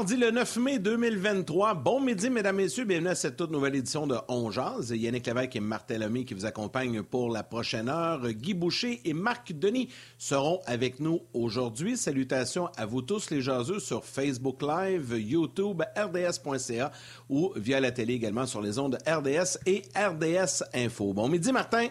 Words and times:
Mardi 0.00 0.16
le 0.16 0.30
9 0.30 0.56
mai 0.56 0.78
2023. 0.78 1.74
Bon 1.74 2.00
midi, 2.00 2.30
mesdames, 2.30 2.56
messieurs. 2.56 2.86
Bienvenue 2.86 3.10
à 3.10 3.14
cette 3.14 3.36
toute 3.36 3.50
nouvelle 3.50 3.74
édition 3.74 4.06
de 4.06 4.16
On 4.28 4.50
Jazz. 4.50 4.90
Yannick 4.96 5.26
Lévesque 5.26 5.56
et 5.56 5.60
Martin 5.60 5.98
qui 6.24 6.32
vous 6.32 6.46
accompagnent 6.46 7.02
pour 7.02 7.30
la 7.30 7.42
prochaine 7.42 7.90
heure. 7.90 8.26
Guy 8.30 8.54
Boucher 8.54 9.02
et 9.04 9.12
Marc 9.12 9.52
Denis 9.52 9.90
seront 10.16 10.62
avec 10.64 11.00
nous 11.00 11.20
aujourd'hui. 11.34 11.98
Salutations 11.98 12.70
à 12.78 12.86
vous 12.86 13.02
tous 13.02 13.28
les 13.28 13.42
jaseux 13.42 13.78
sur 13.78 14.06
Facebook 14.06 14.62
Live, 14.62 15.14
YouTube, 15.18 15.82
rds.ca 15.94 16.92
ou 17.28 17.52
via 17.56 17.78
la 17.78 17.92
télé 17.92 18.14
également 18.14 18.46
sur 18.46 18.62
les 18.62 18.78
ondes 18.78 18.96
RDS 19.06 19.58
et 19.66 19.82
RDS 19.94 20.64
Info. 20.72 21.12
Bon 21.12 21.28
midi, 21.28 21.52
Martin. 21.52 21.88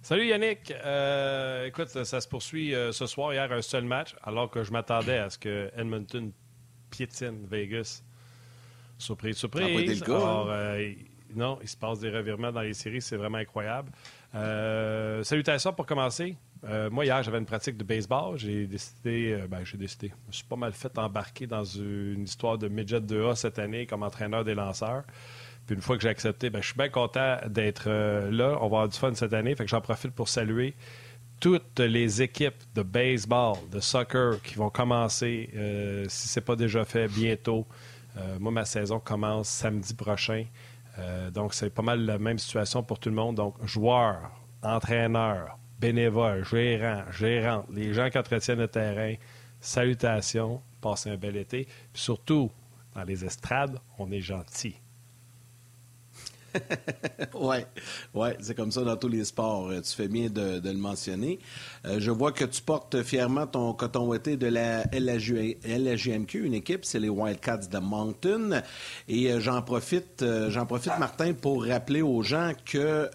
Salut 0.00 0.24
Yannick. 0.24 0.72
Euh, 0.82 1.66
écoute, 1.66 1.88
ça 1.88 2.20
se 2.22 2.26
poursuit 2.26 2.74
euh, 2.74 2.90
ce 2.90 3.04
soir. 3.04 3.34
Hier, 3.34 3.52
un 3.52 3.60
seul 3.60 3.84
match, 3.84 4.16
alors 4.22 4.50
que 4.50 4.64
je 4.64 4.72
m'attendais 4.72 5.18
à 5.18 5.28
ce 5.28 5.36
que 5.36 5.70
Edmonton 5.76 6.32
piétine 6.90 7.46
Vegas. 7.50 8.02
Surprise, 8.98 9.36
surprise. 9.36 10.02
Hein? 10.02 10.46
Euh, 10.48 10.92
non, 11.34 11.58
il 11.62 11.68
se 11.68 11.76
passe 11.76 12.00
des 12.00 12.10
revirements 12.10 12.52
dans 12.52 12.60
les 12.60 12.74
séries, 12.74 13.00
c'est 13.00 13.16
vraiment 13.16 13.38
incroyable. 13.38 13.90
Euh, 14.34 15.22
salutations 15.22 15.72
pour 15.72 15.86
commencer. 15.86 16.36
Euh, 16.64 16.90
moi, 16.90 17.04
hier, 17.04 17.22
j'avais 17.22 17.38
une 17.38 17.46
pratique 17.46 17.76
de 17.76 17.84
baseball. 17.84 18.38
J'ai 18.38 18.66
décidé, 18.66 19.32
euh, 19.32 19.46
ben, 19.46 19.64
j'ai 19.64 19.78
décidé, 19.78 20.08
je 20.08 20.28
me 20.28 20.32
suis 20.32 20.44
pas 20.44 20.56
mal 20.56 20.72
fait 20.72 20.96
embarquer 20.98 21.46
dans 21.46 21.64
une 21.64 22.24
histoire 22.24 22.58
de 22.58 22.68
midget 22.68 23.00
2A 23.00 23.34
cette 23.34 23.58
année 23.58 23.86
comme 23.86 24.02
entraîneur 24.02 24.44
des 24.44 24.54
lanceurs. 24.54 25.04
Puis 25.66 25.76
une 25.76 25.82
fois 25.82 25.96
que 25.96 26.02
j'ai 26.02 26.08
accepté, 26.08 26.50
ben, 26.50 26.60
je 26.60 26.66
suis 26.66 26.76
bien 26.76 26.88
content 26.88 27.38
d'être 27.48 27.88
là. 27.88 28.56
On 28.60 28.60
va 28.60 28.64
avoir 28.64 28.88
du 28.88 28.98
fun 28.98 29.14
cette 29.14 29.32
année. 29.32 29.54
Fait 29.54 29.64
que 29.64 29.70
j'en 29.70 29.80
profite 29.80 30.12
pour 30.12 30.28
saluer 30.28 30.74
toutes 31.40 31.80
les 31.80 32.20
équipes 32.20 32.62
de 32.74 32.82
baseball, 32.82 33.56
de 33.72 33.80
soccer 33.80 34.40
qui 34.42 34.54
vont 34.54 34.68
commencer, 34.68 35.50
euh, 35.56 36.04
si 36.08 36.28
ce 36.28 36.38
n'est 36.38 36.44
pas 36.44 36.54
déjà 36.54 36.84
fait, 36.84 37.08
bientôt. 37.08 37.66
Euh, 38.18 38.38
moi, 38.38 38.52
ma 38.52 38.66
saison 38.66 39.00
commence 39.00 39.48
samedi 39.48 39.94
prochain. 39.94 40.44
Euh, 40.98 41.30
donc, 41.30 41.54
c'est 41.54 41.70
pas 41.70 41.82
mal 41.82 42.04
la 42.04 42.18
même 42.18 42.38
situation 42.38 42.82
pour 42.82 42.98
tout 42.98 43.08
le 43.08 43.14
monde. 43.14 43.36
Donc, 43.36 43.54
joueurs, 43.64 44.30
entraîneurs, 44.62 45.58
bénévoles, 45.80 46.44
gérants, 46.44 47.04
gérantes, 47.10 47.66
les 47.72 47.94
gens 47.94 48.10
qui 48.10 48.18
entretiennent 48.18 48.58
le 48.58 48.68
terrain, 48.68 49.14
salutations, 49.60 50.60
passez 50.82 51.10
un 51.10 51.16
bel 51.16 51.36
été. 51.36 51.64
Puis 51.92 52.02
surtout, 52.02 52.50
dans 52.94 53.04
les 53.04 53.24
estrades, 53.24 53.78
on 53.98 54.10
est 54.10 54.20
gentil. 54.20 54.76
Ouais, 57.34 57.66
ouais, 58.14 58.36
c'est 58.40 58.54
comme 58.54 58.70
ça 58.70 58.82
dans 58.82 58.96
tous 58.96 59.08
les 59.08 59.24
sports. 59.24 59.68
Euh, 59.68 59.80
tu 59.80 59.94
fais 59.94 60.08
bien 60.08 60.28
de, 60.28 60.60
le 60.62 60.78
mentionner. 60.78 61.38
Euh, 61.86 61.96
je 61.98 62.10
vois 62.10 62.32
que 62.32 62.44
tu 62.44 62.62
portes 62.62 63.02
fièrement 63.02 63.46
ton 63.46 63.72
coton 63.72 64.06
ouaté 64.06 64.36
de 64.36 64.46
la 64.46 64.84
LHJMQ, 64.92 66.44
une 66.44 66.54
équipe, 66.54 66.84
c'est 66.84 67.00
les 67.00 67.08
Wildcats 67.08 67.68
de 67.70 67.78
Moncton. 67.78 68.62
Et 69.08 69.30
euh, 69.30 69.40
j'en 69.40 69.62
profite, 69.62 70.24
j'en 70.48 70.66
profite, 70.66 70.98
Martin, 70.98 71.32
pour 71.32 71.64
rappeler 71.64 72.02
aux 72.02 72.22
gens 72.22 72.52
que 72.64 73.08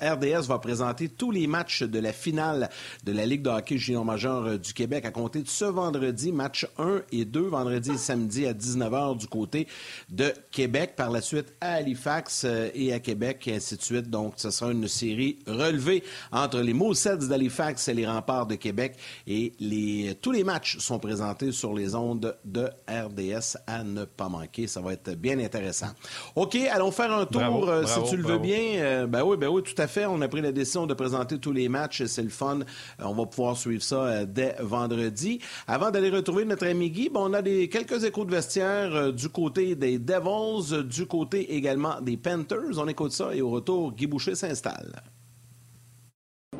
RDS 0.00 0.46
va 0.46 0.58
présenter 0.58 1.08
tous 1.08 1.30
les 1.30 1.46
matchs 1.46 1.82
de 1.82 1.98
la 1.98 2.12
finale 2.12 2.68
de 3.04 3.12
la 3.12 3.26
Ligue 3.26 3.42
de 3.42 3.50
hockey 3.50 3.78
junior 3.78 4.04
majeur 4.04 4.58
du 4.58 4.72
Québec 4.72 5.04
à 5.04 5.10
compter 5.10 5.42
de 5.42 5.48
ce 5.48 5.64
vendredi, 5.64 6.32
match 6.32 6.66
1 6.78 7.02
et 7.12 7.24
2, 7.24 7.40
vendredi 7.40 7.92
et 7.92 7.98
samedi 7.98 8.46
à 8.46 8.52
19h 8.52 9.18
du 9.18 9.26
côté 9.26 9.66
de 10.10 10.32
Québec. 10.50 10.94
Par 10.96 11.10
la 11.10 11.20
suite, 11.20 11.52
à 11.60 11.74
Halifax 11.74 12.46
et 12.74 12.92
à 12.92 13.00
Québec, 13.00 13.46
et 13.46 13.56
ainsi 13.56 13.76
de 13.76 13.82
suite. 13.82 14.10
Donc, 14.10 14.34
ce 14.36 14.50
sera 14.50 14.72
une 14.72 14.88
série 14.88 15.38
relevée 15.46 16.02
entre 16.32 16.60
les 16.60 16.72
Moussets 16.72 17.18
d'Halifax 17.18 17.88
et 17.88 17.94
les 17.94 18.06
Remparts 18.06 18.46
de 18.46 18.54
Québec. 18.56 18.96
Et 19.26 19.52
les, 19.60 20.16
tous 20.20 20.32
les 20.32 20.44
matchs 20.44 20.78
sont 20.78 20.98
présentés 20.98 21.52
sur 21.52 21.74
les 21.74 21.94
ondes 21.94 22.36
de 22.44 22.68
RDS 22.88 23.56
à 23.66 23.84
ne 23.84 24.04
pas 24.04 24.28
manquer. 24.28 24.66
Ça 24.66 24.80
va 24.80 24.92
être 24.92 25.14
bien 25.14 25.38
intéressant. 25.38 25.88
OK, 26.34 26.56
allons 26.56 26.90
faire 26.90 27.12
un 27.12 27.26
tour, 27.26 27.68
euh, 27.68 27.84
si 27.86 28.02
tu 28.10 28.16
le 28.16 28.22
veux 28.22 28.38
bien. 28.38 28.58
Euh, 28.78 29.06
ben 29.06 29.22
oui, 29.22 29.36
ben 29.36 29.48
oui, 29.48 29.62
tout 29.62 29.80
à 29.80 29.86
fait. 29.86 30.06
On 30.06 30.20
a 30.20 30.28
pris 30.28 30.40
la 30.40 30.52
décision 30.52 30.86
de 30.86 30.94
présenter 30.94 31.38
tous 31.38 31.52
les 31.52 31.68
matchs. 31.68 32.04
C'est 32.04 32.22
le 32.22 32.28
fun. 32.28 32.60
Euh, 32.60 33.04
on 33.04 33.14
va 33.14 33.26
pouvoir 33.26 33.56
suivre 33.56 33.82
ça 33.82 34.24
dès 34.24 34.56
vendredi. 34.60 35.40
Avant 35.66 35.90
d'aller 35.90 36.10
retrouver 36.10 36.44
notre 36.44 36.66
ami 36.66 36.90
Guy, 36.90 37.08
bon, 37.08 37.30
on 37.30 37.34
a 37.34 37.42
des, 37.42 37.68
quelques 37.68 38.04
échos 38.04 38.24
de 38.24 38.30
vestiaire 38.30 39.12
du 39.12 39.28
côté 39.28 39.74
des 39.74 39.98
Devils, 39.98 40.84
du 40.84 41.06
côté 41.06 41.54
également 41.54 42.00
des 42.00 42.16
Panthers. 42.16 42.63
On 42.76 42.88
écoute 42.88 43.12
ça 43.12 43.34
et 43.34 43.42
au 43.42 43.50
retour, 43.50 43.92
Guy 43.92 44.06
Boucher 44.06 44.34
s'installe. 44.34 45.02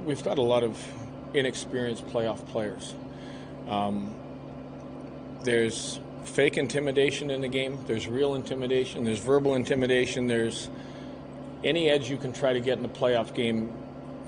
We've 0.06 0.22
got 0.22 0.38
a 0.38 0.42
lot 0.42 0.62
of 0.62 0.76
inexperienced 1.32 2.06
playoff 2.08 2.44
players. 2.46 2.94
Um, 3.68 4.14
there's 5.42 5.98
fake 6.24 6.58
intimidation 6.58 7.30
in 7.30 7.40
the 7.40 7.48
game. 7.48 7.78
There's 7.86 8.06
real 8.06 8.34
intimidation. 8.34 9.04
There's 9.04 9.18
verbal 9.18 9.54
intimidation. 9.54 10.26
There's 10.26 10.68
any 11.64 11.88
edge 11.88 12.10
you 12.10 12.18
can 12.18 12.32
try 12.32 12.52
to 12.52 12.60
get 12.60 12.78
in 12.78 12.84
a 12.84 12.88
playoff 12.88 13.34
game. 13.34 13.72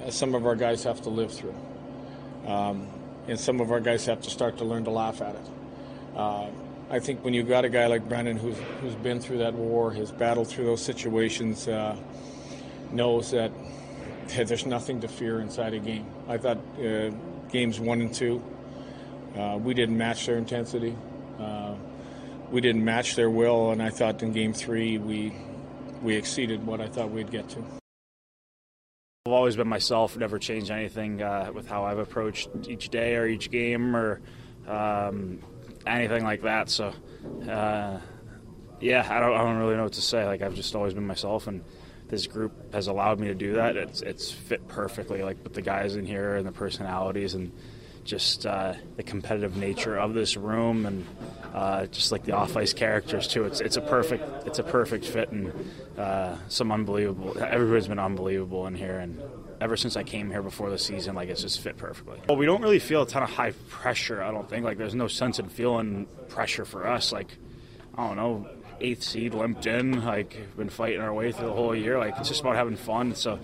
Uh, 0.04 0.10
some 0.10 0.34
of 0.34 0.46
our 0.46 0.56
guys 0.56 0.82
have 0.84 1.02
to 1.02 1.10
live 1.10 1.32
through, 1.32 1.54
um, 2.46 2.86
and 3.28 3.38
some 3.38 3.60
of 3.60 3.70
our 3.70 3.80
guys 3.80 4.06
have 4.06 4.22
to 4.22 4.30
start 4.30 4.58
to 4.58 4.64
learn 4.64 4.84
to 4.84 4.90
laugh 4.90 5.20
at 5.20 5.34
it. 5.34 5.46
Uh, 6.16 6.48
I 6.88 7.00
think 7.00 7.24
when 7.24 7.34
you've 7.34 7.48
got 7.48 7.64
a 7.64 7.68
guy 7.68 7.86
like 7.86 8.08
Brennan 8.08 8.36
who's 8.36 8.56
who's 8.80 8.94
been 8.94 9.20
through 9.20 9.38
that 9.38 9.54
war, 9.54 9.92
has 9.92 10.12
battled 10.12 10.46
through 10.46 10.66
those 10.66 10.84
situations, 10.84 11.66
uh, 11.66 11.96
knows 12.92 13.32
that 13.32 13.50
there's 14.28 14.66
nothing 14.66 15.00
to 15.00 15.08
fear 15.08 15.40
inside 15.40 15.74
a 15.74 15.80
game. 15.80 16.06
I 16.28 16.38
thought 16.38 16.58
uh, 16.78 17.10
games 17.50 17.80
one 17.80 18.00
and 18.00 18.14
two, 18.14 18.40
uh, 19.36 19.58
we 19.60 19.74
didn't 19.74 19.98
match 19.98 20.26
their 20.26 20.38
intensity, 20.38 20.96
uh, 21.40 21.74
we 22.52 22.60
didn't 22.60 22.84
match 22.84 23.16
their 23.16 23.30
will, 23.30 23.72
and 23.72 23.82
I 23.82 23.90
thought 23.90 24.22
in 24.22 24.32
game 24.32 24.52
three 24.52 24.98
we 24.98 25.32
we 26.02 26.14
exceeded 26.14 26.64
what 26.64 26.80
I 26.80 26.86
thought 26.86 27.10
we'd 27.10 27.32
get 27.32 27.48
to. 27.50 27.64
I've 29.26 29.32
always 29.32 29.56
been 29.56 29.66
myself, 29.66 30.16
never 30.16 30.38
changed 30.38 30.70
anything 30.70 31.20
uh, 31.20 31.50
with 31.52 31.66
how 31.66 31.84
I've 31.84 31.98
approached 31.98 32.48
each 32.68 32.90
day 32.90 33.16
or 33.16 33.26
each 33.26 33.50
game 33.50 33.96
or. 33.96 34.20
Um, 34.68 35.40
anything 35.86 36.24
like 36.24 36.42
that. 36.42 36.68
So, 36.68 36.92
uh, 37.48 37.98
yeah, 38.80 39.06
I 39.08 39.20
don't, 39.20 39.34
I 39.34 39.38
don't 39.38 39.56
really 39.56 39.76
know 39.76 39.84
what 39.84 39.94
to 39.94 40.02
say. 40.02 40.26
Like 40.26 40.42
I've 40.42 40.54
just 40.54 40.74
always 40.74 40.94
been 40.94 41.06
myself, 41.06 41.46
and 41.46 41.64
this 42.08 42.26
group 42.26 42.72
has 42.72 42.86
allowed 42.86 43.18
me 43.18 43.28
to 43.28 43.34
do 43.34 43.54
that. 43.54 43.76
It's 43.76 44.02
it's 44.02 44.30
fit 44.30 44.66
perfectly, 44.68 45.22
like 45.22 45.42
with 45.42 45.54
the 45.54 45.62
guys 45.62 45.96
in 45.96 46.06
here 46.06 46.36
and 46.36 46.46
the 46.46 46.52
personalities 46.52 47.34
and 47.34 47.52
just 48.04 48.46
uh, 48.46 48.74
the 48.96 49.02
competitive 49.02 49.56
nature 49.56 49.96
of 49.98 50.14
this 50.14 50.36
room 50.36 50.86
and 50.86 51.04
uh, 51.52 51.86
just 51.86 52.12
like 52.12 52.22
the 52.24 52.32
off 52.32 52.56
ice 52.56 52.72
characters 52.72 53.26
too. 53.26 53.44
It's 53.44 53.60
it's 53.60 53.76
a 53.76 53.80
perfect 53.80 54.46
it's 54.46 54.58
a 54.58 54.62
perfect 54.62 55.04
fit 55.04 55.30
and 55.30 55.52
uh, 55.98 56.36
some 56.48 56.70
unbelievable. 56.70 57.36
Everybody's 57.42 57.88
been 57.88 57.98
unbelievable 57.98 58.66
in 58.66 58.74
here 58.74 58.98
and. 58.98 59.20
Ever 59.60 59.76
since 59.76 59.96
I 59.96 60.02
came 60.02 60.30
here 60.30 60.42
before 60.42 60.68
the 60.68 60.78
season, 60.78 61.14
like 61.14 61.28
it's 61.30 61.42
just 61.42 61.60
fit 61.60 61.76
perfectly. 61.78 62.20
Well, 62.28 62.36
we 62.36 62.44
don't 62.44 62.60
really 62.60 62.78
feel 62.78 63.02
a 63.02 63.06
ton 63.06 63.22
of 63.22 63.30
high 63.30 63.52
pressure. 63.68 64.22
I 64.22 64.30
don't 64.30 64.48
think 64.48 64.64
like 64.64 64.76
there's 64.76 64.94
no 64.94 65.08
sense 65.08 65.38
in 65.38 65.48
feeling 65.48 66.06
pressure 66.28 66.64
for 66.64 66.86
us. 66.86 67.10
Like 67.12 67.36
I 67.96 68.06
don't 68.06 68.16
know, 68.16 68.48
eighth 68.80 69.02
seed 69.02 69.32
limped 69.34 69.66
in, 69.66 70.04
like 70.04 70.56
been 70.56 70.68
fighting 70.68 71.00
our 71.00 71.12
way 71.14 71.32
through 71.32 71.46
the 71.46 71.54
whole 71.54 71.74
year. 71.74 71.98
Like 71.98 72.18
it's 72.18 72.28
just 72.28 72.42
about 72.42 72.56
having 72.56 72.76
fun. 72.76 73.14
So 73.14 73.38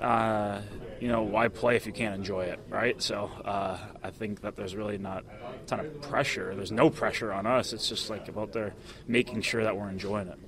uh, 0.00 0.60
you 1.00 1.08
know, 1.08 1.22
why 1.22 1.48
play 1.48 1.76
if 1.76 1.86
you 1.86 1.92
can't 1.92 2.14
enjoy 2.14 2.44
it, 2.44 2.60
right? 2.68 3.00
So 3.02 3.30
uh, 3.44 3.78
I 4.02 4.10
think 4.10 4.42
that 4.42 4.54
there's 4.54 4.76
really 4.76 4.98
not 4.98 5.24
a 5.24 5.66
ton 5.66 5.80
of 5.80 6.02
pressure. 6.02 6.54
There's 6.54 6.72
no 6.72 6.90
pressure 6.90 7.32
on 7.32 7.46
us. 7.46 7.72
It's 7.72 7.88
just 7.88 8.10
like 8.10 8.28
about 8.28 8.52
there 8.52 8.74
making 9.08 9.42
sure 9.42 9.64
that 9.64 9.76
we're 9.76 9.88
enjoying 9.88 10.28
it. 10.28 10.38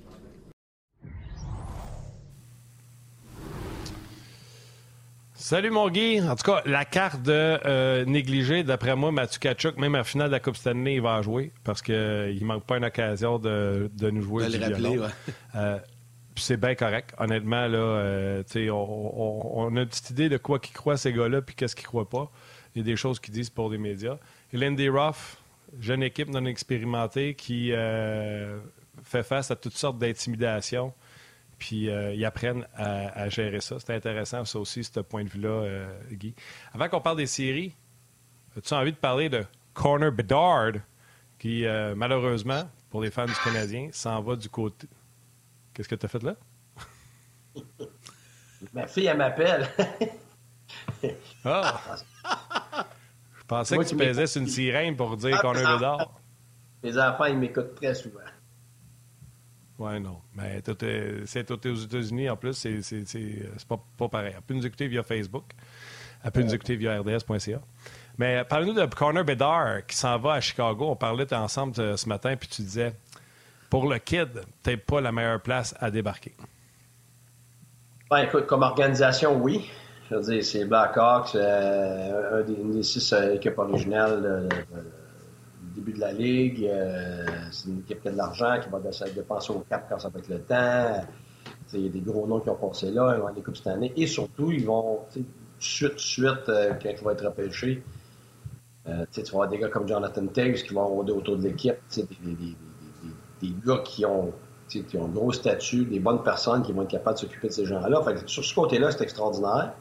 Salut 5.43 5.71
mon 5.71 5.89
Guy. 5.89 6.21
En 6.21 6.37
tout 6.37 6.49
cas, 6.49 6.61
la 6.65 6.85
carte 6.85 7.21
de 7.21 7.59
euh, 7.65 8.05
négligé, 8.05 8.63
d'après 8.63 8.95
moi, 8.95 9.11
Mathieu 9.11 9.39
Kachuk, 9.39 9.77
même 9.77 9.93
à 9.93 9.97
la 9.97 10.03
finale 10.05 10.27
de 10.27 10.31
la 10.31 10.39
Coupe 10.39 10.55
Stanley, 10.55 10.95
il 10.95 11.01
va 11.01 11.21
jouer 11.21 11.51
parce 11.65 11.81
qu'il 11.81 11.95
euh, 11.95 12.33
ne 12.33 12.45
manque 12.45 12.63
pas 12.63 12.77
une 12.77 12.85
occasion 12.85 13.39
de, 13.39 13.91
de 13.93 14.09
nous 14.09 14.21
jouer. 14.21 14.47
De 14.47 14.57
le 14.57 14.63
rappeler, 14.63 14.99
ouais. 14.99 15.07
euh, 15.55 15.79
c'est 16.37 16.55
bien 16.55 16.75
correct. 16.75 17.13
Honnêtement, 17.17 17.67
là, 17.67 17.77
euh, 17.77 18.43
on, 18.55 18.71
on, 18.71 19.65
on, 19.65 19.75
a 19.75 19.81
une 19.81 19.85
petite 19.85 20.11
idée 20.11 20.29
de 20.29 20.37
quoi 20.37 20.59
qu'ils 20.59 20.75
croient 20.75 20.95
ces 20.95 21.11
gars-là 21.11 21.41
puis 21.41 21.55
qu'est-ce 21.55 21.75
qu'ils 21.75 21.87
croient 21.87 22.09
pas. 22.09 22.31
Il 22.73 22.77
y 22.77 22.81
a 22.81 22.85
des 22.85 22.95
choses 22.95 23.19
qu'ils 23.19 23.33
disent 23.33 23.49
pour 23.49 23.69
les 23.69 23.77
médias. 23.77 24.19
Et 24.53 24.57
Lindy 24.57 24.87
Ruff, 24.87 25.39
jeune 25.77 26.03
équipe 26.03 26.29
non 26.29 26.45
expérimentée 26.45 27.35
qui 27.35 27.71
fait 29.03 29.23
face 29.23 29.51
à 29.51 29.57
toutes 29.57 29.75
sortes 29.75 29.97
d'intimidations 29.97 30.93
puis 31.63 31.89
euh, 31.89 32.13
ils 32.13 32.25
apprennent 32.25 32.67
à, 32.75 33.21
à 33.21 33.29
gérer 33.29 33.61
ça. 33.61 33.77
C'est 33.79 33.95
intéressant, 33.95 34.43
ça 34.43 34.59
aussi, 34.59 34.83
ce 34.83 34.99
point 34.99 35.23
de 35.23 35.29
vue-là, 35.29 35.47
euh, 35.47 35.99
Guy. 36.11 36.35
Avant 36.73 36.89
qu'on 36.89 36.99
parle 36.99 37.15
des 37.15 37.25
séries, 37.25 37.73
as-tu 38.57 38.73
envie 38.73 38.91
de 38.91 38.97
parler 38.97 39.29
de 39.29 39.45
Corner 39.73 40.11
Bedard, 40.11 40.73
qui, 41.39 41.65
euh, 41.65 41.95
malheureusement, 41.95 42.69
pour 42.89 43.01
les 43.01 43.11
fans 43.11 43.27
du 43.27 43.35
Canadien, 43.45 43.87
s'en 43.93 44.21
va 44.21 44.35
du 44.35 44.49
côté. 44.49 44.89
Qu'est-ce 45.73 45.87
que 45.87 45.95
tu 45.95 46.05
as 46.05 46.09
fait 46.09 46.21
là? 46.21 46.35
Ma 48.73 48.85
fille, 48.85 49.05
elle 49.05 49.15
m'appelle. 49.15 49.65
ah! 51.45 51.81
Je 53.37 53.43
pensais 53.47 53.75
Moi, 53.75 53.85
que 53.85 53.89
tu 53.89 53.95
pesais 53.95 54.27
sur 54.27 54.41
une 54.41 54.49
sirène 54.49 54.97
pour 54.97 55.15
dire 55.15 55.37
ah, 55.39 55.41
Corner 55.41 55.77
Bedard. 55.77 56.11
Les 56.83 56.99
enfants, 56.99 57.25
ils 57.25 57.37
m'écoutent 57.37 57.75
très 57.75 57.95
souvent. 57.95 58.19
Oui, 59.79 59.99
non. 59.99 60.19
Mais 60.35 60.61
c'est 61.25 61.51
aux 61.51 61.75
États-Unis, 61.75 62.29
en 62.29 62.37
plus, 62.37 62.53
c'est 62.53 63.67
pas, 63.67 63.79
pas 63.97 64.07
pareil. 64.07 64.33
Elle 64.35 64.41
peut 64.41 64.53
nous 64.53 64.65
écouter 64.65 64.87
via 64.87 65.03
Facebook. 65.03 65.45
Elle 66.23 66.31
peut 66.31 66.43
nous 66.43 66.53
écouter 66.53 66.75
via 66.75 66.99
rds.ca. 66.99 67.59
Mais 68.17 68.43
parle-nous 68.43 68.73
de 68.73 68.85
Connor 68.85 69.23
Bedard 69.23 69.85
qui 69.87 69.97
s'en 69.97 70.17
va 70.19 70.33
à 70.33 70.41
Chicago. 70.41 70.89
On 70.89 70.95
parlait 70.95 71.31
ensemble 71.33 71.97
ce 71.97 72.07
matin, 72.07 72.35
puis 72.35 72.47
tu 72.47 72.61
disais, 72.61 72.93
pour 73.69 73.91
le 73.91 73.97
kid, 73.97 74.29
peut-être 74.61 74.85
pas 74.85 75.01
la 75.01 75.11
meilleure 75.11 75.41
place 75.41 75.75
à 75.79 75.89
débarquer. 75.89 76.35
Ben, 78.09 78.19
écoute, 78.19 78.45
comme 78.45 78.61
organisation, 78.61 79.41
oui. 79.41 79.67
Je 80.09 80.15
veux 80.15 80.21
dire, 80.21 80.45
c'est 80.45 80.65
Blackhawks, 80.65 81.33
euh, 81.35 82.39
un 82.39 82.43
des, 82.43 82.53
une 82.53 82.71
des 82.71 82.83
six 82.83 83.11
euh, 83.13 83.33
équipes 83.33 83.57
originales 83.57 84.21
de, 84.21 84.47
de, 84.47 84.83
début 85.75 85.93
de 85.93 85.99
la 85.99 86.11
ligue. 86.11 86.65
Euh, 86.65 87.25
c'est 87.51 87.69
une 87.69 87.79
équipe 87.79 88.01
qui 88.01 88.07
a 88.07 88.11
de 88.11 88.17
l'argent, 88.17 88.59
qui 88.61 88.69
va 88.69 88.79
dépenser 89.09 89.53
au 89.53 89.59
cap 89.69 89.87
quand 89.89 89.99
ça 89.99 90.09
va 90.09 90.19
être 90.19 90.29
le 90.29 90.41
temps. 90.41 91.05
Il 91.73 91.81
y 91.81 91.87
a 91.87 91.89
des 91.89 92.01
gros 92.01 92.27
noms 92.27 92.39
qui 92.39 92.49
ont 92.49 92.55
passé 92.55 92.91
là, 92.91 93.15
ils 93.15 93.21
vont 93.21 93.27
aller 93.27 93.41
Coupe 93.41 93.57
cette 93.57 93.67
année. 93.67 93.91
Et 93.97 94.05
surtout, 94.05 94.51
ils 94.51 94.65
vont, 94.65 94.99
suite, 95.59 95.97
suite, 95.97 96.47
euh, 96.49 96.73
quand 96.81 96.89
ils 96.89 97.03
vont 97.03 97.09
être 97.09 97.25
repêchés, 97.25 97.83
euh, 98.87 99.05
tu 99.11 99.21
vas 99.21 99.27
avoir 99.29 99.49
des 99.49 99.57
gars 99.57 99.69
comme 99.69 99.87
Jonathan 99.87 100.27
Taves 100.27 100.61
qui 100.61 100.73
vont 100.73 100.85
rôder 100.87 101.13
autour 101.13 101.37
de 101.37 101.43
l'équipe. 101.43 101.75
Des, 101.95 102.03
des, 102.03 102.55
des, 103.41 103.55
gars 103.65 103.81
qui 103.83 104.05
ont, 104.05 104.31
qui 104.67 104.85
ont 104.97 105.05
un 105.05 105.09
gros 105.09 105.31
statut, 105.31 105.85
des 105.85 105.99
bonnes 105.99 106.21
personnes 106.21 106.61
qui 106.61 106.73
vont 106.73 106.83
être 106.83 106.91
capables 106.91 107.15
de 107.15 107.21
s'occuper 107.21 107.47
de 107.47 107.53
ces 107.53 107.65
gens-là. 107.65 108.03
Sur 108.27 108.43
ce 108.43 108.53
côté-là, 108.53 108.91
c'est 108.91 109.03
extraordinaire. 109.03 109.73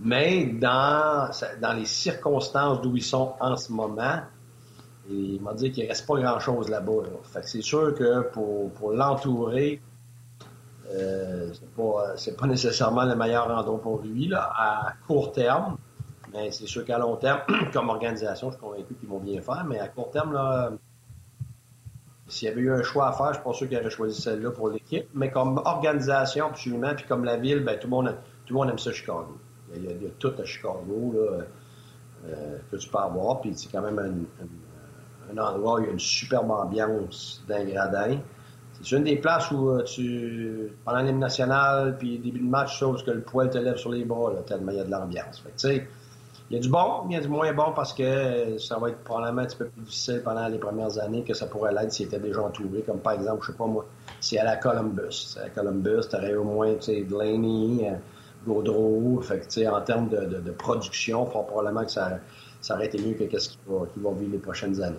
Mais 0.00 0.46
dans, 0.46 1.30
dans 1.60 1.72
les 1.72 1.86
circonstances 1.86 2.82
d'où 2.82 2.96
ils 2.96 3.02
sont 3.02 3.32
en 3.40 3.56
ce 3.56 3.72
moment, 3.72 4.20
il 5.08 5.40
m'a 5.40 5.54
dit 5.54 5.70
qu'il 5.70 5.86
reste 5.86 6.06
pas 6.06 6.20
grand-chose 6.20 6.68
là-bas. 6.68 7.02
Fait 7.24 7.40
que 7.40 7.48
c'est 7.48 7.62
sûr 7.62 7.94
que 7.94 8.22
pour, 8.30 8.92
l'entourer, 8.92 9.80
euh, 10.92 11.52
c'est 12.16 12.36
pas, 12.36 12.46
nécessairement 12.46 13.04
le 13.04 13.14
meilleur 13.14 13.50
endroit 13.50 13.80
pour 13.80 14.02
lui 14.02 14.28
là, 14.28 14.50
à 14.54 14.92
court 15.06 15.32
terme. 15.32 15.76
Mais 16.32 16.50
c'est 16.50 16.66
sûr 16.66 16.84
qu'à 16.84 16.98
long 16.98 17.16
terme, 17.16 17.40
comme 17.72 17.88
organisation, 17.88 18.50
je 18.50 18.56
suis 18.56 18.60
convaincu 18.60 18.94
qu'ils 18.94 19.08
vont 19.08 19.20
bien 19.20 19.40
faire. 19.40 19.64
Mais 19.64 19.78
à 19.78 19.88
court 19.88 20.10
terme, 20.10 20.32
là, 20.32 20.72
s'il 22.28 22.48
y 22.48 22.50
avait 22.50 22.60
eu 22.60 22.72
un 22.72 22.82
choix 22.82 23.08
à 23.08 23.12
faire, 23.12 23.28
je 23.28 23.34
suis 23.34 23.44
pas 23.44 23.52
sûr 23.52 23.68
qu'il 23.68 23.78
aurait 23.78 23.90
choisi 23.90 24.20
celle-là 24.20 24.50
pour 24.50 24.68
l'équipe. 24.68 25.08
Mais 25.14 25.30
comme 25.30 25.62
organisation, 25.64 26.46
absolument, 26.46 26.94
puis 26.94 27.06
comme 27.06 27.24
la 27.24 27.36
ville, 27.36 27.60
ben, 27.60 27.78
tout, 27.78 27.86
le 27.86 27.90
monde, 27.90 28.16
tout 28.44 28.54
le 28.54 28.58
monde 28.58 28.70
aime 28.70 28.78
ça 28.78 28.92
Chicago. 28.92 29.38
Il 29.74 29.84
y 29.84 30.06
a, 30.06 30.10
tout 30.18 30.32
à 30.38 30.44
Chicago 30.44 31.12
là, 31.14 31.44
euh, 32.28 32.58
que 32.70 32.76
tu 32.76 32.88
peux 32.88 32.98
avoir. 32.98 33.40
Puis 33.40 33.52
c'est 33.56 33.70
quand 33.70 33.82
même 33.82 33.98
une, 33.98 34.26
un 35.32 35.38
endroit 35.38 35.74
où 35.74 35.78
il 35.80 35.86
y 35.86 35.88
a 35.88 35.92
une 35.92 35.98
superbe 35.98 36.50
ambiance 36.50 37.42
d'un 37.48 37.64
gradin. 37.64 38.18
C'est 38.82 38.96
une 38.96 39.04
des 39.04 39.16
places 39.16 39.50
où 39.50 39.70
euh, 39.70 39.82
tu, 39.84 40.70
pendant 40.84 41.00
l'hymne 41.00 41.18
national, 41.18 41.96
puis 41.98 42.18
début 42.18 42.40
de 42.40 42.48
match, 42.48 42.78
chose 42.78 43.02
que 43.02 43.10
le 43.10 43.22
poil 43.22 43.48
te 43.48 43.58
lève 43.58 43.76
sur 43.76 43.90
les 43.90 44.04
bras, 44.04 44.32
là, 44.32 44.40
tellement 44.46 44.72
il 44.72 44.78
y 44.78 44.80
a 44.80 44.84
de 44.84 44.90
l'ambiance. 44.90 45.40
Fait 45.40 45.50
tu 45.50 45.68
sais, 45.68 45.88
il 46.48 46.54
y 46.54 46.58
a 46.58 46.62
du 46.62 46.68
bon, 46.68 47.02
il 47.08 47.14
y 47.14 47.16
a 47.16 47.20
du 47.20 47.28
moins 47.28 47.52
bon 47.52 47.72
parce 47.74 47.92
que 47.92 48.56
ça 48.58 48.78
va 48.78 48.90
être 48.90 49.02
probablement 49.02 49.42
un 49.42 49.46
petit 49.46 49.56
peu 49.56 49.66
plus 49.66 49.82
difficile 49.82 50.22
pendant 50.24 50.46
les 50.46 50.58
premières 50.58 50.96
années 50.98 51.24
que 51.24 51.34
ça 51.34 51.46
pourrait 51.46 51.74
l'être 51.74 51.90
s'il 51.90 52.06
était 52.06 52.20
déjà 52.20 52.42
entouré. 52.42 52.82
Comme 52.82 53.00
par 53.00 53.14
exemple, 53.14 53.44
je 53.44 53.50
sais 53.50 53.58
pas 53.58 53.66
moi, 53.66 53.84
si 54.20 54.38
à 54.38 54.44
la 54.44 54.56
Columbus. 54.56 55.36
À 55.44 55.48
Columbus, 55.50 56.08
tu 56.08 56.16
aurais 56.16 56.34
au 56.34 56.44
moins, 56.44 56.74
tu 56.74 56.82
sais, 56.82 57.00
Delaney, 57.02 57.88
euh, 57.88 57.96
Gaudreau. 58.46 59.20
Fait 59.22 59.40
que, 59.40 59.44
tu 59.46 59.50
sais, 59.62 59.68
en 59.68 59.80
termes 59.80 60.08
de, 60.08 60.18
de, 60.18 60.40
de 60.40 60.50
production, 60.52 61.24
probablement 61.24 61.84
que 61.84 61.90
ça, 61.90 62.20
ça 62.60 62.74
aurait 62.74 62.86
été 62.86 62.98
mieux 63.02 63.14
que 63.14 63.38
ce 63.38 63.48
qui 63.48 63.58
va, 63.66 63.86
qui 63.92 63.98
va 63.98 64.10
vivre 64.12 64.32
les 64.32 64.38
prochaines 64.38 64.80
années. 64.80 64.96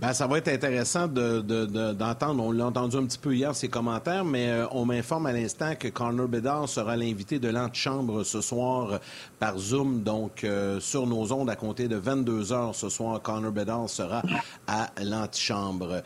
Ben, 0.00 0.12
ça 0.12 0.26
va 0.26 0.38
être 0.38 0.48
intéressant 0.48 1.06
d'entendre. 1.06 2.34
De, 2.34 2.40
on 2.40 2.52
l'a 2.52 2.66
entendu 2.66 2.96
un 2.96 3.04
petit 3.04 3.18
peu 3.18 3.34
hier, 3.34 3.54
ses 3.54 3.68
commentaires, 3.68 4.24
mais 4.24 4.48
euh, 4.48 4.66
on 4.72 4.84
m'informe 4.84 5.26
à 5.26 5.32
l'instant 5.32 5.74
que 5.76 5.88
Connor 5.88 6.28
Bedard 6.28 6.68
sera 6.68 6.96
l'invité 6.96 7.38
de 7.38 7.48
l'antichambre 7.48 8.24
ce 8.24 8.40
soir 8.40 9.00
par 9.38 9.56
Zoom, 9.56 10.02
donc 10.02 10.42
euh, 10.42 10.80
sur 10.80 11.06
nos 11.06 11.32
ondes 11.32 11.48
à 11.48 11.56
compter 11.56 11.86
de 11.86 11.96
22 11.96 12.52
heures 12.52 12.74
ce 12.74 12.88
soir. 12.88 13.22
Connor 13.22 13.52
Bedard 13.52 13.88
sera 13.88 14.22
à 14.66 14.90
l'antichambre. 15.02 16.02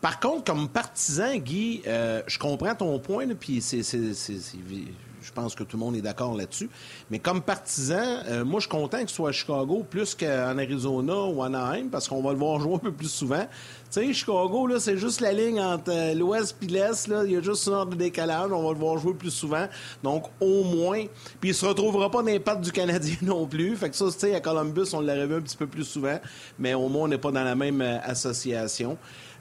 Par 0.00 0.20
contre, 0.20 0.44
comme 0.44 0.68
partisan, 0.68 1.36
Guy, 1.36 1.82
euh, 1.86 2.22
je 2.26 2.38
comprends 2.38 2.74
ton 2.74 2.98
point, 2.98 3.26
puis 3.38 3.60
c'est 3.60 3.82
je 5.22 5.32
pense 5.32 5.54
que 5.54 5.62
tout 5.62 5.76
le 5.76 5.80
monde 5.80 5.96
est 5.96 6.02
d'accord 6.02 6.34
là-dessus. 6.34 6.68
Mais 7.10 7.18
comme 7.18 7.42
partisan, 7.42 8.22
euh, 8.28 8.44
moi, 8.44 8.60
je 8.60 8.66
suis 8.66 8.70
content 8.70 8.98
ce 9.06 9.14
soit 9.14 9.30
à 9.30 9.32
Chicago 9.32 9.84
plus 9.88 10.14
qu'en 10.14 10.58
Arizona 10.58 11.14
ou 11.14 11.40
en 11.40 11.54
Anaheim 11.54 11.88
parce 11.90 12.08
qu'on 12.08 12.22
va 12.22 12.32
le 12.32 12.38
voir 12.38 12.60
jouer 12.60 12.74
un 12.74 12.78
peu 12.78 12.92
plus 12.92 13.10
souvent. 13.10 13.46
Tu 13.90 14.00
sais, 14.06 14.12
Chicago, 14.12 14.66
là, 14.66 14.78
c'est 14.78 14.96
juste 14.96 15.20
la 15.20 15.32
ligne 15.32 15.60
entre 15.60 15.90
euh, 15.90 16.14
l'ouest 16.14 16.56
et 16.62 16.66
l'est. 16.66 17.08
Là. 17.08 17.24
Il 17.24 17.32
y 17.32 17.36
a 17.36 17.42
juste 17.42 17.66
une 17.66 17.72
heure 17.72 17.86
de 17.86 17.96
décalage. 17.96 18.52
On 18.52 18.62
va 18.62 18.72
le 18.72 18.78
voir 18.78 18.98
jouer 18.98 19.14
plus 19.14 19.32
souvent. 19.32 19.66
Donc, 20.02 20.26
au 20.40 20.62
moins. 20.62 21.04
Puis, 21.40 21.50
il 21.50 21.54
se 21.54 21.66
retrouvera 21.66 22.08
pas 22.08 22.18
dans 22.18 22.28
les 22.28 22.38
pattes 22.38 22.60
du 22.60 22.70
Canadien 22.70 23.16
non 23.22 23.46
plus. 23.46 23.74
Fait 23.76 23.90
que 23.90 23.96
ça, 23.96 24.06
tu 24.06 24.20
sais, 24.20 24.34
à 24.34 24.40
Columbus, 24.40 24.86
on 24.92 25.00
l'aurait 25.00 25.26
vu 25.26 25.34
un 25.34 25.40
petit 25.40 25.56
peu 25.56 25.66
plus 25.66 25.84
souvent. 25.84 26.18
Mais 26.58 26.74
au 26.74 26.88
moins, 26.88 27.04
on 27.04 27.08
n'est 27.08 27.18
pas 27.18 27.32
dans 27.32 27.44
la 27.44 27.56
même 27.56 27.80
euh, 27.80 27.98
association. 28.04 28.96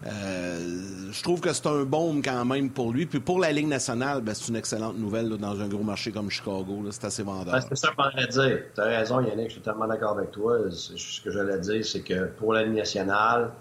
Euh, 0.05 1.11
je 1.11 1.23
trouve 1.23 1.41
que 1.41 1.51
c'est 1.51 1.67
un 1.67 1.83
baume 1.83 2.21
quand 2.21 2.45
même 2.45 2.69
pour 2.69 2.91
lui. 2.91 3.05
Puis 3.05 3.19
pour 3.19 3.39
la 3.39 3.51
Ligue 3.51 3.67
nationale, 3.67 4.21
ben, 4.21 4.33
c'est 4.33 4.47
une 4.47 4.55
excellente 4.55 4.97
nouvelle 4.97 5.29
dans 5.29 5.59
un 5.59 5.67
gros 5.67 5.83
marché 5.83 6.11
comme 6.11 6.29
Chicago. 6.29 6.83
C'est 6.91 7.05
assez 7.05 7.23
vendeur. 7.23 7.53
Ben, 7.53 7.61
c'est 7.61 7.75
ça 7.75 7.89
que 7.89 7.95
j'allais 7.97 8.27
dire. 8.27 8.63
Tu 8.73 8.81
as 8.81 8.85
raison, 8.85 9.19
Yannick, 9.21 9.47
je 9.47 9.53
suis 9.53 9.61
totalement 9.61 9.87
d'accord 9.87 10.17
avec 10.17 10.31
toi. 10.31 10.57
Ce 10.71 11.21
que 11.21 11.31
j'allais 11.31 11.59
dire, 11.59 11.85
c'est 11.85 12.01
que 12.01 12.25
pour 12.25 12.53
la 12.53 12.63
Ligue 12.63 12.75
nationale, 12.75 13.51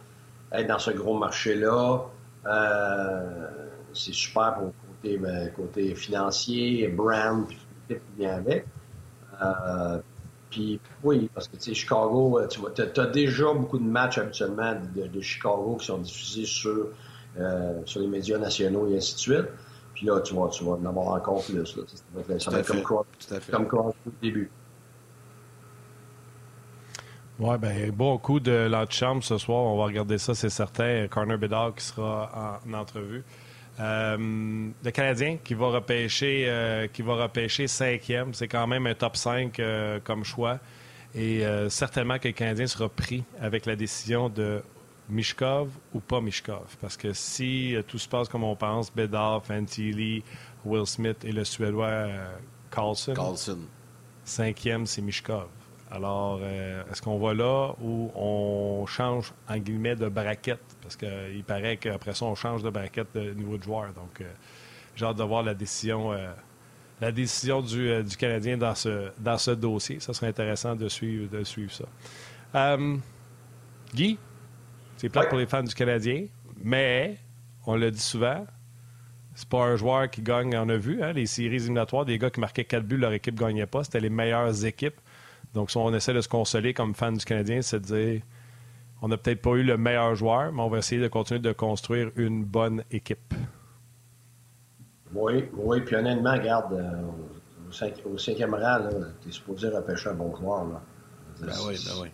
être 0.53 0.69
dans 0.69 0.79
ce 0.79 0.93
gros 0.93 1.19
marché-là, 1.19 2.03
euh, 2.47 3.47
c'est 3.93 4.15
super 4.15 4.55
pour 4.55 4.65
le 4.65 4.73
côté, 5.03 5.19
ben, 5.19 5.51
côté 5.51 5.95
financier, 5.95 6.89
brand, 6.89 7.47
puis 7.47 7.57
tout 7.57 7.65
ce 7.89 7.95
qui 7.95 8.01
vient 8.19 8.37
avec. 8.37 8.65
Euh, 9.43 9.99
puis 10.51 10.81
oui, 11.03 11.31
parce 11.33 11.49
que 11.49 11.57
tu 11.57 11.63
sais, 11.63 11.75
Chicago, 11.75 12.39
euh, 12.39 12.47
tu 12.47 13.01
as, 13.01 13.07
déjà 13.07 13.53
beaucoup 13.53 13.79
de 13.79 13.85
matchs 13.85 14.19
habituellement 14.19 14.75
de, 14.95 15.21
Chicago 15.21 15.77
qui 15.79 15.87
sont 15.87 15.99
diffusés 15.99 16.45
sur, 16.45 16.89
euh, 17.39 17.81
sur 17.85 18.01
les 18.01 18.07
médias 18.07 18.39
nationaux 18.39 18.89
et 18.89 18.97
ainsi 18.97 19.15
de 19.15 19.21
suite. 19.21 19.47
Puis 19.95 20.07
là, 20.07 20.21
tu 20.21 20.35
vas, 20.35 20.49
tu 20.49 20.65
vas 20.65 20.73
en 20.73 20.85
avoir 20.85 21.09
encore 21.09 21.45
plus. 21.45 21.57
Là. 21.57 21.65
Ça 21.65 22.03
va 22.15 22.21
être, 22.35 22.41
ça 22.43 22.51
va 22.51 22.59
être 22.61 22.67
comme, 22.67 22.83
quoi, 22.83 23.07
comme 23.69 23.79
au 23.89 23.95
début. 24.23 24.51
Oui, 27.41 27.57
bien, 27.59 27.91
bon 27.93 28.19
coup 28.19 28.41
de 28.41 28.67
l'antichambre 28.69 29.23
ce 29.23 29.39
soir. 29.39 29.59
On 29.59 29.79
va 29.79 29.85
regarder 29.85 30.19
ça, 30.19 30.35
c'est 30.35 30.51
certain. 30.51 31.07
Corner 31.09 31.39
Bedard 31.39 31.75
qui 31.75 31.85
sera 31.85 32.61
en 32.67 32.75
entrevue. 32.75 33.25
Euh, 33.81 34.17
le 34.85 34.91
Canadien 34.91 35.39
qui 35.43 35.55
va 35.55 35.69
repêcher, 35.69 36.47
euh, 36.49 36.89
qui 36.89 37.03
va 37.03 37.15
repêcher 37.15 37.69
cinquième, 37.69 38.35
c'est 38.35 38.49
quand 38.49 38.67
même 38.67 38.87
un 38.87 38.95
top 38.95 39.17
5 39.17 39.59
euh, 39.61 40.01
comme 40.03 40.25
choix. 40.25 40.59
Et 41.15 41.43
certainement 41.69 42.19
que 42.19 42.29
le 42.29 42.35
Canadien 42.35 42.67
sera 42.67 42.89
pris 42.89 43.25
avec 43.41 43.67
la 43.67 43.77
décision 43.77 44.29
de 44.29 44.63
Mishkov 45.09 45.71
ou 45.95 46.01
pas 46.01 46.21
Mishkov. 46.21 46.77
Parce 46.81 46.97
que 46.97 47.13
si 47.13 47.77
tout 47.89 47.99
se 47.99 48.09
passe 48.09 48.29
comme 48.29 48.45
on 48.45 48.55
pense, 48.55 48.93
Bedard, 48.93 49.45
Fantilli, 49.45 50.23
Will 50.65 50.87
Smith 50.87 51.25
et 51.25 51.33
le 51.33 51.45
Suédois 51.45 52.09
Carlson, 52.71 53.15
Carlson. 53.15 53.59
cinquième, 54.25 54.87
c'est 54.87 55.01
Mishkov. 55.03 55.49
Alors, 55.91 56.41
est-ce 56.43 57.01
qu'on 57.01 57.19
va 57.19 57.33
là 57.33 57.75
où 57.83 58.11
on 58.15 58.85
change, 58.87 59.33
en 59.49 59.57
guillemets, 59.57 59.97
de 59.97 60.09
braquette? 60.09 60.77
Parce 60.83 60.97
qu'il 60.97 61.45
paraît 61.47 61.79
qu'après 61.79 62.15
ça, 62.15 62.27
on 62.27 62.35
change 62.35 62.63
de 62.63 62.71
braquette 62.71 63.09
de 63.15 63.33
niveau 63.33 63.57
de 63.57 63.63
joueur. 63.63 63.93
Donc, 63.95 64.21
euh, 64.21 64.25
j'ai 64.95 65.07
hâte 65.07 65.17
de 65.17 65.23
voir 65.23 65.43
la 65.43 65.55
décision 65.55 66.13
euh, 66.13 66.31
la 67.01 67.13
décision 67.13 67.63
du, 67.63 67.89
euh, 67.89 68.03
du, 68.03 68.17
Canadien 68.17 68.57
dans 68.57 68.75
ce, 68.75 69.11
dans 69.19 69.39
ce 69.39 69.53
dossier. 69.53 70.01
Ça 70.01 70.13
serait 70.13 70.29
intéressant 70.29 70.75
de 70.75 70.89
suivre, 70.89 71.31
de 71.31 71.45
suivre 71.45 71.73
ça. 71.73 71.85
Euh, 72.55 72.97
Guy, 73.95 74.19
c'est 74.97 75.09
plate 75.09 75.29
pour 75.29 75.39
les 75.39 75.47
fans 75.47 75.63
du 75.63 75.75
Canadien, 75.75 76.27
mais 76.63 77.19
on 77.67 77.77
le 77.77 77.91
dit 77.91 78.01
souvent, 78.01 78.47
c'est 79.35 79.49
pas 79.49 79.65
un 79.65 79.77
joueur 79.77 80.11
qui 80.11 80.23
gagne, 80.23 80.57
on 80.57 80.69
a 80.69 80.77
vu, 80.77 81.03
hein, 81.03 81.13
les 81.13 81.27
séries 81.27 81.57
éliminatoires, 81.57 82.05
des 82.05 82.19
gars 82.19 82.31
qui 82.31 82.41
marquaient 82.41 82.65
4 82.65 82.85
buts, 82.85 82.97
leur 82.97 83.13
équipe 83.13 83.35
ne 83.35 83.47
gagnait 83.47 83.67
pas. 83.67 83.85
C'était 83.85 84.01
les 84.01 84.11
meilleures 84.11 84.65
équipes. 84.65 85.01
Donc, 85.55 85.71
si 85.71 85.77
on 85.77 85.95
essaie 85.95 86.13
de 86.13 86.21
se 86.21 86.29
consoler 86.29 86.75
comme 86.75 86.95
fan 86.95 87.17
du 87.17 87.25
Canadien, 87.25 87.63
c'est 87.63 87.81
de 87.81 87.85
dire 87.85 88.23
on 89.01 89.09
n'a 89.09 89.17
peut-être 89.17 89.41
pas 89.41 89.53
eu 89.53 89.63
le 89.63 89.77
meilleur 89.77 90.15
joueur, 90.15 90.53
mais 90.53 90.61
on 90.61 90.69
va 90.69 90.79
essayer 90.79 91.01
de 91.01 91.09
continuer 91.09 91.41
de 91.41 91.53
construire 91.53 92.11
une 92.17 92.45
bonne 92.45 92.83
équipe. 92.91 93.33
Oui, 95.15 95.49
oui, 95.55 95.81
puis 95.81 95.97
honnêtement, 95.97 96.33
regarde, 96.33 96.73
euh, 96.75 98.11
au, 98.11 98.19
cinquième 98.19 98.55
rang, 98.55 98.79
tu 99.23 99.29
es 99.29 99.33
supposé 99.33 99.69
repêcher 99.69 100.11
un 100.11 100.15
bon 100.15 100.35
joueur. 100.37 100.65
Là. 100.65 100.81
Ben 101.41 101.53
oui, 101.67 101.77
ben 101.87 102.03
oui. 102.03 102.09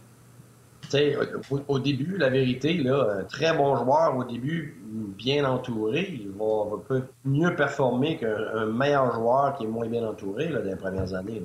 Au, 1.50 1.60
au, 1.66 1.78
début, 1.78 2.16
la 2.18 2.28
vérité, 2.28 2.74
là, 2.74 3.18
un 3.20 3.24
très 3.24 3.56
bon 3.56 3.76
joueur 3.76 4.16
au 4.16 4.24
début, 4.24 4.80
bien 5.16 5.44
entouré, 5.44 6.08
il 6.20 6.30
va, 6.30 6.76
va 6.88 7.00
mieux 7.24 7.54
performer 7.56 8.16
qu'un 8.16 8.66
meilleur 8.66 9.12
joueur 9.12 9.54
qui 9.56 9.64
est 9.64 9.68
moins 9.68 9.88
bien 9.88 10.06
entouré 10.06 10.48
là, 10.48 10.60
dans 10.60 10.70
les 10.70 10.76
premières 10.76 11.14
années. 11.14 11.42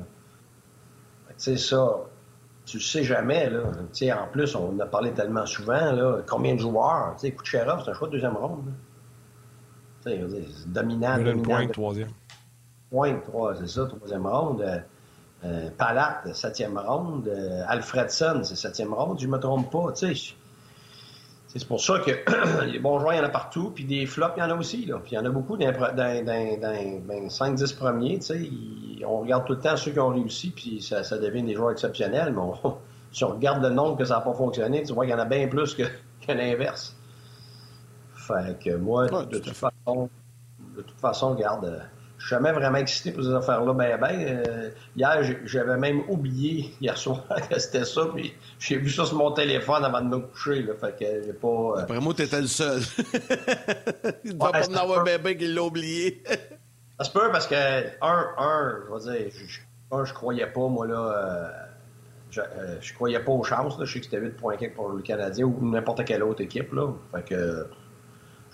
Tu 1.29 1.33
sais, 1.37 1.57
ça, 1.57 2.01
tu 2.65 2.79
sais 2.79 3.03
jamais. 3.03 3.49
Là. 3.49 3.63
en 3.63 4.27
plus, 4.27 4.55
on 4.55 4.75
en 4.75 4.79
a 4.79 4.85
parlé 4.85 5.11
tellement 5.13 5.45
souvent. 5.45 5.91
Là, 5.91 6.19
combien 6.27 6.55
de 6.55 6.59
joueurs? 6.59 7.15
Kucherov, 7.37 7.83
c'est 7.83 7.91
un 7.91 7.93
choix 7.93 8.07
de 8.07 8.13
deuxième 8.13 8.35
ronde. 8.35 8.71
C'est 10.03 10.71
dominant. 10.71 11.17
point, 11.43 11.67
troisième. 11.67 12.09
Point, 12.89 13.19
trois, 13.19 13.55
c'est 13.55 13.67
ça, 13.67 13.85
troisième 13.85 14.25
ronde. 14.25 14.61
Euh, 14.61 14.79
euh, 15.45 15.69
Palat, 15.77 16.21
septième 16.33 16.77
ronde. 16.77 17.27
Euh, 17.27 17.63
Alfredson, 17.67 18.43
c'est 18.43 18.55
septième 18.55 18.93
ronde, 18.93 19.19
je 19.19 19.27
ne 19.27 19.31
me 19.31 19.37
trompe 19.37 19.71
pas. 19.71 19.93
C'est 19.93 21.67
pour 21.67 21.81
ça 21.81 21.99
que 21.99 22.11
les 22.65 22.79
bons 22.79 22.99
joueurs, 22.99 23.13
il 23.13 23.17
y 23.17 23.19
en 23.19 23.25
a 23.25 23.29
partout, 23.29 23.71
puis 23.73 23.85
des 23.85 24.05
flops, 24.05 24.33
il 24.37 24.39
y 24.39 24.43
en 24.43 24.49
a 24.49 24.55
aussi. 24.55 24.85
Là. 24.85 24.99
Puis 24.99 25.13
il 25.13 25.15
y 25.15 25.17
en 25.17 25.25
a 25.25 25.29
beaucoup 25.29 25.57
dans, 25.57 25.71
dans, 25.71 26.25
dans, 26.25 27.27
5-10 27.27 27.75
premiers. 27.75 28.19
on 29.05 29.19
regarde 29.19 29.45
tout 29.45 29.53
le 29.53 29.59
temps 29.59 29.77
ceux 29.77 29.91
qui 29.91 29.99
ont 29.99 30.09
réussi, 30.09 30.51
puis 30.51 30.81
ça, 30.81 31.03
ça 31.03 31.17
devient 31.17 31.43
des 31.43 31.55
joueurs 31.55 31.71
exceptionnels. 31.71 32.33
Mais 32.33 32.69
si 33.11 33.23
on 33.23 33.29
regarde 33.29 33.63
le 33.63 33.69
nombre 33.69 33.97
que 33.97 34.05
ça 34.05 34.15
n'a 34.15 34.21
pas 34.21 34.33
fonctionné, 34.33 34.83
tu 34.83 34.93
vois 34.93 35.05
qu'il 35.05 35.13
y 35.13 35.17
en 35.17 35.19
a 35.19 35.25
bien 35.25 35.47
plus 35.47 35.73
que, 35.73 35.83
que 36.27 36.31
l'inverse. 36.31 36.95
Fait 38.29 38.59
que 38.63 38.75
moi, 38.75 39.07
de, 39.07 39.39
toute 39.39 39.55
façon, 39.55 40.09
de 40.75 40.81
toute 40.83 40.99
façon, 40.99 41.31
regarde, 41.31 41.81
je 42.19 42.27
suis 42.27 42.35
jamais 42.35 42.51
vraiment 42.51 42.77
excité 42.77 43.11
pour 43.11 43.23
ces 43.23 43.33
affaires-là. 43.33 43.73
Ben, 43.73 43.99
ben, 43.99 44.43
euh, 44.47 44.69
hier, 44.95 45.23
j'avais 45.45 45.77
même 45.77 46.03
oublié, 46.09 46.75
hier 46.81 46.95
soir, 46.97 47.25
que 47.49 47.59
c'était 47.59 47.85
ça, 47.85 48.05
puis 48.13 48.33
j'ai 48.59 48.77
vu 48.77 48.89
ça 48.91 49.05
sur 49.05 49.17
mon 49.17 49.31
téléphone 49.31 49.83
avant 49.83 50.01
de 50.01 50.07
me 50.07 50.19
coucher, 50.19 50.61
là, 50.61 50.73
fait 50.79 50.95
que 50.99 51.23
j'ai 51.25 51.33
pas... 51.33 51.47
Euh, 51.47 51.81
Après 51.81 51.99
moi, 51.99 52.13
t'étais 52.13 52.41
le 52.41 52.47
seul. 52.47 52.81
Il 54.23 54.33
ne 54.33 54.37
doit 54.37 54.51
pas 54.51 54.69
en 54.69 54.75
avoir 54.75 54.99
un 54.99 55.03
bébé 55.03 55.37
qui 55.37 55.47
l'a 55.47 55.63
oublié. 55.63 56.23
ça 56.99 57.05
se 57.05 57.11
peut 57.11 57.29
parce 57.31 57.47
que, 57.47 57.55
un, 57.55 58.27
un, 58.37 58.79
je 58.85 58.93
vais 58.93 59.17
dire, 59.17 59.31
je, 59.47 59.59
un, 59.91 60.05
je 60.05 60.13
croyais 60.13 60.47
pas, 60.47 60.67
moi, 60.67 60.85
là... 60.85 60.97
Euh, 60.97 61.65
je, 62.31 62.41
je, 62.79 62.93
croyais 62.93 63.19
pas 63.19 63.31
aux 63.31 63.43
chances. 63.43 63.79
Là. 63.79 63.85
Je 63.85 63.93
sais 63.93 63.99
que 63.99 64.05
c'était 64.05 64.19
8 64.19 64.37
points 64.37 64.55
pour 64.75 64.89
le 64.89 65.01
Canadien 65.01 65.45
ou 65.45 65.67
n'importe 65.67 66.05
quelle 66.05 66.21
autre 66.21 66.41
équipe. 66.41 66.71
Là. 66.73 66.93
Fait 67.11 67.23
que 67.23 67.65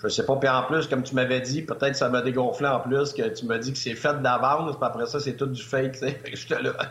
je 0.02 0.08
sais 0.08 0.24
pas. 0.24 0.36
Puis 0.36 0.48
en 0.48 0.62
plus, 0.62 0.86
comme 0.86 1.02
tu 1.02 1.14
m'avais 1.14 1.40
dit, 1.40 1.62
peut-être 1.62 1.96
ça 1.96 2.08
m'a 2.08 2.22
dégonflé 2.22 2.66
en 2.66 2.80
plus, 2.80 3.12
que 3.12 3.28
tu 3.28 3.46
m'as 3.46 3.58
dit 3.58 3.72
que 3.72 3.78
c'est 3.78 3.94
fait 3.94 4.20
d'avance, 4.22 4.76
puis 4.76 4.84
après 4.84 5.06
ça, 5.06 5.20
c'est 5.20 5.34
tout 5.34 5.46
du 5.46 5.62
fake, 5.62 5.92
tu 5.92 5.98
sais. 6.00 6.20
J'étais 6.32 6.62
là. 6.62 6.72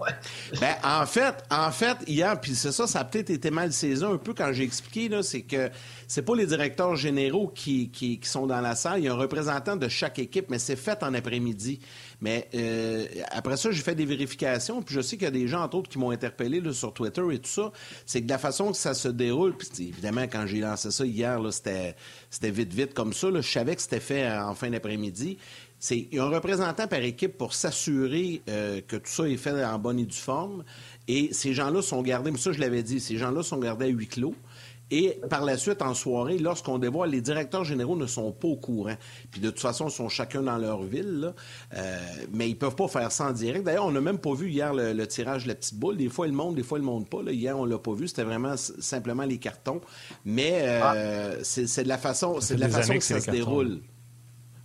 Ouais. 0.00 0.12
Ben, 0.60 0.76
en 0.84 1.06
fait, 1.06 1.42
en 1.50 1.72
fait, 1.72 1.96
hier, 2.06 2.40
puis 2.40 2.54
c'est 2.54 2.70
ça, 2.70 2.86
ça 2.86 3.00
a 3.00 3.04
peut-être 3.04 3.30
été 3.30 3.50
mal 3.50 3.72
saison 3.72 4.14
un 4.14 4.16
peu 4.16 4.32
quand 4.32 4.52
j'ai 4.52 4.62
expliqué, 4.62 5.08
là, 5.08 5.24
c'est 5.24 5.42
que 5.42 5.70
c'est 6.06 6.22
pas 6.22 6.36
les 6.36 6.46
directeurs 6.46 6.94
généraux 6.94 7.48
qui, 7.48 7.90
qui, 7.90 8.20
qui, 8.20 8.28
sont 8.28 8.46
dans 8.46 8.60
la 8.60 8.76
salle, 8.76 9.00
il 9.00 9.06
y 9.06 9.08
a 9.08 9.12
un 9.12 9.16
représentant 9.16 9.74
de 9.74 9.88
chaque 9.88 10.20
équipe, 10.20 10.50
mais 10.50 10.60
c'est 10.60 10.76
fait 10.76 11.02
en 11.02 11.14
après-midi. 11.14 11.80
Mais 12.20 12.48
euh, 12.54 13.06
après 13.30 13.56
ça, 13.56 13.70
j'ai 13.70 13.82
fait 13.82 13.94
des 13.94 14.04
vérifications, 14.04 14.82
puis 14.82 14.94
je 14.94 15.00
sais 15.00 15.16
qu'il 15.16 15.24
y 15.24 15.28
a 15.28 15.32
des 15.32 15.46
gens, 15.46 15.62
entre 15.62 15.76
autres, 15.76 15.88
qui 15.88 15.98
m'ont 15.98 16.10
interpellé 16.10 16.60
là, 16.60 16.72
sur 16.72 16.92
Twitter 16.92 17.22
et 17.32 17.38
tout 17.38 17.48
ça. 17.48 17.72
C'est 18.06 18.20
que 18.20 18.26
de 18.26 18.30
la 18.30 18.38
façon 18.38 18.72
que 18.72 18.76
ça 18.76 18.94
se 18.94 19.08
déroule, 19.08 19.56
puis 19.56 19.68
évidemment, 19.88 20.22
quand 20.22 20.46
j'ai 20.46 20.60
lancé 20.60 20.90
ça 20.90 21.06
hier, 21.06 21.40
c'était, 21.52 21.94
vite, 22.50 22.72
vite 22.72 22.94
comme 22.94 23.12
ça. 23.12 23.28
Je 23.32 23.40
savais 23.40 23.76
que 23.76 23.82
c'était 23.82 24.00
fait 24.00 24.28
en 24.30 24.54
fin 24.54 24.70
d'après-midi. 24.70 25.38
C'est, 25.78 26.08
un 26.14 26.28
représentant 26.28 26.88
par 26.88 27.00
équipe 27.00 27.38
pour 27.38 27.54
s'assurer 27.54 28.42
euh, 28.48 28.80
que 28.80 28.96
tout 28.96 29.10
ça 29.10 29.28
est 29.28 29.36
fait 29.36 29.64
en 29.64 29.78
bonne 29.78 30.00
et 30.00 30.06
due 30.06 30.16
forme. 30.16 30.64
Et 31.06 31.32
ces 31.32 31.54
gens-là 31.54 31.82
sont 31.82 32.02
gardés, 32.02 32.32
mais 32.32 32.38
ça, 32.38 32.50
je 32.50 32.58
l'avais 32.58 32.82
dit, 32.82 32.98
ces 32.98 33.16
gens-là 33.16 33.44
sont 33.44 33.58
gardés 33.58 33.86
à 33.86 33.88
huis 33.88 34.08
clos. 34.08 34.34
Et 34.90 35.20
par 35.28 35.44
la 35.44 35.56
suite, 35.56 35.82
en 35.82 35.94
soirée, 35.94 36.38
lorsqu'on 36.38 36.78
dévoile, 36.78 37.10
les 37.10 37.20
directeurs 37.20 37.64
généraux 37.64 37.96
ne 37.96 38.06
sont 38.06 38.32
pas 38.32 38.48
au 38.48 38.56
courant. 38.56 38.96
Puis 39.30 39.40
de 39.40 39.50
toute 39.50 39.60
façon, 39.60 39.88
ils 39.88 39.92
sont 39.92 40.08
chacun 40.08 40.42
dans 40.42 40.56
leur 40.56 40.82
ville, 40.82 41.34
euh, 41.74 41.98
mais 42.32 42.48
ils 42.48 42.56
peuvent 42.56 42.76
pas 42.76 42.88
faire 42.88 43.12
ça 43.12 43.28
en 43.28 43.32
direct. 43.32 43.64
D'ailleurs, 43.64 43.86
on 43.86 43.92
n'a 43.92 44.00
même 44.00 44.18
pas 44.18 44.34
vu 44.34 44.48
hier 44.48 44.72
le, 44.72 45.06
tirage 45.06 45.44
de 45.44 45.48
la 45.48 45.54
petite 45.54 45.74
boule. 45.74 45.96
Des 45.96 46.08
fois, 46.08 46.26
ils 46.26 46.32
monte, 46.32 46.54
des 46.54 46.62
fois, 46.62 46.78
ils 46.78 46.84
monte 46.84 47.08
pas. 47.08 47.22
Là. 47.22 47.32
Hier, 47.32 47.58
on 47.58 47.64
l'a 47.64 47.78
pas 47.78 47.92
vu. 47.92 48.08
C'était 48.08 48.24
vraiment 48.24 48.56
simplement 48.56 49.24
les 49.24 49.38
cartons. 49.38 49.80
Mais 50.24 50.60
euh, 50.62 51.34
ah. 51.34 51.38
c'est 51.42 51.82
de 51.82 51.88
la 51.88 51.98
façon, 51.98 52.40
c'est 52.40 52.56
de 52.56 52.60
la 52.60 52.68
façon 52.68 52.94
que 52.94 53.04
ça 53.04 53.20
se 53.20 53.30
déroule. 53.30 53.80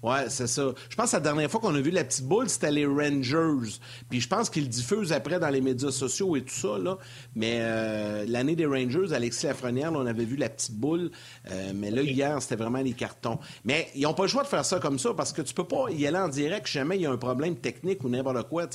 Oui, 0.03 0.17
c'est 0.27 0.47
ça. 0.47 0.73
Je 0.89 0.95
pense 0.97 1.11
que 1.11 1.15
la 1.15 1.21
dernière 1.21 1.49
fois 1.49 1.61
qu'on 1.61 1.73
a 1.73 1.79
vu 1.79 1.89
la 1.89 2.03
petite 2.03 2.25
boule, 2.25 2.49
c'était 2.49 2.71
les 2.71 2.85
Rangers. 2.85 3.71
Puis 4.09 4.19
je 4.19 4.27
pense 4.27 4.49
qu'ils 4.49 4.67
diffusent 4.67 5.13
après 5.13 5.39
dans 5.39 5.47
les 5.47 5.61
médias 5.61 5.91
sociaux 5.91 6.35
et 6.35 6.41
tout 6.41 6.53
ça. 6.53 6.77
Là. 6.77 6.97
Mais 7.35 7.59
euh, 7.61 8.25
l'année 8.27 8.57
des 8.57 8.65
Rangers, 8.65 9.13
Alexis 9.13 9.45
Lafrenière, 9.45 9.93
on 9.93 10.05
avait 10.05 10.25
vu 10.25 10.35
la 10.35 10.49
petite 10.49 10.75
boule. 10.75 11.09
Euh, 11.49 11.71
mais 11.73 11.89
là, 11.89 12.01
hier, 12.01 12.41
c'était 12.41 12.57
vraiment 12.57 12.79
les 12.79 12.91
cartons. 12.91 13.39
Mais 13.63 13.87
ils 13.95 14.01
n'ont 14.01 14.13
pas 14.13 14.23
le 14.23 14.29
choix 14.29 14.43
de 14.43 14.49
faire 14.49 14.65
ça 14.65 14.77
comme 14.79 14.99
ça 14.99 15.13
parce 15.13 15.31
que 15.31 15.41
tu 15.41 15.53
peux 15.53 15.63
pas 15.63 15.85
y 15.89 16.05
aller 16.05 16.17
en 16.17 16.27
direct 16.27 16.67
jamais 16.67 16.97
il 16.97 17.03
y 17.03 17.05
a 17.05 17.11
un 17.11 17.17
problème 17.17 17.55
technique 17.55 18.03
ou 18.03 18.09
n'importe 18.09 18.49
quoi. 18.49 18.67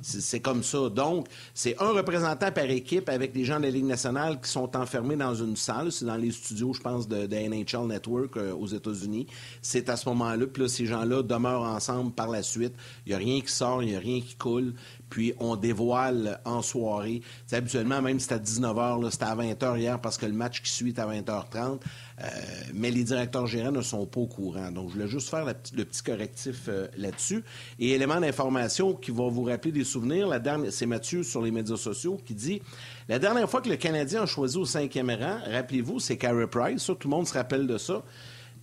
C'est 0.00 0.40
comme 0.40 0.62
ça. 0.62 0.88
Donc, 0.88 1.26
c'est 1.52 1.76
un 1.78 1.90
représentant 1.90 2.50
par 2.50 2.70
équipe 2.70 3.10
avec 3.10 3.32
des 3.32 3.44
gens 3.44 3.58
de 3.58 3.64
la 3.64 3.70
Ligue 3.70 3.84
nationale 3.84 4.40
qui 4.40 4.48
sont 4.48 4.74
enfermés 4.78 5.16
dans 5.16 5.34
une 5.34 5.56
salle. 5.56 5.92
C'est 5.92 6.06
dans 6.06 6.16
les 6.16 6.30
studios, 6.30 6.72
je 6.72 6.80
pense, 6.80 7.06
de, 7.06 7.26
de 7.26 7.36
NHL 7.36 7.86
Network 7.86 8.36
euh, 8.38 8.54
aux 8.54 8.66
États-Unis. 8.66 9.26
C'est 9.60 9.90
à 9.90 9.96
ce 9.96 10.08
moment 10.08 10.21
puis 10.52 10.62
là, 10.62 10.68
ces 10.68 10.86
gens-là 10.86 11.22
demeurent 11.22 11.62
ensemble 11.62 12.12
par 12.12 12.28
la 12.28 12.42
suite. 12.42 12.74
Il 13.06 13.10
n'y 13.10 13.14
a 13.14 13.18
rien 13.18 13.40
qui 13.40 13.52
sort, 13.52 13.82
il 13.82 13.90
n'y 13.90 13.96
a 13.96 14.00
rien 14.00 14.20
qui 14.20 14.34
coule. 14.36 14.74
Puis 15.10 15.34
on 15.40 15.56
dévoile 15.56 16.40
en 16.46 16.62
soirée. 16.62 17.20
habituellement, 17.52 18.00
même 18.00 18.18
si 18.18 18.28
c'était 18.28 18.36
à 18.36 18.38
19h, 18.38 19.10
c'était 19.10 19.24
à 19.24 19.36
20h 19.36 19.78
hier 19.78 20.00
parce 20.00 20.16
que 20.16 20.24
le 20.24 20.32
match 20.32 20.62
qui 20.62 20.70
suit 20.70 20.88
est 20.88 20.98
à 20.98 21.06
20h30. 21.06 21.80
Euh, 22.22 22.28
mais 22.72 22.90
les 22.90 23.04
directeurs 23.04 23.46
gérants 23.46 23.72
ne 23.72 23.82
sont 23.82 24.06
pas 24.06 24.20
au 24.20 24.26
courant. 24.26 24.70
Donc, 24.70 24.88
je 24.88 24.94
voulais 24.94 25.08
juste 25.08 25.28
faire 25.28 25.44
le 25.44 25.84
petit 25.84 26.02
correctif 26.02 26.64
euh, 26.68 26.86
là-dessus. 26.96 27.44
Et 27.78 27.90
élément 27.90 28.20
d'information 28.20 28.94
qui 28.94 29.10
va 29.10 29.28
vous 29.28 29.44
rappeler 29.44 29.72
des 29.72 29.84
souvenirs, 29.84 30.28
la 30.28 30.38
dernière, 30.38 30.72
c'est 30.72 30.86
Mathieu 30.86 31.22
sur 31.22 31.42
les 31.42 31.50
médias 31.50 31.76
sociaux 31.76 32.18
qui 32.24 32.34
dit 32.34 32.62
La 33.08 33.18
dernière 33.18 33.50
fois 33.50 33.60
que 33.60 33.68
le 33.68 33.76
Canadien 33.76 34.22
a 34.22 34.26
choisi 34.26 34.56
au 34.56 34.64
cinquième 34.64 35.10
rang, 35.10 35.38
rappelez-vous, 35.50 36.00
c'est 36.00 36.16
Carey 36.16 36.46
Price. 36.46 36.86
Tout 36.86 36.96
le 37.04 37.10
monde 37.10 37.26
se 37.26 37.34
rappelle 37.34 37.66
de 37.66 37.76
ça. 37.76 38.02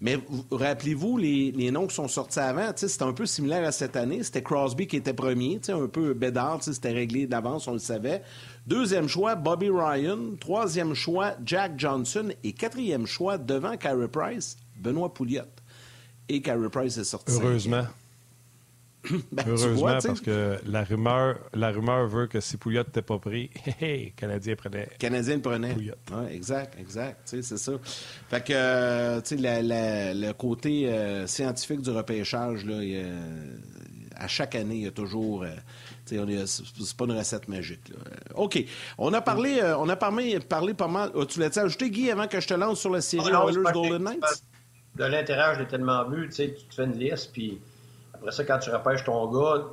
Mais 0.02 0.18
rappelez-vous 0.52 1.18
les, 1.18 1.72
noms 1.72 1.88
qui 1.88 1.96
sont 1.96 2.08
sortis 2.08 2.40
avant, 2.40 2.72
c'était 2.76 3.04
un 3.04 3.12
peu 3.12 3.26
similaire 3.26 3.68
à 3.68 3.72
cette 3.72 3.96
année. 3.96 4.24
C'était 4.24 4.42
Crosby 4.42 4.88
qui 4.88 4.96
était 4.96 5.14
premier, 5.14 5.60
un 5.68 5.88
peu 5.88 6.14
bédard, 6.14 6.64
c'était 6.64 6.92
réglé 6.92 7.28
d'avance, 7.28 7.68
on 7.68 7.74
le 7.74 7.80
savait. 7.80 8.22
Deuxième 8.66 9.08
choix, 9.08 9.36
Bobby 9.36 9.70
Ryan. 9.70 10.36
Troisième 10.40 10.94
choix, 10.94 11.34
Jack 11.46 11.74
Johnson. 11.78 12.30
Et 12.44 12.54
quatrième 12.54 13.06
choix, 13.06 13.38
devant 13.38 13.76
Carey 13.76 14.08
Price, 14.08 14.58
Benoît 14.78 15.14
Pouliot. 15.14 15.44
Et 16.30 16.42
Carey 16.42 16.70
Price 16.70 16.98
est 16.98 17.04
sorti. 17.04 17.34
Heureusement. 17.34 17.86
Ben, 19.32 19.44
Heureusement, 19.48 19.98
parce 20.04 20.22
que 20.22 20.58
la 20.66 20.84
rumeur, 20.84 21.40
la 21.54 21.72
rumeur 21.72 22.08
veut 22.08 22.28
que 22.28 22.40
si 22.40 22.58
Pouliot 22.58 22.84
n'était 22.84 23.02
pas 23.02 23.18
pris, 23.18 23.50
hey, 23.82 24.12
Canadien 24.14 24.56
prenait. 24.56 24.90
Canadien 25.00 25.36
le 25.36 25.42
prenait. 25.42 25.74
Pouliot. 25.74 25.96
exact, 26.30 26.78
exact. 26.80 27.22
C'est 27.26 27.44
ça. 27.44 27.74
Fait 28.30 28.44
que, 28.44 28.54
euh, 28.54 29.22
tu 29.22 29.38
sais, 29.38 29.62
le 29.64 30.32
côté 30.34 30.90
euh, 30.90 31.28
scientifique 31.28 31.82
du 31.82 31.92
repêchage, 31.92 32.66
là, 32.66 32.82
à 34.16 34.28
chaque 34.28 34.56
année, 34.56 34.76
il 34.76 34.84
y 34.84 34.88
a 34.88 34.92
toujours. 34.92 35.44
Euh, 35.44 35.50
c'est 36.06 36.98
pas 36.98 37.06
une 37.06 37.18
recette 37.18 37.48
magique. 37.48 37.94
OK. 38.36 38.64
On 38.98 39.14
a 39.14 39.22
parlé, 39.22 39.62
on 39.78 39.88
a 39.88 39.96
parlé, 39.96 40.40
parlé 40.40 40.74
pas 40.74 40.88
mal. 40.88 41.12
Tu 41.28 41.40
l'as 41.40 41.56
ajouté, 41.58 41.90
Guy, 41.90 42.12
avant 42.12 42.28
que 42.28 42.40
je 42.40 42.48
te 42.48 42.54
lance 42.56 42.80
sur 42.80 42.90
la 42.90 43.02
série 43.02 43.30
ah, 43.32 43.46
Oilers 43.48 43.72
Golden 43.72 44.04
Knights? 44.04 44.44
De 44.96 45.06
l'intérieur, 45.06 45.54
je 45.56 45.60
l'ai 45.60 45.68
tellement 45.68 46.10
vu. 46.10 46.28
Tu 46.28 46.36
sais, 46.36 46.54
tu 46.54 46.66
te 46.66 46.74
fais 46.74 46.86
une 46.86 46.98
liste, 46.98 47.30
puis 47.32 47.62
après 48.20 48.32
ça, 48.32 48.44
quand 48.44 48.60
tu 48.60 48.70
repêches 48.70 49.04
ton 49.04 49.28
gars, 49.28 49.64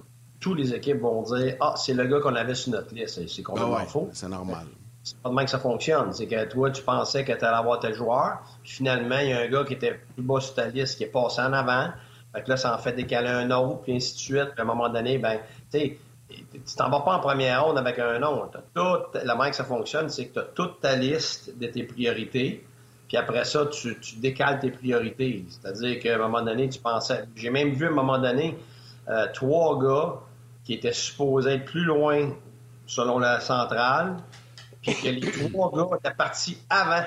tous 0.40 0.54
les 0.54 0.72
équipes 0.72 1.00
vont 1.00 1.22
dire 1.22 1.56
Ah, 1.60 1.74
c'est 1.76 1.94
le 1.94 2.06
gars 2.06 2.20
qu'on 2.20 2.34
avait 2.34 2.54
sur 2.54 2.72
notre 2.72 2.94
liste. 2.94 3.26
C'est 3.28 3.42
complètement 3.42 3.78
ah 3.80 3.86
faux. 3.86 4.08
C'est 4.12 4.28
normal. 4.28 4.66
C'est 5.02 5.16
pas 5.18 5.30
de 5.30 5.34
même 5.34 5.44
que 5.44 5.50
ça 5.50 5.58
fonctionne. 5.58 6.12
C'est 6.12 6.26
que 6.26 6.44
toi, 6.46 6.70
tu 6.70 6.82
pensais 6.82 7.24
que 7.24 7.32
tu 7.32 7.44
allais 7.44 7.56
avoir 7.56 7.78
tel 7.78 7.94
joueur, 7.94 8.40
puis 8.62 8.72
finalement, 8.72 9.18
il 9.18 9.28
y 9.28 9.32
a 9.32 9.40
un 9.40 9.48
gars 9.48 9.64
qui 9.64 9.74
était 9.74 10.00
plus 10.14 10.22
bas 10.22 10.40
sur 10.40 10.54
ta 10.54 10.66
liste 10.66 10.98
qui 10.98 11.04
est 11.04 11.08
passé 11.08 11.40
en 11.40 11.52
avant. 11.52 11.90
Fait 12.34 12.42
que 12.42 12.50
là, 12.50 12.56
ça 12.56 12.74
en 12.74 12.78
fait 12.78 12.92
décaler 12.92 13.28
un 13.28 13.50
autre, 13.50 13.82
puis 13.82 13.94
ainsi 13.94 14.14
de 14.14 14.18
suite. 14.18 14.50
Puis 14.52 14.58
à 14.58 14.62
un 14.62 14.66
moment 14.66 14.88
donné, 14.88 15.18
ben, 15.18 15.38
tu 15.70 15.78
sais, 15.78 15.98
tu 16.28 16.76
t'en 16.76 16.90
vas 16.90 17.00
pas 17.00 17.16
en 17.16 17.20
première 17.20 17.64
ronde 17.64 17.78
avec 17.78 17.98
un 17.98 18.18
nom. 18.18 18.50
Toute, 18.74 19.14
la 19.14 19.34
manière 19.34 19.50
que 19.50 19.56
ça 19.56 19.64
fonctionne, 19.64 20.08
c'est 20.08 20.26
que 20.26 20.34
tu 20.34 20.38
as 20.40 20.42
toute 20.42 20.80
ta 20.80 20.96
liste 20.96 21.56
de 21.58 21.66
tes 21.66 21.84
priorités. 21.84 22.66
Puis 23.08 23.16
après 23.16 23.44
ça, 23.44 23.66
tu, 23.66 23.98
tu 24.00 24.16
décales 24.16 24.58
tes 24.58 24.70
priorités. 24.70 25.44
C'est-à-dire 25.48 26.00
qu'à 26.00 26.16
un 26.16 26.18
moment 26.18 26.42
donné, 26.42 26.68
tu 26.68 26.80
pensais. 26.80 27.24
J'ai 27.36 27.50
même 27.50 27.70
vu 27.70 27.86
à 27.86 27.90
un 27.90 27.94
moment 27.94 28.18
donné 28.18 28.56
euh, 29.08 29.26
trois 29.32 29.78
gars 29.78 30.14
qui 30.64 30.74
étaient 30.74 30.92
supposés 30.92 31.52
être 31.52 31.64
plus 31.64 31.84
loin 31.84 32.30
selon 32.86 33.18
la 33.18 33.40
centrale, 33.40 34.16
puis 34.82 34.94
que 34.94 35.08
les 35.08 35.50
trois 35.52 35.70
gars 35.72 35.96
étaient 35.98 36.14
partis 36.14 36.58
avant. 36.68 37.04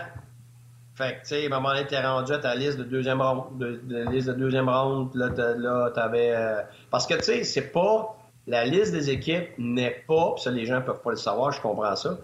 Fait 0.95 1.15
que, 1.15 1.21
tu 1.21 1.27
sais, 1.27 1.43
à 1.43 1.45
un 1.45 1.49
moment 1.49 1.69
donné, 1.73 1.87
t'es 1.87 1.99
rendu 1.99 2.33
à 2.33 2.39
ta 2.39 2.55
liste 2.55 2.77
de 2.77 2.83
deuxième 2.83 3.21
ronde, 3.21 3.57
de, 3.57 4.09
liste 4.11 4.27
de 4.27 4.33
deuxième 4.33 4.67
ronde, 4.67 5.15
là, 5.15 5.89
t'avais... 5.91 6.33
Euh, 6.35 6.61
parce 6.89 7.07
que, 7.07 7.13
tu 7.15 7.23
sais, 7.23 7.43
c'est 7.43 7.71
pas... 7.71 8.17
La 8.47 8.65
liste 8.65 8.91
des 8.91 9.09
équipes 9.09 9.49
n'est 9.57 10.03
pas, 10.07 10.33
pis 10.35 10.41
ça, 10.41 10.51
les 10.51 10.65
gens 10.65 10.81
peuvent 10.81 11.01
pas 11.01 11.11
le 11.11 11.17
savoir, 11.17 11.51
je 11.51 11.61
comprends 11.61 11.95
ça, 11.95 12.17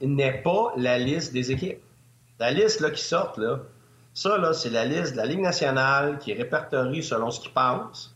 n'est 0.00 0.40
pas 0.42 0.72
la 0.76 0.98
liste 0.98 1.32
des 1.32 1.50
équipes. 1.50 1.80
La 2.38 2.50
liste, 2.50 2.80
là, 2.80 2.90
qui 2.90 3.02
sort, 3.02 3.34
là, 3.38 3.60
ça, 4.12 4.38
là, 4.38 4.52
c'est 4.52 4.70
la 4.70 4.84
liste 4.84 5.12
de 5.12 5.16
la 5.16 5.26
Ligue 5.26 5.40
nationale 5.40 6.18
qui 6.18 6.32
répertorie 6.32 7.02
selon 7.02 7.30
ce 7.30 7.40
qu'ils 7.40 7.52
pensent. 7.52 8.14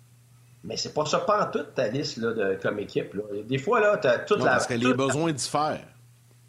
Mais 0.64 0.76
c'est 0.76 0.92
pas 0.92 1.06
ça, 1.06 1.18
pas 1.20 1.46
en 1.46 1.50
toute 1.50 1.75
ta 1.75 1.88
liste, 1.88 2.18
là, 2.18 2.32
de, 2.32 2.58
comme 2.60 2.78
équipe, 2.78 3.14
là. 3.14 3.22
Des 3.44 3.58
fois, 3.58 3.80
là, 3.80 3.96
t'as 3.96 4.18
toute 4.18 4.38
la... 4.40 4.52
Parce 4.52 4.66
que 4.66 4.75
les 4.75 4.94
besoins 4.94 5.32
diffèrent. 5.32 5.87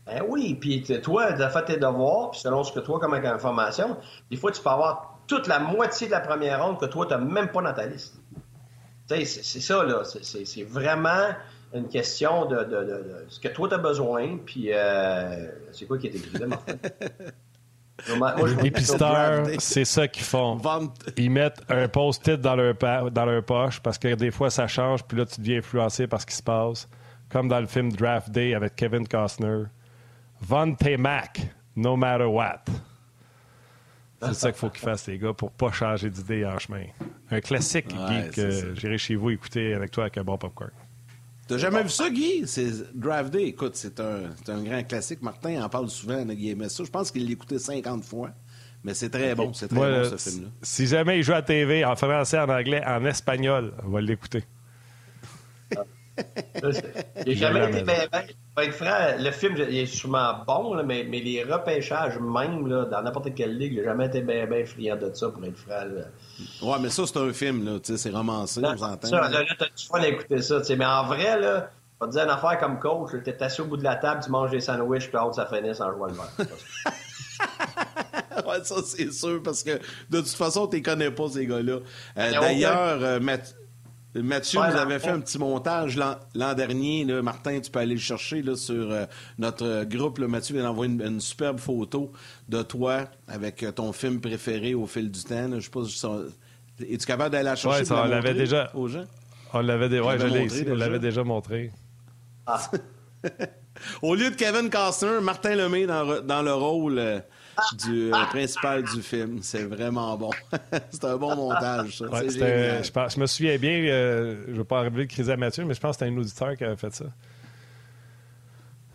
Ben 0.06 0.24
oui, 0.28 0.56
puis 0.56 0.82
toi, 1.02 1.34
tu 1.34 1.42
as 1.42 1.50
fait 1.50 1.66
tes 1.66 1.78
devoirs, 1.78 2.32
puis 2.32 2.40
selon 2.40 2.64
ce 2.64 2.72
que 2.72 2.80
toi, 2.80 3.00
comme 3.00 3.14
information, 3.14 3.98
des 4.32 4.38
fois, 4.38 4.52
tu 4.52 4.62
peux 4.62 4.70
avoir 4.70 5.20
toute 5.28 5.48
la 5.48 5.60
moitié 5.60 6.08
de 6.08 6.12
la 6.12 6.20
première 6.20 6.66
ronde 6.66 6.80
que 6.80 6.88
toi, 6.88 7.06
tu 7.06 7.14
n'as 7.14 7.20
même 7.20 7.52
pas 7.52 7.62
dans 7.62 7.74
ta 7.74 7.86
liste. 7.86 8.20
C'est 9.08 9.26
ça, 9.26 9.84
là. 9.84 10.04
C'est 10.04 10.64
vraiment 10.64 11.30
une 11.74 11.88
question 11.88 12.46
de, 12.46 13.26
ce 13.28 13.40
que 13.40 13.48
toi, 13.48 13.70
tu 13.70 13.76
as 13.76 13.78
besoin, 13.78 14.38
puis 14.44 14.70
euh, 14.74 15.48
c'est 15.72 15.86
quoi 15.86 16.00
qui 16.00 16.08
est 16.08 16.16
écrit 16.16 16.40
là, 16.40 16.48
Les 18.46 18.56
dépisteurs, 18.62 19.48
c'est 19.60 19.86
ça 19.86 20.08
qu'ils 20.08 20.24
font. 20.24 20.60
Ils 21.18 21.30
mettent 21.30 21.62
un 21.70 21.88
post-it 21.88 22.40
dans 22.40 22.56
leur, 22.56 22.76
dans 23.12 23.26
leur 23.26 23.44
poche 23.44 23.80
parce 23.80 23.98
que 23.98 24.16
des 24.16 24.32
fois, 24.32 24.50
ça 24.50 24.68
change, 24.68 25.04
puis 25.04 25.18
là, 25.18 25.26
tu 25.26 25.42
deviens 25.42 25.60
influencé 25.60 26.08
par 26.08 26.22
ce 26.22 26.26
qui 26.26 26.36
se 26.36 26.44
passe. 26.44 26.88
Comme 27.30 27.48
dans 27.48 27.60
le 27.60 27.68
film 27.68 27.92
Draft 27.92 28.32
Day 28.32 28.56
avec 28.56 28.76
Kevin 28.76 29.08
Costner. 29.08 29.66
Von 30.42 30.76
Mac, 30.98 31.42
no 31.76 31.96
matter 31.96 32.26
what. 32.26 32.64
C'est 34.22 34.34
ça 34.34 34.52
qu'il 34.52 34.60
faut 34.60 34.70
qu'ils 34.70 34.82
fassent, 34.82 35.08
les 35.08 35.18
gars, 35.18 35.34
pour 35.34 35.52
pas 35.52 35.72
changer 35.72 36.10
d'idée 36.10 36.46
en 36.46 36.58
chemin. 36.58 36.86
Un 37.32 37.40
classique, 37.40 37.88
Guy, 37.88 38.30
que 38.32 38.76
j'irai 38.76 38.98
chez 38.98 39.16
vous 39.16 39.30
écouter 39.30 39.74
avec 39.74 39.92
toi 39.92 40.06
avec 40.06 40.18
un 40.18 40.24
bon 40.24 40.38
popcorn. 40.38 40.72
T'as 41.50 41.58
jamais 41.58 41.82
vu 41.82 41.90
ça, 41.90 42.12
Guy? 42.12 42.44
C'est 42.46 42.96
Drive 42.96 43.32
Day. 43.32 43.46
Écoute, 43.46 43.76
c'est 43.76 44.00
un, 44.00 44.30
un, 44.48 44.64
grand 44.64 44.84
classique. 44.84 45.24
Martin 45.24 45.64
en 45.64 45.68
parle 45.68 45.90
souvent, 45.90 46.24
Guy 46.24 46.52
aimait 46.52 46.70
ça. 46.70 46.84
Je 46.84 46.92
pense 46.92 47.10
qu'il 47.10 47.26
l'a 47.26 47.32
écouté 47.32 47.58
50 47.58 48.06
fois. 48.06 48.30
Mais 48.84 48.94
c'est 48.94 49.10
très 49.10 49.34
bon, 49.34 49.52
c'est 49.52 49.68
très 49.68 49.76
bon, 49.76 50.16
ce 50.16 50.30
film-là. 50.30 50.50
Si 50.62 50.86
jamais 50.86 51.18
il 51.18 51.24
joue 51.24 51.34
à 51.34 51.42
TV 51.42 51.84
en 51.84 51.96
français, 51.96 52.38
en 52.38 52.50
anglais, 52.50 52.84
en 52.86 53.04
espagnol, 53.04 53.74
on 53.84 53.90
va 53.90 54.00
l'écouter. 54.00 54.44
J'ai 57.26 57.36
jamais 57.36 57.70
été 57.70 57.84
bien, 57.84 57.96
être 58.62 58.74
franc, 58.74 59.16
le 59.18 59.32
film 59.32 59.56
il 59.58 59.78
est 59.78 59.86
sûrement 59.86 60.44
bon, 60.46 60.84
mais, 60.84 61.06
mais, 61.10 61.20
les 61.20 61.44
repêchages 61.44 62.20
même, 62.20 62.68
là, 62.68 62.86
dans 62.86 63.02
n'importe 63.02 63.34
quelle 63.34 63.58
ligue, 63.58 63.76
j'ai 63.76 63.84
jamais 63.84 64.08
été 64.08 64.22
bien, 64.22 64.46
bien 64.46 64.66
friand 64.66 64.98
de 64.98 65.12
ça, 65.14 65.30
pour 65.30 65.44
être 65.46 65.58
franc. 65.58 65.86
Ouais, 66.62 66.78
mais 66.82 66.90
ça, 66.90 67.04
c'est 67.06 67.18
un 67.18 67.34
film, 67.34 67.66
là, 67.66 67.80
c'est 67.84 68.10
romancé, 68.10 68.62
non, 68.62 68.76
vous 68.76 68.84
entendez. 68.84 69.08
Ça, 69.08 69.30
là, 69.30 69.44
t'as 69.58 69.66
du 69.66 69.86
fun 69.86 70.00
à 70.00 70.08
écouter 70.08 70.42
ça, 70.42 70.62
mais 70.78 70.86
en 70.86 71.06
vrai, 71.06 71.40
là, 71.40 71.72
on 72.02 72.08
te 72.08 72.12
dire 72.12 72.24
une 72.24 72.30
affaire 72.30 72.58
comme 72.60 72.80
coach, 72.80 73.12
t'es 73.24 73.42
assis 73.44 73.62
au 73.62 73.66
bout 73.66 73.78
de 73.78 73.84
la 73.84 73.96
table, 73.96 74.22
tu 74.24 74.32
manges 74.32 74.52
des 74.52 74.62
sandwichs, 74.62 75.10
puis 75.10 75.18
l'autre, 75.18 75.36
ça 75.36 75.46
finit 75.46 75.72
en 75.72 75.92
jouant 75.92 76.08
le 76.08 76.14
verre. 76.14 76.48
ouais, 78.48 78.64
ça, 78.64 78.76
c'est 78.86 79.12
sûr, 79.12 79.42
parce 79.44 79.64
que 79.64 79.80
de 80.10 80.20
toute 80.20 80.30
façon, 80.30 80.68
tu 80.68 80.82
connais 80.82 81.12
pas, 81.12 81.28
ces 81.30 81.46
gars-là. 81.46 81.80
Euh, 82.18 82.32
d'ailleurs, 82.32 83.04
euh, 83.04 83.20
Mathieu 84.22 84.60
vous 84.60 84.78
avez 84.78 85.00
fait 85.00 85.10
un 85.10 85.20
petit 85.20 85.38
montage 85.38 85.98
l'an 85.98 86.54
dernier. 86.54 87.06
Martin, 87.22 87.60
tu 87.60 87.72
peux 87.72 87.80
aller 87.80 87.96
le 87.96 88.00
chercher 88.00 88.42
là, 88.42 88.56
sur 88.56 88.92
euh, 88.92 89.06
notre 89.38 89.84
groupe. 89.86 90.20
Mathieu 90.20 90.56
vient 90.56 90.64
d'envoyer 90.64 90.92
une, 90.92 91.20
superbe 91.20 91.60
photo 91.60 92.12
de 92.48 92.62
toi 92.62 93.06
avec 93.28 93.64
euh, 93.64 93.72
ton 93.72 93.94
film 93.94 94.20
préféré 94.20 94.74
au 94.74 94.86
fil 94.86 95.12
du 95.12 95.24
temps. 95.24 95.50
Je 95.56 95.60
sais 95.60 95.70
pas, 95.70 95.82
es-tu 96.88 97.06
capable 97.06 97.32
d'aller 97.32 97.46
la 97.46 97.56
chercher 97.56 97.82
ouais, 97.82 98.00
on 98.00 98.06
l'avait 98.06 98.34
déjà 98.34 98.72
aux 98.74 98.88
gens? 98.88 99.06
On 99.54 99.62
l'avait 99.62 99.90
déjà 101.00 101.24
montré. 101.24 101.72
Ah. 102.46 102.62
au 104.02 104.16
lieu 104.16 104.32
de 104.32 104.36
Kevin 104.36 104.70
Costner, 104.70 105.20
Martin 105.22 105.56
Lemay 105.56 105.86
dans, 105.86 106.22
dans 106.22 106.42
le 106.42 106.54
rôle 106.54 107.00
euh, 107.00 107.20
du 107.78 108.14
euh, 108.14 108.26
principal 108.30 108.84
du 108.84 109.02
film. 109.02 109.40
C'est 109.42 109.64
vraiment 109.64 110.18
bon. 110.18 110.32
c'est 110.92 111.06
un 111.06 111.18
bon 111.18 111.36
montage, 111.36 111.98
ça. 111.98 112.06
je, 112.08 113.20
me 113.20 113.26
souviens 113.26 113.58
bien, 113.58 113.84
euh, 113.86 114.44
je 114.48 114.52
ne 114.52 114.58
veux 114.58 114.64
pas 114.64 114.80
arriver 114.80 115.06
de 115.06 115.12
criser 115.12 115.34
à 115.34 115.38
Mathieu, 115.38 115.66
mais 115.66 115.74
je 115.74 115.80
pense 115.80 115.98
que 115.98 116.06
c'était 116.06 116.16
un 116.16 116.18
auditeur 116.18 116.56
qui 116.56 116.64
avait 116.64 116.76
fait 116.76 116.94
ça. 116.94 117.06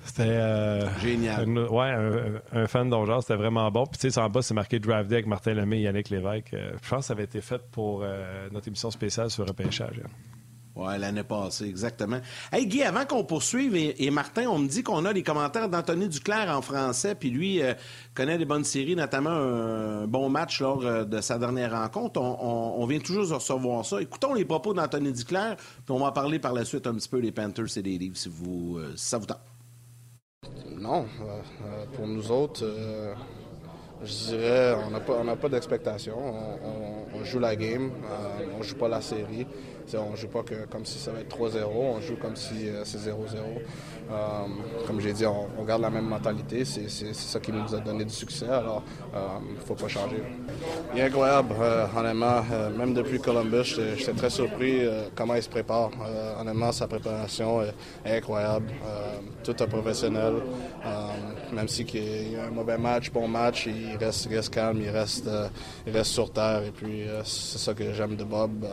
C'était. 0.05 0.23
Euh, 0.27 0.99
Génial. 1.01 1.49
Un, 1.49 1.67
ouais, 1.67 2.41
un, 2.53 2.67
fan 2.67 2.91
d'Ongeard, 2.91 3.23
c'était 3.23 3.37
vraiment 3.37 3.71
bon. 3.71 3.87
Puis, 3.87 3.99
tu 3.99 4.11
sais, 4.11 4.21
en 4.21 4.29
bas, 4.29 4.43
c'est 4.43 4.55
marqué 4.55 4.79
Drive 4.79 5.07
Day 5.07 5.17
avec 5.17 5.27
Martin 5.27 5.55
Lemay 5.55 5.79
et 5.79 5.83
Yannick 5.83 6.11
Lévesque. 6.11 6.51
je 6.53 6.89
pense 6.89 7.01
que 7.01 7.07
ça 7.07 7.13
avait 7.15 7.25
été 7.25 7.41
fait 7.41 7.63
pour 7.71 8.05
notre 8.53 8.69
émission 8.69 8.91
spéciale 8.91 9.31
sur 9.31 9.47
repêchage. 9.47 10.01
Oui, 10.77 10.99
l'année 10.99 11.23
passée, 11.23 11.67
exactement. 11.67 12.21
Hey 12.51 12.67
Guy, 12.67 12.83
avant 12.83 13.05
qu'on 13.05 13.23
poursuive, 13.23 13.77
et, 13.77 14.11
Martin, 14.11 14.49
on 14.49 14.59
me 14.59 14.67
dit 14.67 14.83
qu'on 14.83 15.05
a 15.05 15.13
les 15.13 15.23
commentaires 15.23 15.69
d'Anthony 15.69 16.09
Duclair 16.09 16.51
en 16.51 16.63
français, 16.63 17.15
puis 17.15 17.31
lui 17.31 17.63
euh, 17.63 17.75
connaît 18.13 18.39
des 18.39 18.45
bonnes 18.45 18.65
séries, 18.65 18.97
notamment 18.97 19.31
un 19.31 20.09
bon 20.09 20.29
match 20.29 20.61
lors 20.61 20.85
euh, 20.85 21.05
de 21.05 21.21
sa 21.21 21.39
dernière 21.39 21.71
rencontre. 21.81 22.21
On, 22.21 22.85
vient 22.87 22.99
toujours 22.99 23.29
de 23.29 23.35
recevoir 23.35 23.85
ça. 23.87 24.03
Écoutons 24.03 24.35
les 24.35 24.45
propos 24.45 24.75
d'Anthony 24.75 25.13
Duclair, 25.13 25.57
puis 25.57 25.91
on 25.91 26.01
va 26.01 26.11
parler 26.11 26.41
par 26.41 26.53
la 26.53 26.65
suite 26.65 26.89
un 26.89 26.95
petit 26.95 27.09
peu 27.09 27.21
des 27.23 27.31
Panthers 27.31 27.79
et 27.79 27.83
des 27.83 27.97
Leafs, 27.97 28.17
si, 28.17 28.29
vous, 28.29 28.79
euh, 28.79 28.93
ça 28.97 29.19
vous 29.19 29.27
tente. 29.27 29.39
Non, 30.77 31.07
pour 31.95 32.07
nous 32.09 32.31
autres, 32.33 32.65
je 34.05 34.13
dirais, 34.29 34.77
on 34.87 34.91
n'a 34.91 35.01
pas, 35.01 35.37
pas 35.37 35.49
d'expectation. 35.49 36.17
On, 36.17 37.25
joue 37.25 37.39
la 37.39 37.57
game, 37.57 37.91
on 38.59 38.63
joue 38.63 38.77
pas 38.77 38.89
la 38.89 39.01
série. 39.01 39.47
On 39.95 40.13
ne 40.13 40.17
joue 40.17 40.29
pas 40.29 40.43
que, 40.43 40.67
comme 40.67 40.85
si 40.85 40.99
ça 40.99 41.13
va 41.13 41.21
être 41.21 41.37
3-0, 41.37 41.65
on 41.67 42.01
joue 42.01 42.17
comme 42.17 42.37
si 42.37 42.69
euh, 42.69 42.85
c'est 42.85 42.99
0-0. 42.99 43.11
Euh, 44.11 44.47
comme 44.87 45.01
j'ai 45.01 45.13
dit, 45.13 45.25
on, 45.27 45.65
garde 45.65 45.83
la 45.83 45.91
même 45.91 46.07
mentalité. 46.07 46.65
C'est 46.65 46.89
ça 46.89 47.41
qui 47.41 47.53
nous 47.53 47.75
a 47.75 47.79
donné 47.79 48.05
du 48.05 48.13
succès. 48.13 48.49
Alors, 48.49 48.83
il 49.13 49.17
euh, 49.17 49.55
ne 49.55 49.61
faut 49.61 49.75
pas 49.75 49.89
changer. 49.89 50.23
Incroyable, 50.97 51.55
honnêtement. 51.97 52.43
même 52.77 52.95
depuis 52.95 53.19
Columbus, 53.19 53.81
j'étais 53.97 54.13
très 54.13 54.31
surpris 54.31 54.83
comment 55.15 55.35
il 55.35 55.43
se 55.43 55.49
prépare. 55.49 55.91
honnêtement, 56.41 56.73
sa 56.73 56.87
préparation 56.87 57.63
est, 57.63 58.17
incroyable. 58.17 58.67
tout 59.43 59.63
est 59.63 59.67
professionnel. 59.67 60.35
même 61.53 61.69
si 61.69 61.83
il 61.83 62.33
y 62.33 62.37
a 62.37 62.45
un 62.45 62.51
mauvais 62.51 62.79
match, 62.79 63.11
bon 63.11 63.29
match, 63.29 63.67
il 63.67 63.97
reste, 63.97 64.51
calme, 64.51 64.81
il 64.83 64.91
reste, 64.91 65.29
sur 66.03 66.31
terre. 66.33 66.63
Et 66.65 66.71
puis, 66.71 67.05
c'est 67.25 67.59
ça 67.59 67.75
que 67.75 67.93
j'aime 67.93 68.17
de 68.17 68.25
Bob. 68.25 68.67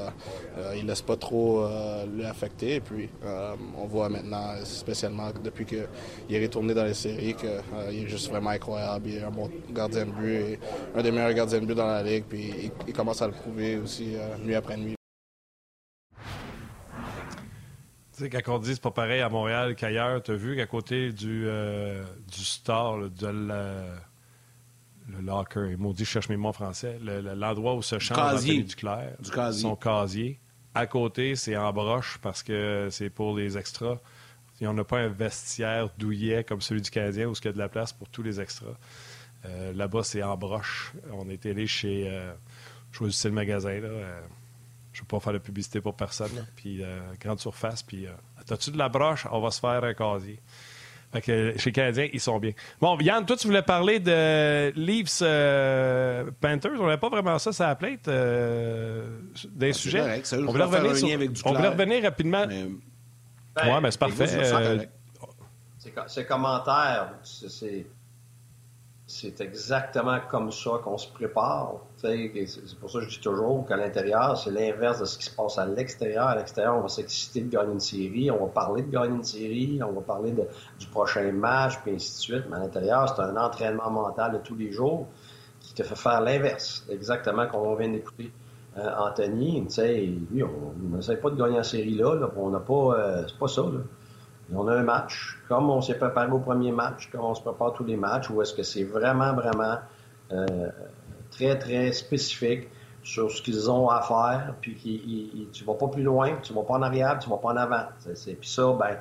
il 0.76 0.86
laisse 0.86 1.02
pas 1.02 1.16
trop 1.16 1.62
euh, 1.72 2.06
l'affecter. 2.18 2.76
Et 2.76 2.80
puis, 2.80 3.10
euh, 3.24 3.56
on 3.78 3.86
voit 3.86 4.10
maintenant, 4.10 4.54
spécialement 4.64 5.21
depuis 5.44 5.66
qu'il 5.66 5.88
est 6.30 6.42
retourné 6.42 6.74
dans 6.74 6.84
les 6.84 6.94
séries, 6.94 7.34
qu'il 7.36 7.50
euh, 7.50 7.92
est 7.92 8.08
juste 8.08 8.30
vraiment 8.30 8.52
incroyable. 8.52 9.08
Il 9.08 9.18
est 9.18 9.24
un 9.24 9.32
bon 9.32 9.50
gardien 9.72 10.06
de 10.06 10.12
but, 10.12 10.34
et 10.34 10.60
un 10.96 11.02
des 11.02 11.12
meilleurs 11.12 11.34
gardiens 11.34 11.60
de 11.60 11.66
but 11.66 11.76
dans 11.76 11.88
la 11.88 12.04
ligue. 12.04 12.26
Puis, 12.28 12.72
il, 12.88 12.94
commence 12.94 13.22
à 13.22 13.28
le 13.28 13.34
prouver 13.34 13.78
aussi 13.78 14.16
nuit 14.44 14.56
après 14.56 14.78
nuit. 14.78 14.96
Tu 18.14 18.24
sais, 18.26 18.30
quand 18.30 18.56
on 18.56 18.60
dit 18.60 18.74
c'est 18.74 18.82
pas 18.82 18.92
pareil 18.92 19.22
à 19.22 19.30
Montréal 19.30 19.76
qu'ailleurs, 19.76 20.22
tu 20.22 20.32
as 20.32 20.36
vu 20.36 20.56
qu'à 20.56 20.68
côté 20.68 21.12
du, 21.12 21.48
du 22.28 22.44
star, 22.44 22.98
de 22.98 23.28
le 23.28 25.22
locker, 25.22 25.72
il 25.72 25.78
maudit, 25.78 26.06
je 26.06 26.10
cherche 26.10 26.30
mes 26.30 26.38
mots 26.38 26.50
en 26.50 26.54
français, 26.54 27.00
l'endroit 27.02 27.76
où 27.76 27.82
se 27.82 27.98
change 28.00 28.44
du 28.44 28.66
clair, 28.76 29.16
du 29.20 29.32
casier. 29.32 29.62
son 29.62 29.76
casier 29.76 30.40
à 30.74 30.88
côté, 30.88 31.36
c'est 31.36 31.58
en 31.58 31.72
broche 31.74 32.18
parce 32.22 32.44
que 32.44 32.88
c'est 32.92 33.10
pour 33.10 33.36
les 33.36 33.58
extras. 33.58 33.98
On 34.68 34.74
n'a 34.74 34.84
pas 34.84 35.00
un 35.00 35.08
vestiaire 35.08 35.90
douillet 35.98 36.44
comme 36.44 36.62
celui 36.62 36.82
du 36.82 36.90
Canadien 36.90 37.28
où 37.28 37.34
il 37.34 37.46
y 37.46 37.48
a 37.48 37.52
de 37.52 37.58
la 37.58 37.70
place 37.70 37.94
pour 37.94 38.10
tous 38.10 38.24
les 38.24 38.40
extras. 38.40 38.78
Euh, 39.46 39.74
là-bas, 39.74 40.04
c'est 40.04 40.22
en 40.22 40.38
broche. 40.38 40.94
On 41.12 41.30
est 41.30 41.46
allé 41.46 41.68
chez. 41.68 42.08
Euh, 42.08 42.34
choisissez 42.92 43.30
le 43.30 43.34
magasin. 43.34 43.80
Là, 43.80 43.88
euh, 43.88 44.22
je 44.94 45.00
ne 45.00 45.04
veux 45.04 45.08
pas 45.08 45.20
faire 45.20 45.34
de 45.34 45.40
publicité 45.40 45.82
pour 45.82 45.96
personne. 45.96 46.46
Puis, 46.56 46.84
grande 47.20 47.40
surface. 47.40 47.82
Puis, 47.82 48.06
as-tu 48.50 48.72
de 48.72 48.78
la 48.78 48.90
broche? 48.90 49.26
On 49.32 49.40
va 49.40 49.50
se 49.52 49.60
faire 49.60 49.84
un 49.84 49.94
casier. 49.94 50.40
Fait 51.12 51.22
que 51.22 51.54
chez 51.58 51.70
les 51.70 51.72
Canadiens, 51.74 52.08
ils 52.14 52.20
sont 52.22 52.40
bien. 52.40 52.52
Bon, 52.80 52.98
Yann, 53.00 53.26
toi, 53.26 53.36
tu 53.36 53.48
voulais 53.48 53.62
parler 53.62 54.00
de 54.00 54.72
Leafs 54.76 55.20
euh, 55.22 56.32
Panthers. 56.40 56.80
On 56.80 56.86
n'avait 56.86 56.98
pas 56.98 57.10
vraiment 57.10 57.38
ça, 57.38 57.52
ça 57.52 57.68
la 57.68 57.76
plate 57.76 58.08
euh, 58.08 59.20
des 59.50 59.74
sujets. 59.74 60.00
Correct, 60.00 60.36
on 60.38 60.52
voulait 60.52 60.64
revenir, 60.64 61.20
sur... 61.36 61.48
on 61.48 61.54
voulait 61.54 61.68
revenir 61.68 62.04
rapidement. 62.04 62.46
Mais... 62.48 62.68
Ben, 63.56 63.64
oui, 63.66 63.82
mais 63.82 63.92
c'est 63.92 64.00
parfait. 64.00 64.28
Euh... 64.34 64.86
Ces 66.08 66.26
commentaires, 66.26 67.14
c'est 67.24 67.86
c'est 69.12 69.42
exactement 69.42 70.20
comme 70.30 70.52
ça 70.52 70.80
qu'on 70.84 70.98
se 70.98 71.10
prépare. 71.10 71.74
C'est 71.98 72.32
pour 72.80 72.90
ça 72.90 73.00
que 73.00 73.06
je 73.06 73.10
dis 73.10 73.20
toujours 73.20 73.68
qu'à 73.68 73.76
l'intérieur, 73.76 74.38
c'est 74.38 74.52
l'inverse 74.52 75.00
de 75.00 75.06
ce 75.06 75.18
qui 75.18 75.26
se 75.26 75.36
passe 75.36 75.58
à 75.58 75.66
l'extérieur. 75.66 76.28
À 76.28 76.36
l'extérieur, 76.38 76.78
on 76.78 76.82
va 76.82 76.88
s'exciter 76.88 77.42
de 77.42 77.50
gagner 77.50 77.74
une 77.74 77.80
série, 77.82 78.32
on 78.32 78.46
va 78.46 78.52
parler 78.52 78.84
de 78.84 78.90
gagner 78.90 79.16
une 79.16 79.24
série, 79.24 79.82
on 79.84 79.92
va 79.92 80.02
parler 80.02 80.34
du 80.80 80.88
prochain 80.88 81.30
match, 81.34 81.80
puis 81.84 81.94
ainsi 81.94 82.14
de 82.14 82.22
suite. 82.22 82.46
Mais 82.50 82.56
à 82.56 82.60
l'intérieur, 82.60 83.14
c'est 83.14 83.22
un 83.22 83.36
entraînement 83.36 83.90
mental 83.90 84.32
de 84.34 84.38
tous 84.38 84.56
les 84.56 84.72
jours 84.72 85.08
qui 85.60 85.74
te 85.74 85.84
fait 85.84 85.96
faire 85.96 86.22
l'inverse, 86.22 86.86
exactement 86.90 87.48
comme 87.48 87.62
on 87.62 87.76
vient 87.76 87.90
d'écouter. 87.90 88.32
Euh, 88.78 88.90
Anthony, 88.98 89.68
lui, 90.32 90.44
on 90.44 90.96
n'essaie 90.96 91.18
pas 91.18 91.30
de 91.30 91.36
gagner 91.36 91.58
la 91.58 91.64
série 91.64 91.96
là, 91.96 92.16
on 92.38 92.50
n'a 92.50 92.60
pas, 92.60 92.74
euh, 92.74 93.24
c'est 93.28 93.38
pas 93.38 93.48
ça. 93.48 93.64
Là. 93.64 93.80
On 94.54 94.68
a 94.68 94.76
un 94.76 94.84
match, 94.84 95.40
comme 95.48 95.70
on 95.70 95.82
s'est 95.82 95.98
préparé 95.98 96.32
au 96.32 96.40
premier 96.40 96.72
match, 96.72 97.10
comme 97.12 97.22
on 97.22 97.34
se 97.34 97.42
prépare 97.42 97.74
tous 97.74 97.84
les 97.84 97.98
matchs, 97.98 98.30
ou 98.30 98.42
est-ce 98.42 98.54
que 98.54 98.64
c'est 98.64 98.84
vraiment, 98.84 99.34
vraiment 99.34 99.78
euh, 100.32 100.70
très, 101.32 101.58
très 101.58 101.92
spécifique 101.92 102.70
sur 103.04 103.32
ce 103.32 103.42
qu'ils 103.42 103.70
ont 103.70 103.90
à 103.90 104.02
faire, 104.02 104.56
puis 104.62 104.76
qui, 104.76 105.50
tu 105.52 105.64
vas 105.64 105.74
pas 105.74 105.88
plus 105.88 106.04
loin, 106.04 106.38
tu 106.42 106.54
vas 106.54 106.64
pas 106.64 106.76
en 106.76 106.82
arrière, 106.82 107.18
tu 107.20 107.30
vas 107.30 107.38
pas 107.38 107.50
en 107.50 107.58
avant. 107.58 107.86
Puis 108.04 108.38
ça, 108.44 108.74
ben, 108.74 108.98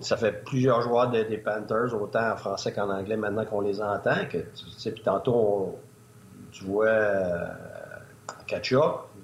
ça 0.00 0.16
fait 0.16 0.44
plusieurs 0.44 0.80
joueurs 0.82 1.10
des 1.10 1.38
Panthers, 1.38 1.94
autant 2.00 2.32
en 2.32 2.36
français 2.36 2.72
qu'en 2.72 2.90
anglais, 2.90 3.16
maintenant 3.16 3.44
qu'on 3.44 3.60
les 3.60 3.80
entend, 3.80 4.26
que 4.30 4.38
tu 4.38 4.70
sais, 4.76 4.92
puis 4.92 5.02
tantôt, 5.02 5.78
tu 6.52 6.64
vois 6.64 6.86
euh, 6.86 7.46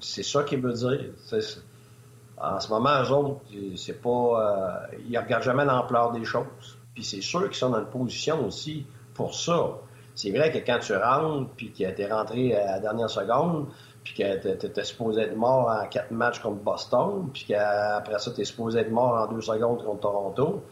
c'est 0.01 0.23
ça 0.23 0.43
qu'il 0.45 0.61
veut 0.61 0.73
dire. 0.73 1.11
En 2.39 2.59
ce 2.59 2.69
moment, 2.71 3.03
eux 3.03 3.11
autres, 3.11 3.41
c'est 3.77 4.01
pas. 4.01 4.89
Euh, 4.91 4.97
ils 5.09 5.19
regardent 5.19 5.43
jamais 5.43 5.65
l'ampleur 5.65 6.13
des 6.13 6.25
choses. 6.25 6.79
Puis 6.95 7.05
c'est 7.05 7.21
sûr 7.21 7.45
qu'ils 7.45 7.55
sont 7.55 7.71
dans 7.71 7.81
une 7.81 7.87
position 7.87 8.47
aussi 8.47 8.87
pour 9.15 9.35
ça. 9.35 9.75
C'est 10.15 10.31
vrai 10.31 10.51
que 10.51 10.59
quand 10.59 10.79
tu 10.81 10.95
rentres, 10.95 11.51
puis 11.57 11.71
que 11.71 11.91
tu 11.91 12.03
es 12.03 12.13
rentré 12.13 12.57
à 12.57 12.73
la 12.73 12.81
dernière 12.81 13.11
seconde, 13.11 13.67
puis 14.03 14.15
que 14.15 14.49
étais 14.49 14.85
supposé 14.85 15.23
être 15.23 15.37
mort 15.37 15.69
en 15.69 15.87
quatre 15.87 16.11
matchs 16.11 16.41
contre 16.41 16.63
Boston, 16.63 17.29
puis 17.33 17.45
qu'après 17.49 18.19
ça, 18.19 18.31
tu 18.33 18.41
es 18.41 18.45
supposé 18.45 18.81
être 18.81 18.91
mort 18.91 19.15
en 19.15 19.33
deux 19.33 19.41
secondes 19.41 19.85
contre 19.85 20.01
Toronto, 20.01 20.65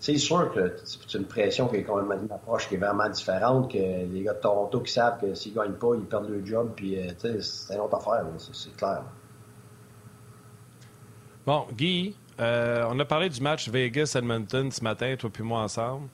c'est 0.00 0.16
sûr 0.16 0.50
que 0.52 0.74
c'est 0.84 1.18
une 1.18 1.26
pression 1.26 1.68
qui 1.68 1.76
est 1.76 1.82
quand 1.82 2.02
même 2.02 2.22
une 2.22 2.32
approche 2.32 2.68
qui 2.68 2.74
est 2.74 2.78
vraiment 2.78 3.08
différente 3.08 3.70
que 3.70 3.76
les 3.76 4.22
gars 4.22 4.32
de 4.32 4.40
Toronto 4.40 4.80
qui 4.80 4.92
savent 4.92 5.20
que 5.20 5.34
s'ils 5.34 5.54
gagnent 5.54 5.74
pas, 5.74 5.94
ils 5.94 6.06
perdent 6.06 6.30
leur 6.30 6.44
job, 6.44 6.72
puis 6.74 6.96
euh, 6.96 7.12
c'est 7.40 7.74
une 7.74 7.80
autre 7.80 7.96
affaire, 7.96 8.24
c'est 8.38 8.74
clair. 8.76 9.02
Bon, 11.46 11.66
Guy, 11.74 12.16
euh, 12.40 12.86
on 12.88 12.98
a 12.98 13.04
parlé 13.04 13.28
du 13.28 13.42
match 13.42 13.68
Vegas-Edmonton 13.68 14.70
ce 14.70 14.82
matin, 14.82 15.14
toi 15.18 15.28
puis 15.30 15.42
moi 15.42 15.60
ensemble. 15.60 16.08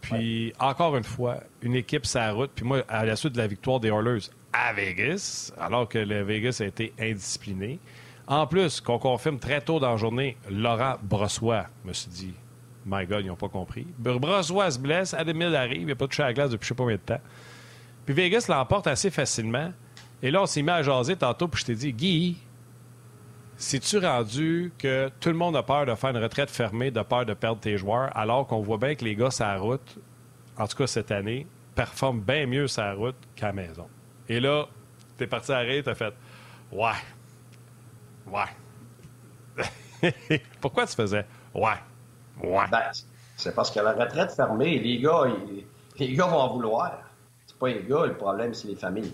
Puis, 0.00 0.52
encore 0.60 0.96
une 0.96 1.04
fois, 1.04 1.38
une 1.62 1.74
équipe 1.74 2.04
sa 2.04 2.30
route. 2.30 2.50
Puis 2.54 2.64
moi, 2.64 2.84
à 2.88 3.06
la 3.06 3.16
suite 3.16 3.32
de 3.32 3.38
la 3.38 3.46
victoire 3.46 3.80
des 3.80 3.88
Oilers 3.88 4.28
à 4.52 4.74
Vegas, 4.74 5.50
alors 5.58 5.88
que 5.88 5.96
le 5.98 6.22
Vegas 6.22 6.58
a 6.60 6.66
été 6.66 6.92
indiscipliné. 7.00 7.78
En 8.26 8.46
plus, 8.46 8.82
qu'on 8.82 8.98
confirme 8.98 9.38
très 9.38 9.62
tôt 9.62 9.80
dans 9.80 9.92
la 9.92 9.96
journée, 9.96 10.36
Laurent 10.50 10.96
Brossois, 11.02 11.64
me 11.86 11.94
suis 11.94 12.10
dit, 12.10 12.34
my 12.86 13.06
God, 13.06 13.24
ils 13.24 13.28
n'ont 13.28 13.36
pas 13.36 13.48
compris. 13.48 13.86
Brossois 13.98 14.70
se 14.70 14.78
blesse, 14.78 15.14
Ademil 15.14 15.54
arrive, 15.54 15.82
il 15.82 15.86
n'a 15.86 15.94
pas 15.94 16.06
touché 16.06 16.22
à 16.22 16.26
la 16.26 16.34
glace 16.34 16.50
depuis 16.50 16.66
je 16.66 16.72
ne 16.72 16.74
sais 16.74 16.76
pas 16.76 16.82
combien 16.82 16.96
de 16.96 17.00
temps. 17.00 17.20
Puis 18.04 18.14
Vegas 18.14 18.46
l'emporte 18.48 18.86
assez 18.86 19.10
facilement. 19.10 19.72
Et 20.22 20.30
là, 20.30 20.42
on 20.42 20.46
s'est 20.46 20.62
mis 20.62 20.70
à 20.70 20.82
jaser 20.82 21.16
tantôt, 21.16 21.48
puis 21.48 21.60
je 21.60 21.66
t'ai 21.66 21.74
dit, 21.74 21.92
Guy, 21.92 22.38
c'est-tu 23.56 23.98
rendu 23.98 24.72
que 24.78 25.10
tout 25.20 25.28
le 25.28 25.34
monde 25.34 25.56
a 25.56 25.62
peur 25.62 25.86
de 25.86 25.94
faire 25.94 26.10
une 26.10 26.22
retraite 26.22 26.50
fermée, 26.50 26.90
de 26.90 27.02
peur 27.02 27.24
de 27.26 27.34
perdre 27.34 27.60
tes 27.60 27.76
joueurs, 27.76 28.14
alors 28.16 28.46
qu'on 28.46 28.60
voit 28.60 28.78
bien 28.78 28.94
que 28.94 29.04
les 29.04 29.14
gars 29.14 29.30
sur 29.30 29.60
route, 29.60 29.98
en 30.56 30.66
tout 30.66 30.76
cas 30.76 30.86
cette 30.86 31.10
année, 31.10 31.46
performent 31.74 32.20
bien 32.20 32.46
mieux 32.46 32.66
sur 32.68 32.82
la 32.82 32.94
route 32.94 33.16
qu'à 33.36 33.46
la 33.48 33.52
maison? 33.52 33.88
Et 34.28 34.40
là, 34.40 34.66
t'es 35.16 35.26
parti 35.26 35.52
à 35.52 35.64
tu 35.64 35.82
t'as 35.82 35.94
fait 35.94 36.14
Ouais. 36.72 36.90
Ouais. 38.26 40.12
Pourquoi 40.60 40.86
tu 40.86 40.94
faisais 40.94 41.26
Ouais? 41.54 41.74
Ouais. 42.42 42.64
Ben, 42.70 42.80
c'est 43.36 43.54
parce 43.54 43.70
que 43.70 43.80
la 43.80 43.92
retraite 43.92 44.32
fermée, 44.32 44.78
les 44.78 45.00
gars, 45.00 45.24
les 45.98 46.12
gars 46.14 46.26
vont 46.26 46.38
en 46.38 46.54
vouloir. 46.54 46.98
C'est 47.46 47.58
pas 47.58 47.68
les 47.68 47.82
gars, 47.82 48.06
le 48.06 48.16
problème, 48.16 48.54
c'est 48.54 48.68
les 48.68 48.76
familles. 48.76 49.12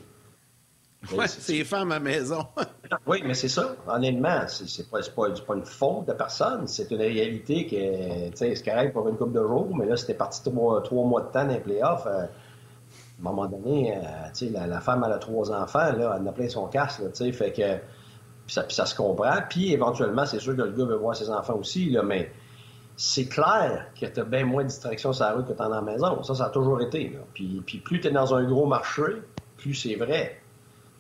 Oui, 1.13 1.25
c'est 1.27 1.53
les 1.53 1.65
femmes 1.65 1.93
à 1.93 1.95
la 1.95 2.01
maison. 2.01 2.47
oui, 3.07 3.23
mais 3.25 3.33
c'est 3.33 3.49
ça. 3.49 3.75
Honnêtement, 3.89 4.43
c'est 4.49 4.91
pas, 4.91 5.01
pas, 5.01 5.31
pas, 5.31 5.55
une 5.55 5.65
faute 5.65 6.07
de 6.07 6.13
personne. 6.13 6.67
C'est 6.67 6.91
une 6.91 6.99
réalité 6.99 7.67
que, 7.67 8.29
tu 8.31 8.37
sais, 8.37 8.55
c'est 8.55 8.65
correct 8.65 8.93
pour 8.93 9.09
une 9.09 9.17
couple 9.17 9.33
de 9.33 9.43
jours, 9.43 9.75
mais 9.75 9.87
là, 9.87 9.97
c'était 9.97 10.15
parti 10.15 10.43
trois, 10.43 10.83
trois, 10.83 11.05
mois 11.07 11.23
de 11.23 11.29
temps 11.29 11.45
dans 11.45 11.55
les 11.55 11.61
playoffs. 11.61 12.07
Euh, 12.07 12.23
à 12.23 12.25
un 12.25 13.23
moment 13.23 13.47
donné, 13.47 13.97
euh, 13.97 14.01
tu 14.35 14.49
sais, 14.49 14.51
la, 14.51 14.81
femme, 14.81 15.03
elle 15.07 15.13
a 15.13 15.19
trois 15.19 15.51
enfants, 15.53 15.93
là, 15.93 16.19
elle 16.21 16.29
a 16.29 16.33
plein 16.33 16.49
son 16.49 16.67
casque, 16.67 17.01
tu 17.13 17.25
sais, 17.25 17.33
fait 17.33 17.53
que. 17.53 17.79
Ça, 18.47 18.65
ça, 18.69 18.85
se 18.85 18.97
comprend. 18.97 19.37
Puis 19.49 19.73
éventuellement, 19.73 20.27
c'est 20.27 20.41
sûr 20.41 20.57
que 20.57 20.63
le 20.63 20.73
gars 20.73 20.85
veut 20.85 20.97
voir 20.97 21.15
ses 21.15 21.31
enfants 21.31 21.55
aussi, 21.55 21.89
là, 21.89 22.03
mais 22.03 22.33
c'est 23.03 23.29
clair 23.29 23.87
que 23.99 24.05
tu 24.05 24.21
as 24.21 24.25
bien 24.25 24.45
moins 24.45 24.63
de 24.63 24.69
distractions 24.69 25.15
sur 25.15 25.25
la 25.25 25.33
route 25.33 25.47
que 25.49 25.55
tu 25.55 25.63
as 25.63 25.65
à 25.65 25.69
la 25.71 25.81
maison. 25.81 26.23
Ça, 26.23 26.35
ça 26.35 26.45
a 26.45 26.51
toujours 26.51 26.83
été. 26.83 27.09
Là. 27.09 27.21
Puis, 27.33 27.63
puis 27.65 27.79
plus 27.79 27.99
tu 27.99 28.11
dans 28.11 28.35
un 28.35 28.45
gros 28.45 28.67
marché, 28.67 29.23
plus 29.57 29.73
c'est 29.73 29.95
vrai. 29.95 30.39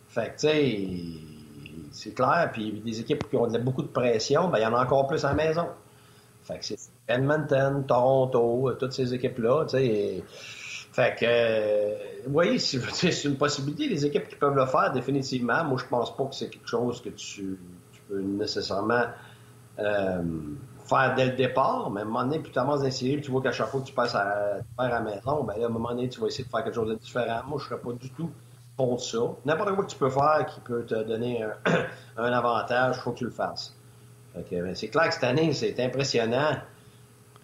Fait 0.09 0.35
que, 0.35 0.41
tu 0.41 0.49
sais, 0.49 0.89
c'est 1.93 2.15
clair. 2.15 2.49
Puis 2.55 2.81
des 2.83 3.01
équipes 3.01 3.29
qui 3.29 3.37
ont 3.37 3.47
beaucoup 3.61 3.83
de 3.83 3.89
pression, 3.89 4.49
ben, 4.49 4.61
il 4.61 4.63
y 4.63 4.67
en 4.67 4.73
a 4.73 4.83
encore 4.83 5.09
plus 5.09 5.23
à 5.27 5.29
la 5.29 5.35
maison. 5.35 5.67
Fait 6.43 6.59
que 6.59 6.65
c'est 6.65 6.79
Edmonton, 7.07 7.85
Toronto, 7.87 8.73
toutes 8.79 8.95
ces 8.95 9.13
équipes-là, 9.13 9.67
tu. 9.67 10.23
Fait 10.93 11.15
que, 11.21 11.27
euh, 11.29 11.95
oui, 12.29 12.59
c'est 12.61 13.25
une 13.25 13.37
possibilité. 13.37 13.89
Les 13.89 14.07
équipes 14.07 14.27
qui 14.27 14.37
peuvent 14.37 14.57
le 14.57 14.65
faire, 14.65 14.91
définitivement. 14.91 15.65
Moi, 15.65 15.77
je 15.79 15.85
pense 15.85 16.17
pas 16.17 16.25
que 16.25 16.35
c'est 16.35 16.49
quelque 16.49 16.67
chose 16.67 17.03
que 17.03 17.11
tu, 17.11 17.59
peux 18.09 18.23
nécessairement 18.23 19.05
euh, 19.79 20.23
faire 20.91 21.15
dès 21.17 21.27
le 21.27 21.33
départ. 21.33 21.91
Mais 21.91 22.01
à 22.01 22.05
un 22.05 22.07
moment 22.07 22.25
donné, 22.25 22.41
plus 22.41 22.53
tu 22.53 22.59
avances 22.59 22.81
dans 22.81 22.85
les 22.85 22.91
séries, 22.91 23.21
tu 23.21 23.31
vois 23.31 23.43
qu'à 23.43 23.53
chaque 23.53 23.69
fois 23.69 23.81
que 23.81 23.87
tu 23.87 23.95
passes 23.95 24.15
à, 24.15 24.59
à 24.77 24.89
la 24.89 25.01
maison, 25.01 25.45
ben 25.45 25.55
à 25.63 25.67
un 25.67 25.69
moment 25.69 25.91
donné, 25.91 26.09
tu 26.09 26.21
vas 26.21 26.27
essayer 26.27 26.45
de 26.45 26.51
faire 26.51 26.65
quelque 26.65 26.75
chose 26.75 26.89
de 26.89 26.97
différent. 26.97 27.41
Moi, 27.47 27.59
je 27.61 27.65
serais 27.67 27.81
pas 27.81 27.93
du 27.93 28.11
tout 28.11 28.31
ça. 28.99 29.19
N'importe 29.45 29.75
quoi 29.75 29.85
que 29.85 29.91
tu 29.91 29.99
peux 29.99 30.11
faire 30.11 30.47
qui 30.47 30.61
peut 30.61 30.85
te 30.85 31.03
donner 31.03 31.43
un, 32.17 32.25
avantage, 32.33 32.97
il 32.99 33.01
faut 33.01 33.13
que 33.13 33.19
tu 33.19 33.25
le 33.25 33.31
fasses. 33.31 33.75
Ben, 34.35 34.75
c'est 34.75 34.89
clair 34.89 35.09
que 35.09 35.15
cette 35.15 35.25
année, 35.25 35.53
c'est 35.53 35.79
impressionnant 35.81 36.57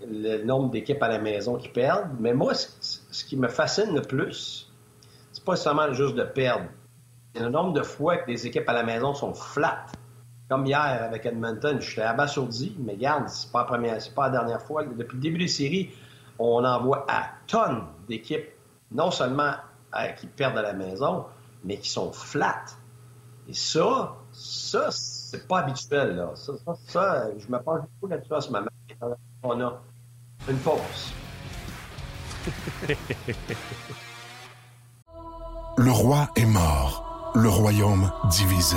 le 0.06 0.44
nombre 0.44 0.70
d'équipes 0.70 1.02
à 1.02 1.08
la 1.08 1.18
maison 1.18 1.56
qui 1.56 1.68
perdent. 1.68 2.10
Mais 2.20 2.32
moi, 2.32 2.54
ce, 2.54 3.24
qui 3.24 3.36
me 3.36 3.48
fascine 3.48 3.94
le 3.94 4.02
plus, 4.02 4.70
c'est 5.32 5.44
pas 5.44 5.56
seulement 5.56 5.92
juste 5.92 6.14
de 6.14 6.22
perdre. 6.22 6.66
C'est 7.34 7.42
le 7.42 7.50
nombre 7.50 7.72
de 7.72 7.82
fois 7.82 8.18
que 8.18 8.30
les 8.30 8.46
équipes 8.46 8.68
à 8.68 8.72
la 8.72 8.82
maison 8.82 9.14
sont 9.14 9.34
flat. 9.34 9.86
Comme 10.48 10.64
hier 10.66 11.02
avec 11.02 11.26
Edmonton, 11.26 11.80
j'étais 11.80 12.02
abasourdi, 12.02 12.76
mais 12.78 12.92
regarde, 12.92 13.28
c'est 13.28 13.50
pas 13.50 13.60
la 13.60 13.64
première, 13.64 14.00
c'est 14.00 14.14
pas 14.14 14.26
la 14.28 14.38
dernière 14.38 14.62
fois. 14.62 14.84
Depuis 14.84 15.16
le 15.16 15.22
début 15.22 15.38
des 15.38 15.48
séries, 15.48 15.90
on 16.38 16.64
envoie 16.64 17.04
à 17.08 17.30
tonnes 17.46 17.84
d'équipes, 18.08 18.48
non 18.92 19.10
seulement 19.10 19.54
qui 20.18 20.26
perdent 20.26 20.58
à 20.58 20.62
la 20.62 20.72
maison, 20.74 21.24
mais 21.64 21.78
qui 21.78 21.88
sont 21.88 22.12
flat. 22.12 22.64
Et 23.48 23.54
ça, 23.54 24.14
ça, 24.32 24.88
c'est 24.90 25.46
pas 25.46 25.60
habituel, 25.60 26.16
là. 26.16 26.30
Ça, 26.34 26.52
ça, 26.86 27.26
je 27.36 27.46
me 27.48 27.58
penche 27.58 27.82
beaucoup 27.94 28.10
là-dessus 28.10 28.34
en 28.34 28.40
ce 28.40 28.50
moment. 28.50 28.66
On 29.42 29.60
a 29.60 29.80
une 30.48 30.58
pause. 30.58 31.12
le 35.78 35.90
roi 35.90 36.28
est 36.36 36.46
mort, 36.46 37.32
le 37.34 37.48
royaume 37.48 38.10
divisé. 38.30 38.76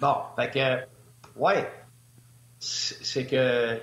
bon, 0.00 0.14
fait 0.36 0.50
que, 0.50 1.40
ouais. 1.40 1.70
c'est 2.60 3.26
que 3.26 3.80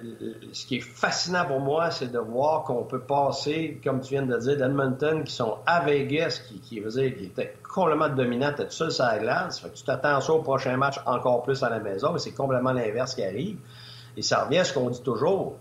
ce 0.51 0.65
qui 0.65 0.77
est 0.77 0.81
fascinant 0.81 1.45
pour 1.45 1.59
moi, 1.59 1.91
c'est 1.91 2.11
de 2.11 2.19
voir 2.19 2.63
qu'on 2.63 2.83
peut 2.83 2.99
passer, 2.99 3.79
comme 3.83 4.01
tu 4.01 4.11
viens 4.11 4.25
de 4.25 4.37
dire, 4.37 4.57
d'Edmonton, 4.57 5.23
qui 5.23 5.33
sont 5.33 5.59
à 5.65 5.81
Vegas, 5.85 6.41
qui, 6.63 6.79
veut 6.79 6.91
dire, 6.91 7.15
qui 7.15 7.25
étaient 7.25 7.55
complètement 7.73 8.09
dominants, 8.09 8.53
tout 8.53 8.69
seul 8.69 8.91
sur 8.91 9.05
la 9.05 9.19
glace. 9.19 9.59
Fait 9.59 9.69
que 9.69 9.75
tu 9.75 9.83
t'attends 9.83 10.19
ça 10.19 10.33
au 10.33 10.41
prochain 10.41 10.75
match 10.77 10.99
encore 11.05 11.43
plus 11.43 11.63
à 11.63 11.69
la 11.69 11.79
maison, 11.79 12.11
mais 12.13 12.19
c'est 12.19 12.33
complètement 12.33 12.73
l'inverse 12.73 13.15
qui 13.15 13.23
arrive. 13.23 13.57
Et 14.17 14.21
ça 14.21 14.43
revient 14.45 14.59
à 14.59 14.63
ce 14.63 14.73
qu'on 14.73 14.89
dit 14.89 15.01
toujours. 15.01 15.57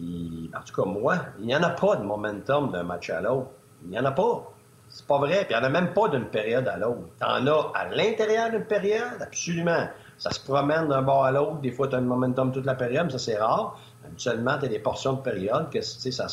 en 0.00 0.62
tout 0.64 0.74
cas, 0.74 0.88
moi, 0.88 1.18
il 1.38 1.46
n'y 1.46 1.56
en 1.56 1.62
a 1.62 1.70
pas 1.70 1.96
de 1.96 2.04
momentum 2.04 2.70
d'un 2.70 2.82
match 2.82 3.10
à 3.10 3.20
l'autre. 3.20 3.50
Il 3.84 3.90
n'y 3.90 3.98
en 3.98 4.04
a 4.04 4.12
pas. 4.12 4.55
C'est 4.96 5.06
pas 5.06 5.18
vrai. 5.18 5.44
Puis 5.44 5.54
il 5.54 5.58
n'y 5.58 5.62
en 5.62 5.66
a 5.66 5.68
même 5.68 5.92
pas 5.92 6.08
d'une 6.08 6.24
période 6.24 6.66
à 6.66 6.78
l'autre. 6.78 7.02
T'en 7.20 7.46
as 7.46 7.72
à 7.74 7.86
l'intérieur 7.90 8.50
d'une 8.50 8.64
période, 8.64 9.20
absolument. 9.20 9.88
Ça 10.16 10.30
se 10.30 10.40
promène 10.40 10.88
d'un 10.88 11.02
bord 11.02 11.22
à 11.22 11.32
l'autre. 11.32 11.60
Des 11.60 11.70
fois, 11.70 11.86
tu 11.88 11.96
as 11.96 11.98
un 11.98 12.00
momentum 12.00 12.50
toute 12.50 12.64
la 12.64 12.74
période, 12.74 13.04
mais 13.04 13.12
ça, 13.12 13.18
c'est 13.18 13.36
rare. 13.36 13.78
Habituellement, 14.06 14.56
tu 14.58 14.64
as 14.64 14.68
des 14.68 14.78
portions 14.78 15.12
de 15.12 15.20
période 15.20 15.68
que 15.70 15.82
ça, 15.82 16.28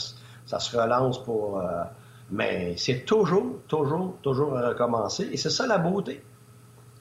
ça 0.45 0.59
se 0.59 0.77
relance 0.77 1.21
pour. 1.21 1.59
Euh, 1.59 1.83
mais 2.31 2.75
c'est 2.77 3.03
toujours, 3.05 3.57
toujours, 3.67 4.15
toujours 4.21 4.57
à 4.57 4.69
recommencer. 4.69 5.27
Et 5.33 5.35
c'est 5.35 5.49
ça 5.49 5.67
la 5.67 5.77
beauté. 5.77 6.23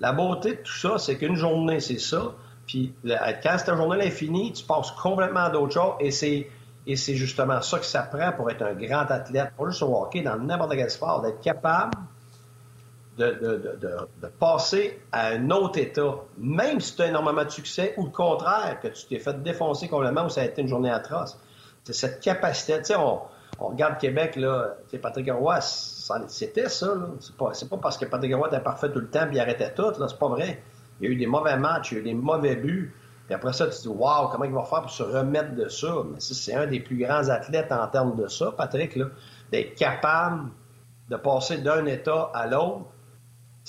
La 0.00 0.10
beauté 0.10 0.56
de 0.56 0.62
tout 0.62 0.76
ça, 0.76 0.98
c'est 0.98 1.16
qu'une 1.16 1.36
journée, 1.36 1.78
c'est 1.78 2.00
ça. 2.00 2.32
Puis 2.66 2.92
quand 3.04 3.56
cette 3.56 3.76
journée-là 3.76 4.06
est 4.06 4.10
finie, 4.10 4.52
tu 4.52 4.64
passes 4.64 4.90
complètement 4.90 5.44
à 5.44 5.50
d'autres 5.50 5.74
choses. 5.74 5.94
Et 6.00 6.10
c'est, 6.10 6.50
et 6.86 6.96
c'est 6.96 7.14
justement 7.14 7.60
ça 7.62 7.78
que 7.78 7.84
ça 7.84 8.02
prend 8.02 8.32
pour 8.32 8.50
être 8.50 8.62
un 8.62 8.74
grand 8.74 9.10
athlète, 9.10 9.52
pas 9.56 9.68
juste 9.68 9.82
au 9.82 9.96
hockey, 9.96 10.22
dans 10.22 10.36
n'importe 10.36 10.72
quel 10.74 10.90
sport, 10.90 11.22
d'être 11.22 11.40
capable 11.40 11.96
de, 13.18 14.28
passer 14.38 15.00
à 15.12 15.28
un 15.28 15.50
autre 15.50 15.78
état, 15.78 16.16
même 16.38 16.80
si 16.80 16.96
tu 16.96 17.02
as 17.02 17.08
énormément 17.08 17.44
de 17.44 17.50
succès, 17.50 17.94
ou 17.96 18.06
le 18.06 18.10
contraire, 18.10 18.78
que 18.82 18.88
tu 18.88 19.06
t'es 19.06 19.18
fait 19.18 19.40
défoncer 19.42 19.88
complètement 19.88 20.24
ou 20.24 20.28
ça 20.28 20.40
a 20.40 20.44
été 20.44 20.62
une 20.62 20.68
journée 20.68 20.90
atroce. 20.90 21.38
C'est 21.84 21.92
cette 21.92 22.20
capacité. 22.20 22.78
Tu 22.78 22.84
sais, 22.86 22.96
on, 22.96 23.20
regarde 23.58 23.98
Québec, 23.98 24.36
là, 24.36 24.76
Patrick 25.00 25.30
Roy, 25.30 25.60
c'était 25.60 26.68
ça. 26.68 26.94
C'est 27.20 27.36
pas, 27.36 27.76
parce 27.76 27.98
que 27.98 28.06
Patrick 28.06 28.34
Roy 28.34 28.48
était 28.48 28.60
parfait 28.60 28.90
tout 28.90 29.00
le 29.00 29.08
temps 29.08 29.26
puis 29.26 29.36
il 29.36 29.40
arrêtait 29.40 29.72
tout. 29.74 29.92
C'est 29.94 30.18
pas 30.18 30.28
vrai. 30.28 30.62
Il 31.00 31.06
y 31.06 31.10
a 31.10 31.12
eu 31.12 31.16
des 31.16 31.26
mauvais 31.26 31.56
matchs, 31.56 31.92
il 31.92 31.94
y 31.94 31.98
a 31.98 32.00
eu 32.00 32.04
des 32.04 32.14
mauvais 32.14 32.56
buts. 32.56 32.94
Puis 33.26 33.34
après 33.34 33.52
ça, 33.52 33.66
tu 33.66 33.76
te 33.76 33.82
dis, 33.82 33.88
waouh, 33.88 34.28
comment 34.28 34.44
il 34.44 34.52
va 34.52 34.64
faire 34.64 34.82
pour 34.82 34.90
se 34.90 35.02
remettre 35.02 35.54
de 35.54 35.68
ça? 35.68 36.02
Mais 36.10 36.18
c'est 36.20 36.54
un 36.54 36.66
des 36.66 36.80
plus 36.80 36.96
grands 36.96 37.28
athlètes 37.28 37.72
en 37.72 37.86
termes 37.88 38.16
de 38.16 38.26
ça, 38.28 38.52
Patrick, 38.52 38.96
là, 38.96 39.06
d'être 39.50 39.74
capable 39.74 40.50
de 41.08 41.16
passer 41.16 41.58
d'un 41.58 41.86
état 41.86 42.30
à 42.34 42.46
l'autre 42.46 42.86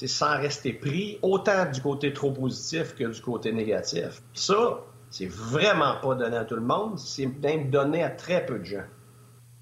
sans 0.08 0.38
rester 0.38 0.74
pris, 0.74 1.20
autant 1.22 1.70
du 1.72 1.82
côté 1.82 2.14
trop 2.14 2.32
positif 2.32 2.96
que 2.96 3.06
du 3.06 3.22
côté 3.22 3.52
négatif. 3.52 4.22
Ça, 4.34 4.80
c'est 5.10 5.28
vraiment 5.28 5.96
pas 6.02 6.16
donné 6.16 6.38
à 6.38 6.46
tout 6.46 6.56
le 6.56 6.62
monde, 6.62 6.98
c'est 6.98 7.28
même 7.28 7.70
donné 7.70 8.04
à 8.04 8.10
très 8.10 8.46
peu 8.46 8.60
de 8.60 8.66
gens. 8.66 8.86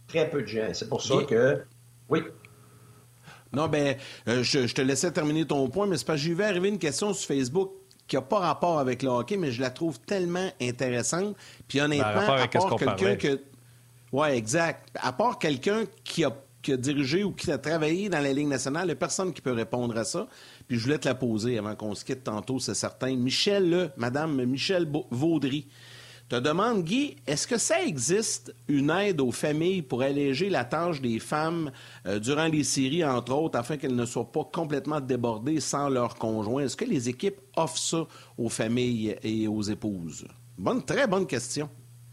Très 0.08 0.30
peu 0.30 0.42
de 0.42 0.48
gens. 0.48 0.70
C'est 0.74 0.90
pour 0.90 1.02
ça 1.02 1.16
que. 1.28 1.64
Oui. 2.10 2.24
Non, 3.54 3.68
ben, 3.68 3.98
euh, 4.30 4.44
je, 4.44 4.74
te 4.74 4.82
laissais 4.82 5.12
terminer 5.12 5.46
ton 5.46 5.68
point, 5.70 5.86
mais 5.86 5.98
c'est 5.98 6.06
parce 6.06 6.20
que 6.20 6.26
j'ai 6.28 6.34
vu 6.34 6.44
arriver 6.44 6.70
une 6.70 6.80
question 6.80 7.14
sur 7.14 7.28
Facebook 7.28 7.74
qui 8.12 8.18
n'a 8.18 8.22
pas 8.22 8.40
rapport 8.40 8.78
avec 8.78 9.04
le 9.04 9.10
hockey, 9.10 9.38
mais 9.38 9.54
je 9.54 9.62
la 9.62 9.70
trouve 9.70 9.98
tellement 10.02 10.50
intéressante. 10.62 11.34
Puis 11.70 11.80
honnêtement, 11.80 12.08
à 12.08 12.46
part 12.46 12.50
quelqu'un 12.50 13.16
que. 13.16 13.40
Oui, 14.12 14.28
exact. 14.32 14.90
À 14.96 15.14
part 15.14 15.40
quelqu'un 15.40 15.86
qui 16.04 16.26
a 16.26 16.36
qui 16.62 16.74
a 16.74 16.78
dirigé 16.78 17.24
ou 17.24 17.32
qui 17.32 17.50
a 17.50 17.58
travaillé 17.58 18.10
dans 18.10 18.20
la 18.20 18.34
Ligue 18.34 18.50
nationale, 18.50 18.84
il 18.84 18.88
n'y 18.88 18.92
a 18.92 18.96
personne 18.98 19.32
qui 19.32 19.42
peut 19.42 19.54
répondre 19.54 19.98
à 19.98 20.04
ça. 20.04 20.28
Puis 20.68 20.78
je 20.78 20.84
voulais 20.84 20.98
te 20.98 21.08
la 21.08 21.16
poser 21.16 21.58
avant 21.58 21.74
qu'on 21.74 21.96
se 21.96 22.04
quitte 22.04 22.26
tantôt, 22.26 22.60
c'est 22.60 22.76
certain. 22.76 23.16
Michel, 23.16 23.70
le, 23.70 23.90
Madame 23.96 24.44
Michel 24.44 24.86
Vaudry, 25.10 25.68
te 26.32 26.40
demande, 26.40 26.86
Guy, 26.86 27.18
est-ce 27.28 27.46
que 27.46 27.58
ça 27.58 27.84
existe 27.84 28.56
une 28.70 28.90
aide 28.90 29.20
aux 29.20 29.34
familles 29.34 29.82
pour 29.82 30.02
alléger 30.02 30.50
la 30.50 30.64
tâche 30.64 31.02
des 31.02 31.20
femmes 31.20 31.72
euh, 32.06 32.20
durant 32.20 32.48
les 32.48 32.64
séries, 32.64 33.04
entre 33.04 33.34
autres, 33.34 33.60
afin 33.60 33.76
qu'elles 33.76 33.98
ne 33.98 34.06
soient 34.06 34.32
pas 34.32 34.46
complètement 34.46 35.02
débordées 35.02 35.60
sans 35.60 35.90
leur 35.90 36.16
conjoint? 36.16 36.64
Est-ce 36.64 36.78
que 36.78 36.86
les 36.86 37.10
équipes 37.10 37.42
offrent 37.58 37.78
ça 37.78 38.08
aux 38.38 38.48
familles 38.48 39.18
et 39.24 39.50
aux 39.50 39.62
épouses? 39.62 40.26
Bonne, 40.58 40.86
très 40.86 41.06
bonne 41.06 41.28
question. 41.28 41.70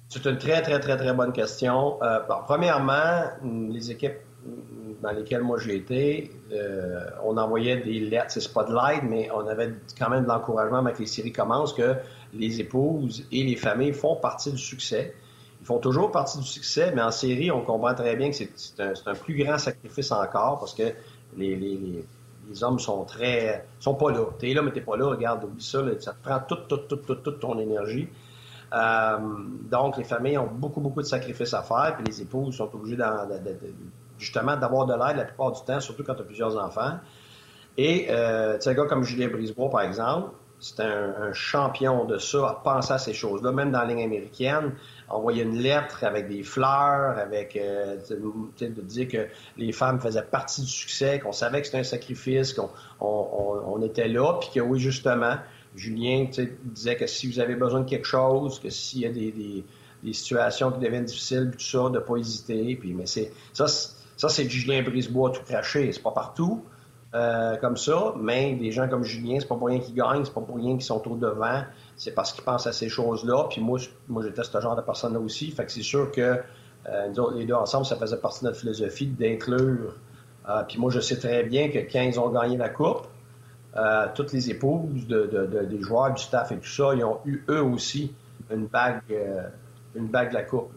C'est 0.08 0.24
une 0.24 0.38
très, 0.38 0.62
très, 0.62 0.80
très, 0.80 0.96
très 0.96 1.14
bonne 1.14 1.32
question. 1.32 2.02
Euh, 2.02 2.18
premièrement, 2.44 3.22
les 3.70 3.92
équipes 3.92 4.18
dans 5.02 5.12
lesquels 5.12 5.42
moi 5.42 5.58
j'ai 5.58 5.76
été, 5.76 6.30
euh, 6.52 7.00
on 7.24 7.36
envoyait 7.36 7.76
des 7.78 8.00
lettres, 8.00 8.32
c'est 8.32 8.52
pas 8.52 8.64
de 8.64 8.72
l'aide, 8.72 9.04
mais 9.08 9.28
on 9.32 9.46
avait 9.46 9.74
quand 9.98 10.10
même 10.10 10.24
de 10.24 10.28
l'encouragement 10.28 10.78
avec 10.78 10.98
les 10.98 11.06
séries 11.06 11.32
commencent 11.32 11.72
que 11.74 11.94
les 12.34 12.60
épouses 12.60 13.26
et 13.32 13.44
les 13.44 13.56
familles 13.56 13.92
font 13.92 14.16
partie 14.16 14.50
du 14.50 14.58
succès. 14.58 15.14
Ils 15.60 15.66
font 15.66 15.78
toujours 15.78 16.10
partie 16.10 16.38
du 16.38 16.46
succès, 16.46 16.92
mais 16.94 17.02
en 17.02 17.10
série, 17.10 17.50
on 17.50 17.62
comprend 17.62 17.94
très 17.94 18.16
bien 18.16 18.30
que 18.30 18.36
c'est 18.36 18.80
un, 18.80 19.14
plus 19.14 19.42
grand 19.42 19.58
sacrifice 19.58 20.12
encore 20.12 20.58
parce 20.60 20.74
que 20.74 20.92
les, 21.36 22.04
hommes 22.62 22.78
sont 22.78 23.04
très. 23.04 23.66
sont 23.80 23.94
pas 23.94 24.10
là. 24.10 24.24
T'es 24.38 24.54
là, 24.54 24.62
mais 24.62 24.70
t'es 24.70 24.80
pas 24.80 24.96
là, 24.96 25.06
regarde, 25.06 25.44
oublie 25.44 25.62
ça, 25.62 25.80
ça 26.00 26.12
te 26.12 26.22
prend 26.26 26.38
toute, 26.40 26.68
toute, 26.68 26.88
toute, 26.88 27.06
toute, 27.06 27.22
toute 27.22 27.40
ton 27.40 27.58
énergie. 27.58 28.08
Euh, 28.72 29.18
donc, 29.70 29.96
les 29.96 30.04
familles 30.04 30.38
ont 30.38 30.50
beaucoup, 30.50 30.80
beaucoup 30.80 31.00
de 31.00 31.06
sacrifices 31.06 31.54
à 31.54 31.62
faire, 31.62 31.94
puis 31.96 32.04
les 32.06 32.22
épouses 32.22 32.56
sont 32.56 32.70
obligées 32.74 33.02
justement 34.18 34.56
d'avoir 34.56 34.86
de 34.86 34.92
l'aide 34.92 35.16
la 35.16 35.24
plupart 35.24 35.52
du 35.52 35.62
temps, 35.62 35.80
surtout 35.80 36.04
quand 36.04 36.14
tu 36.14 36.22
as 36.22 36.24
plusieurs 36.24 36.56
enfants. 36.56 36.98
Et 37.76 38.06
euh, 38.10 38.54
tu 38.54 38.62
sais, 38.62 38.70
un 38.70 38.74
gars 38.74 38.86
comme 38.86 39.04
Julien 39.04 39.28
Brisebois, 39.28 39.70
par 39.70 39.82
exemple, 39.82 40.30
c'est 40.60 40.80
un, 40.80 41.32
champion 41.32 42.04
de 42.04 42.18
ça, 42.18 42.48
à 42.48 42.54
penser 42.54 42.92
à 42.92 42.98
ces 42.98 43.14
choses-là, 43.14 43.52
même 43.52 43.70
dans 43.70 43.80
la 43.80 43.86
ligne 43.86 44.02
américaine, 44.02 44.72
envoyer 45.08 45.42
une 45.42 45.58
lettre 45.58 46.04
avec 46.04 46.28
des 46.28 46.42
fleurs, 46.42 47.16
avec 47.18 47.56
euh, 47.56 47.96
de 48.60 48.82
dire 48.82 49.08
que 49.08 49.28
les 49.56 49.72
femmes 49.72 50.00
faisaient 50.00 50.22
partie 50.22 50.62
du 50.62 50.68
succès, 50.68 51.20
qu'on 51.20 51.32
savait 51.32 51.60
que 51.60 51.66
c'était 51.66 51.78
un 51.78 51.84
sacrifice, 51.84 52.52
qu'on 52.52 52.70
on, 53.00 53.82
était 53.82 54.08
là, 54.08 54.34
puis 54.40 54.50
que 54.54 54.60
oui, 54.60 54.80
justement, 54.80 55.36
Julien 55.76 56.26
disait 56.64 56.96
que 56.96 57.06
si 57.06 57.30
vous 57.30 57.38
avez 57.38 57.54
besoin 57.54 57.80
de 57.80 57.88
quelque 57.88 58.06
chose, 58.06 58.58
que 58.58 58.70
s'il 58.70 59.00
y 59.00 59.06
a 59.06 59.10
des, 59.10 59.32
des, 60.02 60.12
situations 60.12 60.72
qui 60.72 60.80
deviennent 60.80 61.04
difficiles, 61.04 61.50
tout 61.52 61.64
ça, 61.64 61.84
de 61.84 61.94
ne 61.94 61.98
pas 61.98 62.16
hésiter. 62.16 62.76
Puis, 62.76 62.94
mais 62.94 63.06
c'est 63.06 63.32
ça, 63.52 63.66
ça, 63.68 64.28
c'est 64.28 64.48
Julien 64.48 64.82
Brisebois 64.82 65.30
tout 65.30 65.42
craché. 65.44 65.92
C'est 65.92 66.02
pas 66.02 66.10
partout 66.10 66.64
euh, 67.14 67.56
comme 67.56 67.78
ça, 67.78 68.12
mais 68.20 68.54
des 68.54 68.70
gens 68.70 68.86
comme 68.86 69.02
Julien, 69.02 69.38
c'est 69.40 69.48
pas 69.48 69.56
pour 69.56 69.68
rien 69.68 69.78
qu'ils 69.78 69.94
gagnent, 69.94 70.26
c'est 70.26 70.34
pas 70.34 70.42
pour 70.42 70.56
rien 70.56 70.72
qu'ils 70.72 70.82
sont 70.82 71.02
au 71.08 71.16
devant, 71.16 71.62
c'est 71.96 72.14
parce 72.14 72.34
qu'ils 72.34 72.44
pensent 72.44 72.66
à 72.66 72.72
ces 72.72 72.90
choses-là. 72.90 73.46
Puis 73.48 73.62
moi, 73.62 73.78
moi 74.08 74.22
j'étais 74.22 74.44
ce 74.44 74.60
genre 74.60 74.76
de 74.76 74.82
personne-là 74.82 75.18
aussi. 75.18 75.50
Fait 75.50 75.64
que 75.64 75.72
c'est 75.72 75.82
sûr 75.82 76.12
que 76.12 76.38
euh, 76.86 77.32
les 77.34 77.46
deux 77.46 77.54
ensemble, 77.54 77.86
ça 77.86 77.96
faisait 77.96 78.18
partie 78.18 78.40
de 78.40 78.46
notre 78.46 78.60
philosophie 78.60 79.06
d'inclure. 79.06 79.94
Euh, 80.50 80.62
puis 80.68 80.78
moi, 80.78 80.90
je 80.90 81.00
sais 81.00 81.18
très 81.18 81.44
bien 81.44 81.70
que 81.70 81.78
quand 81.78 82.02
ils 82.02 82.20
ont 82.20 82.28
gagné 82.28 82.58
la 82.58 82.68
Coupe, 82.68 83.06
toutes 84.14 84.32
les 84.32 84.50
épouses 84.50 85.06
des 85.06 85.80
joueurs, 85.80 86.12
du 86.12 86.22
staff 86.22 86.52
et 86.52 86.56
tout 86.56 86.68
ça, 86.68 86.94
ils 86.94 87.04
ont 87.04 87.20
eu 87.24 87.42
eux 87.48 87.62
aussi 87.62 88.12
une 88.50 88.66
bague, 88.66 89.02
une 89.94 90.08
bague 90.08 90.30
de 90.30 90.34
la 90.34 90.42
Coupe. 90.42 90.72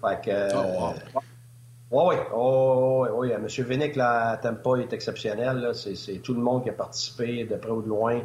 Fait 0.00 0.20
que, 0.24 0.56
oh, 0.56 0.94
oui, 1.90 2.14
oui. 2.32 3.08
oui, 3.12 3.30
M. 3.32 3.46
Vinick, 3.46 3.96
là, 3.96 4.30
à 4.30 4.36
Tampa, 4.36 4.76
est 4.78 4.92
exceptionnel. 4.92 5.72
C'est 5.74 6.22
tout 6.22 6.34
le 6.34 6.40
monde 6.40 6.62
qui 6.62 6.70
a 6.70 6.72
participé, 6.72 7.44
de 7.44 7.56
près 7.56 7.70
ou 7.70 7.82
de 7.82 7.88
loin. 7.88 8.20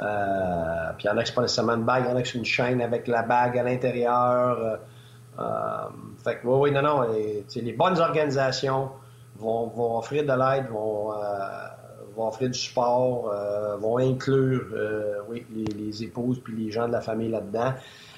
Euh, 0.00 0.92
puis 0.96 1.04
il 1.04 1.06
y 1.08 1.10
en 1.10 1.18
a 1.18 1.22
qui 1.22 1.32
pas 1.32 1.42
nécessairement 1.42 1.74
une 1.74 1.84
bague, 1.84 2.04
il 2.06 2.10
y 2.10 2.12
en 2.12 2.16
a 2.16 2.22
qui 2.22 2.38
une 2.38 2.44
chaîne 2.44 2.80
avec 2.80 3.06
la 3.08 3.22
bague 3.22 3.58
à 3.58 3.62
l'intérieur. 3.62 4.58
Euh, 4.58 4.76
euh, 5.38 5.88
fait 6.24 6.38
que, 6.38 6.46
oui, 6.46 6.70
oui, 6.70 6.72
non, 6.72 6.82
non. 6.82 7.06
les 7.12 7.72
bonnes 7.72 7.98
organisations 7.98 8.90
vont, 9.36 9.66
vont 9.68 9.98
offrir 9.98 10.24
de 10.24 10.32
l'aide, 10.32 10.68
vont, 10.70 11.12
vont 12.16 12.28
offrir 12.28 12.50
du 12.50 12.58
support, 12.58 13.32
vont 13.80 13.98
inclure, 13.98 14.66
oui, 15.28 15.46
les, 15.54 15.64
les, 15.64 16.04
épouses 16.04 16.40
puis 16.42 16.54
les 16.56 16.70
gens 16.70 16.86
de 16.86 16.92
la 16.92 17.00
famille 17.00 17.30
là-dedans. 17.30 17.72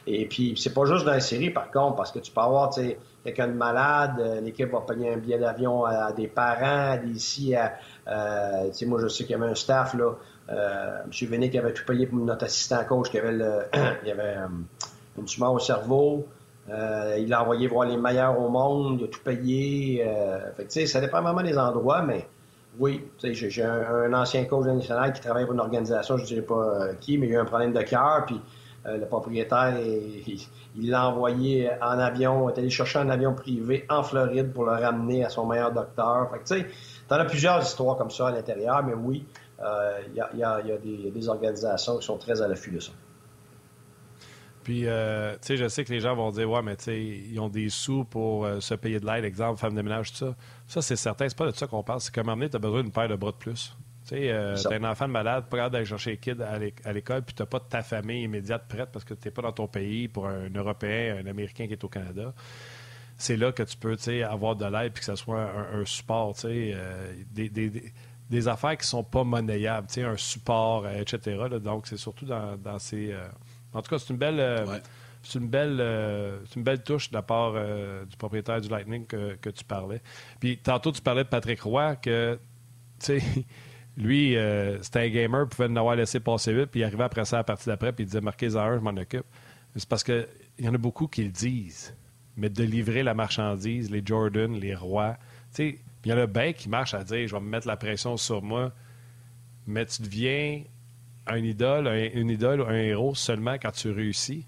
Et 0.06 0.26
puis, 0.26 0.54
c'est 0.56 0.74
pas 0.74 0.84
juste 0.84 1.04
dans 1.04 1.12
la 1.12 1.20
série, 1.20 1.50
par 1.50 1.70
contre, 1.70 1.96
parce 1.96 2.12
que 2.12 2.18
tu 2.18 2.30
peux 2.30 2.40
avoir, 2.40 2.70
tu 2.70 2.82
sais, 2.82 2.98
quelqu'un 3.24 3.48
de 3.48 3.54
malade, 3.54 4.16
euh, 4.18 4.40
l'équipe 4.40 4.70
va 4.70 4.80
payer 4.80 5.14
un 5.14 5.16
billet 5.16 5.38
d'avion 5.38 5.84
à, 5.84 6.12
des 6.12 6.28
parents, 6.28 6.92
à 6.92 6.96
des 6.98 7.10
ici, 7.10 7.54
à, 7.54 7.74
euh, 8.08 8.68
tu 8.68 8.74
sais, 8.74 8.86
moi, 8.86 9.00
je 9.00 9.08
sais 9.08 9.24
qu'il 9.24 9.32
y 9.32 9.40
avait 9.40 9.50
un 9.50 9.54
staff, 9.54 9.94
là, 9.94 10.12
euh, 10.50 11.02
M. 11.04 11.28
Vénick 11.28 11.56
avait 11.56 11.72
tout 11.72 11.84
payé 11.86 12.06
pour 12.06 12.18
notre 12.18 12.44
assistant 12.44 12.84
coach 12.84 13.10
qui 13.10 13.18
avait, 13.18 13.32
le, 13.32 13.62
il 14.04 14.10
avait 14.10 14.36
euh, 14.36 14.46
une 15.16 15.24
tumeur 15.24 15.54
au 15.54 15.58
cerveau. 15.58 16.26
il 16.68 17.28
l'a 17.28 17.42
envoyé 17.42 17.66
voir 17.66 17.88
les 17.88 17.96
meilleurs 17.96 18.38
au 18.38 18.50
monde, 18.50 18.98
il 19.00 19.04
a 19.04 19.08
tout 19.08 19.22
payé. 19.24 20.04
fait 20.56 20.64
tu 20.64 20.70
sais, 20.70 20.86
ça 20.86 21.00
dépend 21.00 21.22
vraiment 21.22 21.42
des 21.42 21.56
endroits, 21.56 22.02
mais 22.02 22.26
oui, 22.78 23.04
j'ai 23.22 23.62
un, 23.62 24.12
ancien 24.12 24.44
coach 24.44 24.66
national 24.66 25.14
qui 25.14 25.22
travaille 25.22 25.44
pour 25.44 25.54
une 25.54 25.60
organisation, 25.60 26.18
je 26.18 26.22
ne 26.24 26.26
dirais 26.26 26.42
pas 26.42 26.88
qui, 27.00 27.16
mais 27.16 27.28
il 27.28 27.32
a 27.32 27.36
eu 27.36 27.40
un 27.40 27.44
problème 27.46 27.72
de 27.72 27.82
cœur, 27.82 28.24
puis 28.26 28.38
euh, 28.86 28.98
le 28.98 29.06
propriétaire, 29.06 29.74
il 29.78 30.90
l'a 30.90 31.08
envoyé 31.08 31.70
en 31.80 31.98
avion, 31.98 32.48
est 32.48 32.58
allé 32.58 32.70
chercher 32.70 32.98
un 32.98 33.08
avion 33.08 33.34
privé 33.34 33.86
en 33.88 34.02
Floride 34.02 34.52
pour 34.52 34.64
le 34.64 34.72
ramener 34.72 35.24
à 35.24 35.28
son 35.28 35.46
meilleur 35.46 35.72
docteur. 35.72 36.30
Fait 36.30 36.38
tu 36.38 36.62
sais, 36.62 36.70
t'en 37.08 37.16
as 37.16 37.24
plusieurs 37.24 37.62
histoires 37.62 37.96
comme 37.96 38.10
ça 38.10 38.28
à 38.28 38.30
l'intérieur, 38.32 38.82
mais 38.84 38.94
oui, 38.94 39.24
il 39.60 40.14
y, 40.14 40.42
a, 40.42 40.60
des, 40.60 41.28
organisations 41.28 41.98
qui 41.98 42.06
sont 42.06 42.18
très 42.18 42.42
à 42.42 42.48
l'affût 42.48 42.72
de 42.72 42.80
ça. 42.80 42.92
Puis, 44.64 44.86
euh, 44.86 45.34
tu 45.34 45.38
sais, 45.42 45.56
je 45.58 45.68
sais 45.68 45.84
que 45.84 45.92
les 45.92 46.00
gens 46.00 46.16
vont 46.16 46.30
dire, 46.30 46.50
ouais, 46.50 46.62
mais 46.62 46.74
tu 46.76 46.84
sais, 46.84 46.98
ils 46.98 47.38
ont 47.38 47.50
des 47.50 47.68
sous 47.68 48.04
pour 48.04 48.46
euh, 48.46 48.60
se 48.60 48.74
payer 48.74 48.98
de 48.98 49.04
l'aide, 49.04 49.24
exemple, 49.24 49.60
femme 49.60 49.74
de 49.74 49.82
ménage, 49.82 50.12
tout 50.12 50.18
ça. 50.18 50.34
Ça, 50.66 50.82
c'est 50.82 50.96
certain. 50.96 51.28
C'est 51.28 51.36
pas 51.36 51.50
de 51.50 51.54
ça 51.54 51.66
qu'on 51.66 51.82
parle. 51.82 52.00
C'est 52.00 52.16
moment 52.16 52.32
donné, 52.32 52.48
tu 52.48 52.56
as 52.56 52.58
besoin 52.58 52.82
d'une 52.82 52.90
paire 52.90 53.08
de 53.08 53.14
bras 53.14 53.30
de 53.30 53.36
plus. 53.36 53.76
Tu 54.04 54.10
sais, 54.16 54.30
euh, 54.30 54.56
t'as 54.62 54.76
un 54.76 54.84
enfant 54.84 55.06
de 55.06 55.12
malade, 55.12 55.46
pas 55.48 55.70
d'aller 55.70 55.84
chercher 55.84 56.10
les 56.10 56.16
kids 56.18 56.42
à 56.42 56.92
l'école, 56.92 57.22
puis 57.22 57.34
t'as 57.34 57.46
pas 57.46 57.60
ta 57.60 57.82
famille 57.82 58.22
immédiate 58.22 58.68
prête 58.68 58.90
parce 58.92 59.04
que 59.04 59.14
t'es 59.14 59.30
pas 59.30 59.42
dans 59.42 59.52
ton 59.52 59.66
pays 59.66 60.08
pour 60.08 60.26
un 60.26 60.50
Européen, 60.54 61.16
un 61.24 61.26
Américain 61.26 61.66
qui 61.66 61.72
est 61.72 61.84
au 61.84 61.88
Canada. 61.88 62.34
C'est 63.16 63.36
là 63.36 63.52
que 63.52 63.62
tu 63.62 63.76
peux, 63.76 63.96
avoir 64.24 64.56
de 64.56 64.66
l'aide 64.66 64.92
puis 64.92 65.00
que 65.00 65.06
ce 65.06 65.16
soit 65.16 65.50
un, 65.72 65.84
support, 65.84 66.34
tu 66.34 66.40
sais, 66.42 66.76
des, 67.30 67.48
des, 67.48 67.92
des, 68.28 68.48
affaires 68.48 68.76
qui 68.76 68.86
sont 68.86 69.04
pas 69.04 69.22
monnayables, 69.22 69.86
tu 69.86 69.94
sais, 69.94 70.02
un 70.02 70.16
support, 70.16 70.88
etc. 70.88 71.44
Donc, 71.62 71.86
c'est 71.86 71.96
surtout 71.96 72.26
dans, 72.26 72.56
dans 72.56 72.78
ces 72.80 73.14
en 73.74 73.82
tout 73.82 73.90
cas, 73.90 73.98
c'est 73.98 74.10
une 74.10 74.18
belle. 74.18 74.40
Euh, 74.40 74.78
c'est 75.22 75.38
une 75.38 75.48
belle, 75.48 75.78
euh, 75.80 76.38
une 76.54 76.62
belle 76.62 76.82
touche 76.82 77.10
de 77.10 77.14
la 77.14 77.22
part 77.22 77.54
euh, 77.54 78.04
du 78.04 78.14
propriétaire 78.16 78.60
du 78.60 78.68
Lightning 78.68 79.06
que, 79.06 79.50
tu 79.50 79.64
parlais. 79.64 80.02
Puis 80.38 80.58
tantôt, 80.58 80.92
tu 80.92 81.00
parlais 81.00 81.24
de 81.24 81.28
Patrick 81.28 81.62
Roy, 81.62 81.96
que, 81.96 82.38
tu 83.00 83.20
sais, 83.20 83.22
lui, 83.96 84.36
c'était 84.82 85.00
un 85.00 85.08
gamer, 85.08 85.48
pouvait 85.48 85.68
en 85.68 85.76
avoir 85.76 85.96
laissé 85.96 86.20
passer 86.20 86.52
vite, 86.52 86.66
puis 86.66 86.80
il 86.80 86.84
arrivait 86.84 87.04
après 87.04 87.24
ça 87.24 87.36
à 87.36 87.40
la 87.40 87.44
partie 87.44 87.66
d'après, 87.66 87.92
puis 87.92 88.04
il 88.04 88.06
disait 88.06 88.20
marquez 88.20 88.56
en 88.56 88.60
un, 88.60 88.76
je 88.76 88.80
m'en 88.80 88.90
occupe. 88.90 89.26
C'est 89.76 89.88
parce 89.88 90.04
qu'il 90.04 90.26
y 90.58 90.68
en 90.68 90.74
a 90.74 90.78
beaucoup 90.78 91.06
qui 91.06 91.24
le 91.24 91.30
disent. 91.30 91.96
Mais 92.36 92.48
de 92.48 92.64
livrer 92.64 93.04
la 93.04 93.14
marchandise, 93.14 93.90
les 93.90 94.02
Jordan, 94.04 94.52
les 94.58 94.74
rois, 94.74 95.16
tu 95.54 95.56
sais, 95.56 95.78
il 96.04 96.10
y 96.10 96.14
en 96.14 96.18
a 96.18 96.26
bien 96.26 96.52
qui 96.52 96.68
marchent 96.68 96.94
à 96.94 97.04
dire 97.04 97.28
je 97.28 97.34
vais 97.34 97.40
me 97.40 97.48
mettre 97.48 97.66
la 97.66 97.76
pression 97.76 98.16
sur 98.16 98.42
moi. 98.42 98.72
Mais 99.66 99.86
tu 99.86 100.02
deviens 100.02 100.62
un 101.26 101.38
idole, 101.38 101.88
un, 101.88 102.10
une 102.12 102.30
idole 102.30 102.60
ou 102.60 102.64
un 102.64 102.74
héros 102.74 103.14
seulement 103.14 103.54
quand 103.54 103.70
tu 103.70 103.90
réussis, 103.90 104.46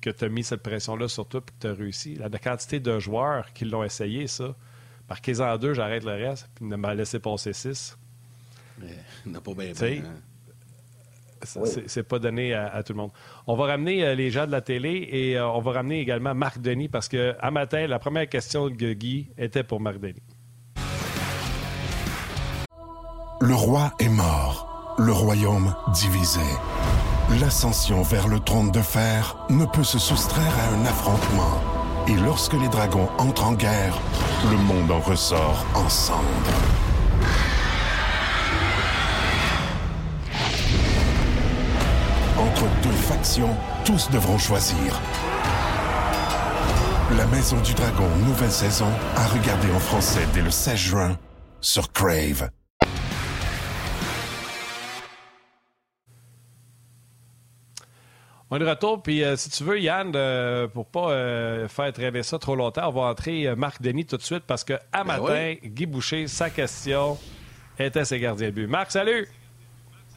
que 0.00 0.10
tu 0.10 0.24
as 0.24 0.28
mis 0.28 0.44
cette 0.44 0.62
pression-là 0.62 1.08
sur 1.08 1.26
toi 1.26 1.40
et 1.40 1.50
que 1.50 1.52
tu 1.60 1.66
as 1.66 1.72
réussi. 1.72 2.14
La, 2.16 2.28
quantité 2.38 2.78
de 2.80 2.98
joueurs 2.98 3.52
qui 3.54 3.64
l'ont 3.64 3.84
essayé, 3.84 4.26
ça, 4.26 4.54
marquez-en 5.08 5.56
deux, 5.56 5.72
j'arrête 5.72 6.04
le 6.04 6.12
reste, 6.12 6.50
puis 6.54 6.66
ne 6.66 6.76
m'a 6.76 6.94
laissé 6.94 7.18
passer 7.18 7.54
six. 7.54 7.96
Mais 8.78 8.96
n'a 9.26 9.40
pas 9.40 9.52
bien 9.54 9.72
C'est 11.42 12.02
pas 12.02 12.18
donné 12.18 12.54
à, 12.54 12.82
tout 12.82 12.92
le 12.92 12.98
monde. 12.98 13.12
On 13.46 13.54
va 13.54 13.66
ramener 13.66 14.04
euh, 14.04 14.14
les 14.14 14.30
gens 14.30 14.46
de 14.46 14.52
la 14.52 14.60
télé 14.60 15.08
et 15.10 15.36
euh, 15.36 15.48
on 15.48 15.60
va 15.60 15.72
ramener 15.72 16.00
également 16.00 16.34
Marc 16.34 16.60
Denis 16.60 16.88
parce 16.88 17.08
que 17.08 17.34
à 17.40 17.50
matin, 17.50 17.86
la 17.86 17.98
première 17.98 18.28
question 18.28 18.68
de 18.68 18.92
Guy 18.92 19.30
était 19.38 19.62
pour 19.62 19.80
Marc 19.80 19.98
Denis. 19.98 20.22
Le 23.40 23.54
roi 23.54 23.92
est 23.98 24.08
mort 24.08 24.74
le 24.98 25.12
royaume 25.12 25.74
divisé. 25.92 26.40
L'ascension 27.40 28.02
vers 28.02 28.28
le 28.28 28.38
trône 28.38 28.70
de 28.70 28.80
fer 28.80 29.36
ne 29.50 29.64
peut 29.64 29.82
se 29.82 29.98
soustraire 29.98 30.52
à 30.58 30.74
un 30.74 30.86
affrontement. 30.86 31.60
Et 32.06 32.14
lorsque 32.14 32.52
les 32.52 32.68
dragons 32.68 33.08
entrent 33.18 33.46
en 33.46 33.54
guerre, 33.54 33.98
le 34.50 34.56
monde 34.56 34.90
en 34.90 35.00
ressort 35.00 35.64
ensemble. 35.74 36.24
Entre 42.54 42.82
deux 42.84 42.90
factions, 42.90 43.50
tous 43.84 44.08
devront 44.12 44.38
choisir. 44.38 45.00
La 47.16 47.26
Maison 47.26 47.60
du 47.62 47.74
Dragon, 47.74 48.08
nouvelle 48.24 48.50
saison, 48.52 48.86
à 49.16 49.26
regarder 49.26 49.72
en 49.72 49.80
français 49.80 50.20
dès 50.32 50.40
le 50.40 50.52
16 50.52 50.76
juin 50.76 51.18
sur 51.60 51.92
Crave. 51.92 52.50
On 58.50 58.56
est 58.56 58.60
de 58.60 58.66
retour, 58.66 59.02
puis 59.02 59.24
euh, 59.24 59.34
si 59.34 59.50
tu 59.50 59.64
veux, 59.64 59.80
Yann, 59.80 60.12
euh, 60.14 60.68
pour 60.68 60.86
pas 60.86 61.10
euh, 61.10 61.66
faire 61.66 61.92
traîner 61.92 62.22
ça 62.22 62.38
trop 62.38 62.54
longtemps, 62.54 62.88
on 62.88 62.92
va 62.92 63.08
entrer 63.08 63.52
Marc 63.56 63.82
Denis 63.82 64.06
tout 64.06 64.16
de 64.16 64.22
suite 64.22 64.44
parce 64.46 64.62
que 64.62 64.74
à 64.92 65.02
ben 65.02 65.20
matin, 65.20 65.54
Guy 65.64 65.86
Boucher, 65.86 66.28
sa 66.28 66.50
question 66.50 67.18
était 67.80 68.04
ses 68.04 68.20
gardiens 68.20 68.50
de 68.50 68.52
but. 68.52 68.68
Marc, 68.68 68.92
salut! 68.92 69.26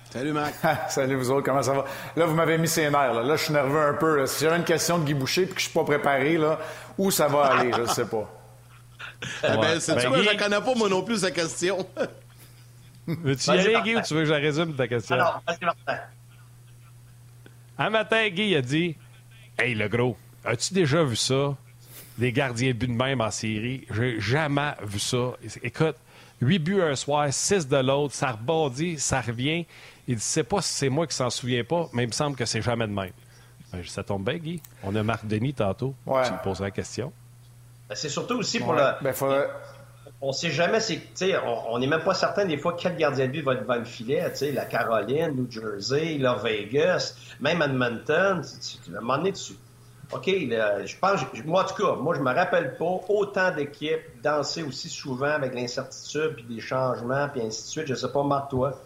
Salut, 0.10 0.32
Marc. 0.32 0.54
salut, 0.90 1.16
vous 1.16 1.32
autres, 1.32 1.46
comment 1.46 1.62
ça 1.62 1.74
va? 1.74 1.86
Là, 2.16 2.26
vous 2.26 2.36
m'avez 2.36 2.58
mis 2.58 2.68
ses 2.68 2.90
nerfs. 2.90 3.14
Là, 3.14 3.36
je 3.36 3.44
suis 3.44 3.54
nerveux 3.54 3.82
un 3.82 3.94
peu. 3.94 4.26
Si 4.26 4.44
j'avais 4.44 4.58
une 4.58 4.64
question 4.64 5.00
de 5.00 5.06
Guy 5.06 5.14
Boucher 5.14 5.44
et 5.44 5.48
que 5.48 5.56
je 5.56 5.64
suis 5.64 5.74
pas 5.74 5.84
préparé, 5.84 6.38
là, 6.38 6.60
où 6.98 7.12
ça 7.12 7.28
va 7.28 7.46
aller, 7.46 7.72
je 7.74 7.82
ne 7.82 7.88
sais 7.88 8.06
pas. 8.06 8.30
Eh 9.44 9.58
ben, 9.58 9.80
c'est 9.80 9.96
ben, 9.96 10.24
je 10.24 10.38
connais 10.38 10.62
pas, 10.62 10.76
moi 10.76 10.90
non 10.90 11.04
plus, 11.04 11.18
sa 11.18 11.32
question. 11.32 11.86
Veux-tu 13.08 13.50
y 13.50 13.52
aller, 13.52 13.82
Guy, 13.84 13.96
ou 13.96 14.02
tu 14.02 14.14
veux 14.14 14.22
que 14.22 14.28
je 14.28 14.34
résume 14.34 14.76
ta 14.76 14.88
question? 14.88 15.16
Alors, 15.16 15.42
vas-y, 15.48 15.66
Martin. 15.66 16.00
Un 17.78 17.90
matin, 17.90 18.28
Guy 18.30 18.56
a 18.56 18.62
dit 18.62 18.96
Hey, 19.58 19.76
le 19.76 19.88
gros, 19.88 20.18
as-tu 20.46 20.74
déjà 20.74 21.04
vu 21.04 21.16
ça? 21.16 21.56
Des 22.18 22.32
gardiens 22.32 22.70
de 22.70 22.74
but 22.74 22.88
de 22.88 22.94
même 22.94 23.22
en 23.22 23.32
série. 23.32 23.86
J'ai 23.92 24.20
jamais 24.20 24.74
vu 24.82 25.00
ça. 25.00 25.34
Écoute, 25.62 25.96
8 26.42 26.60
buts 26.60 26.82
un 26.82 26.96
soir, 26.96 27.28
6 27.32 27.68
de 27.68 27.78
l'autre, 27.78 28.14
ça 28.14 28.32
rebondit, 28.32 29.00
ça 29.00 29.22
revient. 29.22 29.66
Il 30.08 30.16
dit 30.16 30.22
C'est 30.22 30.44
pas 30.44 30.62
si 30.62 30.74
c'est 30.74 30.90
moi 30.90 31.06
qui 31.08 31.16
s'en 31.16 31.30
souviens 31.30 31.64
pas, 31.64 31.90
mais 31.94 32.04
il 32.04 32.08
me 32.08 32.14
semble 32.14 32.36
que 32.36 32.46
c'est 32.46 32.62
jamais 32.62 32.88
de 32.88 32.94
même. 32.94 33.12
Ben, 33.72 33.84
ça 33.86 34.04
tombe 34.04 34.24
bien, 34.24 34.38
Guy. 34.38 34.62
On 34.84 34.96
a 34.96 35.04
Marc 35.04 35.26
Denis 35.26 35.54
tantôt. 35.54 35.94
Ouais. 36.06 36.24
Tu 36.26 36.32
me 36.32 36.44
poseras 36.44 36.66
la 36.66 36.72
question. 36.72 37.12
Ben, 37.90 37.96
c'est 37.96 38.10
surtout 38.10 38.36
aussi 38.36 38.60
pour 38.60 38.74
le. 38.74 38.84
Ben, 39.02 39.14
on 40.20 40.32
sait 40.32 40.50
jamais, 40.50 40.80
on 41.46 41.78
n'est 41.78 41.86
même 41.88 42.04
pas 42.04 42.16
certain 42.16 42.46
des 42.46 42.58
fois 42.58 42.76
quel 42.80 42.96
gardien 42.98 43.28
de 43.28 43.32
but 43.32 43.44
va 43.44 43.54
être 43.54 43.62
devant 43.62 43.76
le 43.76 43.86
filet. 43.86 44.32
La 44.54 44.66
Caroline, 44.66 45.36
New 45.36 45.52
Jersey, 45.52 46.18
la 46.18 46.34
Vegas, 46.36 47.16
même 47.40 47.62
Edmonton. 47.62 48.42
Tu, 48.42 48.96
à 48.96 48.98
un 48.98 49.02
moment 49.02 49.18
donné, 49.18 49.34
tu, 49.34 49.54
OK, 50.12 50.26
je 50.26 50.98
pense, 51.00 51.22
moi 51.46 51.64
en 51.64 51.68
tout 51.68 51.84
cas, 51.84 51.96
moi 51.98 52.16
je 52.16 52.22
me 52.22 52.34
rappelle 52.34 52.78
pas 52.78 53.00
autant 53.10 53.52
d'équipes 53.52 54.22
danser 54.24 54.64
aussi 54.64 54.90
souvent 54.90 55.30
avec 55.30 55.54
l'incertitude, 55.54 56.36
puis 56.36 56.46
des 56.46 56.62
changements, 56.62 57.28
puis 57.30 57.42
ainsi 57.42 57.64
de 57.64 57.68
suite. 57.68 57.88
Je 57.88 57.96
sais 57.96 58.12
pas, 58.12 58.24
Marc, 58.24 58.50
toi. 58.50 58.82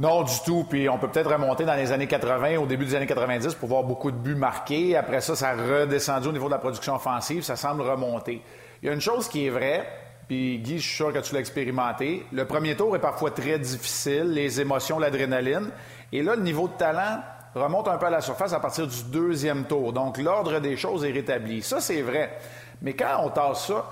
Non, 0.00 0.22
du 0.22 0.32
tout. 0.46 0.64
Puis 0.64 0.88
on 0.88 0.96
peut 0.96 1.08
peut-être 1.08 1.30
remonter 1.30 1.66
dans 1.66 1.74
les 1.74 1.92
années 1.92 2.06
80, 2.06 2.56
au 2.56 2.64
début 2.64 2.86
des 2.86 2.94
années 2.94 3.06
90, 3.06 3.54
pour 3.56 3.68
voir 3.68 3.84
beaucoup 3.84 4.10
de 4.10 4.16
buts 4.16 4.34
marqués. 4.34 4.96
Après 4.96 5.20
ça, 5.20 5.36
ça 5.36 5.50
a 5.50 5.54
redescendu 5.54 6.28
au 6.28 6.32
niveau 6.32 6.46
de 6.46 6.52
la 6.52 6.58
production 6.58 6.94
offensive. 6.94 7.42
Ça 7.42 7.54
semble 7.54 7.82
remonter. 7.82 8.40
Il 8.82 8.86
y 8.86 8.88
a 8.88 8.94
une 8.94 9.02
chose 9.02 9.28
qui 9.28 9.46
est 9.46 9.50
vraie, 9.50 9.86
puis 10.26 10.58
Guy, 10.60 10.78
je 10.78 10.86
suis 10.86 10.96
sûr 10.96 11.12
que 11.12 11.18
tu 11.18 11.34
l'as 11.34 11.40
expérimenté. 11.40 12.24
Le 12.32 12.46
premier 12.46 12.76
tour 12.76 12.96
est 12.96 13.00
parfois 13.00 13.30
très 13.30 13.58
difficile, 13.58 14.32
les 14.32 14.58
émotions, 14.62 14.98
l'adrénaline. 14.98 15.68
Et 16.12 16.22
là, 16.22 16.34
le 16.34 16.40
niveau 16.40 16.66
de 16.66 16.72
talent 16.78 17.20
remonte 17.54 17.86
un 17.88 17.98
peu 17.98 18.06
à 18.06 18.10
la 18.10 18.22
surface 18.22 18.54
à 18.54 18.60
partir 18.60 18.86
du 18.86 19.02
deuxième 19.12 19.66
tour. 19.66 19.92
Donc, 19.92 20.16
l'ordre 20.16 20.60
des 20.60 20.78
choses 20.78 21.04
est 21.04 21.12
rétabli. 21.12 21.60
Ça, 21.60 21.78
c'est 21.78 22.00
vrai. 22.00 22.38
Mais 22.80 22.94
quand 22.94 23.20
on 23.22 23.28
tasse 23.28 23.66
ça, 23.66 23.84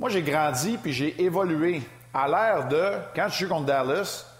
moi, 0.00 0.10
j'ai 0.10 0.22
grandi 0.22 0.78
puis 0.78 0.92
j'ai 0.92 1.22
évolué 1.22 1.80
à 2.12 2.26
l'ère 2.26 2.66
de, 2.66 2.84
quand 3.14 3.28
je 3.28 3.36
suis 3.36 3.46
contre 3.46 3.66
Dallas, 3.66 4.33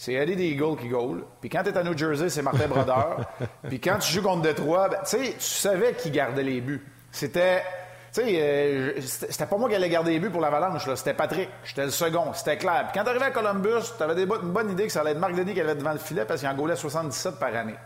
c'est 0.00 0.14
Eddie 0.14 0.34
Deagle 0.34 0.78
qui 0.78 0.88
goal. 0.88 1.24
Puis 1.42 1.50
quand 1.50 1.62
tu 1.62 1.68
es 1.68 1.76
à 1.76 1.82
New 1.82 1.94
Jersey, 1.94 2.30
c'est 2.30 2.40
Martin 2.40 2.68
Brodeur. 2.68 3.20
puis 3.68 3.78
quand 3.78 3.98
tu 3.98 4.10
joues 4.10 4.22
contre 4.22 4.40
Detroit, 4.40 4.88
ben, 4.88 5.00
tu 5.04 5.18
sais, 5.18 5.34
tu 5.34 5.44
savais 5.44 5.92
qui 5.92 6.10
gardait 6.10 6.42
les 6.42 6.62
buts. 6.62 6.82
C'était 7.12 7.62
tu 8.10 8.22
sais, 8.22 8.40
euh, 8.40 9.00
c'était 9.02 9.44
pas 9.44 9.58
moi 9.58 9.68
qui 9.68 9.74
allais 9.74 9.90
garder 9.90 10.12
les 10.12 10.18
buts 10.18 10.30
pour 10.30 10.40
l'Avalanche, 10.40 10.88
c'était 10.94 11.12
Patrick. 11.12 11.50
J'étais 11.64 11.84
le 11.84 11.90
second, 11.90 12.32
c'était 12.32 12.56
clair. 12.56 12.86
Puis 12.90 12.98
quand 12.98 13.04
t'arrivais 13.04 13.26
à 13.26 13.30
Columbus, 13.30 13.92
t'avais 13.98 14.22
une 14.22 14.26
bonne 14.26 14.70
idée 14.70 14.86
que 14.86 14.92
ça 14.92 15.02
allait 15.02 15.10
être 15.10 15.18
Marc 15.18 15.34
Denis 15.34 15.52
qui 15.52 15.60
allait 15.60 15.74
devant 15.74 15.92
le 15.92 15.98
filet 15.98 16.24
parce 16.24 16.40
qu'il 16.40 16.48
en 16.48 16.54
gaulait 16.54 16.76
77 16.76 17.38
par 17.38 17.54
année. 17.54 17.76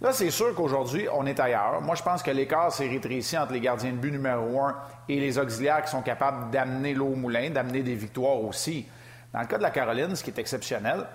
Là, 0.00 0.12
c'est 0.12 0.32
sûr 0.32 0.52
qu'aujourd'hui, 0.52 1.06
on 1.14 1.26
est 1.26 1.38
ailleurs. 1.38 1.80
Moi, 1.80 1.94
je 1.94 2.02
pense 2.02 2.24
que 2.24 2.32
l'écart 2.32 2.72
s'est 2.72 2.88
rétréci 2.88 3.38
entre 3.38 3.52
les 3.52 3.60
gardiens 3.60 3.92
de 3.92 3.98
but 3.98 4.10
numéro 4.10 4.62
un 4.62 4.74
et 5.08 5.20
les 5.20 5.38
auxiliaires 5.38 5.84
qui 5.84 5.92
sont 5.92 6.02
capables 6.02 6.50
d'amener 6.50 6.92
l'eau 6.92 7.06
au 7.06 7.14
moulin, 7.14 7.50
d'amener 7.50 7.82
des 7.82 7.94
victoires 7.94 8.42
aussi. 8.42 8.84
Dans 9.32 9.40
le 9.40 9.46
cas 9.46 9.58
de 9.58 9.62
la 9.62 9.70
Caroline, 9.70 10.16
ce 10.16 10.24
qui 10.24 10.30
est 10.30 10.38
exceptionnel, 10.40 11.06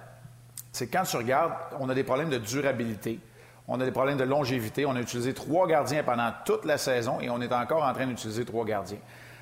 c'est 0.71 0.87
quand 0.87 1.03
tu 1.03 1.17
regardes, 1.17 1.53
on 1.79 1.89
a 1.89 1.93
des 1.93 2.03
problèmes 2.03 2.29
de 2.29 2.37
durabilité. 2.37 3.19
On 3.67 3.79
a 3.79 3.85
des 3.85 3.91
problèmes 3.91 4.17
de 4.17 4.23
longévité. 4.23 4.85
On 4.85 4.95
a 4.95 5.01
utilisé 5.01 5.33
trois 5.33 5.67
gardiens 5.67 6.03
pendant 6.03 6.31
toute 6.45 6.65
la 6.65 6.77
saison 6.77 7.19
et 7.21 7.29
on 7.29 7.41
est 7.41 7.53
encore 7.53 7.83
en 7.83 7.93
train 7.93 8.07
d'utiliser 8.07 8.45
trois 8.45 8.65
gardiens. 8.65 8.99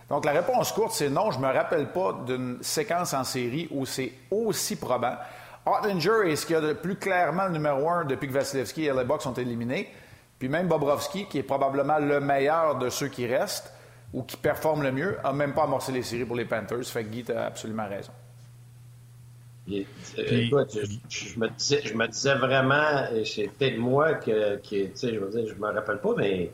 Donc, 0.10 0.26
la 0.26 0.32
réponse 0.32 0.72
courte, 0.72 0.94
c'est 0.94 1.10
non, 1.10 1.32
je 1.32 1.38
ne 1.38 1.44
me 1.44 1.54
rappelle 1.54 1.92
pas 1.92 2.14
d'une 2.26 2.58
séquence 2.62 3.14
en 3.14 3.24
série 3.24 3.68
où 3.72 3.86
c'est 3.86 4.12
aussi 4.32 4.76
probant. 4.76 5.16
Ottinger 5.66 6.32
est 6.32 6.36
ce 6.36 6.46
qu'il 6.48 6.56
y 6.56 6.58
a 6.58 6.62
de 6.62 6.74
plus 6.74 6.96
clairement 6.96 7.46
le 7.46 7.52
numéro 7.52 7.88
un 7.90 8.06
depuis 8.06 8.28
que 8.28 8.34
Vasilevski 8.34 8.86
et 8.86 8.92
Bucks 9.06 9.22
sont 9.22 9.36
éliminés. 9.36 9.90
Puis 10.40 10.50
même 10.50 10.68
Bobrovski, 10.68 11.26
qui 11.26 11.38
est 11.38 11.44
probablement 11.44 12.00
le 12.00 12.20
meilleur 12.20 12.78
de 12.78 12.90
ceux 12.90 13.10
qui 13.10 13.28
restent 13.28 13.72
ou 14.14 14.24
qui 14.24 14.38
performent 14.38 14.84
le 14.84 14.92
mieux, 14.92 15.18
n'a 15.24 15.34
même 15.34 15.54
pas 15.54 15.64
amorcé 15.64 15.92
les 15.92 16.02
séries 16.02 16.26
pour 16.26 16.36
les 16.36 16.46
Panthers. 16.46 16.86
Fait 16.86 17.04
que 17.04 17.10
Guy, 17.10 17.24
tu 17.24 17.34
absolument 17.34 17.88
raison. 17.88 18.12
Euh, 19.72 19.84
écoute, 20.30 20.78
je, 21.10 21.40
me 21.40 21.48
disais, 21.50 21.82
je, 21.84 21.94
me 21.94 22.08
disais, 22.08 22.36
vraiment, 22.36 23.08
et 23.14 23.26
c'est 23.26 23.48
peut-être 23.48 23.78
moi 23.78 24.16
que, 24.16 24.58
qui, 24.58 24.90
tu 24.90 24.92
sais, 24.96 25.14
je 25.14 25.20
veux 25.20 25.30
dire, 25.30 25.48
je 25.48 25.60
me 25.62 25.72
rappelle 25.72 26.00
pas, 26.00 26.14
mais 26.18 26.52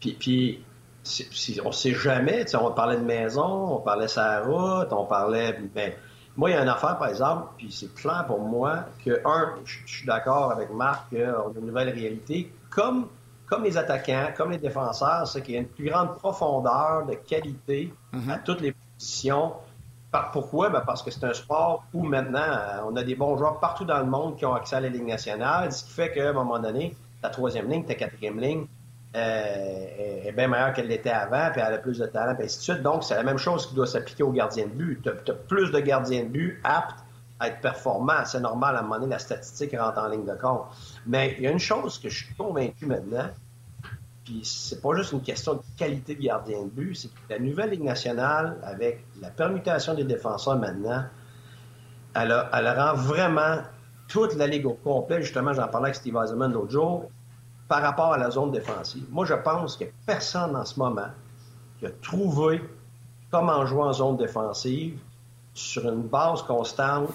puis, 0.00 0.12
puis 0.18 0.64
si, 1.02 1.60
on 1.64 1.72
sait 1.72 1.94
jamais, 1.94 2.44
tu 2.44 2.52
sais, 2.52 2.56
on 2.56 2.70
parlait 2.72 2.96
de 2.96 3.04
maison, 3.04 3.76
on 3.76 3.80
parlait 3.80 4.08
sa 4.08 4.40
route, 4.40 4.92
on 4.92 5.04
parlait, 5.04 5.58
ben, 5.74 5.92
Moi, 6.36 6.50
il 6.50 6.52
y 6.54 6.56
a 6.56 6.62
une 6.62 6.68
affaire, 6.68 6.98
par 6.98 7.08
exemple, 7.08 7.48
puis 7.56 7.70
c'est 7.70 7.94
clair 7.94 8.24
pour 8.26 8.40
moi 8.40 8.86
que, 9.04 9.20
un, 9.24 9.54
je 9.64 9.78
suis 9.86 10.06
d'accord 10.06 10.50
avec 10.52 10.70
Marc 10.70 11.10
qu'on 11.10 11.16
a 11.16 11.58
une 11.58 11.66
nouvelle 11.66 11.90
réalité. 11.90 12.52
Comme, 12.70 13.08
comme 13.46 13.64
les 13.64 13.76
attaquants, 13.76 14.28
comme 14.36 14.50
les 14.50 14.58
défenseurs, 14.58 15.26
c'est 15.28 15.42
qu'il 15.42 15.54
y 15.54 15.56
a 15.58 15.60
une 15.60 15.68
plus 15.68 15.88
grande 15.88 16.16
profondeur 16.16 17.06
de 17.06 17.14
qualité 17.14 17.92
Mhm. 18.12 18.30
à 18.30 18.38
toutes 18.38 18.60
les 18.60 18.72
positions. 18.72 19.52
Pourquoi? 20.32 20.70
Ben 20.70 20.80
parce 20.80 21.02
que 21.02 21.10
c'est 21.10 21.24
un 21.24 21.34
sport 21.34 21.84
où 21.92 22.04
maintenant, 22.04 22.38
euh, 22.40 22.80
on 22.86 22.96
a 22.96 23.02
des 23.02 23.14
bons 23.14 23.36
joueurs 23.36 23.58
partout 23.60 23.84
dans 23.84 23.98
le 23.98 24.06
monde 24.06 24.36
qui 24.36 24.46
ont 24.46 24.54
accès 24.54 24.76
à 24.76 24.80
la 24.80 24.88
Ligue 24.88 25.06
nationale, 25.06 25.72
ce 25.72 25.84
qui 25.84 25.90
fait 25.90 26.12
qu'à 26.12 26.30
un 26.30 26.32
moment 26.32 26.58
donné, 26.58 26.96
ta 27.22 27.30
troisième 27.30 27.68
ligne, 27.68 27.84
ta 27.84 27.94
quatrième 27.94 28.38
ligne, 28.38 28.66
euh, 29.16 30.24
est, 30.24 30.32
bien 30.32 30.48
meilleure 30.48 30.72
qu'elle 30.72 30.88
l'était 30.88 31.10
avant, 31.10 31.50
puis 31.52 31.62
elle 31.64 31.74
a 31.74 31.78
plus 31.78 31.98
de 31.98 32.06
talent, 32.06 32.34
puis 32.34 32.44
ainsi 32.44 32.58
de 32.58 32.62
suite. 32.62 32.82
Donc, 32.82 33.04
c'est 33.04 33.14
la 33.14 33.22
même 33.22 33.38
chose 33.38 33.66
qui 33.66 33.74
doit 33.74 33.86
s'appliquer 33.86 34.24
aux 34.24 34.32
gardiens 34.32 34.64
de 34.66 34.70
but. 34.70 35.02
Tu 35.02 35.30
as, 35.30 35.34
plus 35.34 35.70
de 35.70 35.78
gardiens 35.78 36.24
de 36.24 36.28
but 36.28 36.60
aptes 36.64 36.98
à 37.38 37.48
être 37.48 37.60
performants. 37.60 38.24
C'est 38.24 38.40
normal, 38.40 38.76
à 38.76 38.80
un 38.80 38.82
moment 38.82 38.96
donné, 38.96 39.12
la 39.12 39.18
statistique 39.20 39.76
rentre 39.78 39.98
en 39.98 40.08
ligne 40.08 40.24
de 40.24 40.34
compte. 40.34 40.64
Mais 41.06 41.34
il 41.38 41.44
y 41.44 41.46
a 41.46 41.50
une 41.50 41.60
chose 41.60 41.98
que 41.98 42.08
je 42.08 42.24
suis 42.24 42.34
convaincu 42.34 42.86
maintenant, 42.86 43.28
puis 44.24 44.40
c'est 44.44 44.80
pas 44.80 44.94
juste 44.96 45.12
une 45.12 45.22
question 45.22 45.54
de 45.54 45.60
qualité 45.76 46.14
de 46.14 46.22
gardien 46.22 46.62
de 46.62 46.68
but, 46.70 46.94
c'est 46.94 47.08
que 47.08 47.14
la 47.30 47.38
nouvelle 47.38 47.70
Ligue 47.70 47.82
nationale, 47.84 48.56
avec 48.62 49.04
la 49.20 49.28
permutation 49.30 49.94
des 49.94 50.04
défenseurs 50.04 50.56
maintenant, 50.56 51.04
elle, 52.14 52.32
a- 52.32 52.48
elle 52.52 52.68
rend 52.68 52.94
vraiment 52.94 53.58
toute 54.08 54.34
la 54.34 54.46
Ligue 54.46 54.66
au 54.66 54.74
complet. 54.74 55.22
Justement, 55.22 55.52
j'en 55.52 55.68
parlais 55.68 55.86
avec 55.88 55.96
Steve 55.96 56.16
Eisenman 56.22 56.52
l'autre 56.52 56.70
jour, 56.70 57.10
par 57.68 57.82
rapport 57.82 58.12
à 58.12 58.18
la 58.18 58.30
zone 58.30 58.50
défensive. 58.52 59.04
Moi, 59.10 59.24
je 59.26 59.34
pense 59.34 59.76
que 59.76 59.84
personne 60.06 60.54
en 60.54 60.64
ce 60.64 60.78
moment 60.78 61.08
qui 61.78 61.86
a 61.86 61.90
trouvé 62.02 62.62
comment 63.30 63.64
jouer 63.66 63.82
en 63.82 63.92
zone 63.92 64.16
défensive 64.16 64.98
sur 65.54 65.88
une 65.90 66.02
base 66.02 66.42
constante 66.42 67.10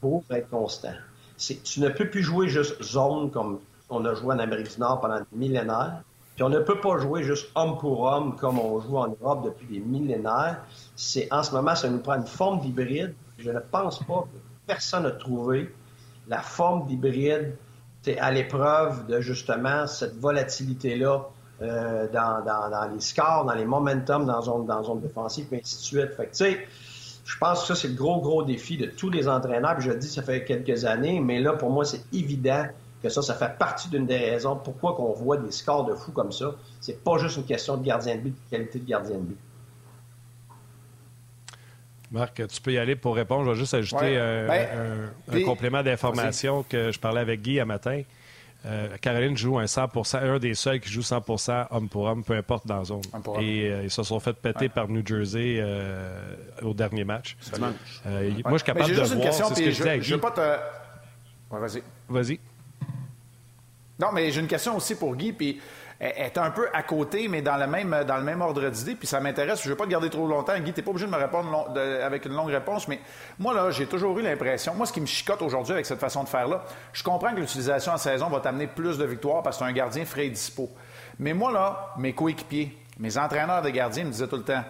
pour 0.00 0.22
être 0.30 0.50
constant. 0.50 0.92
Tu 1.38 1.80
ne 1.80 1.88
peux 1.88 2.08
plus 2.08 2.22
jouer 2.22 2.48
juste 2.48 2.80
zone 2.82 3.30
comme 3.30 3.58
on 3.90 4.04
a 4.04 4.14
joué 4.14 4.34
en 4.34 4.38
Amérique 4.38 4.72
du 4.74 4.80
Nord 4.80 5.00
pendant 5.00 5.18
des 5.18 5.24
millénaires. 5.32 6.02
Puis 6.34 6.42
on 6.42 6.48
ne 6.48 6.58
peut 6.58 6.80
pas 6.80 6.98
jouer 6.98 7.22
juste 7.22 7.48
homme 7.54 7.78
pour 7.78 8.02
homme 8.02 8.34
comme 8.36 8.58
on 8.58 8.80
joue 8.80 8.96
en 8.98 9.08
Europe 9.20 9.44
depuis 9.44 9.66
des 9.66 9.78
millénaires. 9.80 10.58
C'est 10.96 11.32
en 11.32 11.42
ce 11.42 11.52
moment, 11.54 11.74
ça 11.76 11.88
nous 11.88 11.98
prend 11.98 12.16
une 12.16 12.26
forme 12.26 12.60
d'hybride. 12.60 13.14
Je 13.38 13.50
ne 13.50 13.60
pense 13.60 14.00
pas 14.00 14.22
que 14.22 14.38
personne 14.66 15.04
n'a 15.04 15.12
trouvé 15.12 15.72
la 16.28 16.40
forme 16.40 16.86
d'hybride 16.86 17.54
à 18.18 18.30
l'épreuve 18.32 19.06
de 19.06 19.20
justement 19.20 19.86
cette 19.86 20.16
volatilité-là 20.18 21.22
euh, 21.62 22.06
dans, 22.12 22.44
dans- 22.44 22.68
dans 22.68 22.88
les 22.92 23.00
scores, 23.00 23.44
dans 23.44 23.54
les 23.54 23.64
momentum, 23.64 24.26
dans 24.26 24.42
zone, 24.42 24.66
dans 24.66 24.82
zone 24.82 25.00
défensive, 25.00 25.46
et 25.52 25.60
ainsi 25.60 25.76
de 25.76 25.80
suite. 25.82 26.14
Fait 26.16 26.26
que, 26.26 26.60
je 27.24 27.38
pense 27.38 27.60
que 27.62 27.66
ça, 27.68 27.74
c'est 27.76 27.88
le 27.88 27.94
gros, 27.94 28.20
gros 28.20 28.42
défi 28.42 28.76
de 28.76 28.86
tous 28.86 29.08
les 29.08 29.28
entraîneurs. 29.28 29.80
Je 29.80 29.90
le 29.90 29.96
dis, 29.96 30.08
ça 30.08 30.22
fait 30.22 30.44
quelques 30.44 30.84
années, 30.84 31.20
mais 31.20 31.40
là, 31.40 31.52
pour 31.54 31.70
moi, 31.70 31.84
c'est 31.84 32.02
évident 32.12 32.64
que 33.04 33.10
ça, 33.10 33.22
ça 33.22 33.34
fait 33.34 33.56
partie 33.58 33.88
d'une 33.90 34.06
des 34.06 34.16
raisons 34.30 34.56
pourquoi 34.56 34.94
qu'on 34.96 35.12
voit 35.12 35.36
des 35.36 35.52
scores 35.52 35.84
de 35.84 35.94
fous 35.94 36.10
comme 36.12 36.32
ça. 36.32 36.52
C'est 36.80 37.04
pas 37.04 37.18
juste 37.18 37.36
une 37.36 37.44
question 37.44 37.76
de 37.76 37.84
gardien 37.84 38.16
de 38.16 38.20
but, 38.22 38.30
de 38.30 38.50
qualité 38.50 38.78
de 38.80 38.86
gardien 38.88 39.16
de 39.18 39.22
but. 39.22 39.38
Marc, 42.10 42.46
tu 42.48 42.60
peux 42.60 42.72
y 42.72 42.78
aller 42.78 42.96
pour 42.96 43.16
répondre. 43.16 43.44
Je 43.46 43.50
vais 43.50 43.56
juste 43.56 43.74
ajouter 43.74 44.16
Ouais. 44.18 44.68
un, 44.72 45.10
Ben, 45.32 45.42
un- 45.42 45.44
complément 45.44 45.82
d'information 45.82 46.62
que 46.62 46.92
je 46.92 46.98
parlais 46.98 47.20
avec 47.20 47.42
Guy 47.42 47.60
un 47.60 47.64
matin. 47.64 48.02
Euh, 48.66 48.96
Caroline 49.00 49.36
joue 49.36 49.58
un 49.58 49.66
100% 49.66 50.18
un 50.22 50.38
des 50.38 50.54
seuls 50.54 50.80
qui 50.80 50.88
joue 50.90 51.02
100% 51.02 51.66
homme 51.70 51.88
pour 51.88 52.04
homme, 52.04 52.24
peu 52.24 52.34
importe 52.34 52.66
dans 52.66 52.78
la 52.78 52.84
zone. 52.84 53.02
Et 53.40 53.70
euh, 53.70 53.82
ils 53.84 53.90
se 53.90 54.02
sont 54.02 54.20
fait 54.20 54.32
péter 54.32 54.70
par 54.70 54.88
New 54.88 55.06
Jersey 55.06 55.56
euh, 55.58 56.34
au 56.62 56.72
dernier 56.72 57.04
match. 57.04 57.36
Euh, 58.06 58.30
moi, 58.44 58.52
je 58.52 58.56
suis 58.58 58.64
capable 58.64 58.86
j'ai 58.86 58.94
de 58.94 59.00
juste 59.00 59.12
une 59.12 59.18
voir, 59.18 59.28
question, 59.28 59.48
c'est 59.48 59.54
ce 59.56 59.60
que 59.60 59.66
je 59.66 59.70
je 59.72 59.76
disais 59.76 59.90
à 59.90 59.96
ne 59.96 60.00
Guy. 60.02 60.12
veux 60.12 60.20
pas 60.20 60.30
te. 60.30 61.54
Ouais, 61.54 61.60
vas-y. 61.60 61.82
Vas-y. 62.08 62.40
Non, 63.98 64.08
mais 64.12 64.30
j'ai 64.30 64.40
une 64.40 64.48
question 64.48 64.76
aussi 64.76 64.94
pour 64.94 65.14
Guy, 65.16 65.32
puis 65.32 65.60
est 66.00 66.36
un 66.38 66.50
peu 66.50 66.68
à 66.72 66.82
côté, 66.82 67.28
mais 67.28 67.40
dans 67.40 67.56
le 67.56 67.66
même, 67.66 68.04
dans 68.06 68.16
le 68.16 68.24
même 68.24 68.42
ordre 68.42 68.68
d'idée, 68.68 68.94
puis 68.94 69.06
ça 69.06 69.20
m'intéresse. 69.20 69.62
Je 69.62 69.68
ne 69.68 69.74
vais 69.74 69.78
pas 69.78 69.84
te 69.84 69.90
garder 69.90 70.10
trop 70.10 70.26
longtemps. 70.26 70.58
Guy, 70.58 70.72
tu 70.72 70.80
n'es 70.80 70.84
pas 70.84 70.90
obligé 70.90 71.06
de 71.06 71.10
me 71.10 71.16
répondre 71.16 71.72
avec 72.02 72.26
une 72.26 72.34
longue 72.34 72.50
réponse, 72.50 72.88
mais 72.88 73.00
moi, 73.38 73.54
là, 73.54 73.70
j'ai 73.70 73.86
toujours 73.86 74.18
eu 74.18 74.22
l'impression, 74.22 74.74
moi, 74.74 74.86
ce 74.86 74.92
qui 74.92 75.00
me 75.00 75.06
chicote 75.06 75.40
aujourd'hui 75.42 75.72
avec 75.72 75.86
cette 75.86 76.00
façon 76.00 76.24
de 76.24 76.28
faire-là, 76.28 76.64
je 76.92 77.02
comprends 77.02 77.32
que 77.32 77.40
l'utilisation 77.40 77.92
en 77.92 77.98
saison 77.98 78.28
va 78.28 78.40
t'amener 78.40 78.66
plus 78.66 78.98
de 78.98 79.04
victoires 79.04 79.42
parce 79.42 79.56
que 79.58 79.64
c'est 79.64 79.70
un 79.70 79.74
gardien 79.74 80.04
frais 80.04 80.26
et 80.26 80.30
dispo. 80.30 80.68
Mais 81.18 81.32
moi, 81.32 81.52
là, 81.52 81.94
mes 81.96 82.12
coéquipiers, 82.12 82.76
mes 82.98 83.16
entraîneurs 83.16 83.62
de 83.62 83.70
gardiens 83.70 84.04
me 84.04 84.10
disaient 84.10 84.28
tout 84.28 84.36
le 84.36 84.42
temps, 84.42 84.64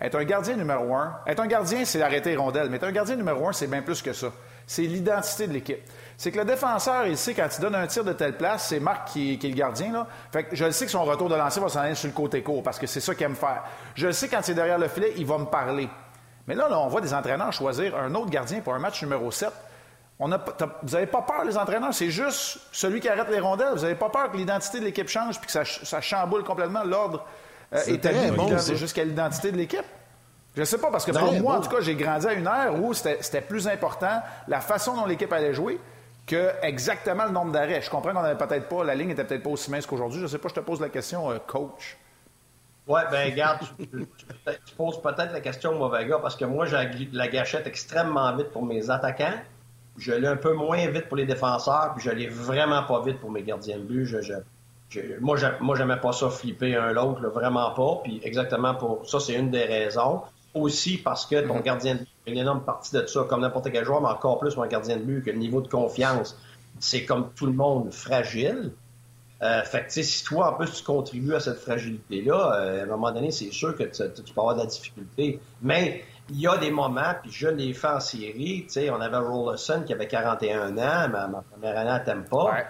être 0.00 0.14
un 0.14 0.24
gardien 0.24 0.56
numéro 0.56 0.94
un, 0.94 1.18
être 1.26 1.40
un 1.40 1.46
gardien, 1.46 1.84
c'est 1.84 2.00
arrêter 2.00 2.30
les 2.30 2.36
rondelles, 2.36 2.70
mais 2.70 2.76
être 2.76 2.84
un 2.84 2.92
gardien 2.92 3.16
numéro 3.16 3.48
un, 3.48 3.52
c'est 3.52 3.66
bien 3.66 3.82
plus 3.82 4.00
que 4.00 4.12
ça. 4.12 4.28
C'est 4.66 4.82
l'identité 4.82 5.46
de 5.48 5.54
l'équipe. 5.54 5.80
C'est 6.20 6.32
que 6.32 6.38
le 6.38 6.44
défenseur, 6.44 7.06
il 7.06 7.16
sait 7.16 7.32
quand 7.32 7.46
il 7.56 7.60
donne 7.60 7.76
un 7.76 7.86
tir 7.86 8.02
de 8.02 8.12
telle 8.12 8.36
place, 8.36 8.66
c'est 8.68 8.80
Marc 8.80 9.06
qui, 9.08 9.38
qui 9.38 9.46
est 9.46 9.50
le 9.50 9.56
gardien. 9.56 9.92
Là. 9.92 10.06
Fait 10.32 10.42
que 10.44 10.56
je 10.56 10.64
le 10.64 10.72
sais 10.72 10.84
que 10.84 10.90
son 10.90 11.04
retour 11.04 11.28
de 11.28 11.36
lancer 11.36 11.60
va 11.60 11.68
s'en 11.68 11.78
aller 11.78 11.94
sur 11.94 12.08
le 12.08 12.12
côté 12.12 12.42
court 12.42 12.60
parce 12.64 12.76
que 12.80 12.88
c'est 12.88 12.98
ça 12.98 13.14
qu'il 13.14 13.24
aime 13.24 13.36
faire. 13.36 13.62
Je 13.94 14.08
le 14.08 14.12
sais 14.12 14.26
quand 14.28 14.40
il 14.46 14.50
est 14.50 14.54
derrière 14.54 14.78
le 14.80 14.88
filet, 14.88 15.12
il 15.16 15.24
va 15.24 15.38
me 15.38 15.44
parler. 15.44 15.88
Mais 16.48 16.56
là, 16.56 16.68
là, 16.68 16.80
on 16.80 16.88
voit 16.88 17.00
des 17.00 17.14
entraîneurs 17.14 17.52
choisir 17.52 17.96
un 17.96 18.12
autre 18.16 18.30
gardien 18.30 18.60
pour 18.60 18.74
un 18.74 18.80
match 18.80 19.00
numéro 19.00 19.30
7. 19.30 19.48
On 20.18 20.32
a, 20.32 20.38
pas- 20.40 20.50
t'as- 20.58 20.68
vous 20.82 20.92
n'avez 20.94 21.06
pas 21.06 21.22
peur, 21.22 21.44
les 21.44 21.56
entraîneurs, 21.56 21.94
c'est 21.94 22.10
juste 22.10 22.58
celui 22.72 22.98
qui 22.98 23.08
arrête 23.08 23.28
les 23.30 23.38
rondelles. 23.38 23.74
Vous 23.74 23.82
n'avez 23.82 23.94
pas 23.94 24.08
peur 24.08 24.32
que 24.32 24.36
l'identité 24.36 24.80
de 24.80 24.84
l'équipe 24.86 25.08
change 25.08 25.38
puis 25.38 25.46
que 25.46 25.52
ça, 25.52 25.64
ch- 25.64 25.84
ça 25.84 26.00
chamboule 26.00 26.42
complètement 26.42 26.82
l'ordre 26.82 27.24
euh, 27.72 27.78
C'est 27.84 27.92
établi 27.92 28.18
bon, 28.32 28.48
jusqu'à 28.74 29.04
l'identité 29.04 29.52
de 29.52 29.56
l'équipe. 29.56 29.84
Je 30.56 30.64
sais 30.64 30.78
pas, 30.78 30.90
parce 30.90 31.04
que 31.04 31.12
pour 31.12 31.32
moi, 31.40 31.54
en 31.58 31.60
tout 31.60 31.70
cas, 31.70 31.80
j'ai 31.80 31.94
grandi 31.94 32.26
à 32.26 32.32
une 32.32 32.48
ère 32.48 32.74
où 32.82 32.92
c'était 32.92 33.40
plus 33.42 33.68
important 33.68 34.20
la 34.48 34.60
façon 34.60 34.96
dont 34.96 35.06
l'équipe 35.06 35.32
allait 35.32 35.54
jouer 35.54 35.78
que 36.28 36.52
exactement 36.62 37.24
le 37.24 37.32
nombre 37.32 37.50
d'arrêts. 37.50 37.82
Je 37.82 37.90
comprends 37.90 38.12
qu'on 38.12 38.22
n'avait 38.22 38.38
peut-être 38.38 38.68
pas, 38.68 38.84
la 38.84 38.94
ligne 38.94 39.10
était 39.10 39.24
peut-être 39.24 39.42
pas 39.42 39.50
aussi 39.50 39.70
mince 39.70 39.86
qu'aujourd'hui. 39.86 40.20
Je 40.20 40.26
sais 40.28 40.38
pas, 40.38 40.48
je 40.48 40.54
te 40.54 40.60
pose 40.60 40.80
la 40.80 40.88
question, 40.90 41.30
euh, 41.30 41.38
coach. 41.44 41.96
Ouais, 42.86 43.02
ben 43.10 43.30
regarde, 43.30 43.60
tu, 43.78 44.74
poses 44.76 45.02
peut-être 45.02 45.32
la 45.32 45.40
question 45.40 45.72
au 45.72 45.78
mauvais 45.78 46.06
gars 46.06 46.18
parce 46.20 46.36
que 46.36 46.44
moi, 46.46 46.64
j'ai 46.66 47.08
la 47.12 47.28
gâchette 47.28 47.66
extrêmement 47.66 48.34
vite 48.36 48.50
pour 48.50 48.64
mes 48.64 48.88
attaquants. 48.88 49.34
Je 49.98 50.12
l'ai 50.12 50.28
un 50.28 50.36
peu 50.36 50.54
moins 50.54 50.86
vite 50.86 51.08
pour 51.08 51.16
les 51.16 51.26
défenseurs, 51.26 51.92
puis 51.96 52.04
je 52.04 52.10
l'ai 52.10 52.28
vraiment 52.28 52.84
pas 52.84 53.02
vite 53.02 53.18
pour 53.20 53.30
mes 53.30 53.42
gardiens 53.42 53.76
de 53.78 53.82
but. 53.82 54.06
Je, 54.06 54.22
je- 54.22 54.32
je- 54.88 55.00
moi, 55.20 55.36
j'ai- 55.36 55.50
moi, 55.60 55.76
j'aimais 55.76 55.98
pas 55.98 56.12
ça 56.12 56.30
flipper 56.30 56.76
un 56.76 56.92
l'autre, 56.92 57.26
vraiment 57.28 57.70
pas. 57.72 58.00
Puis 58.04 58.20
exactement 58.24 58.74
pour 58.74 59.06
ça, 59.08 59.20
c'est 59.20 59.34
une 59.34 59.50
des 59.50 59.64
raisons. 59.64 60.22
Aussi 60.54 60.98
parce 60.98 61.26
que 61.26 61.46
ton 61.46 61.60
gardien 61.60 61.94
de 61.94 62.00
but, 62.00 62.08
il 62.26 62.30
y 62.30 62.30
a 62.30 62.34
une 62.34 62.40
énorme 62.40 62.64
partie 62.64 62.94
de 62.94 63.06
ça, 63.06 63.24
comme 63.28 63.42
n'importe 63.42 63.70
quel 63.70 63.84
joueur, 63.84 64.00
mais 64.00 64.08
encore 64.08 64.38
plus 64.38 64.56
un 64.58 64.66
gardien 64.66 64.96
de 64.96 65.02
but, 65.02 65.22
que 65.24 65.30
le 65.30 65.38
niveau 65.38 65.60
de 65.60 65.68
confiance, 65.68 66.38
c'est 66.80 67.04
comme 67.04 67.30
tout 67.34 67.46
le 67.46 67.52
monde 67.52 67.92
fragile. 67.92 68.72
Euh, 69.40 69.62
fait 69.62 69.86
que, 69.86 70.02
si 70.02 70.24
toi, 70.24 70.52
en 70.52 70.54
plus, 70.54 70.72
tu 70.72 70.82
contribues 70.82 71.34
à 71.34 71.40
cette 71.40 71.60
fragilité-là, 71.60 72.54
euh, 72.54 72.80
à 72.80 72.82
un 72.82 72.86
moment 72.86 73.12
donné, 73.12 73.30
c'est 73.30 73.52
sûr 73.52 73.76
que 73.76 73.84
tu, 73.84 74.02
tu 74.24 74.32
peux 74.32 74.40
avoir 74.40 74.56
de 74.56 74.60
la 74.60 74.66
difficulté. 74.66 75.38
Mais 75.62 76.02
il 76.30 76.40
y 76.40 76.46
a 76.46 76.56
des 76.58 76.70
moments, 76.70 77.14
puis 77.22 77.30
je 77.30 77.48
l'ai 77.48 77.72
fait 77.72 77.88
en 77.88 78.00
série, 78.00 78.64
tu 78.64 78.72
sais, 78.72 78.90
on 78.90 79.00
avait 79.00 79.16
Rollerson 79.16 79.84
qui 79.86 79.92
avait 79.92 80.08
41 80.08 80.72
ans, 80.72 81.08
ma, 81.08 81.28
ma 81.28 81.42
première 81.50 81.78
année 81.78 81.90
à 81.90 82.00
Tampa. 82.00 82.64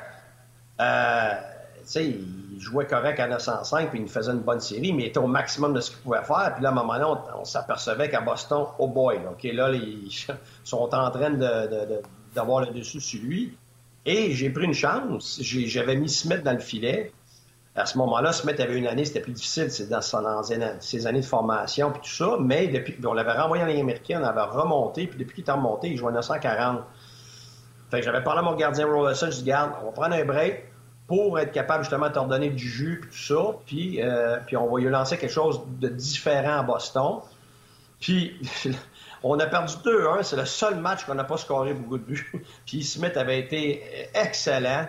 Euh, 0.80 1.34
tu 1.80 1.86
sais, 1.86 2.18
il 2.58 2.64
jouait 2.64 2.86
correct 2.86 3.20
à 3.20 3.28
905, 3.28 3.90
puis 3.90 4.00
il 4.00 4.02
nous 4.02 4.08
faisait 4.08 4.32
une 4.32 4.40
bonne 4.40 4.58
série, 4.58 4.92
mais 4.92 5.04
il 5.04 5.06
était 5.06 5.18
au 5.18 5.28
maximum 5.28 5.74
de 5.74 5.80
ce 5.80 5.90
qu'il 5.90 6.00
pouvait 6.00 6.24
faire. 6.24 6.54
Puis 6.54 6.62
là, 6.64 6.70
à 6.70 6.72
un 6.72 6.74
moment 6.74 6.94
donné, 6.94 7.20
on, 7.38 7.44
s'apercevait 7.44 8.10
qu'à 8.10 8.20
Boston, 8.20 8.66
oh 8.80 8.88
boy, 8.88 9.22
là, 9.22 9.30
OK, 9.30 9.44
là, 9.44 9.70
ils 9.72 10.10
sont 10.64 10.92
en 10.92 11.10
train 11.10 11.30
d'avoir 12.34 12.62
le 12.62 12.72
dessus 12.72 13.00
sur 13.00 13.22
lui. 13.22 13.56
Et 14.04 14.32
j'ai 14.32 14.50
pris 14.50 14.64
une 14.64 14.74
chance. 14.74 15.38
J'avais 15.40 15.94
mis 15.94 16.08
Smith 16.08 16.42
dans 16.42 16.52
le 16.52 16.58
filet. 16.58 17.12
À 17.76 17.86
ce 17.86 17.96
moment-là, 17.98 18.32
Smith 18.32 18.58
avait 18.58 18.76
une 18.76 18.88
année, 18.88 19.04
c'était 19.04 19.20
plus 19.20 19.34
difficile, 19.34 19.68
dans 19.88 20.42
ses 20.80 21.06
années 21.06 21.20
de 21.20 21.24
formation 21.24 21.92
puis 21.92 22.00
tout 22.00 22.10
ça. 22.10 22.38
Mais 22.40 22.66
depuis, 22.66 22.94
puis 22.94 23.06
on 23.06 23.12
l'avait 23.12 23.38
renvoyé 23.38 23.62
en 23.62 23.66
Ligue 23.66 23.80
américaine, 23.80 24.20
on 24.20 24.26
avait 24.26 24.40
remonté, 24.40 25.06
puis 25.06 25.16
depuis 25.16 25.42
qu'il 25.42 25.48
est 25.48 25.56
remonté, 25.56 25.90
il 25.90 25.96
jouait 25.96 26.10
940. 26.12 26.80
Fait 27.92 28.00
que 28.00 28.04
j'avais 28.04 28.24
parlé 28.24 28.40
à 28.40 28.42
mon 28.42 28.56
gardien 28.56 28.84
Rollerson, 28.84 29.30
je 29.30 29.36
dis, 29.36 29.44
garde, 29.44 29.74
on 29.80 29.86
va 29.86 29.92
prendre 29.92 30.14
un 30.16 30.24
break 30.24 30.67
pour 31.08 31.38
être 31.38 31.52
capable 31.52 31.84
justement 31.84 32.08
de 32.08 32.12
te 32.12 32.18
redonner 32.18 32.50
du 32.50 32.68
jus 32.68 33.00
puis 33.00 33.10
tout 33.10 33.34
ça. 33.34 33.56
Puis, 33.66 34.02
euh, 34.02 34.36
puis 34.46 34.56
on 34.56 34.70
va 34.70 34.78
lui 34.78 34.90
lancer 34.90 35.16
quelque 35.16 35.32
chose 35.32 35.62
de 35.80 35.88
différent 35.88 36.58
à 36.58 36.62
Boston. 36.62 37.20
Puis 37.98 38.38
on 39.22 39.40
a 39.40 39.46
perdu 39.46 39.74
2-1. 39.84 40.22
C'est 40.22 40.36
le 40.36 40.44
seul 40.44 40.76
match 40.76 41.06
qu'on 41.06 41.14
n'a 41.14 41.24
pas 41.24 41.38
scoré 41.38 41.72
beaucoup 41.72 41.96
de 41.96 42.04
buts. 42.04 42.44
puis 42.66 42.84
Smith 42.84 43.16
avait 43.16 43.40
été 43.40 43.82
excellent. 44.14 44.86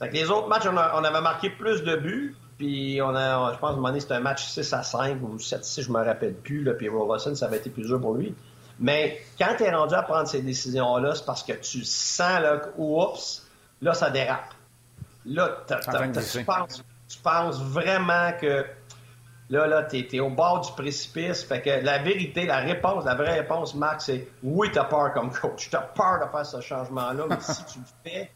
Fait 0.00 0.08
que 0.08 0.14
les 0.14 0.30
autres 0.30 0.48
matchs, 0.48 0.66
on, 0.66 1.04
avait 1.04 1.20
marqué 1.20 1.48
plus 1.48 1.82
de 1.84 1.94
buts. 1.94 2.36
Puis 2.58 3.00
on 3.00 3.14
a, 3.14 3.52
je 3.54 3.58
pense, 3.58 3.70
à 3.70 3.72
un 3.72 3.76
moment 3.76 3.88
donné, 3.88 4.00
c'était 4.00 4.14
un 4.14 4.20
match 4.20 4.44
6 4.46 4.72
à 4.72 4.82
5 4.82 5.18
ou 5.22 5.38
7 5.38 5.64
6, 5.64 5.82
je 5.82 5.92
me 5.92 6.02
rappelle 6.02 6.34
plus. 6.34 6.64
Là, 6.64 6.72
puis 6.72 6.88
Robertson, 6.88 7.34
ça 7.36 7.46
avait 7.46 7.58
été 7.58 7.70
plus 7.70 7.84
dur 7.86 8.00
pour 8.00 8.14
lui. 8.14 8.34
Mais 8.80 9.22
quand 9.38 9.54
tu 9.56 9.62
es 9.62 9.70
rendu 9.70 9.94
à 9.94 10.02
prendre 10.02 10.26
ces 10.26 10.42
décisions-là, 10.42 11.14
c'est 11.14 11.24
parce 11.24 11.44
que 11.44 11.52
tu 11.52 11.84
sens 11.84 12.40
là, 12.40 12.62
oups, 12.76 13.46
là, 13.80 13.94
ça 13.94 14.10
dérape. 14.10 14.55
Là, 15.26 15.58
t'as- 15.66 15.80
t'as- 15.80 16.08
tu, 16.08 16.44
penses, 16.44 16.84
tu 17.08 17.18
penses 17.18 17.60
vraiment 17.60 18.32
que 18.40 18.64
Là, 19.48 19.66
là, 19.68 19.84
t'es 19.84 20.08
es 20.12 20.20
au 20.20 20.30
bord 20.30 20.60
du 20.60 20.72
précipice. 20.72 21.44
Fait 21.44 21.60
que 21.62 21.70
la 21.84 21.98
vérité, 21.98 22.46
la 22.46 22.58
réponse, 22.58 23.04
la 23.04 23.14
vraie 23.14 23.38
réponse, 23.38 23.74
Marc, 23.74 24.00
c'est 24.02 24.28
oui, 24.42 24.70
t'as 24.72 24.84
peur 24.84 25.12
comme 25.12 25.30
coach. 25.30 25.70
T'as 25.70 25.82
peur 25.82 26.24
de 26.24 26.30
faire 26.30 26.44
ce 26.44 26.60
changement-là, 26.60 27.26
mais 27.28 27.40
si 27.40 27.64
tu 27.66 27.78
le 27.78 27.84
fais, 28.10 28.30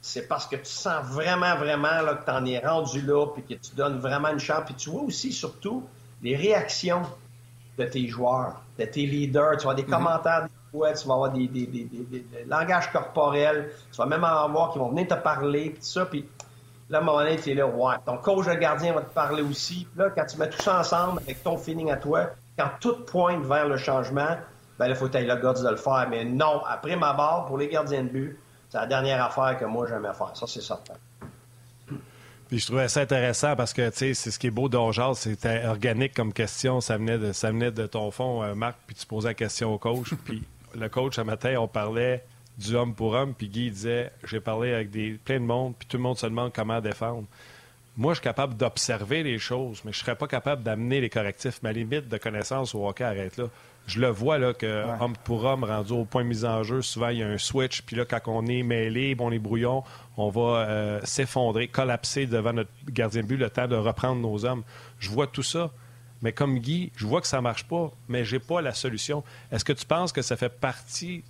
c'est 0.00 0.26
parce 0.26 0.46
que 0.46 0.56
tu 0.56 0.64
sens 0.64 1.04
vraiment, 1.04 1.56
vraiment 1.56 2.00
là, 2.00 2.14
que 2.14 2.24
t'en 2.24 2.44
es 2.46 2.58
rendu 2.58 3.02
là, 3.02 3.26
puis 3.26 3.42
que 3.42 3.60
tu 3.60 3.74
donnes 3.74 3.98
vraiment 3.98 4.28
une 4.28 4.38
chance. 4.38 4.62
Puis 4.64 4.74
tu 4.74 4.90
vois 4.90 5.02
aussi, 5.02 5.30
surtout, 5.30 5.86
les 6.22 6.36
réactions 6.36 7.02
de 7.76 7.84
tes 7.84 8.08
joueurs, 8.08 8.62
de 8.78 8.86
tes 8.86 9.04
leaders. 9.04 9.58
Tu 9.58 9.64
vois 9.64 9.74
des 9.74 9.82
mhm. 9.82 9.90
commentaires 9.90 10.46
fois, 10.70 10.92
tu 10.92 11.06
vas 11.06 11.14
avoir 11.14 11.32
des, 11.32 11.46
des, 11.48 11.66
des, 11.66 12.24
langages 12.46 12.90
corporels. 12.92 13.70
Tu 13.90 13.96
vas 13.96 14.06
même 14.06 14.24
en 14.24 14.44
avoir 14.44 14.72
qui 14.72 14.78
vont 14.78 14.90
venir 14.90 15.08
te 15.08 15.14
parler, 15.14 15.70
puis 15.70 15.80
tout 15.80 15.86
ça. 15.86 16.06
Puis 16.06 16.26
Là, 16.90 16.98
à 16.98 17.00
un 17.02 17.04
moment 17.04 17.18
donné, 17.18 17.36
tu 17.36 17.50
es 17.50 17.54
là, 17.54 17.68
ouais. 17.68 17.94
Ton 18.04 18.18
coach 18.18 18.46
de 18.46 18.54
gardien 18.54 18.92
va 18.92 19.02
te 19.02 19.14
parler 19.14 19.42
aussi. 19.42 19.86
Là, 19.96 20.10
quand 20.10 20.26
tu 20.26 20.36
mets 20.38 20.50
tout 20.50 20.60
ça 20.60 20.80
ensemble 20.80 21.20
avec 21.20 21.40
ton 21.42 21.56
feeling 21.56 21.88
à 21.92 21.96
toi, 21.96 22.30
quand 22.58 22.68
tout 22.80 23.04
pointe 23.04 23.44
vers 23.44 23.68
le 23.68 23.76
changement, 23.76 24.36
ben 24.76 24.86
là, 24.86 24.94
il 24.94 24.96
faut 24.96 25.06
que 25.06 25.12
tu 25.12 25.18
aies 25.18 25.24
le 25.24 25.36
guts 25.36 25.62
de 25.62 25.68
le 25.68 25.76
faire. 25.76 26.08
Mais 26.10 26.24
non, 26.24 26.64
après 26.66 26.96
ma 26.96 27.12
barre, 27.12 27.46
pour 27.46 27.58
les 27.58 27.68
gardiens 27.68 28.02
de 28.02 28.08
but, 28.08 28.38
c'est 28.68 28.78
la 28.78 28.88
dernière 28.88 29.24
affaire 29.24 29.56
que 29.56 29.64
moi, 29.66 29.86
j'aimais 29.88 30.12
faire. 30.12 30.32
Ça, 30.34 30.46
c'est 30.48 30.62
certain. 30.62 30.94
Puis 32.48 32.58
je 32.58 32.66
trouvais 32.66 32.88
ça 32.88 33.02
intéressant 33.02 33.54
parce 33.54 33.72
que, 33.72 33.88
tu 33.90 33.96
sais, 33.96 34.14
c'est 34.14 34.32
ce 34.32 34.38
qui 34.40 34.48
est 34.48 34.50
beau 34.50 34.68
d'Ongeal, 34.68 35.14
c'était 35.14 35.66
organique 35.66 36.12
comme 36.12 36.32
question. 36.32 36.80
Ça 36.80 36.96
venait 36.96 37.18
de, 37.18 37.32
ça 37.32 37.52
venait 37.52 37.70
de 37.70 37.86
ton 37.86 38.10
fond, 38.10 38.42
euh, 38.42 38.56
Marc, 38.56 38.76
puis 38.88 38.96
tu 38.96 39.06
posais 39.06 39.28
la 39.28 39.34
question 39.34 39.72
au 39.72 39.78
coach. 39.78 40.12
puis 40.24 40.42
le 40.74 40.88
coach, 40.88 41.18
un 41.18 41.24
matin, 41.24 41.56
on 41.58 41.68
parlait 41.68 42.24
du 42.58 42.74
homme 42.74 42.94
pour 42.94 43.14
homme, 43.14 43.34
puis 43.34 43.48
Guy 43.48 43.70
disait 43.70 44.12
j'ai 44.24 44.40
parlé 44.40 44.72
avec 44.72 44.90
des, 44.90 45.18
plein 45.24 45.40
de 45.40 45.44
monde, 45.44 45.74
puis 45.78 45.88
tout 45.88 45.96
le 45.96 46.02
monde 46.02 46.18
se 46.18 46.26
demande 46.26 46.52
comment 46.52 46.80
défendre. 46.80 47.24
Moi, 47.96 48.14
je 48.14 48.20
suis 48.20 48.24
capable 48.24 48.56
d'observer 48.56 49.22
les 49.22 49.38
choses, 49.38 49.82
mais 49.84 49.92
je 49.92 49.98
ne 49.98 50.04
serais 50.04 50.16
pas 50.16 50.26
capable 50.26 50.62
d'amener 50.62 51.00
les 51.00 51.10
correctifs. 51.10 51.60
Ma 51.62 51.72
limite 51.72 52.08
de 52.08 52.16
connaissance 52.18 52.74
au 52.74 52.88
hockey 52.88 53.04
arrête 53.04 53.36
là. 53.36 53.46
Je 53.86 53.98
le 53.98 54.08
vois 54.08 54.38
là, 54.38 54.52
que 54.54 54.84
homme 55.02 55.14
pour 55.24 55.44
homme, 55.44 55.64
rendu 55.64 55.92
au 55.92 56.04
point 56.04 56.22
de 56.22 56.28
mise 56.28 56.44
en 56.44 56.62
jeu, 56.62 56.80
souvent 56.80 57.08
il 57.08 57.18
y 57.18 57.22
a 57.22 57.26
un 57.26 57.38
switch, 57.38 57.82
puis 57.82 57.96
là, 57.96 58.04
quand 58.04 58.20
on 58.26 58.46
est 58.46 58.62
mêlé, 58.62 59.14
bon, 59.14 59.30
les 59.30 59.40
brouillons, 59.40 59.82
on 60.16 60.28
va 60.28 60.40
euh, 60.40 61.00
s'effondrer, 61.02 61.66
collapser 61.66 62.26
devant 62.26 62.52
notre 62.52 62.70
gardien 62.88 63.22
de 63.22 63.26
but, 63.26 63.36
le 63.36 63.50
temps 63.50 63.66
de 63.66 63.74
reprendre 63.74 64.20
nos 64.20 64.44
hommes. 64.44 64.62
Je 65.00 65.10
vois 65.10 65.26
tout 65.26 65.42
ça. 65.42 65.70
Mais 66.22 66.32
comme 66.32 66.58
Guy, 66.58 66.92
je 66.96 67.06
vois 67.06 67.20
que 67.20 67.26
ça 67.26 67.38
ne 67.38 67.42
marche 67.42 67.64
pas, 67.64 67.90
mais 68.08 68.24
je 68.24 68.36
n'ai 68.36 68.40
pas 68.40 68.60
la 68.60 68.74
solution. 68.74 69.24
Est-ce 69.50 69.64
que 69.64 69.72
tu 69.72 69.86
penses 69.86 70.12
que 70.12 70.22
ça 70.22 70.36
fait 70.36 70.48
partie 70.50 71.22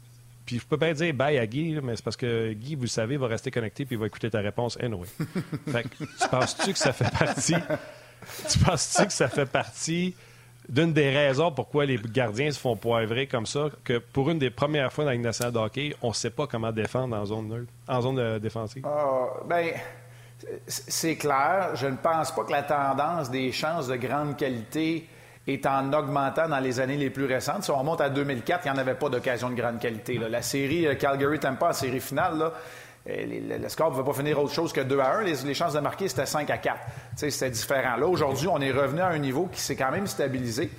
puis 0.47 0.59
je 0.59 0.67
peux 0.67 0.77
bien 0.77 0.93
dire 0.93 1.15
bye 1.15 1.39
à 1.39 1.47
Guy, 1.47 1.79
mais 1.81 1.95
c'est 1.95 2.03
parce 2.05 2.17
que 2.17 2.53
Guy, 2.55 2.75
vous 2.75 2.83
le 2.83 2.89
savez, 2.89 3.17
va 3.17 3.29
rester 3.29 3.53
connecté 3.53 3.85
puis 3.85 3.95
il 3.95 4.01
va 4.01 4.07
écouter 4.07 4.31
ta 4.31 4.41
réponse 4.41 4.77
anyway. 4.81 5.07
fait 5.69 5.85
que, 5.85 6.05
tu 6.05 6.29
penses-tu 6.29 6.73
que 6.73 6.79
ça 6.79 6.93
fait 6.93 7.11
partie. 7.17 7.55
Tu 8.51 8.59
penses-tu 8.59 9.07
que 9.07 9.13
ça 9.13 9.29
fait 9.29 9.47
partie 9.47 10.13
d'une 10.69 10.93
des 10.93 11.11
raisons 11.11 11.53
pourquoi 11.53 11.87
les 11.87 11.99
gardiens 11.99 12.51
se 12.51 12.59
font 12.59 12.77
poivrer 12.77 13.27
comme 13.27 13.47
ça, 13.47 13.69
que 13.85 13.99
pour 13.99 14.31
une 14.31 14.39
des 14.39 14.51
premières 14.51 14.93
fois 14.93 15.05
dans 15.05 15.11
la 15.11 15.19
nationale 15.19 15.53
de 15.53 15.59
hockey, 15.59 15.97
on 16.03 16.09
ne 16.09 16.15
sait 16.15 16.31
pas 16.31 16.47
comment 16.47 16.73
défendre 16.73 17.17
en 17.17 17.25
zone 17.25 17.67
en 17.89 18.01
zone 18.01 18.19
euh, 18.19 18.39
défensive? 18.39 18.85
Ah, 18.87 19.29
ben, 19.49 19.71
c'est 20.67 21.17
clair. 21.17 21.71
Je 21.75 21.87
ne 21.87 21.97
pense 21.97 22.33
pas 22.33 22.45
que 22.45 22.53
la 22.53 22.63
tendance 22.63 23.31
des 23.31 23.53
chances 23.53 23.89
de 23.89 23.97
grande 23.97 24.37
qualité 24.37 25.09
est 25.47 25.67
en 25.67 25.93
augmentant 25.93 26.49
dans 26.49 26.61
les 26.61 26.81
années 26.81 26.97
les 26.97 27.11
plus 27.11 27.25
récentes. 27.25 27.65
Si 27.65 27.71
on 27.71 27.79
remonte 27.79 28.01
à 28.01 28.11
2004, 28.11 28.65
il 28.65 28.73
n'y 28.73 28.79
en 28.79 28.81
avait 28.81 28.95
pas 28.95 29.09
d'occasion 29.09 29.51
de 29.51 29.55
grande 29.55 29.79
qualité. 29.79 30.19
La 30.19 30.43
série 30.43 30.87
euh, 30.87 30.95
Calgary-Tampa, 30.95 31.69
la 31.69 31.73
série 31.73 32.01
finale, 32.01 32.53
euh, 33.09 33.59
le 33.59 33.69
score 33.69 33.91
ne 33.91 33.97
va 33.97 34.05
pas 34.05 34.13
finir 34.13 34.39
autre 34.39 34.53
chose 34.53 34.73
que 34.73 34.81
2 34.81 34.99
à 35.01 35.17
1. 35.19 35.23
Les, 35.23 35.55
chances 35.55 35.73
de 35.73 35.81
marquer, 35.81 36.09
c'était 36.09 36.27
5 36.27 36.49
à 36.51 36.59
4. 36.59 36.79
C'était 37.17 37.51
différent. 37.51 37.97
Là, 37.97 38.07
aujourd'hui, 38.07 38.49
on 38.49 38.61
est 38.61 38.73
revenu 38.73 39.01
à 39.01 39.09
un 39.09 39.19
niveau 39.19 39.49
qui 39.51 39.61
s'est 39.61 39.77
quand 39.77 39.91
même 39.91 40.07
stabilisé. 40.07 40.71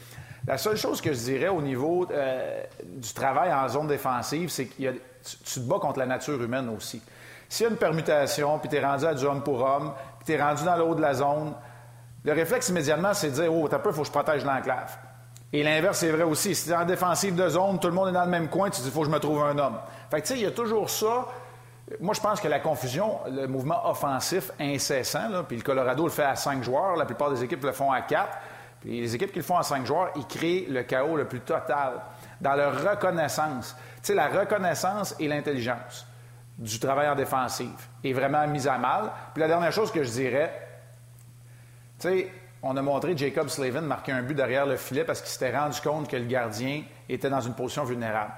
La 0.48 0.58
seule 0.58 0.78
chose 0.78 1.02
que 1.02 1.14
je 1.14 1.20
dirais 1.20 1.50
au 1.50 1.62
niveau 1.62 2.08
euh, 2.12 2.64
du 2.84 3.14
travail 3.14 3.54
en 3.54 3.68
zone 3.68 3.88
défensive, 3.88 4.50
c'est 4.50 4.66
que 4.66 4.74
tu, 4.74 5.38
tu, 5.44 5.60
te 5.60 5.66
bats 5.66 5.80
contre 5.80 6.00
la 6.00 6.08
nature 6.08 6.42
humaine 6.42 6.70
aussi. 6.76 7.02
S'il 7.52 7.66
y 7.66 7.68
a 7.68 7.70
une 7.70 7.78
permutation, 7.78 8.60
puis 8.60 8.70
tu 8.70 8.78
es 8.78 8.86
rendu 8.86 9.06
à 9.06 9.14
du 9.14 9.26
homme 9.26 9.44
pour 9.44 9.62
homme, 9.62 9.92
puis 10.20 10.26
tu 10.26 10.32
es 10.32 10.42
rendu 10.42 10.64
dans 10.64 10.78
le 10.78 10.84
haut 10.86 10.96
de 10.96 11.02
la 11.02 11.14
zone, 11.14 11.54
le 12.24 12.32
réflexe 12.32 12.70
immédiatement, 12.70 13.14
c'est 13.14 13.28
de 13.28 13.42
dire 13.42 13.54
Oh, 13.54 13.68
t'as 13.68 13.80
peu, 13.80 13.90
il 13.90 13.94
faut 13.94 14.04
que 14.04 14.08
je 14.08 14.12
protège 14.12 14.46
l'enclave. 14.46 14.98
Et 15.52 15.62
l'inverse, 15.62 15.98
c'est 15.98 16.12
vrai 16.12 16.24
aussi. 16.24 16.56
Si 16.56 16.68
tu 16.68 16.72
es 16.72 16.76
en 16.78 16.86
défensive 16.86 17.36
de 17.36 17.50
zone, 17.50 17.78
tout 17.78 17.90
le 17.90 17.94
monde 17.94 18.08
est 18.08 18.14
dans 18.14 18.24
le 18.24 18.30
même 18.30 18.48
coin, 18.48 18.70
tu 18.70 18.80
te 18.80 18.86
dis 18.86 18.90
faut 18.90 19.02
que 19.02 19.08
je 19.08 19.12
me 19.12 19.20
trouve 19.20 19.44
un 19.44 19.58
homme. 19.58 19.80
Fait 20.10 20.22
que, 20.22 20.28
tu 20.28 20.34
sais, 20.34 20.40
il 20.40 20.44
y 20.44 20.46
a 20.46 20.52
toujours 20.52 20.90
ça. 20.90 21.26
Moi, 22.00 22.14
je 22.14 22.22
pense 22.22 22.40
que 22.40 22.48
la 22.48 22.62
confusion, 22.62 23.20
le 23.30 23.48
mouvement 23.48 23.86
offensif 23.86 24.52
incessant, 24.58 25.44
puis 25.46 25.58
le 25.58 25.64
Colorado 25.64 26.06
le 26.06 26.10
fait 26.10 26.24
à 26.24 26.38
cinq 26.38 26.64
joueurs, 26.64 26.96
la 26.96 27.04
plupart 27.04 27.32
des 27.32 27.44
équipes 27.44 27.66
le 27.66 27.74
font 27.74 27.92
à 27.92 28.00
quatre. 28.00 28.38
Puis 28.80 29.02
les 29.02 29.14
équipes 29.14 29.34
qui 29.34 29.40
le 29.40 29.44
font 29.44 29.58
à 29.58 29.64
cinq 29.64 29.86
joueurs, 29.86 30.12
ils 30.16 30.26
créent 30.26 30.68
le 30.70 30.84
chaos 30.84 31.18
le 31.18 31.28
plus 31.28 31.42
total 31.42 31.96
dans 32.40 32.54
leur 32.54 32.92
reconnaissance. 32.92 33.76
Tu 33.96 34.00
sais, 34.04 34.14
la 34.14 34.30
reconnaissance 34.30 35.16
et 35.20 35.28
l'intelligence 35.28 36.08
du 36.58 36.80
travail 36.80 37.10
en 37.10 37.16
défensive 37.16 37.88
est 38.04 38.14
vraiment 38.14 38.46
mise 38.48 38.68
à 38.68 38.78
mal. 38.78 39.12
Puis 39.34 39.42
la 39.42 39.48
dernière 39.48 39.72
chose 39.72 39.92
que 39.92 40.04
je 40.04 40.10
dirais, 40.12 40.68
tu 42.00 42.08
sais, 42.08 42.32
on 42.64 42.78
a 42.78 42.82
montré 42.82 43.18
Jacob 43.18 43.48
Slavin 43.48 43.82
marquer 43.82 44.12
un 44.12 44.22
but 44.22 44.36
derrière 44.36 44.66
le 44.66 44.78
filet 44.78 45.04
parce 45.04 45.22
qu'il 45.22 45.32
s'était 45.32 45.56
rendu 45.58 45.80
compte 45.82 46.08
que 46.08 46.16
le 46.16 46.26
gardien 46.26 46.84
était 47.10 47.30
dans 47.30 47.42
une 47.42 47.56
position 47.56 47.84
vulnérable. 47.84 48.32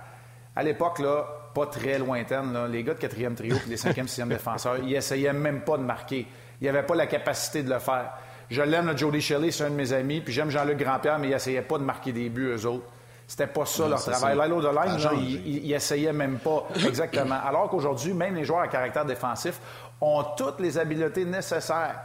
À 0.55 0.63
l'époque, 0.63 0.99
là, 0.99 1.25
pas 1.53 1.65
très 1.65 1.99
lointaine, 1.99 2.67
les 2.67 2.83
gars 2.83 2.93
de 2.93 2.99
quatrième 2.99 3.35
trio 3.35 3.55
et 3.55 3.69
les 3.69 3.77
cinquième, 3.77 4.07
sixième 4.07 4.29
défenseurs, 4.29 4.77
ils 4.77 4.95
essayaient 4.95 5.33
même 5.33 5.61
pas 5.61 5.77
de 5.77 5.83
marquer. 5.83 6.27
Ils 6.61 6.65
n'avaient 6.65 6.85
pas 6.85 6.95
la 6.95 7.07
capacité 7.07 7.63
de 7.63 7.69
le 7.69 7.79
faire. 7.79 8.11
Je 8.49 8.61
l'aime, 8.61 8.87
le 8.87 8.95
Jody 8.95 9.21
Shelley, 9.21 9.51
c'est 9.51 9.65
un 9.65 9.69
de 9.69 9.75
mes 9.75 9.93
amis, 9.93 10.21
puis 10.21 10.33
j'aime 10.33 10.49
Jean-Luc 10.49 10.77
Grandpierre, 10.77 11.19
mais 11.19 11.27
ils 11.27 11.31
n'essayaient 11.31 11.61
pas 11.61 11.77
de 11.77 11.83
marquer 11.83 12.11
des 12.11 12.29
buts, 12.29 12.53
eux 12.55 12.65
autres. 12.65 12.85
C'était 13.27 13.47
pas 13.47 13.65
ça 13.65 13.87
leur 13.87 14.03
travail. 14.03 14.37
Lilo 14.37 14.61
de 14.61 14.67
line, 14.67 15.41
ils, 15.45 15.65
ils, 15.65 15.73
essayaient 15.73 16.13
même 16.13 16.39
pas. 16.39 16.67
Exactement. 16.87 17.39
Alors 17.43 17.69
qu'aujourd'hui, 17.69 18.13
même 18.13 18.35
les 18.35 18.43
joueurs 18.43 18.61
à 18.61 18.67
caractère 18.67 19.05
défensif 19.05 19.59
ont 20.01 20.23
toutes 20.37 20.59
les 20.59 20.77
habiletés 20.77 21.25
nécessaires 21.25 22.01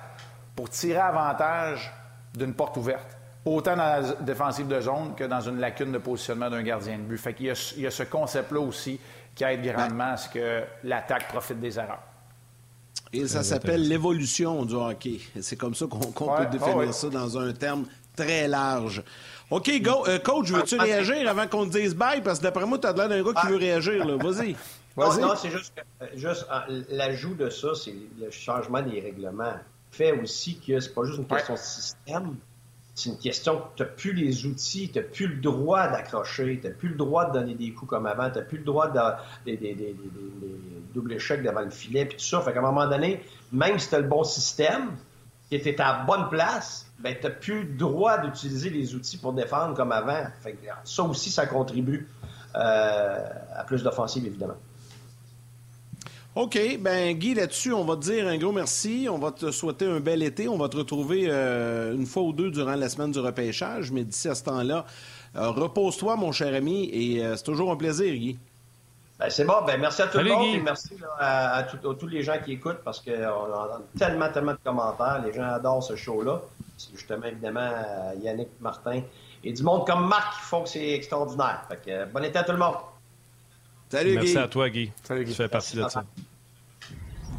pour 0.54 0.70
tirer 0.70 0.98
avantage 0.98 1.92
d'une 2.34 2.54
porte 2.54 2.76
ouverte, 2.76 3.16
autant 3.44 3.76
dans 3.76 3.82
la 3.82 4.02
défensive 4.20 4.68
de 4.68 4.80
zone 4.80 5.14
que 5.16 5.24
dans 5.24 5.40
une 5.40 5.58
lacune 5.58 5.92
de 5.92 5.98
positionnement 5.98 6.50
d'un 6.50 6.62
gardien 6.62 6.98
de 6.98 7.02
but. 7.02 7.18
Fait 7.18 7.34
qu'il 7.34 7.46
y 7.46 7.50
a, 7.50 7.72
il 7.76 7.82
y 7.82 7.86
a 7.86 7.90
ce 7.90 8.04
concept-là 8.04 8.60
aussi 8.60 9.00
qui 9.34 9.44
aide 9.44 9.62
grandement 9.62 10.12
à 10.12 10.16
ce 10.16 10.28
que 10.28 10.62
l'attaque 10.84 11.28
profite 11.28 11.60
des 11.60 11.78
erreurs. 11.78 12.02
Et 13.12 13.26
ça 13.26 13.42
s'appelle 13.42 13.88
l'évolution 13.88 14.64
du 14.64 14.74
hockey. 14.74 15.20
C'est 15.40 15.56
comme 15.56 15.74
ça 15.74 15.86
qu'on 15.86 16.36
peut 16.36 16.46
définir 16.50 16.92
ça 16.92 17.08
dans 17.08 17.38
un 17.38 17.52
terme 17.52 17.86
très 18.14 18.48
large. 18.48 19.02
OK, 19.50 19.80
go. 19.80 20.04
Euh, 20.06 20.18
coach, 20.18 20.50
veux-tu 20.50 20.76
ah, 20.78 20.82
réagir 20.82 21.28
avant 21.28 21.46
qu'on 21.46 21.66
te 21.66 21.78
dise 21.78 21.94
bye? 21.94 22.22
Parce 22.22 22.38
que 22.38 22.44
d'après 22.44 22.66
moi, 22.66 22.78
tu 22.78 22.86
as 22.86 22.92
l'air 22.92 23.08
d'un 23.08 23.22
gars 23.22 23.40
qui 23.40 23.46
veut 23.46 23.56
réagir. 23.56 24.06
Vas-y. 24.18 24.56
non, 24.96 25.16
non 25.20 25.34
c'est 25.36 25.50
juste, 25.50 25.72
juste 26.14 26.46
ah, 26.50 26.66
l'ajout 26.90 27.34
de 27.34 27.48
ça, 27.48 27.68
c'est 27.74 27.94
le 28.20 28.30
changement 28.30 28.82
des 28.82 29.00
règlements 29.00 29.54
fait 29.90 30.12
aussi 30.12 30.58
que 30.58 30.78
c'est 30.80 30.94
pas 30.94 31.04
juste 31.04 31.18
une 31.18 31.26
question 31.26 31.54
de 31.54 31.58
système, 31.58 32.36
c'est 32.94 33.10
une 33.10 33.18
question 33.18 33.58
que 33.58 33.76
tu 33.76 33.82
n'as 33.82 33.88
plus 33.88 34.12
les 34.12 34.46
outils, 34.46 34.90
tu 34.90 34.98
n'as 34.98 35.04
plus 35.04 35.28
le 35.28 35.36
droit 35.36 35.88
d'accrocher, 35.88 36.58
tu 36.60 36.66
n'as 36.66 36.74
plus 36.74 36.90
le 36.90 36.96
droit 36.96 37.26
de 37.26 37.38
donner 37.38 37.54
des 37.54 37.72
coups 37.72 37.90
comme 37.90 38.06
avant, 38.06 38.30
tu 38.30 38.38
n'as 38.38 38.44
plus 38.44 38.58
le 38.58 38.64
droit 38.64 38.88
de 38.88 39.00
des, 39.46 39.56
des, 39.56 39.96
doubles 40.94 41.12
échecs 41.12 41.42
devant 41.42 41.60
le 41.60 41.70
filet, 41.70 42.06
puis 42.06 42.16
tout 42.16 42.24
ça. 42.24 42.40
Fait 42.40 42.52
qu'à 42.52 42.58
un 42.58 42.62
moment 42.62 42.88
donné, 42.88 43.22
même 43.52 43.78
si 43.78 43.88
tu 43.88 43.94
as 43.94 44.00
le 44.00 44.08
bon 44.08 44.24
système, 44.24 44.96
qui 45.48 45.56
était 45.56 45.80
à 45.80 46.04
bonne 46.04 46.28
place, 46.28 46.86
ben, 46.98 47.14
tu 47.18 47.26
n'as 47.26 47.32
plus 47.32 47.62
le 47.62 47.74
droit 47.76 48.18
d'utiliser 48.18 48.70
les 48.70 48.94
outils 48.94 49.16
pour 49.16 49.32
défendre 49.32 49.74
comme 49.74 49.92
avant. 49.92 50.24
Ça 50.84 51.02
aussi, 51.04 51.30
ça 51.30 51.46
contribue 51.46 52.08
euh, 52.54 53.24
à 53.54 53.64
plus 53.64 53.82
d'offensive, 53.82 54.26
évidemment. 54.26 54.56
OK. 56.34 56.58
Ben, 56.80 57.16
Guy, 57.16 57.34
là-dessus, 57.34 57.72
on 57.72 57.84
va 57.84 57.96
te 57.96 58.02
dire 58.02 58.28
un 58.28 58.36
gros 58.36 58.52
merci. 58.52 59.08
On 59.10 59.18
va 59.18 59.32
te 59.32 59.50
souhaiter 59.50 59.86
un 59.86 60.00
bel 60.00 60.22
été. 60.22 60.48
On 60.48 60.58
va 60.58 60.68
te 60.68 60.76
retrouver 60.76 61.26
euh, 61.28 61.94
une 61.94 62.06
fois 62.06 62.22
ou 62.24 62.32
deux 62.32 62.50
durant 62.50 62.74
la 62.74 62.88
semaine 62.88 63.10
du 63.10 63.18
repêchage. 63.18 63.90
Mais 63.90 64.04
d'ici 64.04 64.28
à 64.28 64.34
ce 64.34 64.44
temps-là, 64.44 64.84
euh, 65.36 65.50
repose-toi, 65.50 66.16
mon 66.16 66.30
cher 66.30 66.54
ami. 66.54 66.90
Et 66.92 67.22
c'est 67.36 67.44
toujours 67.44 67.72
un 67.72 67.76
plaisir, 67.76 68.14
Guy. 68.14 68.38
Ben, 69.18 69.30
c'est 69.30 69.44
bon. 69.44 69.64
Ben, 69.66 69.80
merci 69.80 70.02
à 70.02 70.06
tout 70.06 70.18
le 70.18 70.24
monde. 70.24 70.54
Et 70.54 70.60
merci 70.60 70.94
à, 71.18 71.66
tous 71.82 72.06
les 72.06 72.22
gens 72.22 72.38
qui 72.44 72.52
écoutent 72.52 72.82
parce 72.84 73.00
qu'on 73.00 73.10
a 73.10 73.80
tellement, 73.98 74.30
tellement 74.30 74.52
de 74.52 74.58
commentaires. 74.62 75.22
Les 75.24 75.32
gens 75.32 75.44
adorent 75.44 75.82
ce 75.82 75.96
show-là. 75.96 76.40
C'est 76.76 76.92
justement, 76.94 77.26
évidemment, 77.26 77.70
Yannick 78.22 78.48
Martin 78.60 79.02
et 79.42 79.52
du 79.52 79.62
monde 79.62 79.86
comme 79.86 80.06
Marc 80.08 80.34
qui 80.34 80.42
font 80.42 80.62
que 80.62 80.68
c'est 80.68 80.90
extraordinaire. 80.90 81.62
Fait 81.68 81.80
que, 81.84 82.12
bon 82.12 82.24
été 82.24 82.38
à 82.38 82.44
tout 82.44 82.52
le 82.52 82.58
monde. 82.58 82.76
Salut, 83.90 84.14
Merci 84.14 84.38
à 84.38 84.48
toi, 84.48 84.68
Guy. 84.68 84.92
Salut, 85.02 85.24
Guy. 85.24 85.30
Tu 85.30 85.36
fais 85.36 85.48
partie 85.48 85.76
de 85.76 85.88
ça. 85.88 86.04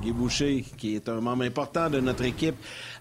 Guy 0.01 0.11
Boucher, 0.11 0.65
qui 0.77 0.95
est 0.95 1.09
un 1.09 1.21
membre 1.21 1.43
important 1.43 1.89
de 1.89 1.99
notre 1.99 2.23
équipe. 2.23 2.55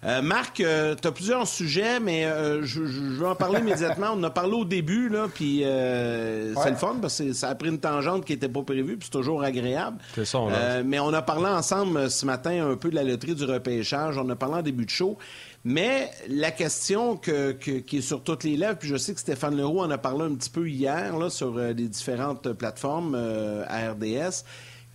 Euh, 0.05 0.23
Marc, 0.23 0.61
euh, 0.61 0.95
tu 1.01 1.09
as 1.09 1.13
plusieurs 1.13 1.47
sujets, 1.47 2.01
mais 2.01 2.25
euh, 2.25 2.63
je, 2.65 2.81
vais 2.81 3.27
en 3.27 3.35
parler 3.35 3.61
immédiatement. 3.61 4.09
On 4.13 4.19
en 4.19 4.25
a 4.25 4.31
parlé 4.31 4.55
au 4.55 4.65
début, 4.65 5.09
là, 5.09 5.27
puis 5.33 5.61
c'est 5.61 6.71
le 6.71 6.77
fun 6.77 6.97
parce 7.01 7.19
que 7.19 7.33
ça 7.33 7.49
a 7.49 7.55
pris 7.55 7.69
une 7.69 7.81
tangente 7.81 8.25
qui 8.25 8.33
n'était 8.33 8.49
pas 8.49 8.63
prévue, 8.63 8.97
puis 8.97 9.09
c'est 9.11 9.19
toujours 9.19 9.43
agréable. 9.43 9.99
C'est 10.15 10.25
ça, 10.25 10.39
Mais 10.85 10.99
on 10.99 11.13
a 11.13 11.23
parlé 11.23 11.47
ensemble 11.47 12.11
ce 12.11 12.27
matin 12.27 12.71
un 12.71 12.77
peu 12.77 12.91
de 12.91 12.95
la 12.95 13.05
loterie 13.05 13.35
du 13.35 13.45
repêchage. 13.45 14.19
On 14.19 14.29
a 14.29 14.37
parlé 14.37 14.57
en 14.57 14.63
début 14.63 14.85
de 14.85 14.91
show. 14.91 15.19
Mais 15.65 16.11
la 16.29 16.51
question 16.51 17.17
que, 17.17 17.53
qui 17.53 17.99
est 17.99 18.01
sur 18.01 18.23
toutes 18.23 18.45
les 18.45 18.57
lèvres, 18.57 18.79
puis 18.79 18.89
je 18.89 18.97
sais 18.97 19.13
que 19.13 19.21
Stéphane 19.21 19.57
Leroux 19.57 19.81
en 19.81 19.91
a 19.91 19.99
parlé 19.99 20.25
un 20.25 20.35
petit 20.35 20.51
peu 20.51 20.69
hier 20.69 21.17
là, 21.19 21.31
sur 21.31 21.59
euh, 21.59 21.73
les 21.73 21.89
différentes 21.89 22.53
plateformes 22.53 23.15
euh, 23.15 23.65
à 23.67 23.91
RDS, 23.91 24.45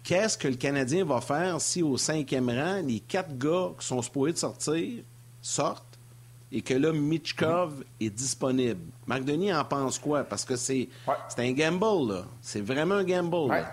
qu'est-ce 0.04 0.38
que 0.38 0.47
le 0.47 0.56
Canadien 0.56 1.06
va 1.06 1.22
faire 1.22 1.60
si 1.62 1.82
au 1.82 1.97
cinquième 1.97 2.49
rang, 2.49 2.82
les 2.86 2.99
quatre 2.99 3.38
gars 3.38 3.70
qui 3.80 3.86
sont 3.86 4.01
supposés 4.01 4.34
de 4.34 4.38
sortir 4.38 5.04
sortent 5.41 5.93
et 6.56 6.62
que 6.62 6.76
là, 6.76 6.93
Mitchkov 6.93 7.84
est 7.99 8.12
disponible? 8.12 8.91
Marc 9.08 9.24
Denis 9.24 9.51
en 9.51 9.66
pense 9.66 9.97
quoi? 9.97 10.24
Parce 10.24 10.45
que 10.45 10.56
c'est 10.56 10.88
un 11.38 11.51
gamble, 11.51 12.14
là. 12.14 12.26
C'est 12.41 12.62
vraiment 12.62 12.95
un 12.95 13.04
gamble. 13.04 13.66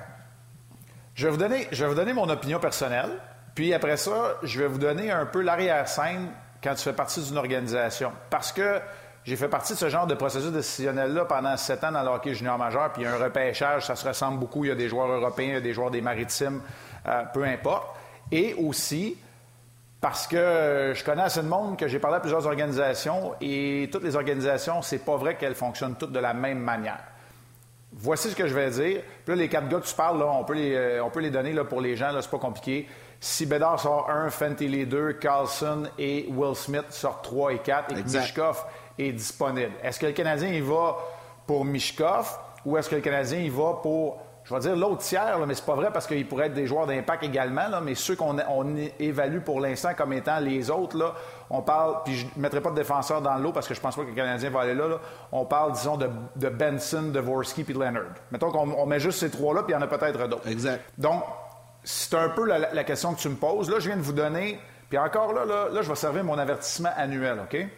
Je, 1.15 1.27
vais 1.27 1.31
vous 1.31 1.37
donner, 1.37 1.69
je 1.71 1.85
vais 1.85 1.91
vous 1.91 1.97
donner 1.97 2.15
mon 2.15 2.29
opinion 2.31 2.59
personnelle. 2.59 3.11
Puis 3.55 3.75
après 3.75 3.99
ça, 3.99 4.39
je 4.43 4.61
vais 4.61 4.67
vous 4.67 4.79
donner 4.79 5.11
un 5.11 5.27
peu 5.27 5.43
l'arrière-scène 5.43 6.31
quand 6.63 6.75
tu 6.75 6.83
fais 6.83 6.95
partie 6.95 7.21
d'une 7.21 7.37
organisation. 7.37 8.13
Parce 8.31 8.51
que 8.51 8.81
j'ai 9.25 9.37
fait 9.37 9.49
partie 9.49 9.75
de 9.75 9.79
ce 9.79 9.89
genre 9.89 10.07
de 10.07 10.15
processus 10.15 10.51
décisionnel-là 10.51 11.27
pendant 11.27 11.57
sept 11.57 11.85
ans 11.85 11.93
dans 11.93 12.03
le 12.03 12.09
hockey 12.09 12.35
junior 12.35 12.57
majeur, 12.57 12.93
puis 12.93 13.03
il 13.03 13.05
y 13.05 13.09
a 13.09 13.15
un 13.15 13.19
repêchage, 13.19 13.87
ça 13.87 13.95
se 13.95 14.07
ressemble 14.09 14.39
beaucoup. 14.39 14.65
Il 14.65 14.69
y 14.69 14.71
a 14.71 14.75
des 14.75 14.89
joueurs 14.89 15.11
européens, 15.11 15.49
il 15.49 15.55
y 15.55 15.57
a 15.57 15.61
des 15.61 15.75
joueurs 15.75 15.91
des 15.91 16.01
maritimes, 16.01 16.63
euh, 17.07 17.23
peu 17.33 17.45
importe. 17.45 17.97
Et 18.33 18.55
aussi, 18.55 19.19
parce 20.01 20.27
que 20.27 20.93
je 20.95 21.05
connais 21.05 21.23
assez 21.23 21.43
de 21.43 21.49
monde 21.49 21.77
que 21.77 21.87
j'ai 21.87 21.99
parlé 21.99 22.17
à 22.17 22.21
plusieurs 22.21 22.47
organisations 22.47 23.35
et 23.43 23.91
toutes 23.93 24.05
les 24.05 24.17
organisations, 24.17 24.81
c'est 24.81 25.05
pas 25.05 25.17
vrai 25.17 25.37
qu'elles 25.37 25.55
fonctionnent 25.55 25.97
toutes 25.97 26.13
de 26.13 26.19
la 26.19 26.33
même 26.33 26.59
manière. 26.59 27.01
Voici 27.93 28.31
ce 28.31 28.37
que 28.37 28.47
je 28.47 28.55
vais 28.55 28.71
dire. 28.71 29.03
Puis 29.25 29.35
là, 29.35 29.37
les 29.37 29.49
quatre 29.49 29.69
gars 29.69 29.81
que 29.81 29.87
tu 29.87 29.95
parles, 29.95 30.19
là, 30.19 30.27
on, 30.27 30.45
peut 30.45 30.55
les, 30.55 30.75
euh, 30.75 31.05
on 31.05 31.11
peut 31.11 31.21
les 31.21 31.31
donner 31.31 31.53
là, 31.53 31.65
pour 31.65 31.81
les 31.81 31.97
gens, 31.97 32.13
c'est 32.21 32.31
pas 32.31 32.39
compliqué. 32.39 32.89
Si 33.19 33.45
Bédard 33.45 33.79
sort 33.79 34.09
1, 34.09 34.31
Fenty 34.31 34.69
les 34.69 34.87
2, 34.87 35.15
Carlson 35.15 35.83
et 35.99 36.27
Will 36.31 36.55
Smith 36.55 36.87
sortent 36.91 37.25
3 37.25 37.53
et 37.53 37.59
4 37.59 37.93
et 37.93 38.03
Mishkov 38.03 38.65
est 39.01 39.13
disponible. 39.13 39.73
Est-ce 39.83 39.99
que 39.99 40.07
le 40.07 40.13
Canadien 40.13 40.49
il 40.49 40.63
va 40.63 40.97
pour 41.47 41.65
Mishkov 41.65 42.39
ou 42.65 42.77
est-ce 42.77 42.89
que 42.89 42.97
le 42.97 43.01
Canadien 43.01 43.41
il 43.41 43.51
va 43.51 43.79
pour 43.83 44.19
je 44.45 44.55
vais 44.55 44.61
dire 44.61 44.75
l'autre 44.75 45.03
tiers, 45.03 45.39
là, 45.39 45.47
mais 45.47 45.55
c'est 45.55 45.65
pas 45.65 45.75
vrai 45.75 45.91
parce 45.93 46.07
qu'ils 46.07 46.27
pourraient 46.27 46.47
être 46.47 46.55
des 46.55 46.67
joueurs 46.67 46.87
d'impact 46.87 47.23
également, 47.23 47.69
là, 47.69 47.81
mais 47.81 47.95
ceux 47.95 48.17
qu'on 48.17 48.37
évalue 48.99 49.41
pour 49.41 49.61
l'instant 49.61 49.91
comme 49.97 50.13
étant 50.13 50.41
les 50.41 50.71
autres, 50.71 50.97
là, 50.97 51.15
on 51.51 51.63
parle, 51.63 51.99
puis 52.05 52.17
je 52.17 52.27
ne 52.35 52.43
mettrai 52.43 52.61
pas 52.61 52.71
de 52.71 52.75
défenseur 52.75 53.23
dans 53.23 53.37
l'eau 53.37 53.53
parce 53.53 53.69
que 53.69 53.75
je 53.75 53.81
pense 53.81 53.95
pas 53.95 54.03
que 54.03 54.09
le 54.09 54.15
Canadien 54.15 54.51
va 54.51 54.63
aller 54.63 54.75
là, 54.75 54.99
on 55.31 55.45
parle, 55.45 55.73
disons, 55.73 55.97
de, 55.97 56.49
Benson, 56.49 57.13
Dvorsky 57.13 57.65
puis 57.65 57.75
Leonard. 57.75 58.15
Mettons 58.33 58.51
qu'on 58.51 58.87
met 58.87 58.99
juste 58.99 59.21
ces 59.21 59.31
trois-là, 59.31 59.63
puis 59.63 59.73
il 59.73 59.77
y 59.77 59.79
en 59.79 59.83
a 59.83 59.87
peut-être 59.87 60.27
d'autres. 60.27 60.49
Exact. 60.49 60.83
Donc, 60.99 61.23
c'est 61.85 62.15
un 62.15 62.31
peu 62.31 62.45
la, 62.45 62.85
question 62.85 63.15
que 63.15 63.21
tu 63.21 63.29
me 63.29 63.37
poses. 63.37 63.71
Là, 63.71 63.79
je 63.79 63.87
viens 63.87 63.97
de 63.97 64.03
vous 64.03 64.13
donner, 64.13 64.59
puis 64.89 64.99
encore 64.99 65.33
là, 65.33 65.45
là, 65.45 65.69
là 65.73 65.83
je 65.83 65.89
vais 65.89 65.95
servir 65.95 66.25
mon 66.25 66.39
avertissement 66.39 66.91
annuel, 66.97 67.39
OK? 67.45 67.69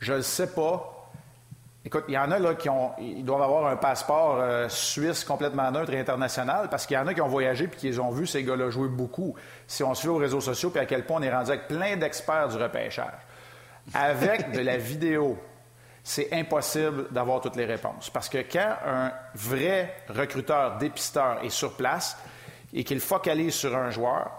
Je 0.00 0.14
ne 0.14 0.22
sais 0.22 0.52
pas 0.52 1.00
Écoute, 1.82 2.04
il 2.08 2.14
y 2.14 2.18
en 2.18 2.30
a 2.30 2.38
là 2.38 2.54
qui 2.54 2.68
ont, 2.68 2.92
ils 2.98 3.24
doivent 3.24 3.40
avoir 3.40 3.66
un 3.66 3.76
passeport 3.76 4.36
euh, 4.38 4.68
suisse 4.68 5.24
complètement 5.24 5.70
neutre 5.70 5.94
et 5.94 5.98
international 5.98 6.68
parce 6.70 6.84
qu'il 6.84 6.94
y 6.94 6.98
en 6.98 7.06
a 7.06 7.14
qui 7.14 7.22
ont 7.22 7.28
voyagé 7.28 7.68
puis 7.68 7.90
qui 7.90 7.98
ont 7.98 8.10
vu 8.10 8.26
ces 8.26 8.44
gars-là 8.44 8.68
jouer 8.68 8.88
beaucoup. 8.88 9.34
Si 9.66 9.82
on 9.82 9.94
suit 9.94 10.08
aux 10.08 10.18
réseaux 10.18 10.42
sociaux 10.42 10.68
puis 10.68 10.80
à 10.80 10.84
quel 10.84 11.06
point 11.06 11.20
on 11.20 11.22
est 11.22 11.32
rendu 11.32 11.50
avec 11.50 11.68
plein 11.68 11.96
d'experts 11.96 12.48
du 12.48 12.56
repêchage. 12.58 13.14
Avec 13.94 14.52
de 14.52 14.60
la 14.60 14.76
vidéo, 14.76 15.38
c'est 16.04 16.30
impossible 16.34 17.10
d'avoir 17.12 17.40
toutes 17.40 17.56
les 17.56 17.64
réponses 17.64 18.10
parce 18.10 18.28
que 18.28 18.38
quand 18.38 18.76
un 18.86 19.12
vrai 19.34 19.94
recruteur, 20.10 20.76
dépisteur 20.76 21.42
est 21.42 21.48
sur 21.48 21.76
place 21.76 22.18
et 22.74 22.84
qu'il 22.84 23.00
focalise 23.00 23.54
sur 23.54 23.74
un 23.74 23.88
joueur, 23.88 24.30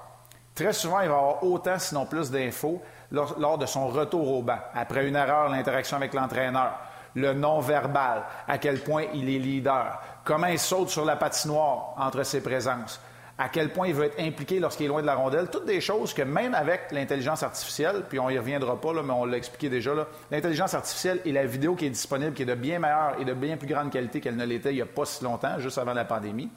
très 0.53 0.73
souvent 0.73 0.99
il 1.01 1.09
va 1.09 1.15
avoir 1.15 1.43
autant, 1.43 1.79
sinon 1.79 2.05
plus 2.05 2.29
d'infos 2.29 2.83
lors, 3.11 3.57
de 3.57 3.65
son 3.65 3.87
retour 3.87 4.31
au 4.31 4.41
banc, 4.41 4.59
après 4.73 5.07
une 5.07 5.15
erreur, 5.15 5.49
l'interaction 5.49 5.97
avec 5.97 6.13
l'entraîneur 6.13 6.71
le 7.15 7.33
non-verbal, 7.33 8.23
à 8.47 8.57
quel 8.57 8.79
point 8.79 9.05
il 9.13 9.29
est 9.29 9.39
leader, 9.39 10.01
comment 10.23 10.47
il 10.47 10.59
saute 10.59 10.89
sur 10.89 11.05
la 11.05 11.15
patinoire 11.15 11.93
entre 11.97 12.23
ses 12.23 12.41
présences, 12.41 13.01
à 13.37 13.49
quel 13.49 13.69
point 13.69 13.87
il 13.87 13.93
veut 13.93 14.05
être 14.05 14.19
impliqué 14.19 14.59
lorsqu'il 14.59 14.85
est 14.85 14.89
loin 14.89 15.01
de 15.01 15.07
la 15.07 15.15
rondelle. 15.15 15.49
Toutes 15.49 15.65
des 15.65 15.81
choses 15.81 16.13
que 16.13 16.21
même 16.21 16.53
avec 16.53 16.91
l'intelligence 16.91 17.43
artificielle, 17.43 18.03
puis 18.07 18.19
on 18.19 18.29
y 18.29 18.37
reviendra 18.37 18.79
pas, 18.79 18.93
là, 18.93 19.01
mais 19.03 19.13
on 19.13 19.25
l'a 19.25 19.37
expliqué 19.37 19.67
déjà, 19.69 19.91
l'intelligence 20.29 20.73
artificielle 20.73 21.21
et 21.25 21.31
la 21.31 21.45
vidéo 21.45 21.75
qui 21.75 21.87
est 21.87 21.89
disponible, 21.89 22.33
qui 22.33 22.43
est 22.43 22.45
de 22.45 22.55
bien 22.55 22.79
meilleure 22.79 23.15
et 23.19 23.25
de 23.25 23.33
bien 23.33 23.57
plus 23.57 23.67
grande 23.67 23.89
qualité 23.91 24.21
qu'elle 24.21 24.35
ne 24.35 24.45
l'était 24.45 24.71
il 24.71 24.75
n'y 24.75 24.81
a 24.81 24.85
pas 24.85 25.05
si 25.05 25.23
longtemps, 25.23 25.57
juste 25.59 25.77
avant 25.77 25.93
la 25.93 26.05
pandémie, 26.05 26.49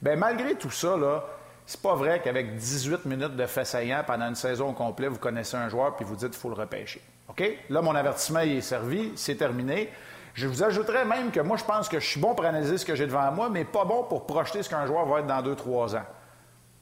bien, 0.00 0.16
malgré 0.16 0.54
tout 0.54 0.70
ça, 0.70 0.96
là, 0.96 1.24
c'est 1.66 1.80
pas 1.80 1.94
vrai 1.94 2.20
qu'avec 2.22 2.56
18 2.56 3.06
minutes 3.06 3.36
de 3.36 3.46
fait 3.46 3.64
saillant 3.64 4.02
pendant 4.06 4.28
une 4.28 4.34
saison 4.34 4.72
complète, 4.72 5.10
vous 5.10 5.18
connaissez 5.18 5.56
un 5.56 5.68
joueur 5.68 5.96
puis 5.96 6.04
vous 6.04 6.16
dites 6.16 6.30
qu'il 6.30 6.40
faut 6.40 6.50
le 6.50 6.54
repêcher. 6.54 7.02
OK? 7.28 7.42
Là, 7.70 7.80
mon 7.80 7.94
avertissement 7.94 8.40
est 8.40 8.60
servi, 8.60 9.12
c'est 9.16 9.36
terminé. 9.36 9.88
Je 10.34 10.46
vous 10.46 10.62
ajouterais 10.62 11.04
même 11.04 11.30
que 11.30 11.40
moi, 11.40 11.56
je 11.56 11.64
pense 11.64 11.88
que 11.88 12.00
je 12.00 12.06
suis 12.06 12.20
bon 12.20 12.34
pour 12.34 12.44
analyser 12.44 12.76
ce 12.76 12.84
que 12.84 12.94
j'ai 12.94 13.06
devant 13.06 13.30
moi, 13.32 13.48
mais 13.48 13.64
pas 13.64 13.84
bon 13.84 14.02
pour 14.02 14.26
projeter 14.26 14.62
ce 14.62 14.68
qu'un 14.68 14.84
joueur 14.84 15.06
va 15.06 15.20
être 15.20 15.26
dans 15.26 15.42
2-3 15.42 15.96
ans. 15.96 16.04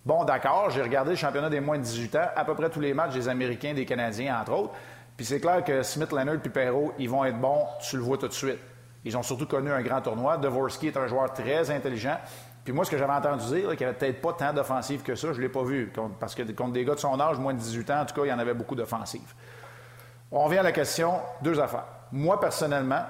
Bon, 0.04 0.24
d'accord, 0.24 0.70
j'ai 0.70 0.82
regardé 0.82 1.10
le 1.10 1.16
championnat 1.16 1.48
des 1.48 1.60
moins 1.60 1.78
de 1.78 1.84
18 1.84 2.16
ans, 2.16 2.28
à 2.34 2.44
peu 2.44 2.54
près 2.54 2.70
tous 2.70 2.80
les 2.80 2.92
matchs 2.92 3.12
des 3.12 3.28
Américains, 3.28 3.74
des 3.74 3.84
Canadiens, 3.84 4.40
entre 4.40 4.52
autres. 4.52 4.74
Puis 5.16 5.26
c'est 5.26 5.38
clair 5.38 5.62
que 5.62 5.82
Smith, 5.82 6.10
Leonard 6.10 6.36
et 6.44 6.48
Perrault, 6.48 6.92
ils 6.98 7.08
vont 7.08 7.24
être 7.24 7.38
bons, 7.38 7.66
tu 7.88 7.96
le 7.96 8.02
vois 8.02 8.18
tout 8.18 8.26
de 8.26 8.32
suite. 8.32 8.58
Ils 9.04 9.16
ont 9.16 9.22
surtout 9.22 9.46
connu 9.46 9.70
un 9.70 9.82
grand 9.82 10.00
tournoi. 10.00 10.38
Dvorsky 10.38 10.88
est 10.88 10.96
un 10.96 11.06
joueur 11.06 11.32
très 11.32 11.70
intelligent. 11.70 12.18
Puis 12.64 12.72
moi, 12.72 12.84
ce 12.84 12.90
que 12.90 12.98
j'avais 12.98 13.12
entendu 13.12 13.44
dire, 13.46 13.68
qu'il 13.70 13.78
n'y 13.78 13.84
avait 13.84 13.94
peut-être 13.94 14.20
pas 14.20 14.32
tant 14.34 14.52
d'offensives 14.52 15.02
que 15.02 15.14
ça, 15.14 15.32
je 15.32 15.38
ne 15.38 15.42
l'ai 15.42 15.48
pas 15.48 15.64
vu. 15.64 15.92
Parce 16.20 16.34
que 16.34 16.42
contre 16.52 16.72
des 16.72 16.84
gars 16.84 16.94
de 16.94 17.00
son 17.00 17.18
âge, 17.20 17.38
moins 17.38 17.54
de 17.54 17.58
18 17.58 17.90
ans, 17.90 18.00
en 18.00 18.04
tout 18.06 18.14
cas, 18.14 18.24
il 18.24 18.28
y 18.28 18.32
en 18.32 18.38
avait 18.38 18.54
beaucoup 18.54 18.76
d'offensives. 18.76 19.34
On 20.30 20.44
revient 20.44 20.58
à 20.58 20.62
la 20.62 20.72
question, 20.72 21.20
deux 21.42 21.58
affaires. 21.60 21.86
Moi, 22.12 22.38
personnellement, 22.38 23.04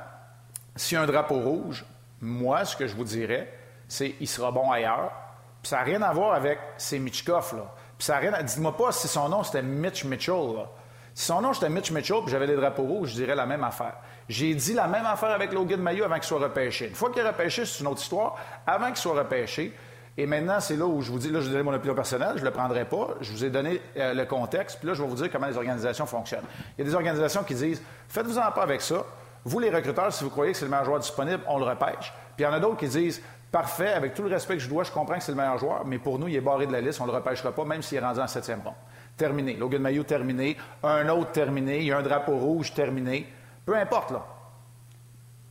s'il 0.75 0.97
y 0.97 0.99
a 0.99 1.05
un 1.05 1.07
drapeau 1.07 1.39
rouge, 1.41 1.85
moi, 2.21 2.65
ce 2.65 2.77
que 2.77 2.87
je 2.87 2.97
vous 2.97 3.05
dirais, 3.05 3.53
c'est 3.89 4.13
qu'il 4.13 4.29
sera 4.29 4.51
bon 4.51 4.71
ailleurs. 4.71 5.13
Puis 5.61 5.69
ça 5.69 5.77
n'a 5.77 5.83
rien 5.83 6.03
à 6.03 6.13
voir 6.13 6.35
avec 6.35 6.59
ces 6.79 6.99
Mitchkoff, 6.99 7.53
là. 7.53 7.75
Puis 7.99 8.07
ça 8.07 8.15
n'a 8.15 8.19
rien 8.21 8.33
à... 8.33 8.43
Dites-moi 8.43 8.77
pas 8.77 8.91
si 8.91 9.07
son 9.07 9.29
nom, 9.29 9.43
c'était 9.43 9.63
Mitch 9.63 10.05
Mitchell, 10.05 10.55
là. 10.57 10.71
Si 11.15 11.27
son 11.27 11.43
nom, 11.43 11.53
c'était 11.53 11.69
Mitch 11.69 11.91
Mitchell, 11.91 12.19
puis 12.23 12.31
j'avais 12.31 12.47
des 12.47 12.57
drapeaux 12.57 12.85
rouges, 12.85 13.11
je 13.11 13.15
dirais 13.17 13.35
la 13.35 13.47
même 13.47 13.65
affaire. 13.65 13.95
J'ai 14.29 14.55
dit 14.55 14.73
la 14.73 14.87
même 14.87 15.05
affaire 15.05 15.31
avec 15.31 15.53
Logan 15.53 15.81
Mayo 15.81 16.05
avant 16.05 16.15
qu'il 16.15 16.25
soit 16.25 16.39
repêché. 16.39 16.89
Une 16.89 16.95
fois 16.95 17.11
qu'il 17.11 17.23
est 17.23 17.29
repêché, 17.29 17.67
c'est 17.67 17.81
une 17.81 17.89
autre 17.89 18.01
histoire. 18.01 18.37
Avant 18.67 18.87
qu'il 18.87 18.97
soit 18.97 19.15
repêché, 19.15 19.75
et 20.17 20.27
maintenant, 20.27 20.61
c'est 20.61 20.77
là 20.77 20.87
où 20.87 21.01
je 21.01 21.11
vous 21.11 21.19
dis, 21.19 21.31
là, 21.31 21.41
je 21.41 21.49
vous 21.49 21.55
donne 21.55 21.63
mon 21.63 21.73
opinion 21.73 21.95
personnelle, 21.95 22.33
je 22.35 22.41
ne 22.41 22.45
le 22.45 22.51
prendrai 22.51 22.85
pas. 22.85 23.09
Je 23.21 23.33
vous 23.33 23.45
ai 23.45 23.51
donné 23.51 23.81
euh, 23.97 24.13
le 24.13 24.25
contexte, 24.27 24.79
puis 24.79 24.89
là, 24.89 24.95
je 24.95 25.03
vais 25.03 25.09
vous 25.09 25.15
dire 25.15 25.31
comment 25.31 25.47
les 25.47 25.57
organisations 25.57 26.05
fonctionnent. 26.05 26.45
Il 26.77 26.85
y 26.85 26.87
a 26.87 26.91
des 26.91 26.95
organisations 26.95 27.43
qui 27.43 27.55
disent, 27.55 27.83
faites-vous-en 28.09 28.51
pas 28.53 28.63
avec 28.63 28.83
ça. 28.83 29.05
Vous, 29.45 29.59
les 29.59 29.71
recruteurs, 29.71 30.13
si 30.13 30.23
vous 30.23 30.31
croyez 30.31 30.53
que 30.53 30.59
c'est 30.59 30.67
le 30.67 30.71
meilleur 30.71 30.85
joueur 30.85 31.01
disponible, 31.01 31.41
on 31.49 31.59
le 31.59 31.65
repêche. 31.65 32.13
Puis 32.37 32.41
il 32.41 32.43
y 32.45 32.47
en 32.47 32.53
a 32.53 32.61
d'autres 32.61 32.77
qui 32.77 32.89
disent, 32.89 33.23
parfait, 33.51 33.93
avec 33.93 34.15
tout 34.15 34.23
le 34.23 34.29
respect 34.29 34.55
que 34.55 34.63
je 34.63 34.69
dois, 34.69 34.85
je 34.85 34.93
comprends 34.93 35.17
que 35.17 35.23
c'est 35.23 35.33
le 35.33 35.39
meilleur 35.39 35.59
joueur, 35.59 35.85
mais 35.87 35.99
pour 35.99 36.19
nous, 36.19 36.29
il 36.29 36.37
est 36.37 36.41
barré 36.41 36.67
de 36.67 36.73
la 36.73 36.81
liste, 36.83 37.01
on 37.01 37.07
ne 37.07 37.11
le 37.11 37.17
repêchera 37.17 37.53
pas, 37.53 37.65
même 37.65 37.83
s'il 37.83 37.99
est 37.99 38.01
rendu 38.01 38.21
en 38.21 38.27
septième 38.27 38.61
rond. 38.63 38.75
Terminé. 39.17 39.55
Logan 39.55 39.83
Mayo, 39.83 40.03
terminé. 40.05 40.57
Un 40.83 41.09
autre, 41.09 41.33
terminé. 41.33 41.79
Il 41.79 41.87
y 41.87 41.93
a 41.93 41.99
un 41.99 42.03
drapeau 42.03 42.37
rouge, 42.37 42.75
terminé. 42.75 43.33
Peu 43.65 43.77
importe, 43.77 44.11
là. 44.11 44.25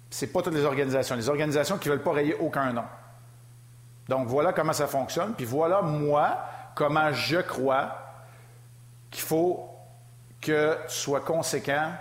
C'est 0.09 0.28
pas 0.28 0.41
toutes 0.41 0.55
les 0.55 0.66
organisations. 0.66 1.16
Les 1.16 1.30
organisations 1.30 1.78
qui 1.78 1.88
ne 1.88 1.93
veulent 1.93 2.03
pas 2.03 2.12
rayer 2.12 2.36
aucun 2.36 2.74
nom. 2.74 2.84
Donc 4.09 4.28
voilà 4.28 4.51
comment 4.51 4.74
ça 4.74 4.88
fonctionne. 4.88 5.34
Puis 5.34 5.45
voilà, 5.45 5.82
moi, 5.82 6.38
comment 6.76 7.14
je 7.14 7.38
crois 7.38 7.95
qu'il 9.09 9.24
faut 9.24 9.70
que 10.41 10.74
tu 10.88 10.93
sois 10.93 11.22
conséquent. 11.22 11.91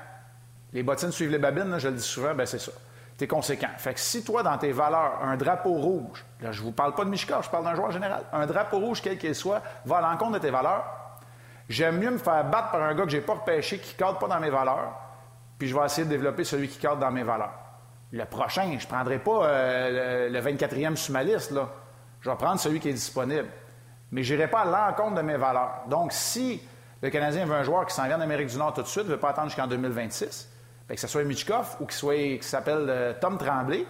Les 0.73 0.83
bottines 0.83 1.13
suivent 1.13 1.31
les 1.31 1.39
babines, 1.39 1.79
je 1.79 1.89
le 1.89 1.95
dis 1.95 2.03
souvent, 2.03 2.35
ben 2.35 2.47
c'est 2.47 2.59
ça. 2.59 2.73
Tu 3.17 3.25
es 3.25 3.27
conséquent. 3.27 3.69
Fait 3.77 3.95
que 3.95 4.01
si 4.01 4.25
toi, 4.25 4.43
dans 4.43 4.57
tes 4.57 4.73
valeurs, 4.73 5.23
un 5.23 5.37
drapeau 5.37 5.75
rouge, 5.75 6.25
là, 6.41 6.53
je 6.53 6.61
ne 6.61 6.67
vous 6.67 6.73
parle 6.73 6.95
pas 6.95 7.05
de 7.05 7.11
Michika, 7.11 7.41
je 7.43 7.51
parle 7.51 7.65
d'un 7.65 7.75
joueur 7.75 7.91
général, 7.91 8.23
un 8.33 8.47
drapeau 8.47 8.79
rouge, 8.79 9.03
quel 9.03 9.19
qu'il 9.19 9.35
soit, 9.35 9.63
va 9.85 9.99
à 9.99 10.01
l'encontre 10.01 10.33
de 10.33 10.39
tes 10.39 10.51
valeurs, 10.51 10.85
j'aime 11.71 11.99
mieux 11.99 12.11
me 12.11 12.19
faire 12.19 12.45
battre 12.45 12.73
par 12.73 12.83
un 12.83 12.95
gars 12.95 13.05
que 13.05 13.11
j'ai 13.11 13.23
pas 13.23 13.35
repêché, 13.35 13.79
qui 13.79 13.95
cadre 13.95 14.19
pas 14.19 14.29
dans 14.29 14.41
mes 14.41 14.51
valeurs, 14.51 14.93
puis 15.59 15.69
je 15.69 15.77
vais 15.77 15.85
essayer 15.85 16.05
de 16.05 16.11
développer 16.11 16.45
celui 16.45 16.69
qui 16.69 16.79
cadre 16.79 16.99
dans 16.99 17.11
mes 17.11 17.23
valeurs. 17.23 17.55
Le 18.13 18.25
prochain, 18.25 18.77
je 18.79 18.87
prendrai 18.87 19.19
pas 19.19 19.47
euh, 19.47 20.29
le, 20.29 20.41
24e 20.41 20.97
sur 20.97 21.13
ma 21.13 21.23
liste, 21.23 21.53
là 21.53 21.69
je 22.21 22.29
vais 22.29 22.37
prendre 22.37 22.61
celui 22.61 22.81
qui 22.81 22.89
est 22.89 22.95
disponible. 22.95 23.49
Mais 24.13 24.23
je 24.23 24.35
n'irai 24.35 24.49
pas 24.49 24.61
à 24.61 24.65
l'encontre 24.65 25.17
de 25.17 25.23
mes 25.23 25.37
valeurs. 25.37 25.83
Donc, 25.89 26.13
si 26.13 26.61
le 27.03 27.11
Canadien 27.11 27.47
veut 27.47 27.55
un 27.55 27.63
joueur 27.63 27.87
qui 27.87 27.95
s'en 27.95 28.07
vient 28.07 28.19
d'Amérique 28.19 28.49
du 28.49 28.59
Nord 28.59 28.75
tout 28.75 28.83
de 28.83 28.87
suite, 28.87 29.05
ne 29.05 29.11
veut 29.11 29.19
pas 29.19 29.31
attendre 29.31 29.49
jusqu'en 29.49 29.67
2026, 29.67 30.51
bien, 30.87 30.95
que 30.95 31.01
ce 31.01 31.07
soit 31.07 31.25
Mitchkov 31.25 31.77
ou 31.81 31.87
qu'il 31.87 32.43
s'appelle 32.43 32.87
euh, 32.89 33.13
Tom 33.21 33.39
Tremblay, 33.39 33.87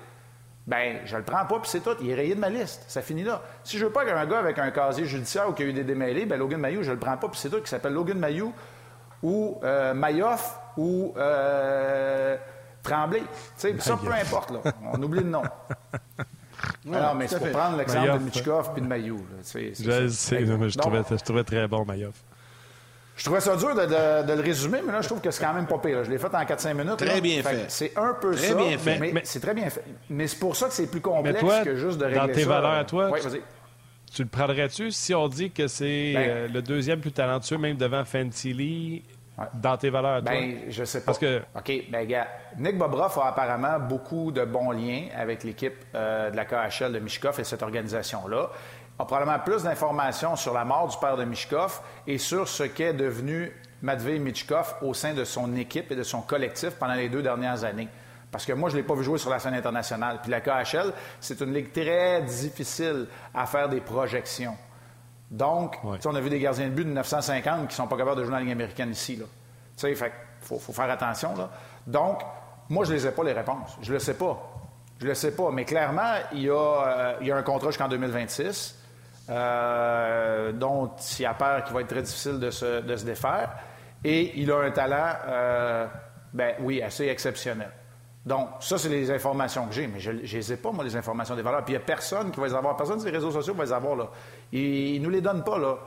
ben 0.70 0.98
je 1.04 1.16
le 1.16 1.24
prends 1.24 1.44
pas, 1.46 1.58
puis 1.58 1.68
c'est 1.68 1.80
tout. 1.80 1.96
Il 2.00 2.10
est 2.10 2.14
rayé 2.14 2.36
de 2.36 2.40
ma 2.40 2.48
liste. 2.48 2.84
Ça 2.86 3.02
finit 3.02 3.24
là. 3.24 3.42
Si 3.64 3.76
je 3.76 3.84
veux 3.84 3.90
pas 3.90 4.04
qu'un 4.04 4.24
gars 4.24 4.38
avec 4.38 4.56
un 4.60 4.70
casier 4.70 5.04
judiciaire 5.04 5.48
ou 5.48 5.52
qui 5.52 5.64
a 5.64 5.66
eu 5.66 5.72
des 5.72 5.82
démêlés, 5.82 6.26
ben 6.26 6.38
Logan 6.38 6.60
Mayou, 6.60 6.84
je 6.84 6.92
le 6.92 6.98
prends 6.98 7.16
pas, 7.16 7.28
puis 7.28 7.40
c'est 7.40 7.50
tout, 7.50 7.60
qui 7.60 7.68
s'appelle 7.68 7.92
Logan 7.92 8.16
Mayou 8.16 8.52
ou 9.20 9.58
euh, 9.64 9.92
Mayoff 9.94 10.56
ou 10.76 11.12
euh, 11.16 12.36
Tremblay. 12.84 13.24
ça, 13.56 13.96
peu 13.96 14.12
importe, 14.12 14.52
là. 14.52 14.60
On 14.92 15.02
oublie 15.02 15.20
le 15.20 15.30
nom. 15.30 15.42
non, 16.84 17.14
mais 17.16 17.26
c'est 17.26 17.40
pour 17.40 17.50
prendre 17.50 17.76
l'exemple 17.76 18.12
de 18.12 18.18
Michkov 18.18 18.72
puis 18.72 18.80
de 18.80 18.86
Maillot. 18.86 19.18
je 19.38 19.42
sais, 19.42 19.72
je, 19.74 20.78
trouvais, 20.78 21.02
je, 21.10 21.24
trouvais, 21.24 21.44
très 21.44 21.66
bon, 21.66 21.84
Mayoff. 21.84 22.14
Je 23.20 23.26
trouvais 23.26 23.40
ça 23.42 23.54
dur 23.54 23.74
de, 23.74 24.32
le 24.32 24.40
résumer, 24.40 24.78
mais 24.82 24.92
là, 24.92 25.02
je 25.02 25.08
trouve 25.08 25.20
que 25.20 25.30
c'est 25.30 25.44
quand 25.44 25.52
même 25.52 25.66
pas 25.66 25.76
pire. 25.76 26.04
Je 26.04 26.10
l'ai 26.10 26.16
fait 26.16 26.34
en 26.34 26.42
4-5 26.42 26.72
minutes. 26.72 26.96
Très 26.96 27.20
bien 27.20 27.42
fait. 27.42 27.66
C'est 27.68 27.92
un 27.94 28.14
peu 28.14 28.34
très 28.34 28.46
ça. 28.46 28.54
Bien 28.54 28.78
fait. 28.78 28.98
Mais, 28.98 29.20
c'est 29.24 29.40
très 29.40 29.52
bien 29.52 29.68
fait. 29.68 29.84
Mais 30.08 30.26
c'est 30.26 30.38
pour 30.38 30.56
ça 30.56 30.68
que 30.68 30.72
c'est 30.72 30.90
plus 30.90 31.02
complexe 31.02 31.38
que 31.62 31.76
juste 31.76 31.98
de 31.98 32.06
régler 32.06 32.18
Dans 32.18 32.32
tes 32.32 32.44
valeurs 32.44 32.70
à 32.70 32.84
toi, 32.84 33.10
oui, 33.12 33.20
tu, 33.20 33.28
tu, 34.10 34.22
le 34.22 34.28
prendrais-tu 34.28 34.90
si 34.90 35.14
on 35.14 35.28
dit 35.28 35.50
que 35.50 35.68
c'est 35.68 36.14
ben- 36.14 36.30
euh, 36.30 36.48
le 36.48 36.62
deuxième 36.62 37.00
plus 37.00 37.12
talentueux, 37.12 37.58
même 37.58 37.76
devant 37.76 38.06
Fancy 38.06 38.54
Lee, 38.54 39.02
dans 39.52 39.76
tes 39.76 39.90
valeurs 39.90 40.16
à 40.16 40.22
toi? 40.22 40.30
Ben, 40.30 40.56
je 40.70 40.84
sais 40.84 41.00
pas. 41.00 41.06
Parce 41.06 41.18
que... 41.18 41.42
OK, 41.54 41.72
ben, 41.90 42.06
gars, 42.06 42.26
Nick 42.58 42.78
Bobroff 42.78 43.18
a 43.18 43.28
apparemment 43.28 43.78
beaucoup 43.80 44.32
de 44.32 44.46
bons 44.46 44.70
liens 44.70 45.08
avec 45.14 45.44
l'équipe 45.44 45.76
euh, 45.94 46.30
de 46.30 46.36
la 46.36 46.46
KHL 46.46 46.90
de 46.90 46.98
Mishkov 47.00 47.38
et 47.38 47.44
cette 47.44 47.62
organisation-là 47.62 48.50
a 49.00 49.06
probablement 49.06 49.38
plus 49.38 49.62
d'informations 49.62 50.36
sur 50.36 50.52
la 50.52 50.64
mort 50.64 50.88
du 50.88 50.96
père 50.98 51.16
de 51.16 51.24
Mishkov 51.24 51.80
et 52.06 52.18
sur 52.18 52.46
ce 52.46 52.64
qu'est 52.64 52.92
devenu 52.92 53.52
Matvei 53.82 54.18
Michkov 54.18 54.76
au 54.82 54.92
sein 54.92 55.14
de 55.14 55.24
son 55.24 55.56
équipe 55.56 55.90
et 55.90 55.96
de 55.96 56.02
son 56.02 56.20
collectif 56.20 56.70
pendant 56.72 56.94
les 56.94 57.08
deux 57.08 57.22
dernières 57.22 57.64
années. 57.64 57.88
Parce 58.30 58.44
que 58.44 58.52
moi, 58.52 58.68
je 58.68 58.76
ne 58.76 58.80
l'ai 58.80 58.86
pas 58.86 58.94
vu 58.94 59.02
jouer 59.02 59.18
sur 59.18 59.30
la 59.30 59.38
scène 59.38 59.54
internationale. 59.54 60.20
Puis 60.22 60.30
la 60.30 60.40
KHL, 60.40 60.92
c'est 61.18 61.40
une 61.40 61.52
ligue 61.52 61.72
très 61.72 62.22
difficile 62.22 63.06
à 63.34 63.46
faire 63.46 63.68
des 63.68 63.80
projections. 63.80 64.56
Donc, 65.30 65.78
on 65.82 66.14
a 66.14 66.20
vu 66.20 66.28
des 66.28 66.38
gardiens 66.38 66.66
de 66.66 66.74
but 66.74 66.84
de 66.84 66.88
1950 66.88 67.60
qui 67.60 67.66
ne 67.66 67.70
sont 67.70 67.86
pas 67.86 67.96
capables 67.96 68.18
de 68.18 68.24
jouer 68.24 68.32
dans 68.32 68.36
la 68.36 68.42
ligue 68.42 68.52
américaine 68.52 68.90
ici. 68.90 69.16
Tu 69.16 69.24
sais, 69.76 69.90
il 69.92 69.96
faut, 70.40 70.58
faire 70.58 70.90
attention. 70.90 71.36
Là. 71.36 71.50
Donc, 71.86 72.20
moi, 72.68 72.84
je 72.84 72.90
ne 72.90 72.96
les 72.96 73.06
ai 73.06 73.10
pas 73.10 73.24
les 73.24 73.32
réponses. 73.32 73.78
Je 73.80 73.88
ne 73.88 73.94
le 73.94 73.98
sais 73.98 74.14
pas. 74.14 74.38
Je 74.98 75.04
ne 75.04 75.08
le 75.08 75.14
sais 75.14 75.34
pas. 75.34 75.50
Mais 75.50 75.64
clairement, 75.64 76.14
il 76.32 76.42
y 76.42 76.50
a, 76.50 76.54
euh, 76.54 77.14
il 77.20 77.28
y 77.28 77.32
a 77.32 77.36
un 77.36 77.42
contrat 77.42 77.70
jusqu'en 77.70 77.88
2026 77.88 78.79
euh, 79.30 80.52
dont 80.52 80.90
il 81.18 81.26
a 81.26 81.34
peur 81.34 81.64
qu'il 81.64 81.74
va 81.74 81.82
être 81.82 81.88
très 81.88 82.02
difficile 82.02 82.40
de 82.40 82.50
se, 82.50 83.04
défaire. 83.04 83.50
Et 84.02 84.40
il 84.40 84.50
a 84.50 84.58
un 84.58 84.70
talent, 84.70 85.14
euh, 85.28 85.86
ben 86.32 86.54
oui, 86.60 86.82
assez 86.82 87.06
exceptionnel. 87.06 87.70
Donc, 88.24 88.48
ça, 88.60 88.76
c'est 88.76 88.88
les 88.88 89.10
informations 89.10 89.66
que 89.66 89.72
j'ai, 89.72 89.86
mais 89.86 89.98
je 89.98 90.10
ne 90.10 90.18
les 90.18 90.52
ai 90.52 90.56
pas, 90.56 90.72
moi, 90.72 90.84
les 90.84 90.96
informations 90.96 91.34
des 91.34 91.42
valeurs. 91.42 91.64
Puis 91.64 91.74
il 91.74 91.76
n'y 91.78 91.82
a 91.82 91.86
personne 91.86 92.30
qui 92.30 92.40
va 92.40 92.48
les 92.48 92.54
avoir. 92.54 92.76
Personne 92.76 93.02
des 93.02 93.10
réseaux 93.10 93.30
sociaux 93.30 93.54
va 93.54 93.64
les 93.64 93.72
avoir, 93.72 93.96
là. 93.96 94.08
Ils 94.52 95.00
ne 95.00 95.04
nous 95.04 95.10
les 95.10 95.20
donnent 95.20 95.44
pas, 95.44 95.58
là. 95.58 95.78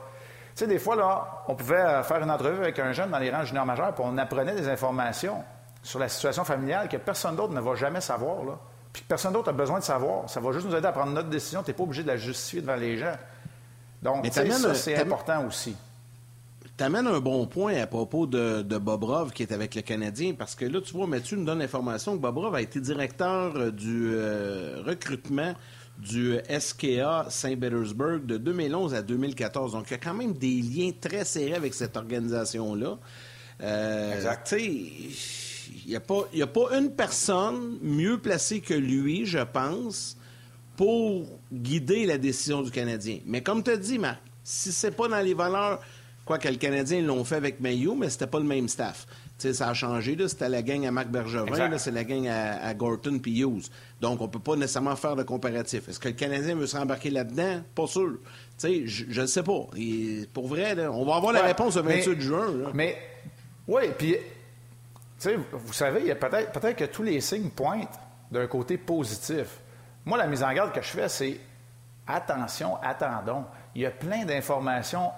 Tu 0.54 0.60
sais, 0.60 0.66
des 0.66 0.78
fois, 0.78 0.96
là, 0.96 1.44
on 1.48 1.54
pouvait 1.54 1.76
euh, 1.76 2.02
faire 2.02 2.22
une 2.22 2.30
entrevue 2.30 2.62
avec 2.62 2.78
un 2.78 2.92
jeune 2.92 3.10
dans 3.10 3.18
les 3.18 3.30
rangs 3.30 3.44
juniors 3.44 3.66
majeurs, 3.66 3.94
puis 3.94 4.04
on 4.06 4.16
apprenait 4.18 4.54
des 4.54 4.68
informations 4.68 5.44
sur 5.82 5.98
la 5.98 6.08
situation 6.08 6.44
familiale 6.44 6.88
que 6.88 6.96
personne 6.96 7.36
d'autre 7.36 7.52
ne 7.52 7.60
va 7.60 7.74
jamais 7.74 8.00
savoir, 8.00 8.44
là. 8.44 8.58
Puis 8.92 9.02
personne 9.08 9.32
d'autre 9.32 9.48
a 9.48 9.52
besoin 9.52 9.80
de 9.80 9.84
savoir. 9.84 10.30
Ça 10.30 10.40
va 10.40 10.52
juste 10.52 10.66
nous 10.66 10.74
aider 10.74 10.86
à 10.86 10.92
prendre 10.92 11.12
notre 11.12 11.28
décision. 11.28 11.64
Tu 11.64 11.70
n'es 11.70 11.74
pas 11.74 11.82
obligé 11.82 12.04
de 12.04 12.08
la 12.08 12.16
justifier 12.16 12.60
devant 12.60 12.76
les 12.76 12.96
gens. 12.96 13.14
Donc, 14.04 14.26
ça, 14.30 14.74
c'est 14.74 14.96
important 14.96 15.46
aussi. 15.46 15.74
Tu 16.76 16.84
amènes 16.84 17.06
un 17.06 17.20
bon 17.20 17.46
point 17.46 17.76
à 17.76 17.86
propos 17.86 18.26
de, 18.26 18.62
de, 18.62 18.78
Bobrov 18.78 19.32
qui 19.32 19.44
est 19.44 19.52
avec 19.52 19.74
le 19.74 19.82
Canadien, 19.82 20.34
parce 20.34 20.54
que 20.54 20.66
là, 20.66 20.80
tu 20.80 20.92
vois, 20.92 21.06
Mathieu 21.06 21.36
nous 21.36 21.44
donne 21.44 21.60
l'information 21.60 22.16
que 22.16 22.20
Bobrov 22.20 22.54
a 22.54 22.60
été 22.60 22.80
directeur 22.80 23.56
euh, 23.56 23.70
du 23.70 24.10
euh, 24.12 24.82
recrutement 24.84 25.54
du 25.98 26.36
SKA 26.58 27.26
Saint-Pétersbourg 27.30 28.18
de 28.24 28.36
2011 28.36 28.94
à 28.94 29.02
2014. 29.02 29.72
Donc, 29.72 29.86
il 29.88 29.92
y 29.92 29.94
a 29.94 29.98
quand 29.98 30.14
même 30.14 30.32
des 30.32 30.60
liens 30.60 30.90
très 31.00 31.24
serrés 31.24 31.54
avec 31.54 31.72
cette 31.72 31.96
organisation-là. 31.96 32.98
Euh, 33.62 34.14
exact. 34.14 34.54
Il 34.58 35.12
n'y 35.86 35.94
a, 35.94 35.98
a, 35.98 36.46
pas 36.46 36.76
une 36.76 36.90
personne 36.90 37.78
mieux 37.80 38.18
placée 38.18 38.60
que 38.60 38.74
lui, 38.74 39.24
je 39.24 39.38
pense, 39.38 40.16
pour 40.76 41.26
guider 41.52 42.06
la 42.06 42.18
décision 42.18 42.62
du 42.62 42.70
Canadien. 42.70 43.18
Mais 43.26 43.42
comme 43.42 43.62
tu 43.62 43.70
as 43.70 43.76
dit, 43.76 43.98
Marc, 43.98 44.20
si 44.42 44.72
c'est 44.72 44.90
pas 44.90 45.08
dans 45.08 45.20
les 45.20 45.34
valeurs, 45.34 45.80
quoi 46.24 46.38
que 46.38 46.48
le 46.48 46.56
Canadien 46.56 47.02
l'ont 47.02 47.24
fait 47.24 47.36
avec 47.36 47.60
Mayo, 47.60 47.94
mais 47.94 48.10
c'était 48.10 48.26
pas 48.26 48.38
le 48.38 48.44
même 48.44 48.68
staff. 48.68 49.06
ça 49.38 49.68
a 49.68 49.74
changé. 49.74 50.16
C'était 50.28 50.48
la 50.48 50.62
gang 50.62 50.86
à 50.86 50.90
Marc 50.90 51.08
Bergevin, 51.08 51.78
c'est 51.78 51.90
la 51.90 52.04
gang 52.04 52.26
à, 52.28 52.74
Gorton 52.74 53.18
puis 53.18 53.40
Hughes. 53.40 53.68
Donc, 54.00 54.20
on 54.20 54.28
peut 54.28 54.38
pas 54.38 54.56
nécessairement 54.56 54.96
faire 54.96 55.16
de 55.16 55.22
comparatif. 55.22 55.88
Est-ce 55.88 56.00
que 56.00 56.08
le 56.08 56.14
Canadien 56.14 56.56
veut 56.56 56.66
se 56.66 56.76
rembarquer 56.76 57.10
là-dedans? 57.10 57.62
Pas 57.74 57.86
sûr. 57.86 58.18
je 58.62 59.20
ne 59.20 59.26
sais 59.26 59.42
pas. 59.42 59.66
pour 60.32 60.48
vrai, 60.48 60.76
on 60.88 61.04
va 61.04 61.16
avoir 61.16 61.32
la 61.32 61.42
réponse 61.42 61.76
le 61.76 61.82
28 61.82 62.20
juin. 62.20 62.46
Mais, 62.74 62.96
oui, 63.68 63.82
puis, 63.96 64.16
vous 65.52 65.72
savez, 65.72 66.00
il 66.00 66.06
y 66.06 66.10
a 66.10 66.16
peut-être 66.16 66.52
peut 66.52 66.72
que 66.72 66.84
tous 66.84 67.02
les 67.02 67.20
signes 67.20 67.50
pointent 67.50 67.98
d'un 68.30 68.46
côté 68.46 68.76
positif. 68.76 69.60
Moi, 70.04 70.18
la 70.18 70.26
mise 70.26 70.42
en 70.42 70.52
garde 70.52 70.72
que 70.72 70.82
je 70.82 70.88
fais, 70.88 71.08
c'est 71.08 71.40
attention, 72.06 72.78
attendons. 72.82 73.44
Il 73.74 73.82
y 73.82 73.86
a 73.86 73.90
plein 73.90 74.24
d'informations 74.24 75.10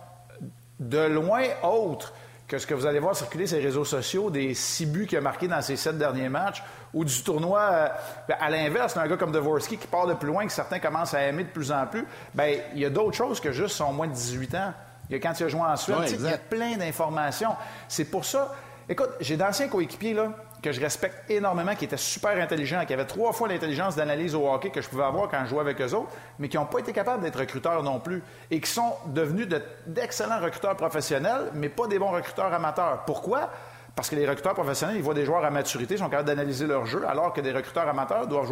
de 0.78 0.98
loin 0.98 1.42
autres 1.62 2.12
que 2.46 2.58
ce 2.58 2.66
que 2.66 2.74
vous 2.74 2.86
allez 2.86 3.00
voir 3.00 3.16
circuler 3.16 3.46
sur 3.46 3.56
les 3.56 3.64
réseaux 3.64 3.84
sociaux, 3.84 4.30
des 4.30 4.54
six 4.54 4.86
buts 4.86 5.06
qu'il 5.06 5.18
a 5.18 5.20
marqués 5.20 5.48
dans 5.48 5.60
ces 5.62 5.76
sept 5.76 5.98
derniers 5.98 6.28
matchs, 6.28 6.62
ou 6.94 7.04
du 7.04 7.22
tournoi. 7.22 7.60
Euh, 7.60 7.88
ben, 8.28 8.36
à 8.40 8.50
l'inverse, 8.50 8.96
un 8.96 9.06
gars 9.08 9.16
comme 9.16 9.32
Dvorsky 9.32 9.78
qui 9.78 9.86
part 9.88 10.06
de 10.06 10.14
plus 10.14 10.28
loin, 10.28 10.46
que 10.46 10.52
certains 10.52 10.78
commencent 10.78 11.14
à 11.14 11.22
aimer 11.22 11.44
de 11.44 11.48
plus 11.48 11.72
en 11.72 11.86
plus, 11.86 12.06
bien, 12.34 12.58
il 12.72 12.80
y 12.80 12.84
a 12.84 12.90
d'autres 12.90 13.16
choses 13.16 13.40
que 13.40 13.50
juste 13.50 13.74
son 13.76 13.92
moins 13.92 14.06
de 14.06 14.12
18 14.12 14.54
ans. 14.54 14.72
Il 15.08 15.14
y 15.14 15.16
a 15.16 15.20
quand 15.20 15.38
il 15.38 15.44
a 15.44 15.48
joué 15.48 15.60
en 15.60 15.76
Suède, 15.76 15.98
il 16.18 16.24
y 16.24 16.32
a 16.32 16.38
plein 16.38 16.76
d'informations. 16.76 17.54
C'est 17.88 18.06
pour 18.06 18.24
ça. 18.24 18.54
Écoute, 18.88 19.10
j'ai 19.20 19.36
d'anciens 19.36 19.68
coéquipiers, 19.68 20.14
là, 20.14 20.30
que 20.62 20.72
je 20.72 20.80
respecte 20.80 21.30
énormément, 21.30 21.74
qui 21.74 21.84
étaient 21.84 21.96
super 21.96 22.40
intelligents, 22.42 22.84
qui 22.86 22.92
avaient 22.92 23.04
trois 23.04 23.32
fois 23.32 23.48
l'intelligence 23.48 23.96
d'analyse 23.96 24.34
au 24.34 24.48
hockey 24.48 24.70
que 24.70 24.80
je 24.80 24.88
pouvais 24.88 25.04
avoir 25.04 25.28
quand 25.28 25.40
je 25.44 25.50
jouais 25.50 25.60
avec 25.60 25.80
eux 25.80 25.94
autres, 25.94 26.10
mais 26.38 26.48
qui 26.48 26.56
n'ont 26.56 26.66
pas 26.66 26.78
été 26.78 26.92
capables 26.92 27.22
d'être 27.22 27.38
recruteurs 27.38 27.82
non 27.82 28.00
plus 28.00 28.22
et 28.50 28.60
qui 28.60 28.70
sont 28.70 28.94
devenus 29.06 29.48
d'excellents 29.86 30.40
recruteurs 30.40 30.76
professionnels, 30.76 31.50
mais 31.54 31.68
pas 31.68 31.86
des 31.86 31.98
bons 31.98 32.10
recruteurs 32.10 32.52
amateurs. 32.52 33.04
Pourquoi? 33.06 33.50
Parce 33.94 34.10
que 34.10 34.16
les 34.16 34.28
recruteurs 34.28 34.54
professionnels, 34.54 34.96
ils 34.96 35.02
voient 35.02 35.14
des 35.14 35.24
joueurs 35.24 35.44
à 35.44 35.50
maturité, 35.50 35.96
sont 35.96 36.08
capables 36.08 36.28
d'analyser 36.28 36.66
leur 36.66 36.84
jeu, 36.86 37.06
alors 37.08 37.32
que 37.32 37.40
des 37.40 37.52
recruteurs 37.52 37.88
amateurs 37.88 38.26
doivent, 38.26 38.50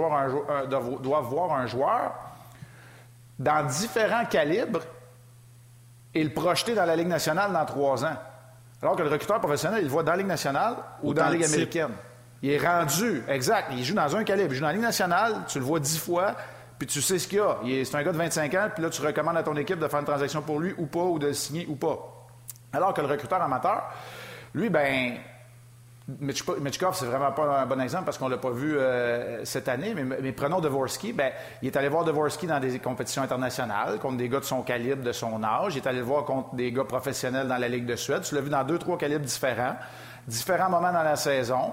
doivent 1.00 1.24
voir 1.24 1.52
un 1.52 1.66
joueur 1.66 2.12
dans 3.38 3.66
différents 3.66 4.24
calibres 4.24 4.80
et 6.14 6.22
le 6.22 6.30
projeter 6.30 6.74
dans 6.74 6.86
la 6.86 6.96
Ligue 6.96 7.09
nationale 7.09 7.52
dans 7.52 7.64
trois 7.64 8.05
ans. 8.05 8.16
Alors 8.85 8.97
que 8.97 9.03
le 9.03 9.09
recruteur 9.09 9.41
professionnel, 9.41 9.78
il 9.80 9.85
le 9.85 9.91
voit 9.91 10.03
dans 10.03 10.11
la 10.11 10.18
Ligue 10.18 10.26
nationale 10.26 10.74
ou, 11.03 11.14
dans 11.14 11.24
la 11.24 11.30
Ligue 11.30 11.45
américaine. 11.45 11.93
Il 12.43 12.51
est 12.51 12.59
rendu, 12.59 13.22
exact. 13.28 13.70
Il 13.72 13.82
joue 13.82 13.95
dans 13.95 14.14
un 14.14 14.24
calibre. 14.24 14.53
Il 14.53 14.57
joue 14.57 14.61
dans 14.61 14.66
la 14.66 14.74
Ligue 14.74 14.82
nationale, 14.82 15.37
tu 15.49 15.59
le 15.59 15.64
vois 15.64 15.80
dix 15.80 15.99
fois, 15.99 16.35
puis 16.78 16.87
tu 16.87 17.01
sais 17.01 17.18
ce 17.18 17.26
qu'il 17.26 17.41
a. 17.41 17.61
C'est 17.64 17.95
un 17.95 18.03
gars 18.03 18.12
de 18.12 18.18
25 18.18 18.53
ans, 18.53 18.68
puis 18.74 18.82
là, 18.82 18.91
tu 18.91 19.01
recommandes 19.01 19.39
à 19.39 19.43
ton 19.43 19.57
équipe 19.57 19.78
de 19.78 19.89
faire 19.89 20.01
une 20.01 20.05
transaction 20.05 20.43
pour 20.43 20.61
lui 20.61 20.74
ou 20.76 20.85
pas, 20.85 21.03
ou 21.03 21.18
de 21.18 21.28
le 21.28 21.32
signer 21.32 21.66
ou 21.66 21.76
pas. 21.76 21.99
Alors 22.74 22.93
que 22.93 23.01
le 23.01 23.07
recruteur 23.07 23.41
amateur, 23.41 23.91
lui, 24.53 24.68
ben 24.68 25.14
Mitchkov, 26.07 26.94
c'est 26.94 27.07
vraiment 27.07 27.32
pas 27.32 27.62
un 27.62 27.66
bon 27.66 27.80
exemple 27.80 28.05
parce 28.05 28.18
qu'on 28.18 28.28
l'a 28.28 28.36
pas 28.36 28.50
vu 28.50 28.76
euh, 28.76 29.42
cette 29.46 29.68
année, 29.68 29.94
mais, 29.94 30.32
prenons 30.32 30.61
Dvorsky. 30.61 31.14
Ben, 31.14 31.32
il 31.62 31.68
est 31.68 31.76
allé 31.76 31.88
voir 31.88 32.05
Dvorsky 32.05 32.46
dans 32.46 32.61
des 32.61 32.78
compétitions 32.78 33.22
internationales 33.22 33.98
contre 33.98 34.18
des 34.18 34.28
gars 34.28 34.40
de 34.40 34.44
son 34.44 34.61
calibre, 34.61 35.02
de 35.02 35.12
son 35.12 35.42
âge. 35.42 35.74
Il 35.74 35.78
est 35.78 35.86
allé 35.86 36.00
le 36.00 36.05
voir 36.05 36.26
contre 36.26 36.55
des 36.55 36.72
gars 36.72 36.84
professionnels 36.84 37.48
dans 37.48 37.57
la 37.57 37.68
Ligue 37.68 37.86
de 37.86 37.96
Suède. 37.96 38.20
Tu 38.22 38.34
l'as 38.34 38.42
vu 38.42 38.50
dans 38.50 38.64
deux, 38.64 38.78
trois 38.78 38.98
calibres 38.98 39.24
différents, 39.24 39.76
différents 40.28 40.68
moments 40.68 40.92
dans 40.92 41.02
la 41.02 41.16
saison. 41.16 41.72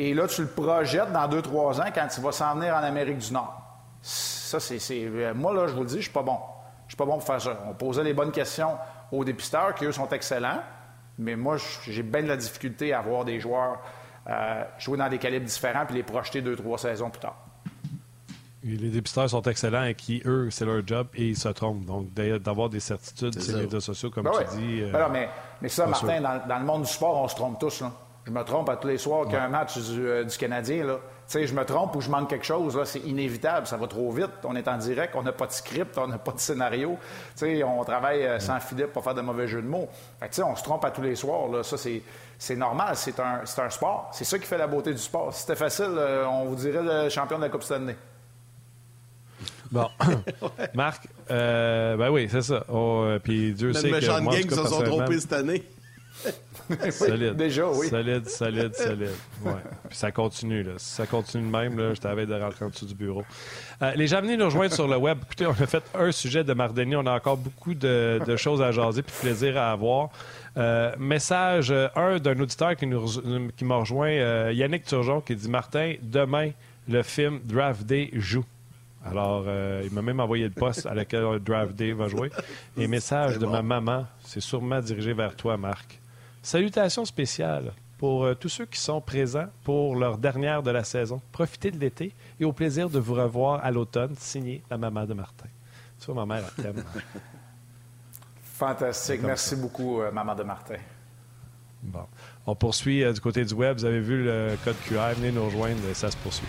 Et 0.00 0.14
là, 0.14 0.26
tu 0.26 0.42
le 0.42 0.48
projettes 0.48 1.12
dans 1.12 1.28
deux, 1.28 1.42
trois 1.42 1.80
ans 1.80 1.90
quand 1.94 2.08
il 2.16 2.24
va 2.24 2.32
s'en 2.32 2.56
venir 2.56 2.74
en 2.74 2.82
Amérique 2.82 3.18
du 3.18 3.32
Nord. 3.32 3.54
Ça, 4.02 4.58
c'est. 4.58 4.78
Euh, 4.90 5.32
moi, 5.32 5.54
là, 5.54 5.68
je 5.68 5.74
vous 5.74 5.82
le 5.82 5.86
dis, 5.86 5.98
je 5.98 6.02
suis 6.02 6.12
pas 6.12 6.22
bon. 6.22 6.38
Je 6.88 6.94
suis 6.94 6.96
pas 6.96 7.04
bon 7.04 7.18
pour 7.18 7.24
faire 7.24 7.40
ça. 7.40 7.56
On 7.68 7.74
posait 7.74 8.02
les 8.02 8.14
bonnes 8.14 8.32
questions 8.32 8.76
aux 9.12 9.24
dépisteurs, 9.24 9.76
qui 9.76 9.84
eux 9.84 9.92
sont 9.92 10.08
excellents. 10.08 10.58
Mais 11.20 11.36
moi, 11.36 11.56
j'ai 11.86 12.02
bien 12.02 12.22
de 12.22 12.28
la 12.28 12.36
difficulté 12.36 12.92
à 12.92 13.00
voir 13.00 13.24
des 13.24 13.38
joueurs 13.38 13.78
euh, 14.28 14.64
jouer 14.78 14.98
dans 14.98 15.08
des 15.08 15.18
calibres 15.18 15.46
différents 15.46 15.86
puis 15.86 15.94
les 15.94 16.02
projeter 16.02 16.40
deux, 16.40 16.56
trois 16.56 16.78
saisons 16.78 17.10
plus 17.10 17.20
tard. 17.20 17.36
Les 18.62 18.90
dépisteurs 18.90 19.30
sont 19.30 19.40
excellents 19.42 19.84
et 19.84 19.94
qui, 19.94 20.20
eux, 20.26 20.48
c'est 20.50 20.66
leur 20.66 20.86
job 20.86 21.08
et 21.14 21.28
ils 21.28 21.36
se 21.36 21.48
trompent. 21.48 21.86
Donc, 21.86 22.12
d'avoir 22.12 22.68
des 22.68 22.80
certitudes 22.80 23.40
sur 23.40 23.56
les 23.56 23.64
réseaux 23.64 23.80
sociaux, 23.80 24.10
comme 24.10 24.24
ben 24.24 24.32
tu 24.32 24.58
dis. 24.58 24.82
Euh, 24.82 24.92
ben 24.92 25.08
mais, 25.10 25.30
mais, 25.62 25.68
ça, 25.70 25.86
Martin, 25.86 26.20
dans, 26.20 26.58
le 26.58 26.64
monde 26.64 26.82
du 26.82 26.88
sport, 26.88 27.22
on 27.22 27.28
se 27.28 27.34
trompe 27.34 27.58
tous. 27.58 27.80
Là. 27.80 27.92
Je 28.26 28.30
me 28.30 28.42
trompe 28.42 28.68
à 28.68 28.76
tous 28.76 28.88
les 28.88 28.98
soirs 28.98 29.24
qu'il 29.24 29.32
y 29.32 29.36
a 29.36 29.44
un 29.44 29.48
match 29.48 29.78
du, 29.78 30.06
euh, 30.06 30.24
du 30.24 30.36
Canadien. 30.36 30.84
Là 30.84 31.00
sais, 31.32 31.46
je 31.46 31.54
me 31.54 31.64
trompe 31.64 31.94
ou 31.94 32.00
je 32.00 32.10
manque 32.10 32.28
quelque 32.28 32.44
chose, 32.44 32.76
là, 32.76 32.84
c'est 32.84 33.00
inévitable, 33.00 33.66
ça 33.66 33.76
va 33.76 33.86
trop 33.86 34.10
vite. 34.10 34.30
On 34.44 34.56
est 34.56 34.66
en 34.66 34.76
direct, 34.76 35.14
on 35.14 35.22
n'a 35.22 35.32
pas 35.32 35.46
de 35.46 35.52
script, 35.52 35.96
on 35.96 36.08
n'a 36.08 36.18
pas 36.18 36.32
de 36.32 36.40
scénario. 36.40 36.98
Tu 37.36 37.46
sais, 37.46 37.64
on 37.64 37.84
travaille 37.84 38.24
euh, 38.24 38.40
sans 38.40 38.58
filet 38.58 38.86
pour 38.86 39.04
faire 39.04 39.14
de 39.14 39.20
mauvais 39.20 39.46
jeux 39.46 39.62
de 39.62 39.68
mots. 39.68 39.88
Fait 40.18 40.28
tu 40.28 40.36
sais, 40.36 40.42
on 40.42 40.56
se 40.56 40.62
trompe 40.62 40.84
à 40.84 40.90
tous 40.90 41.02
les 41.02 41.14
soirs, 41.14 41.48
là. 41.48 41.62
Ça, 41.62 41.76
c'est, 41.76 42.56
normal, 42.56 42.96
c'est 42.96 43.20
un, 43.20 43.42
un 43.42 43.70
sport. 43.70 44.10
C'est 44.12 44.24
ça 44.24 44.38
qui 44.38 44.46
fait 44.46 44.58
la 44.58 44.66
beauté 44.66 44.92
du 44.92 44.98
sport. 44.98 45.32
Si 45.32 45.42
c'était 45.42 45.56
facile, 45.56 45.94
euh, 45.96 46.26
on 46.26 46.46
vous 46.46 46.56
dirait 46.56 46.82
le 46.82 47.08
champion 47.08 47.36
de 47.38 47.42
la 47.44 47.48
Coupe 47.48 47.62
Stanley. 47.62 47.96
Bon. 49.70 49.88
Marc, 50.74 51.06
euh, 51.30 51.96
ben 51.96 52.10
oui, 52.10 52.28
c'est 52.28 52.42
ça. 52.42 52.64
Oh, 52.68 53.06
puis 53.22 53.52
Dieu 53.52 53.72
sait 53.72 53.88
que. 53.88 54.20
Moi, 54.20 54.40
gang 54.40 54.50
se 54.50 54.66
sont 54.66 54.82
trompés 54.82 55.20
cette 55.20 55.32
année. 55.32 55.62
solide. 56.90 57.36
Déjà, 57.36 57.68
oui. 57.68 57.88
Solide, 57.88 58.28
solide, 58.28 58.74
solide. 58.74 59.10
Ouais. 59.44 59.52
Puis 59.88 59.98
ça 59.98 60.10
continue. 60.12 60.62
Là. 60.62 60.72
Si 60.76 60.94
ça 60.94 61.06
continue 61.06 61.44
de 61.44 61.50
même, 61.50 61.78
là, 61.78 61.94
je 61.94 62.00
t'avais 62.00 62.26
de 62.26 62.34
rentrer 62.34 62.64
en 62.64 62.68
dessous 62.68 62.86
du 62.86 62.94
bureau. 62.94 63.24
Euh, 63.82 63.92
les 63.94 64.06
gens 64.06 64.22
nous 64.22 64.44
rejoindre 64.44 64.72
sur 64.72 64.88
le 64.88 64.96
web. 64.96 65.18
Écoutez, 65.24 65.46
on 65.46 65.50
a 65.50 65.66
fait 65.66 65.82
un 65.94 66.12
sujet 66.12 66.44
de 66.44 66.52
Mardini. 66.52 66.96
On 66.96 67.06
a 67.06 67.12
encore 67.12 67.36
beaucoup 67.36 67.74
de, 67.74 68.20
de 68.24 68.36
choses 68.36 68.62
à 68.62 68.72
jaser 68.72 69.02
puis 69.02 69.14
de 69.14 69.20
plaisir 69.20 69.56
à 69.56 69.72
avoir. 69.72 70.10
Euh, 70.56 70.92
message 70.98 71.70
euh, 71.70 71.88
un 71.94 72.18
d'un 72.18 72.38
auditeur 72.40 72.74
qui, 72.74 72.86
nous, 72.86 73.06
qui 73.56 73.64
m'a 73.64 73.76
rejoint, 73.76 74.10
euh, 74.10 74.52
Yannick 74.52 74.84
Turgeon, 74.84 75.20
qui 75.20 75.36
dit 75.36 75.48
Martin, 75.48 75.94
demain, 76.02 76.50
le 76.88 77.02
film 77.02 77.40
Draft 77.44 77.84
Day 77.84 78.10
joue. 78.14 78.44
Alors, 79.04 79.44
euh, 79.46 79.82
il 79.84 79.92
m'a 79.92 80.02
même 80.02 80.20
envoyé 80.20 80.44
le 80.44 80.50
poste 80.50 80.86
à 80.86 80.94
lequel 80.94 81.38
Draft 81.40 81.74
Day 81.74 81.92
va 81.92 82.08
jouer. 82.08 82.30
Et 82.76 82.86
message 82.86 83.38
de 83.38 83.46
ma 83.46 83.62
maman, 83.62 84.06
c'est 84.24 84.40
sûrement 84.40 84.80
dirigé 84.80 85.12
vers 85.12 85.34
toi, 85.36 85.56
Marc. 85.56 85.99
Salutations 86.42 87.04
spéciales 87.04 87.72
pour 87.98 88.24
euh, 88.24 88.34
tous 88.34 88.48
ceux 88.48 88.64
qui 88.64 88.80
sont 88.80 89.00
présents 89.02 89.48
pour 89.62 89.94
leur 89.94 90.16
dernière 90.16 90.62
de 90.62 90.70
la 90.70 90.84
saison. 90.84 91.20
Profitez 91.32 91.70
de 91.70 91.78
l'été 91.78 92.14
et 92.40 92.46
au 92.46 92.52
plaisir 92.52 92.88
de 92.88 92.98
vous 92.98 93.14
revoir 93.14 93.62
à 93.62 93.70
l'automne, 93.70 94.14
signé 94.18 94.62
la 94.70 94.78
maman 94.78 95.04
de 95.04 95.12
Martin. 95.12 95.48
Tu 95.98 96.06
vois, 96.06 96.24
ma 96.24 96.34
mère, 96.34 96.50
elle 96.56 96.64
t'aime. 96.64 96.84
Fantastique. 98.42 99.20
Merci 99.22 99.54
beaucoup, 99.56 100.00
euh, 100.00 100.10
maman 100.10 100.34
de 100.34 100.42
Martin. 100.42 100.76
Bon. 101.82 102.06
On 102.46 102.54
poursuit 102.54 103.04
euh, 103.04 103.12
du 103.12 103.20
côté 103.20 103.44
du 103.44 103.52
web. 103.52 103.76
Vous 103.76 103.84
avez 103.84 104.00
vu 104.00 104.24
le 104.24 104.56
code 104.64 104.76
QR. 104.86 105.12
Venez 105.16 105.32
nous 105.32 105.44
rejoindre. 105.44 105.80
Ça 105.92 106.10
se 106.10 106.16
poursuit. 106.16 106.46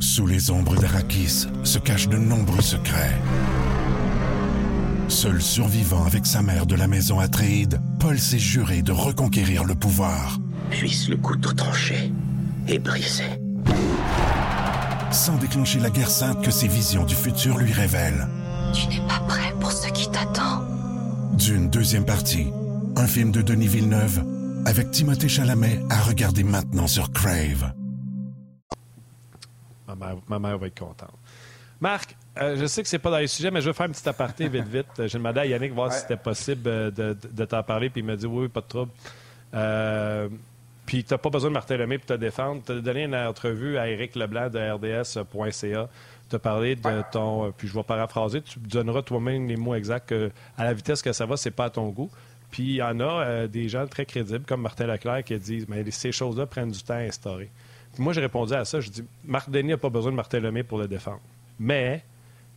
Sous 0.00 0.26
les 0.26 0.50
ombres 0.50 0.74
d'Arakis 0.74 1.46
se 1.62 1.78
cachent 1.78 2.08
de 2.08 2.16
nombreux 2.16 2.62
secrets. 2.62 3.14
Seul 5.08 5.40
survivant 5.40 6.04
avec 6.04 6.26
sa 6.26 6.42
mère 6.42 6.66
de 6.66 6.74
la 6.74 6.86
maison 6.86 7.18
Atréide, 7.18 7.80
Paul 7.98 8.18
s'est 8.18 8.38
juré 8.38 8.82
de 8.82 8.92
reconquérir 8.92 9.64
le 9.64 9.74
pouvoir. 9.74 10.38
Puisse 10.70 11.08
le 11.08 11.16
couteau 11.16 11.52
tranché 11.52 12.12
et 12.66 12.78
brisé. 12.78 13.24
Sans 15.10 15.38
déclencher 15.38 15.80
la 15.80 15.88
guerre 15.88 16.10
sainte 16.10 16.44
que 16.44 16.50
ses 16.50 16.68
visions 16.68 17.04
du 17.04 17.14
futur 17.14 17.56
lui 17.56 17.72
révèlent. 17.72 18.28
Tu 18.74 18.86
n'es 18.88 19.06
pas 19.08 19.20
prêt 19.26 19.54
pour 19.58 19.72
ce 19.72 19.88
qui 19.88 20.10
t'attend. 20.10 20.62
D'une 21.32 21.70
deuxième 21.70 22.04
partie, 22.04 22.48
un 22.96 23.06
film 23.06 23.32
de 23.32 23.40
Denis 23.40 23.66
Villeneuve 23.66 24.22
avec 24.66 24.90
Timothée 24.90 25.28
Chalamet 25.28 25.80
à 25.88 26.02
regarder 26.02 26.44
maintenant 26.44 26.86
sur 26.86 27.10
Crave. 27.12 27.72
Ma 29.86 29.94
mère, 29.94 30.16
ma 30.28 30.38
mère 30.38 30.58
va 30.58 30.66
être 30.66 30.78
contente. 30.78 31.14
Marc, 31.80 32.14
euh, 32.40 32.56
je 32.56 32.66
sais 32.66 32.82
que 32.82 32.88
c'est 32.88 32.98
pas 32.98 33.10
dans 33.10 33.18
les 33.18 33.26
sujets, 33.26 33.50
mais 33.50 33.60
je 33.60 33.66
vais 33.70 33.72
faire 33.72 33.86
un 33.86 33.90
petit 33.90 34.08
aparté 34.08 34.48
vite, 34.50 34.66
vite. 34.68 34.86
J'ai 35.06 35.18
demandé 35.18 35.40
à 35.40 35.46
Yannick 35.46 35.72
voir 35.72 35.92
si 35.92 36.00
c'était 36.00 36.16
possible 36.16 36.68
euh, 36.68 36.90
de, 36.90 37.12
de- 37.14 37.28
de 37.32 37.44
t'en 37.44 37.62
parler, 37.62 37.90
puis 37.90 38.00
il 38.00 38.04
m'a 38.04 38.16
dit 38.16 38.26
oui, 38.26 38.42
oui, 38.42 38.48
pas 38.48 38.60
de 38.60 38.66
trouble. 38.66 38.92
Euh, 39.54 40.28
puis 40.86 41.04
tu 41.04 41.12
n'as 41.12 41.18
pas 41.18 41.30
besoin 41.30 41.50
de 41.50 41.54
Martin 41.54 41.76
Lemay 41.76 41.98
pour 41.98 42.06
te 42.06 42.14
défendre. 42.14 42.62
Tu 42.64 42.72
as 42.72 42.76
donné 42.80 43.04
une 43.04 43.14
entrevue 43.14 43.76
à 43.78 43.88
Éric 43.88 44.14
Leblanc 44.16 44.48
de 44.48 44.58
RDS.ca. 44.58 45.88
Tu 46.30 46.36
as 46.36 46.38
parlé 46.38 46.76
de 46.76 47.02
ton. 47.12 47.52
Puis 47.56 47.68
je 47.68 47.74
vais 47.74 47.82
paraphraser, 47.82 48.42
tu 48.42 48.58
donneras 48.58 49.02
toi-même 49.02 49.46
les 49.48 49.56
mots 49.56 49.74
exacts. 49.74 50.08
que, 50.08 50.30
à 50.56 50.64
la 50.64 50.72
vitesse 50.74 51.02
que 51.02 51.12
ça 51.12 51.26
va, 51.26 51.36
c'est 51.36 51.50
pas 51.50 51.66
à 51.66 51.70
ton 51.70 51.88
goût. 51.88 52.10
Puis 52.50 52.62
il 52.62 52.74
y 52.76 52.82
en 52.82 52.98
a 53.00 53.04
euh, 53.24 53.46
des 53.46 53.68
gens 53.68 53.86
très 53.86 54.06
crédibles, 54.06 54.44
comme 54.46 54.62
Martin 54.62 54.86
Leclerc, 54.86 55.24
qui 55.24 55.36
disent 55.38 55.66
Mais 55.68 55.84
ces 55.90 56.12
choses-là 56.12 56.46
prennent 56.46 56.70
du 56.70 56.82
temps 56.82 56.94
à 56.94 56.98
instaurer. 57.00 57.50
Puis 57.94 58.02
moi, 58.02 58.12
j'ai 58.14 58.20
répondu 58.22 58.54
à 58.54 58.64
ça. 58.64 58.80
Je 58.80 58.88
dis 58.90 59.04
Marc 59.24 59.50
Denis 59.50 59.70
n'a 59.70 59.76
pas 59.76 59.90
besoin 59.90 60.10
de 60.10 60.16
Martin 60.16 60.40
Lemay 60.40 60.62
pour 60.62 60.78
le 60.78 60.88
défendre. 60.88 61.20
Mais 61.58 62.02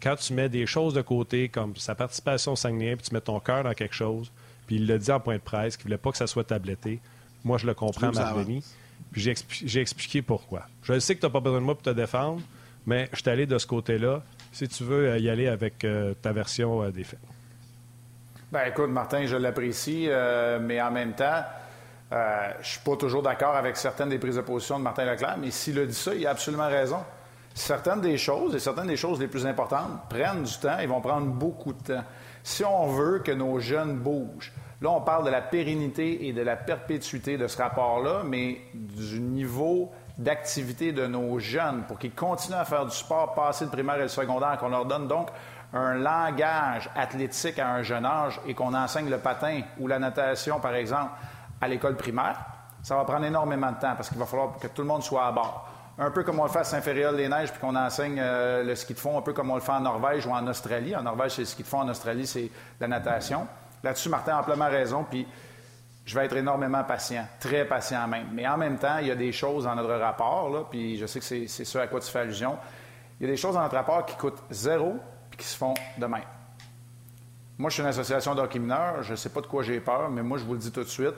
quand 0.01 0.15
tu 0.15 0.33
mets 0.33 0.49
des 0.49 0.65
choses 0.65 0.93
de 0.93 1.01
côté, 1.01 1.49
comme 1.49 1.75
sa 1.75 1.95
participation 1.95 2.53
au 2.53 2.55
Saguenay, 2.55 2.95
puis 2.95 3.07
tu 3.07 3.13
mets 3.13 3.21
ton 3.21 3.39
cœur 3.39 3.63
dans 3.63 3.73
quelque 3.73 3.95
chose, 3.95 4.31
puis 4.67 4.77
il 4.77 4.87
l'a 4.87 4.97
dit 4.97 5.11
en 5.11 5.19
point 5.19 5.35
de 5.35 5.41
presse, 5.41 5.77
qu'il 5.77 5.85
ne 5.85 5.89
voulait 5.89 5.97
pas 5.97 6.11
que 6.11 6.17
ça 6.17 6.27
soit 6.27 6.43
tabletté, 6.43 6.99
moi, 7.43 7.57
je 7.57 7.65
le 7.65 7.73
comprends, 7.73 8.01
trouves 8.01 8.09
que 8.11 8.15
ça 8.17 8.21
Marc 8.23 8.33
avance? 8.33 8.45
Denis. 8.47 8.65
Puis 9.11 9.21
j'ai 9.21 9.33
expli- 9.33 9.63
j'ai 9.65 9.81
expliqué 9.81 10.21
pourquoi. 10.21 10.63
Je 10.83 10.99
sais 10.99 11.15
que 11.15 11.19
tu 11.19 11.25
n'as 11.25 11.31
pas 11.31 11.39
besoin 11.39 11.59
de 11.59 11.65
moi 11.65 11.73
pour 11.75 11.83
te 11.83 11.89
défendre, 11.89 12.41
mais 12.85 13.09
je 13.13 13.19
suis 13.19 13.29
allé 13.29 13.45
de 13.45 13.57
ce 13.57 13.65
côté-là. 13.67 14.23
Si 14.51 14.67
tu 14.67 14.83
veux 14.83 15.09
euh, 15.09 15.17
y 15.17 15.29
aller 15.29 15.47
avec 15.47 15.83
euh, 15.83 16.13
ta 16.21 16.31
version 16.33 16.83
euh, 16.83 16.91
des 16.91 17.03
faits. 17.03 17.19
Ben 18.51 18.65
écoute, 18.67 18.89
Martin, 18.89 19.25
je 19.25 19.35
l'apprécie, 19.37 20.07
euh, 20.09 20.59
mais 20.61 20.81
en 20.81 20.91
même 20.91 21.13
temps, 21.13 21.41
euh, 22.11 22.51
je 22.61 22.67
suis 22.67 22.79
pas 22.81 22.95
toujours 22.97 23.23
d'accord 23.23 23.55
avec 23.55 23.77
certaines 23.77 24.09
des 24.09 24.19
prises 24.19 24.35
de 24.35 24.41
position 24.41 24.77
de 24.77 24.83
Martin 24.83 25.05
Leclerc, 25.05 25.37
mais 25.39 25.51
s'il 25.51 25.79
a 25.79 25.85
dit 25.85 25.93
ça, 25.93 26.13
il 26.13 26.27
a 26.27 26.31
absolument 26.31 26.67
raison. 26.67 26.97
Certaines 27.53 28.01
des 28.01 28.17
choses, 28.17 28.55
et 28.55 28.59
certaines 28.59 28.87
des 28.87 28.97
choses 28.97 29.19
les 29.19 29.27
plus 29.27 29.45
importantes, 29.45 30.07
prennent 30.09 30.43
du 30.43 30.57
temps 30.57 30.79
et 30.79 30.87
vont 30.87 31.01
prendre 31.01 31.27
beaucoup 31.27 31.73
de 31.73 31.81
temps. 31.81 32.03
Si 32.43 32.63
on 32.63 32.87
veut 32.87 33.19
que 33.19 33.31
nos 33.31 33.59
jeunes 33.59 33.97
bougent, 33.97 34.53
là, 34.81 34.89
on 34.89 35.01
parle 35.01 35.25
de 35.25 35.29
la 35.29 35.41
pérennité 35.41 36.27
et 36.27 36.33
de 36.33 36.41
la 36.41 36.55
perpétuité 36.55 37.37
de 37.37 37.47
ce 37.47 37.61
rapport-là, 37.61 38.21
mais 38.25 38.61
du 38.73 39.19
niveau 39.19 39.91
d'activité 40.17 40.91
de 40.91 41.07
nos 41.07 41.39
jeunes 41.39 41.83
pour 41.87 41.99
qu'ils 41.99 42.13
continuent 42.13 42.57
à 42.57 42.65
faire 42.65 42.85
du 42.85 42.95
sport, 42.95 43.33
passer 43.33 43.65
le 43.65 43.71
primaire 43.71 43.97
et 43.97 44.03
le 44.03 44.07
secondaire, 44.07 44.57
qu'on 44.57 44.69
leur 44.69 44.85
donne 44.85 45.07
donc 45.07 45.29
un 45.73 45.95
langage 45.95 46.89
athlétique 46.95 47.59
à 47.59 47.69
un 47.69 47.81
jeune 47.81 48.05
âge 48.05 48.39
et 48.45 48.53
qu'on 48.53 48.73
enseigne 48.73 49.09
le 49.09 49.19
patin 49.19 49.61
ou 49.79 49.87
la 49.87 49.99
natation, 49.99 50.59
par 50.59 50.75
exemple, 50.75 51.11
à 51.61 51.67
l'école 51.67 51.95
primaire, 51.95 52.37
ça 52.81 52.95
va 52.95 53.05
prendre 53.05 53.25
énormément 53.25 53.71
de 53.71 53.79
temps 53.79 53.95
parce 53.95 54.09
qu'il 54.09 54.17
va 54.17 54.25
falloir 54.25 54.57
que 54.57 54.67
tout 54.67 54.81
le 54.81 54.87
monde 54.87 55.03
soit 55.03 55.25
à 55.25 55.31
bord. 55.31 55.70
Un 55.97 56.11
peu 56.11 56.23
comme 56.23 56.39
on 56.39 56.43
le 56.43 56.49
fait 56.49 56.59
à 56.59 56.63
Saint-Fériol-les-Neiges, 56.63 57.51
puis 57.51 57.59
qu'on 57.59 57.75
enseigne 57.75 58.19
euh, 58.19 58.63
le 58.63 58.75
ski 58.75 58.93
de 58.93 58.99
fond, 58.99 59.17
un 59.17 59.21
peu 59.21 59.33
comme 59.33 59.51
on 59.51 59.55
le 59.55 59.61
fait 59.61 59.71
en 59.71 59.81
Norvège 59.81 60.25
ou 60.25 60.31
en 60.31 60.47
Australie. 60.47 60.95
En 60.95 61.03
Norvège, 61.03 61.33
c'est 61.33 61.41
le 61.41 61.47
ski 61.47 61.63
de 61.63 61.67
fond, 61.67 61.79
en 61.79 61.89
Australie, 61.89 62.25
c'est 62.25 62.49
la 62.79 62.87
natation. 62.87 63.47
Là-dessus, 63.83 64.09
Martin 64.09 64.35
a 64.35 64.39
amplement 64.39 64.69
raison, 64.69 65.05
puis 65.09 65.27
je 66.05 66.17
vais 66.17 66.25
être 66.25 66.35
énormément 66.35 66.83
patient, 66.83 67.27
très 67.39 67.65
patient 67.65 68.07
même. 68.07 68.27
Mais 68.33 68.47
en 68.47 68.57
même 68.57 68.77
temps, 68.77 68.97
il 68.99 69.07
y 69.07 69.11
a 69.11 69.15
des 69.15 69.31
choses 69.31 69.65
dans 69.65 69.75
notre 69.75 69.93
rapport, 69.95 70.69
puis 70.69 70.97
je 70.97 71.05
sais 71.05 71.19
que 71.19 71.25
c'est 71.25 71.47
ce 71.47 71.77
à 71.77 71.87
quoi 71.87 71.99
tu 71.99 72.09
fais 72.09 72.19
allusion. 72.19 72.57
Il 73.19 73.27
y 73.27 73.29
a 73.29 73.31
des 73.31 73.37
choses 73.37 73.53
dans 73.53 73.61
notre 73.61 73.75
rapport 73.75 74.05
qui 74.05 74.15
coûtent 74.15 74.41
zéro 74.49 74.95
puis 75.29 75.37
qui 75.37 75.45
se 75.45 75.55
font 75.55 75.75
de 75.97 76.05
même. 76.05 76.23
Moi, 77.57 77.69
je 77.69 77.75
suis 77.75 77.83
une 77.83 77.89
association 77.89 78.33
d'hockey 78.33 78.57
mineur. 78.57 79.03
Je 79.03 79.11
ne 79.11 79.15
sais 79.15 79.29
pas 79.29 79.41
de 79.41 79.45
quoi 79.45 79.61
j'ai 79.61 79.79
peur, 79.79 80.09
mais 80.09 80.23
moi, 80.23 80.39
je 80.39 80.43
vous 80.43 80.53
le 80.53 80.59
dis 80.59 80.71
tout 80.71 80.83
de 80.83 80.89
suite. 80.89 81.13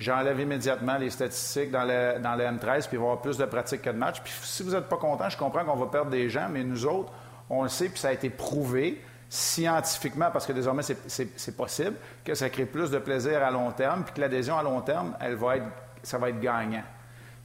J'enlève 0.00 0.40
immédiatement 0.40 0.96
les 0.96 1.10
statistiques 1.10 1.70
dans 1.70 1.84
le, 1.84 2.18
dans 2.20 2.34
le 2.34 2.44
M13 2.44 2.88
puis 2.88 2.96
il 2.96 2.98
va 2.98 3.04
y 3.04 3.06
avoir 3.06 3.20
plus 3.20 3.36
de 3.36 3.44
pratiques 3.44 3.82
que 3.82 3.90
de 3.90 3.96
matchs. 3.96 4.20
Puis 4.22 4.32
si 4.42 4.62
vous 4.62 4.70
n'êtes 4.70 4.88
pas 4.88 4.96
content, 4.96 5.28
je 5.28 5.36
comprends 5.36 5.64
qu'on 5.64 5.76
va 5.76 5.86
perdre 5.86 6.10
des 6.10 6.28
gens, 6.30 6.48
mais 6.50 6.64
nous 6.64 6.86
autres, 6.86 7.12
on 7.50 7.62
le 7.62 7.68
sait, 7.68 7.88
puis 7.90 7.98
ça 7.98 8.08
a 8.08 8.12
été 8.12 8.30
prouvé 8.30 9.02
scientifiquement, 9.28 10.30
parce 10.32 10.46
que 10.46 10.52
désormais, 10.52 10.82
c'est- 10.82 11.56
possible, 11.56 11.96
que 12.24 12.34
ça 12.34 12.48
crée 12.50 12.64
plus 12.66 12.90
de 12.90 12.98
plaisir 12.98 13.44
à 13.44 13.50
long 13.50 13.70
terme, 13.72 14.02
puis 14.04 14.14
que 14.14 14.20
l'adhésion 14.20 14.58
à 14.58 14.62
long 14.62 14.80
terme, 14.80 15.14
elle 15.20 15.34
va 15.36 15.58
être, 15.58 15.66
ça 16.02 16.18
va 16.18 16.30
être 16.30 16.40
gagnant. 16.40 16.82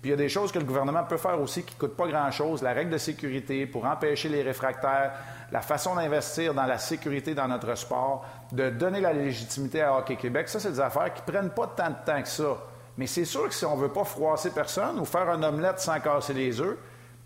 Puis 0.01 0.09
il 0.09 0.11
y 0.11 0.13
a 0.13 0.17
des 0.17 0.29
choses 0.29 0.51
que 0.51 0.59
le 0.59 0.65
gouvernement 0.65 1.03
peut 1.03 1.17
faire 1.17 1.39
aussi 1.41 1.63
qui 1.63 1.75
ne 1.75 1.79
coûtent 1.79 1.97
pas 1.97 2.07
grand-chose. 2.07 2.61
La 2.61 2.73
règle 2.73 2.91
de 2.91 2.97
sécurité 2.97 3.65
pour 3.65 3.85
empêcher 3.85 4.29
les 4.29 4.43
réfractaires, 4.43 5.13
la 5.55 5.61
façon 5.61 5.95
d'investir 5.95 6.53
dans 6.53 6.65
la 6.65 6.77
sécurité 6.77 7.33
dans 7.33 7.47
notre 7.47 7.75
sport, 7.75 8.25
de 8.51 8.69
donner 8.71 8.99
la 8.99 9.13
légitimité 9.13 9.81
à 9.81 9.97
Hockey 9.97 10.17
Québec, 10.17 10.49
ça, 10.49 10.59
c'est 10.59 10.71
des 10.71 10.81
affaires 10.81 11.13
qui 11.13 11.21
ne 11.21 11.31
prennent 11.31 11.49
pas 11.51 11.67
tant 11.67 11.89
de 11.91 11.95
temps 12.05 12.21
que 12.21 12.27
ça. 12.27 12.57
Mais 12.97 13.07
c'est 13.07 13.23
sûr 13.23 13.47
que 13.47 13.53
si 13.53 13.63
on 13.63 13.77
ne 13.77 13.81
veut 13.81 13.87
pas 13.93 14.03
froisser 14.03 14.49
personne 14.51 14.99
ou 14.99 15.05
faire 15.05 15.29
un 15.29 15.41
omelette 15.43 15.79
sans 15.79 15.97
casser 16.01 16.33
les 16.33 16.59
œufs, 16.59 16.75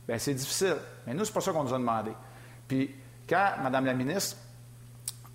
bien, 0.07 0.19
c'est 0.19 0.35
difficile. 0.35 0.75
Mais 1.07 1.15
nous, 1.15 1.25
c'est 1.25 1.33
pas 1.33 1.41
ça 1.41 1.51
qu'on 1.51 1.63
nous 1.63 1.73
a 1.73 1.79
demandé. 1.79 2.11
Puis 2.67 2.93
quand, 3.27 3.49
Mme 3.63 3.85
la 3.85 3.93
ministre, 3.95 4.37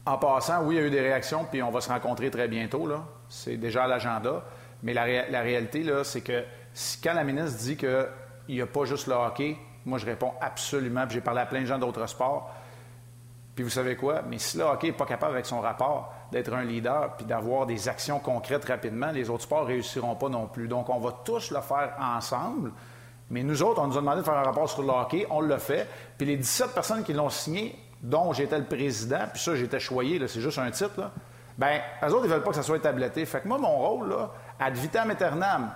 en 0.07 0.16
passant, 0.16 0.62
oui, 0.62 0.76
il 0.76 0.78
y 0.78 0.84
a 0.84 0.86
eu 0.86 0.90
des 0.90 1.01
réactions, 1.01 1.45
puis 1.51 1.64
on 1.64 1.72
va 1.72 1.80
se 1.80 1.88
rencontrer 1.88 2.30
très 2.30 2.47
bientôt. 2.47 2.88
C'est 3.28 3.57
déjà 3.57 3.88
l'agenda. 3.88 4.45
Mais 4.84 4.95
la 4.95 5.03
réalité, 5.42 5.82
là, 5.82 6.05
c'est 6.05 6.20
que 6.20 6.45
si- 6.72 7.01
quand 7.01 7.14
la 7.14 7.24
ministre 7.24 7.59
dit 7.59 7.76
qu'il 7.76 8.07
n'y 8.51 8.61
a 8.61 8.66
pas 8.66 8.84
juste 8.84 9.09
le 9.09 9.14
hockey, 9.14 9.57
moi, 9.84 9.99
je 9.99 10.07
réponds 10.07 10.32
absolument. 10.40 11.07
Puis 11.07 11.14
j'ai 11.14 11.20
parlé 11.22 11.40
à 11.40 11.47
plein 11.47 11.62
de 11.62 11.66
gens 11.66 11.78
d'autres 11.78 12.07
sports. 12.07 12.55
Puis 13.55 13.63
vous 13.63 13.71
savez 13.71 13.95
quoi? 13.97 14.23
Mais 14.29 14.39
si 14.39 14.59
le 14.59 14.65
hockey 14.65 14.89
n'est 14.89 14.93
pas 14.95 15.07
capable, 15.07 15.35
avec 15.35 15.47
son 15.47 15.61
rapport, 15.61 16.13
d'être 16.33 16.53
un 16.53 16.65
leader 16.65 17.15
puis 17.17 17.25
d'avoir 17.25 17.67
des 17.67 17.89
actions 17.89 18.19
concrètes 18.19 18.65
rapidement, 18.65 19.13
les 19.13 19.31
autres 19.31 19.45
sports 19.45 19.63
ne 19.63 19.69
réussiront 19.69 20.17
pas 20.17 20.29
non 20.29 20.47
plus. 20.47 20.67
Donc, 20.67 20.89
on 20.89 20.99
va 20.99 21.13
tous 21.25 21.53
le 21.53 21.61
faire 21.61 21.95
ensemble. 22.01 22.73
Mais 23.31 23.43
nous 23.43 23.63
autres, 23.63 23.81
on 23.81 23.87
nous 23.87 23.97
a 23.97 24.01
demandé 24.01 24.21
de 24.21 24.25
faire 24.25 24.35
un 24.35 24.43
rapport 24.43 24.69
sur 24.69 24.83
le 24.83 24.89
hockey. 24.89 25.27
On 25.31 25.41
l'a 25.41 25.59
fait. 25.59 25.89
Puis 26.19 26.27
les 26.27 26.37
17 26.37 26.75
personnes 26.75 27.05
qui 27.05 27.13
l'ont 27.13 27.31
signé, 27.31 27.79
dont 28.03 28.33
j'étais 28.33 28.59
le 28.59 28.65
président, 28.65 29.27
puis 29.33 29.41
ça, 29.41 29.55
j'étais 29.55 29.81
choyé, 29.81 30.21
c'est 30.27 30.41
juste 30.41 30.59
un 30.59 30.71
titre, 30.71 30.93
là, 30.99 31.11
bien, 31.57 31.81
eux 32.03 32.13
autres, 32.13 32.25
ils 32.25 32.31
veulent 32.31 32.43
pas 32.43 32.51
que 32.51 32.57
ça 32.57 32.63
soit 32.63 32.81
tabletté. 32.81 33.25
Fait 33.25 33.41
que 33.41 33.49
moi, 33.49 33.59
mon 33.59 33.77
rôle, 33.77 34.11
là, 34.11 34.31
ad 34.59 34.75
vitam 34.75 35.11
aeternam, 35.11 35.71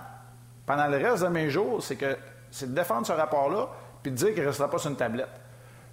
pendant 0.65 0.87
le 0.87 0.97
reste 0.97 1.23
de 1.23 1.29
mes 1.29 1.49
jours, 1.49 1.81
c'est 1.81 1.95
que 1.95 2.17
c'est 2.51 2.69
de 2.69 2.75
défendre 2.75 3.07
ce 3.07 3.13
rapport-là 3.13 3.69
puis 4.03 4.11
de 4.11 4.17
dire 4.17 4.33
qu'il 4.33 4.43
ne 4.43 4.47
restera 4.47 4.69
pas 4.69 4.77
sur 4.77 4.91
une 4.91 4.97
tablette. 4.97 5.29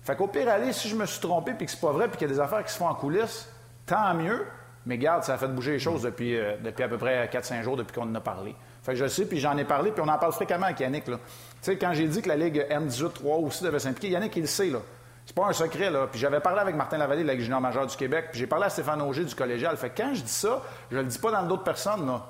Fait 0.07 0.15
qu'au 0.15 0.29
pire, 0.29 0.49
aller, 0.49 0.73
si 0.73 0.89
je 0.89 0.95
me 0.95 1.05
suis 1.05 1.21
trompé 1.21 1.53
puis 1.53 1.67
que 1.67 1.73
c'est 1.73 1.81
pas 1.81 1.91
vrai 1.91 2.07
puis 2.07 2.17
qu'il 2.17 2.29
y 2.29 2.31
a 2.31 2.35
des 2.35 2.39
affaires 2.39 2.65
qui 2.65 2.73
se 2.73 2.79
font 2.79 2.87
en 2.87 2.95
coulisses, 2.95 3.53
tant 3.87 4.15
mieux. 4.15 4.47
Mais 4.87 4.99
garde, 4.99 5.25
ça 5.25 5.35
a 5.35 5.37
fait 5.37 5.49
bouger 5.49 5.73
les 5.73 5.79
choses 5.81 6.03
depuis, 6.03 6.39
euh, 6.39 6.57
depuis 6.63 6.85
à 6.85 6.89
peu 6.89 6.97
près 6.97 7.27
4-5 7.27 7.63
jours 7.63 7.77
depuis 7.77 7.93
qu'on 7.93 8.09
en 8.09 8.15
a 8.15 8.21
parlé. 8.21 8.55
Fait 8.85 8.93
que 8.93 8.99
je 8.99 9.09
sais, 9.09 9.27
puis 9.27 9.41
j'en 9.41 9.57
ai 9.57 9.65
parlé, 9.65 9.91
puis 9.91 10.01
on 10.01 10.09
en 10.09 10.17
parle 10.17 10.33
fréquemment 10.33 10.67
avec 10.67 10.79
Yannick. 10.79 11.07
Tu 11.07 11.13
sais, 11.61 11.77
quand 11.77 11.93
j'ai 11.93 12.07
dit 12.07 12.23
que 12.23 12.29
la 12.29 12.37
Ligue 12.37 12.65
M18-3 12.71 13.45
aussi 13.45 13.65
devait 13.65 13.81
s'impliquer, 13.81 14.11
Yannick, 14.11 14.37
il 14.37 14.43
le 14.43 14.47
sait. 14.47 14.71
Là. 14.71 14.79
C'est 15.27 15.35
pas 15.35 15.49
un 15.49 15.53
secret, 15.53 15.91
là. 15.91 16.07
Puis 16.09 16.21
j'avais 16.21 16.39
parlé 16.39 16.61
avec 16.61 16.77
Martin 16.77 16.99
Lavallée, 16.99 17.25
le 17.25 17.41
junior 17.41 17.61
majeur 17.61 17.85
du 17.89 17.97
Québec, 17.97 18.27
puis 18.31 18.39
j'ai 18.39 18.47
parlé 18.47 18.67
à 18.67 18.71
Stéphane 18.71 19.03
Auger 19.03 19.25
du 19.25 19.35
collégial. 19.35 19.77
Fait 19.77 19.91
que 19.91 20.01
quand 20.01 20.15
je 20.15 20.23
dis 20.23 20.31
ça, 20.31 20.63
je 20.93 20.99
le 20.99 21.05
dis 21.05 21.19
pas 21.19 21.33
dans 21.33 21.43
d'autres 21.43 21.65
personnes, 21.65 22.07
là. 22.07 22.25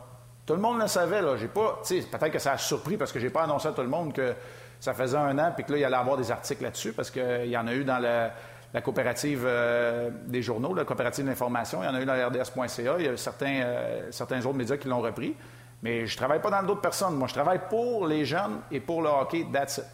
Tout 0.46 0.54
le 0.54 0.60
monde 0.60 0.80
le 0.80 0.86
savait, 0.86 1.20
là. 1.20 1.36
J'ai 1.36 1.48
pas. 1.48 1.82
Tu 1.86 2.00
sais, 2.00 2.08
peut-être 2.08 2.32
que 2.32 2.38
ça 2.38 2.52
a 2.52 2.56
surpris 2.56 2.96
parce 2.96 3.12
que 3.12 3.18
j'ai 3.18 3.28
pas 3.28 3.42
annoncé 3.42 3.68
à 3.68 3.72
tout 3.72 3.82
le 3.82 3.88
monde 3.88 4.14
que 4.14 4.34
ça 4.80 4.94
faisait 4.94 5.16
un 5.16 5.38
an, 5.38 5.52
puis 5.54 5.64
que 5.64 5.72
là, 5.72 5.78
il 5.78 5.84
allait 5.84 5.96
avoir 5.96 6.16
des 6.16 6.30
articles 6.30 6.62
là-dessus, 6.62 6.92
parce 6.92 7.10
qu'il 7.10 7.46
y 7.46 7.56
en 7.56 7.66
a 7.66 7.74
eu 7.74 7.84
dans 7.84 7.98
la 7.98 8.80
coopérative 8.80 9.44
euh, 9.44 10.10
des 10.26 10.42
journaux, 10.42 10.74
la 10.74 10.84
coopérative 10.84 11.24
d'information, 11.24 11.82
il 11.82 11.86
y 11.86 11.88
en 11.88 11.94
a 11.94 12.00
eu 12.00 12.04
dans 12.04 12.28
RDS.ca, 12.28 12.96
il 12.98 13.04
y 13.06 13.08
a 13.08 13.16
certains, 13.16 13.62
euh, 13.62 14.08
certains 14.10 14.44
autres 14.44 14.58
médias 14.58 14.76
qui 14.76 14.88
l'ont 14.88 15.00
repris. 15.00 15.34
Mais 15.82 16.06
je 16.06 16.16
travaille 16.16 16.40
pas 16.40 16.50
dans 16.50 16.62
d'autres 16.62 16.80
personnes. 16.80 17.14
Moi, 17.16 17.28
je 17.28 17.34
travaille 17.34 17.60
pour 17.68 18.06
les 18.06 18.24
jeunes 18.24 18.60
et 18.70 18.80
pour 18.80 19.02
le 19.02 19.08
hockey, 19.08 19.46
that's 19.52 19.78
it. 19.78 19.84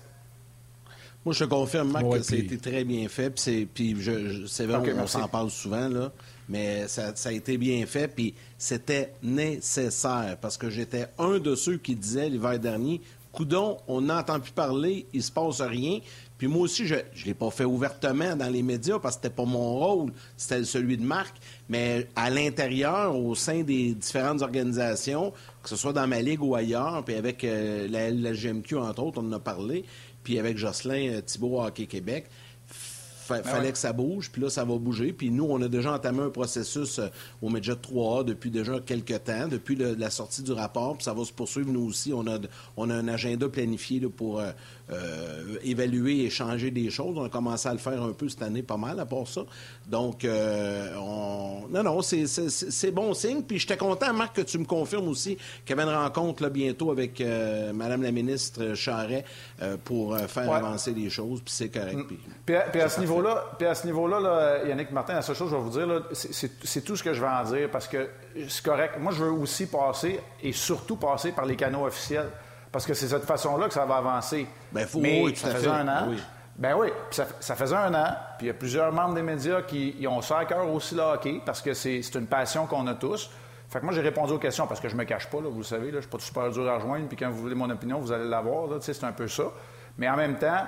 Moi, 1.25 1.35
je 1.35 1.45
te 1.45 1.49
confirme, 1.49 1.93
Marc, 1.93 2.09
que 2.11 2.23
ça 2.23 2.35
a 2.35 2.39
été 2.39 2.59
très 2.59 2.85
bien 2.85 3.09
fait. 3.09 3.31
Puis, 3.31 3.67
puis 3.67 3.97
c'est 4.49 4.67
vrai, 4.67 4.93
on, 4.99 5.07
s'en 5.07 5.29
parle 5.29 5.51
souvent, 5.51 5.89
là, 5.89 6.11
mais 6.49 6.89
ça, 6.89 7.15
ça, 7.15 7.29
a 7.29 7.33
été 7.33 7.59
bien 7.59 7.87
fait. 7.87 8.09
Puis 8.09 8.35
c'était 8.59 9.13
nécessaire 9.23 10.37
parce 10.41 10.57
que 10.57 10.69
j'étais 10.69 11.07
un 11.19 11.39
de 11.39 11.55
ceux 11.55 11.77
qui 11.77 11.95
disaient 11.95 12.29
l'hiver 12.29 12.59
dernier 12.59 13.01
Coudon, 13.33 13.79
on 13.89 14.03
n'entend 14.03 14.39
plus 14.41 14.53
parler, 14.53 15.07
il 15.13 15.23
se 15.23 15.33
passe 15.33 15.61
rien. 15.61 16.01
Puis 16.37 16.49
moi 16.49 16.63
aussi, 16.63 16.87
je 16.87 16.97
ne 16.97 17.25
l'ai 17.25 17.35
pas 17.35 17.51
fait 17.51 17.65
ouvertement 17.65 18.37
dans 18.37 18.49
les 18.49 18.63
médias 18.63 18.99
parce 18.99 19.17
que 19.17 19.23
c'était 19.23 19.35
pas 19.35 19.45
mon 19.45 19.79
rôle, 19.79 20.13
c'était 20.37 20.65
celui 20.65 20.97
de 20.97 21.05
Marc. 21.05 21.35
Mais 21.69 22.09
à 22.17 22.31
l'intérieur, 22.31 23.17
au 23.17 23.35
sein 23.35 23.63
des 23.63 23.95
différentes 23.95 24.43
organisations, 24.43 25.33
que 25.63 25.69
ce 25.69 25.77
soit 25.77 25.93
dans 25.93 26.07
ma 26.07 26.21
ligue 26.21 26.43
ou 26.43 26.55
ailleurs, 26.55 27.05
puis 27.05 27.15
avec 27.15 27.45
euh, 27.45 27.89
la, 27.89 28.33
GMQ, 28.33 28.77
entre 28.77 29.03
autres, 29.03 29.23
on 29.23 29.29
en 29.29 29.33
a 29.33 29.39
parlé, 29.39 29.85
puis 30.25 30.39
avec 30.39 30.59
Jocelyn 30.59 31.13
euh, 31.13 31.21
Thibault 31.21 31.63
Hockey 31.63 31.87
Québec, 31.87 32.27
ben 33.41 33.49
fallait 33.49 33.73
que 33.73 33.79
ça 33.79 33.93
bouge, 33.93 34.31
puis 34.31 34.43
là, 34.43 34.51
ça 34.51 34.65
va 34.65 34.77
bouger. 34.77 35.13
Puis 35.13 35.31
nous, 35.31 35.47
on 35.49 35.61
a 35.63 35.69
déjà 35.69 35.93
entamé 35.93 36.21
un 36.21 36.31
processus 36.31 36.99
euh, 36.99 37.09
au 37.41 37.49
Medjet 37.49 37.73
3A 37.73 38.25
depuis 38.25 38.51
déjà 38.51 38.81
quelques 38.81 39.25
temps, 39.25 39.49
depuis 39.49 39.77
la 39.77 40.11
sortie 40.11 40.43
du 40.43 40.53
rapport, 40.53 40.97
puis 40.97 41.05
ça 41.05 41.15
va 41.15 41.25
se 41.25 41.33
poursuivre. 41.33 41.71
Nous 41.71 41.87
aussi, 41.87 42.13
on 42.13 42.27
a, 42.27 42.39
on 42.77 42.91
a 42.91 42.95
un 42.95 43.09
agenda 43.09 43.49
planifié 43.49 44.01
pour 44.01 44.43
euh, 44.91 44.95
euh, 44.95 45.59
évaluer 45.63 46.25
et 46.25 46.31
changer 46.31 46.71
des 46.71 46.91
choses. 46.91 47.17
On 47.17 47.25
a 47.25 47.29
commencé 47.29 47.69
à 47.69 47.73
le 47.73 47.79
faire 47.79 48.03
un 48.03 48.13
peu 48.13 48.29
cette 48.29 48.43
année, 48.43 48.63
pas 48.63 48.77
mal 48.77 48.99
à 48.99 49.07
part 49.07 49.27
ça. 49.27 49.43
Donc, 49.87 50.27
on... 50.27 51.69
non, 51.71 51.83
non, 51.83 52.03
c'est 52.03 52.91
bon 52.91 53.15
signe. 53.15 53.43
Puis 53.43 53.59
j'étais 53.59 53.77
content, 53.77 54.13
Marc, 54.13 54.37
que 54.37 54.43
tu 54.43 54.59
me 54.59 54.65
confirmes 54.65 55.09
aussi 55.09 55.37
qu'il 55.65 55.77
y 55.77 55.81
avait 55.81 55.89
une 55.89 55.97
rencontre 55.97 56.43
là, 56.43 56.49
bientôt 56.49 56.91
avec 56.91 57.21
Mme 57.21 58.03
la 58.03 58.11
ministre 58.11 58.75
Charret 58.75 59.25
pour 59.85 60.17
faire 60.19 60.53
avancer 60.53 60.93
les 60.93 61.11
choses, 61.11 61.41
puis 61.41 61.55
c'est 61.55 61.69
correct. 61.69 61.97
Mm. 61.97 62.17
Puis, 62.73 62.81
à 62.81 62.89
ce 62.89 63.01
niveau 63.01 63.23
puis 63.59 63.67
à 63.67 63.75
ce 63.75 63.87
niveau-là, 63.87 64.65
Yannick 64.67 64.91
Martin, 64.91 65.15
la 65.15 65.23
seule 65.23 65.37
chose 65.37 65.51
que 65.51 65.57
je 65.57 65.63
vais 65.63 65.87
vous 65.87 65.87
dire, 65.87 66.03
c'est 66.13 66.85
tout 66.85 66.97
ce 66.97 67.03
que 67.03 67.15
je 67.15 67.21
vais 67.21 67.29
en 67.29 67.45
dire 67.45 67.71
parce 67.71 67.89
que 67.89 68.09
c'est 68.49 68.65
correct. 68.65 68.95
Moi, 68.99 69.13
je 69.13 69.23
veux 69.25 69.33
aussi 69.33 69.67
passer 69.67 70.21
et 70.43 70.53
surtout 70.53 70.97
passer 70.97 71.33
par 71.33 71.47
les 71.47 71.57
canaux 71.57 71.87
officiels 71.87 72.29
parce 72.73 72.87
que 72.87 72.95
c'est 72.95 73.09
cette 73.09 73.25
façon-là 73.25 73.69
que 73.69 73.75
ça 73.75 73.85
va 73.85 73.97
avancer. 73.97 74.47
Faut, 74.87 74.99
Mais 74.99 75.23
oui, 75.23 75.37
ça 75.37 75.51
faisait 75.51 75.69
un 75.69 75.87
an. 75.87 76.07
Oui. 76.09 76.17
Ben 76.57 76.75
oui, 76.77 76.89
ça, 77.11 77.57
faisait 77.57 77.77
un 77.77 77.95
an, 77.95 78.15
puis 78.37 78.47
il 78.47 78.49
y 78.49 78.51
a 78.51 78.55
plusieurs 78.55 78.93
membres 78.93 79.15
des 79.15 79.23
médias 79.23 79.63
qui 79.63 80.07
ont 80.09 80.21
ça 80.21 80.39
à 80.39 80.45
cœur 80.45 80.71
aussi, 80.71 80.95
le 80.95 81.01
hockey, 81.01 81.41
parce 81.45 81.63
que 81.63 81.73
c'est 81.73 82.15
une 82.15 82.27
passion 82.27 82.67
qu'on 82.67 82.87
a 82.89 82.95
tous. 82.95 83.31
Fait 83.71 83.81
que 83.81 83.85
moi, 83.87 83.95
j'ai 83.95 84.03
répondu 84.03 84.35
aux 84.35 84.39
questions 84.39 84.67
parce 84.67 84.81
que 84.81 84.89
je 84.91 84.95
me 84.95 85.05
cache 85.05 85.29
pas, 85.29 85.39
vous 85.39 85.57
le 85.57 85.63
savez, 85.63 85.87
là, 85.91 85.97
je 85.97 86.01
suis 86.03 86.11
pas 86.11 86.19
super 86.19 86.51
dur 86.51 86.69
à 86.69 86.75
rejoindre, 86.75 87.09
puis 87.09 87.17
quand 87.17 87.31
vous 87.31 87.39
voulez 87.39 87.55
mon 87.55 87.71
opinion, 87.71 88.01
vous 88.01 88.13
allez 88.13 88.29
l'avoir, 88.29 88.69
c'est 88.81 89.03
un 89.03 89.13
peu 89.13 89.29
ça. 89.29 89.45
Mais 89.97 90.11
en 90.11 90.17
même 90.17 90.37
temps, 90.37 90.67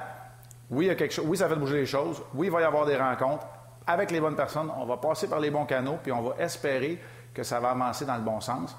oui, 0.71 0.87
il 0.87 0.89
y 0.89 0.91
a 0.91 0.95
quelque 0.95 1.13
chose. 1.13 1.27
Oui, 1.29 1.37
ça 1.37 1.49
fait 1.49 1.57
bouger 1.57 1.77
les 1.77 1.87
choses. 1.87 2.23
Oui, 2.33 2.47
il 2.47 2.51
va 2.51 2.63
y 2.63 2.65
avoir 2.65 2.87
des 2.87 2.97
rencontres 2.97 3.47
avec 3.87 4.11
les 4.11 4.21
bonnes 4.21 4.37
personnes. 4.37 4.71
On 4.79 4.87
va 4.87 4.97
passer 4.97 5.29
par 5.29 5.39
les 5.39 5.51
bons 5.51 5.67
canaux, 5.67 5.99
puis 6.03 6.13
on 6.13 6.23
va 6.23 6.43
espérer 6.43 6.99
que 7.35 7.43
ça 7.43 7.61
va 7.61 7.73
avancer 7.73 8.07
dans 8.07 8.17
le 8.17 8.23
bon 8.23 8.41
sens. 8.41 8.75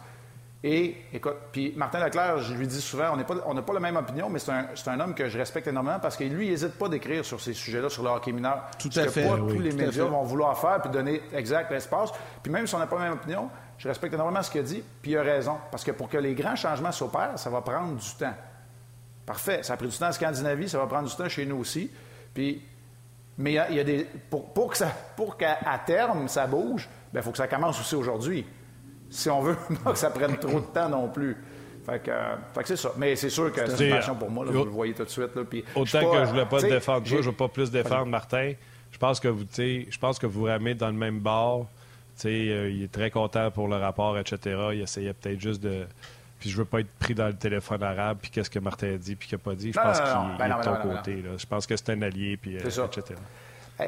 Et, 0.67 0.95
écoute, 1.13 1.35
puis 1.51 1.73
Martin 1.75 2.03
Leclerc, 2.03 2.39
je 2.39 2.55
lui 2.55 2.65
dis 2.65 2.81
souvent, 2.81 3.11
on 3.13 3.17
n'a 3.17 3.23
pas, 3.23 3.35
pas 3.35 3.73
la 3.73 3.79
même 3.79 3.97
opinion, 3.97 4.29
mais 4.31 4.39
c'est 4.39 4.49
un, 4.49 4.65
un, 4.87 4.99
homme 4.99 5.13
que 5.13 5.29
je 5.29 5.37
respecte 5.37 5.67
énormément 5.67 5.99
parce 5.99 6.17
que 6.17 6.23
lui, 6.23 6.47
il 6.47 6.49
n'hésite 6.49 6.73
pas 6.79 6.89
d'écrire 6.89 7.23
sur 7.23 7.39
ces 7.39 7.53
sujets-là, 7.53 7.87
sur 7.87 8.01
le 8.01 8.09
hockey 8.09 8.31
mineur. 8.31 8.63
Tout 8.79 8.89
à 8.95 9.07
fait. 9.07 9.29
Pas 9.29 9.37
tous 9.37 9.59
les 9.59 9.71
médias 9.71 10.05
vont 10.05 10.23
vouloir 10.23 10.57
faire 10.57 10.81
puis 10.81 10.89
donner 10.89 11.21
exact 11.33 11.69
l'espace. 11.69 12.09
Puis 12.41 12.51
même 12.51 12.65
si 12.65 12.73
on 12.73 12.79
n'a 12.79 12.87
pas 12.87 12.97
la 12.97 13.03
même 13.03 13.13
opinion, 13.13 13.47
je 13.77 13.87
respecte 13.87 14.15
énormément 14.15 14.41
ce 14.41 14.49
qu'il 14.49 14.61
a 14.61 14.63
dit, 14.63 14.81
puis 15.03 15.11
il 15.11 15.17
a 15.17 15.21
raison. 15.21 15.55
Parce 15.69 15.83
que 15.83 15.91
pour 15.91 16.09
que 16.09 16.17
les 16.17 16.33
grands 16.33 16.55
changements 16.55 16.91
s'opèrent, 16.91 17.37
ça 17.37 17.51
va 17.51 17.61
prendre 17.61 17.93
du 17.93 18.15
temps. 18.15 18.33
Parfait. 19.23 19.61
Ça 19.61 19.73
a 19.73 19.77
pris 19.77 19.89
du 19.89 19.95
temps 19.95 20.07
en 20.07 20.13
Scandinavie, 20.13 20.67
ça 20.67 20.79
va 20.79 20.87
prendre 20.87 21.07
du 21.07 21.15
temps 21.15 21.29
chez 21.29 21.45
nous 21.45 21.57
aussi. 21.57 21.91
Puis, 22.33 22.63
mais 23.37 23.51
il 23.69 23.75
y, 23.75 23.79
a, 23.79 23.83
des. 23.83 24.07
Pour, 24.31 24.51
pour 24.51 24.71
que 24.71 24.77
ça, 24.77 24.91
pour 25.15 25.37
qu'à 25.37 25.59
terme, 25.85 26.27
ça 26.27 26.47
bouge, 26.47 26.89
il 27.11 27.13
ben, 27.13 27.21
faut 27.21 27.29
que 27.29 27.37
ça 27.37 27.47
commence 27.47 27.79
aussi 27.79 27.93
aujourd'hui. 27.93 28.47
Si 29.15 29.29
on 29.29 29.41
veut 29.41 29.55
pas 29.83 29.91
que 29.93 29.97
ça 29.97 30.09
prenne 30.09 30.37
trop 30.37 30.59
de 30.59 30.65
temps 30.65 30.89
non 30.89 31.07
plus. 31.07 31.37
Fait 31.85 31.99
que, 31.99 32.61
que 32.61 32.67
c'est 32.67 32.77
ça. 32.77 32.91
Mais 32.97 33.15
c'est 33.15 33.29
sûr 33.29 33.51
que 33.51 33.61
c'est 33.69 33.87
une 33.87 33.95
passion 33.95 34.15
pour 34.15 34.29
moi, 34.29 34.45
là, 34.45 34.51
vous 34.51 34.65
le 34.65 34.71
voyez 34.71 34.93
tout 34.93 35.03
de 35.03 35.09
suite. 35.09 35.35
Là, 35.35 35.43
puis, 35.49 35.63
autant 35.75 36.11
que 36.11 36.17
je 36.17 36.21
ne 36.21 36.25
voulais 36.25 36.45
pas 36.45 36.59
te 36.59 36.67
défendre 36.67 37.05
je 37.05 37.15
ne 37.17 37.21
veux 37.21 37.31
pas 37.31 37.47
plus 37.47 37.71
défendre 37.71 38.07
Martin. 38.07 38.53
Je 38.91 38.97
pense 38.97 39.19
que 39.19 39.27
vous, 39.27 39.45
je 39.55 39.97
pense 39.99 40.17
que 40.17 40.25
vous 40.25 40.45
ramez 40.45 40.73
dans 40.73 40.87
le 40.87 40.93
même 40.93 41.19
bord. 41.19 41.67
Euh, 42.25 42.71
il 42.73 42.83
est 42.83 42.91
très 42.91 43.11
content 43.11 43.51
pour 43.51 43.67
le 43.67 43.75
rapport, 43.75 44.17
etc. 44.17 44.37
Il 44.73 44.81
essayait 44.81 45.13
peut-être 45.13 45.39
juste 45.39 45.61
de, 45.61 45.85
puis 46.39 46.49
je 46.49 46.57
veux 46.57 46.65
pas 46.65 46.79
être 46.79 46.91
pris 46.99 47.13
dans 47.13 47.27
le 47.27 47.33
téléphone 47.33 47.83
arabe, 47.83 48.19
puis 48.21 48.31
qu'est-ce 48.31 48.49
que 48.49 48.59
Martin 48.59 48.93
a 48.93 48.97
dit, 48.97 49.15
puis 49.15 49.27
qu'il 49.27 49.37
n'a 49.37 49.43
pas 49.43 49.55
dit. 49.55 49.71
Je 49.73 49.79
pense 49.79 49.99
qu'il 49.99 50.37
ben 50.37 50.45
est 50.45 50.59
de 50.59 50.63
ton 50.63 50.75
côté. 50.75 51.15
Là. 51.21 51.31
Je 51.37 51.45
pense 51.45 51.67
que 51.67 51.75
c'est 51.75 51.89
un 51.89 52.01
allié, 52.01 52.37
puis 52.37 52.55
euh, 52.55 52.59
etc. 52.59 53.01
tu 53.79 53.85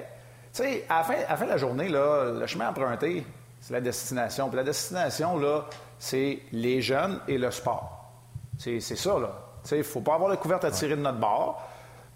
sais, 0.51 0.85
à, 0.89 1.05
la 1.29 1.37
fin 1.37 1.45
de 1.45 1.49
la 1.49 1.57
journée, 1.57 1.87
là, 1.87 2.33
le 2.39 2.47
chemin 2.47 2.69
emprunté, 2.69 3.25
c'est 3.59 3.73
la 3.73 3.81
destination. 3.81 4.47
Puis 4.47 4.57
la 4.57 4.63
destination, 4.63 5.37
là, 5.37 5.65
c'est 5.99 6.39
les 6.51 6.81
jeunes 6.81 7.19
et 7.27 7.37
le 7.37 7.51
sport. 7.51 8.11
C'est 8.57 8.79
ça, 8.79 9.19
là. 9.19 9.31
Il 9.71 9.77
ne 9.79 9.83
faut 9.83 10.01
pas 10.01 10.15
avoir 10.15 10.29
la 10.29 10.37
couverte 10.37 10.63
à 10.63 10.71
tirer 10.71 10.95
de 10.95 11.01
notre 11.01 11.19
bord. 11.19 11.61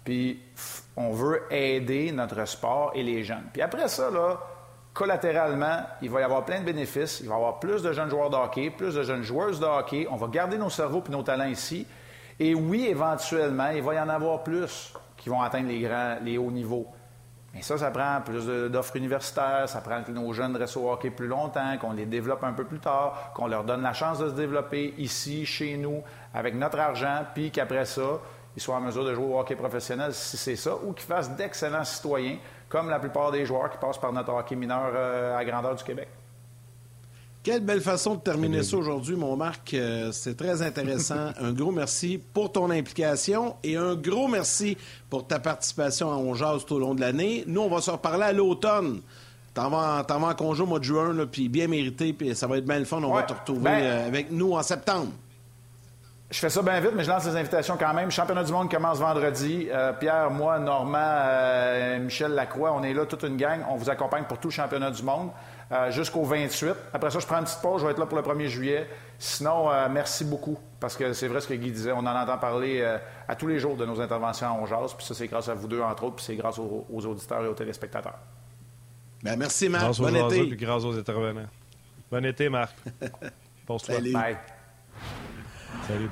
Puis 0.04 0.40
on 0.96 1.12
veut 1.12 1.42
aider 1.50 2.10
notre 2.12 2.44
sport 2.46 2.92
et 2.94 3.02
les 3.02 3.22
jeunes. 3.22 3.44
Puis 3.52 3.62
après 3.62 3.88
ça, 3.88 4.10
là, 4.10 4.40
collatéralement, 4.92 5.80
il 6.00 6.10
va 6.10 6.20
y 6.20 6.24
avoir 6.24 6.44
plein 6.44 6.60
de 6.60 6.64
bénéfices. 6.64 7.20
Il 7.20 7.28
va 7.28 7.34
y 7.34 7.36
avoir 7.36 7.60
plus 7.60 7.82
de 7.82 7.92
jeunes 7.92 8.10
joueurs 8.10 8.30
de 8.30 8.36
hockey, 8.36 8.70
plus 8.70 8.94
de 8.94 9.02
jeunes 9.02 9.22
joueuses 9.22 9.60
de 9.60 9.66
hockey. 9.66 10.06
On 10.10 10.16
va 10.16 10.26
garder 10.28 10.58
nos 10.58 10.70
cerveaux 10.70 11.02
et 11.06 11.10
nos 11.10 11.22
talents 11.22 11.46
ici. 11.46 11.86
Et 12.40 12.54
oui, 12.54 12.86
éventuellement, 12.86 13.68
il 13.68 13.82
va 13.82 13.94
y 13.94 14.00
en 14.00 14.08
avoir 14.08 14.42
plus 14.42 14.92
qui 15.16 15.28
vont 15.28 15.40
atteindre 15.40 15.68
les 15.68 15.80
grands, 15.80 16.16
les 16.22 16.38
hauts 16.38 16.50
niveaux. 16.50 16.86
Mais 17.54 17.60
ça, 17.62 17.76
ça 17.76 17.90
prend 17.90 18.20
plus 18.24 18.46
d'offres 18.70 18.96
universitaires, 18.96 19.68
ça 19.68 19.80
prend 19.80 20.02
que 20.02 20.10
nos 20.10 20.32
jeunes 20.32 20.56
restent 20.56 20.78
au 20.78 20.90
hockey 20.90 21.10
plus 21.10 21.26
longtemps, 21.26 21.76
qu'on 21.78 21.92
les 21.92 22.06
développe 22.06 22.44
un 22.44 22.52
peu 22.52 22.64
plus 22.64 22.78
tard, 22.78 23.32
qu'on 23.34 23.46
leur 23.46 23.64
donne 23.64 23.82
la 23.82 23.92
chance 23.92 24.18
de 24.18 24.28
se 24.30 24.34
développer 24.34 24.94
ici, 24.96 25.44
chez 25.44 25.76
nous, 25.76 26.02
avec 26.32 26.54
notre 26.54 26.78
argent, 26.78 27.24
puis 27.34 27.50
qu'après 27.50 27.84
ça, 27.84 28.20
ils 28.56 28.62
soient 28.62 28.76
en 28.76 28.80
mesure 28.80 29.04
de 29.04 29.14
jouer 29.14 29.26
au 29.26 29.38
hockey 29.38 29.56
professionnel 29.56 30.14
si 30.14 30.36
c'est 30.36 30.56
ça, 30.56 30.76
ou 30.82 30.92
qu'ils 30.92 31.06
fassent 31.06 31.30
d'excellents 31.36 31.84
citoyens 31.84 32.38
comme 32.68 32.88
la 32.88 32.98
plupart 32.98 33.30
des 33.30 33.44
joueurs 33.44 33.70
qui 33.70 33.76
passent 33.76 33.98
par 33.98 34.12
notre 34.12 34.32
hockey 34.32 34.56
mineur 34.56 34.92
euh, 34.94 35.36
à 35.36 35.44
grandeur 35.44 35.74
du 35.74 35.84
Québec. 35.84 36.08
Quelle 37.42 37.64
belle 37.64 37.80
façon 37.80 38.14
de 38.14 38.20
terminer 38.20 38.62
ça 38.62 38.76
aujourd'hui, 38.76 39.16
mon 39.16 39.34
Marc. 39.34 39.74
Euh, 39.74 40.12
c'est 40.12 40.36
très 40.36 40.62
intéressant. 40.62 41.30
un 41.40 41.52
gros 41.52 41.72
merci 41.72 42.22
pour 42.32 42.52
ton 42.52 42.70
implication 42.70 43.56
et 43.64 43.76
un 43.76 43.96
gros 43.96 44.28
merci 44.28 44.78
pour 45.10 45.26
ta 45.26 45.40
participation 45.40 46.12
à 46.12 46.16
On 46.16 46.34
tout 46.34 46.74
au 46.76 46.78
long 46.78 46.94
de 46.94 47.00
l'année. 47.00 47.42
Nous, 47.48 47.60
on 47.60 47.68
va 47.68 47.80
se 47.80 47.90
reparler 47.90 48.22
à 48.22 48.32
l'automne. 48.32 49.00
T'en 49.54 49.70
vas, 49.70 50.06
en 50.08 50.34
congé 50.34 50.62
au 50.62 50.66
mois 50.66 50.78
de 50.78 50.84
juin, 50.84 51.14
puis 51.30 51.48
bien 51.48 51.66
mérité, 51.66 52.12
puis 52.12 52.34
ça 52.36 52.46
va 52.46 52.58
être 52.58 52.64
bien 52.64 52.78
le 52.78 52.84
fun. 52.84 53.02
On 53.02 53.12
va 53.12 53.24
te 53.24 53.32
retrouver 53.32 53.64
ben, 53.64 53.82
euh, 53.82 54.06
avec 54.06 54.30
nous 54.30 54.52
en 54.52 54.62
septembre. 54.62 55.10
Je 56.30 56.38
fais 56.38 56.48
ça 56.48 56.62
bien 56.62 56.78
vite, 56.80 56.92
mais 56.94 57.02
je 57.02 57.10
lance 57.10 57.26
les 57.26 57.36
invitations 57.36 57.76
quand 57.76 57.92
même. 57.92 58.10
Championnat 58.10 58.44
du 58.44 58.52
monde 58.52 58.70
commence 58.70 58.98
vendredi. 58.98 59.66
Euh, 59.68 59.92
Pierre, 59.92 60.30
moi, 60.30 60.60
Normand, 60.60 60.96
euh, 60.96 61.98
Michel 61.98 62.30
Lacroix, 62.32 62.72
on 62.72 62.84
est 62.84 62.94
là, 62.94 63.04
toute 63.04 63.24
une 63.24 63.36
gang. 63.36 63.62
On 63.68 63.74
vous 63.74 63.90
accompagne 63.90 64.24
pour 64.24 64.38
tout 64.38 64.48
le 64.48 64.54
championnat 64.54 64.92
du 64.92 65.02
monde 65.02 65.30
euh, 65.70 65.90
jusqu'au 65.90 66.24
28. 66.24 66.74
Après 66.92 67.10
ça, 67.10 67.18
je 67.18 67.26
prends 67.26 67.38
une 67.38 67.44
petite 67.44 67.60
pause. 67.60 67.80
Je 67.80 67.86
vais 67.86 67.92
être 67.92 67.98
là 67.98 68.06
pour 68.06 68.18
le 68.18 68.24
1er 68.24 68.48
juillet. 68.48 68.88
Sinon, 69.18 69.68
merci 69.88 70.24
beaucoup. 70.24 70.58
Parce 70.80 70.96
que 70.96 71.12
c'est 71.12 71.28
vrai 71.28 71.40
ce 71.40 71.46
que 71.46 71.54
Guy 71.54 71.70
disait. 71.70 71.92
On 71.92 71.98
en 71.98 72.06
entend 72.06 72.38
parler 72.38 72.82
à 73.28 73.36
tous 73.36 73.46
les 73.46 73.60
jours 73.60 73.76
de 73.76 73.86
nos 73.86 74.00
interventions 74.00 74.48
en 74.48 74.66
Jazz. 74.66 74.94
Puis 74.96 75.06
ça, 75.06 75.14
c'est 75.14 75.28
grâce 75.28 75.48
à 75.48 75.54
vous 75.54 75.68
deux, 75.68 75.80
entre 75.80 76.04
autres. 76.04 76.16
Puis 76.16 76.24
c'est 76.24 76.36
grâce 76.36 76.58
aux, 76.58 77.06
auditeurs 77.06 77.44
et 77.44 77.46
aux 77.46 77.54
téléspectateurs. 77.54 78.18
Bien, 79.22 79.36
merci, 79.36 79.68
Marc. 79.68 79.96
bon 79.98 80.16
été. 80.16 80.44
Puis 80.46 80.56
grâce 80.56 80.84
aux 80.84 80.98
intervenants. 80.98 81.46
Bon 82.10 82.24
été, 82.24 82.48
Marc. 82.48 82.74
Bonsoir. 83.66 84.00
Bye. 84.00 84.36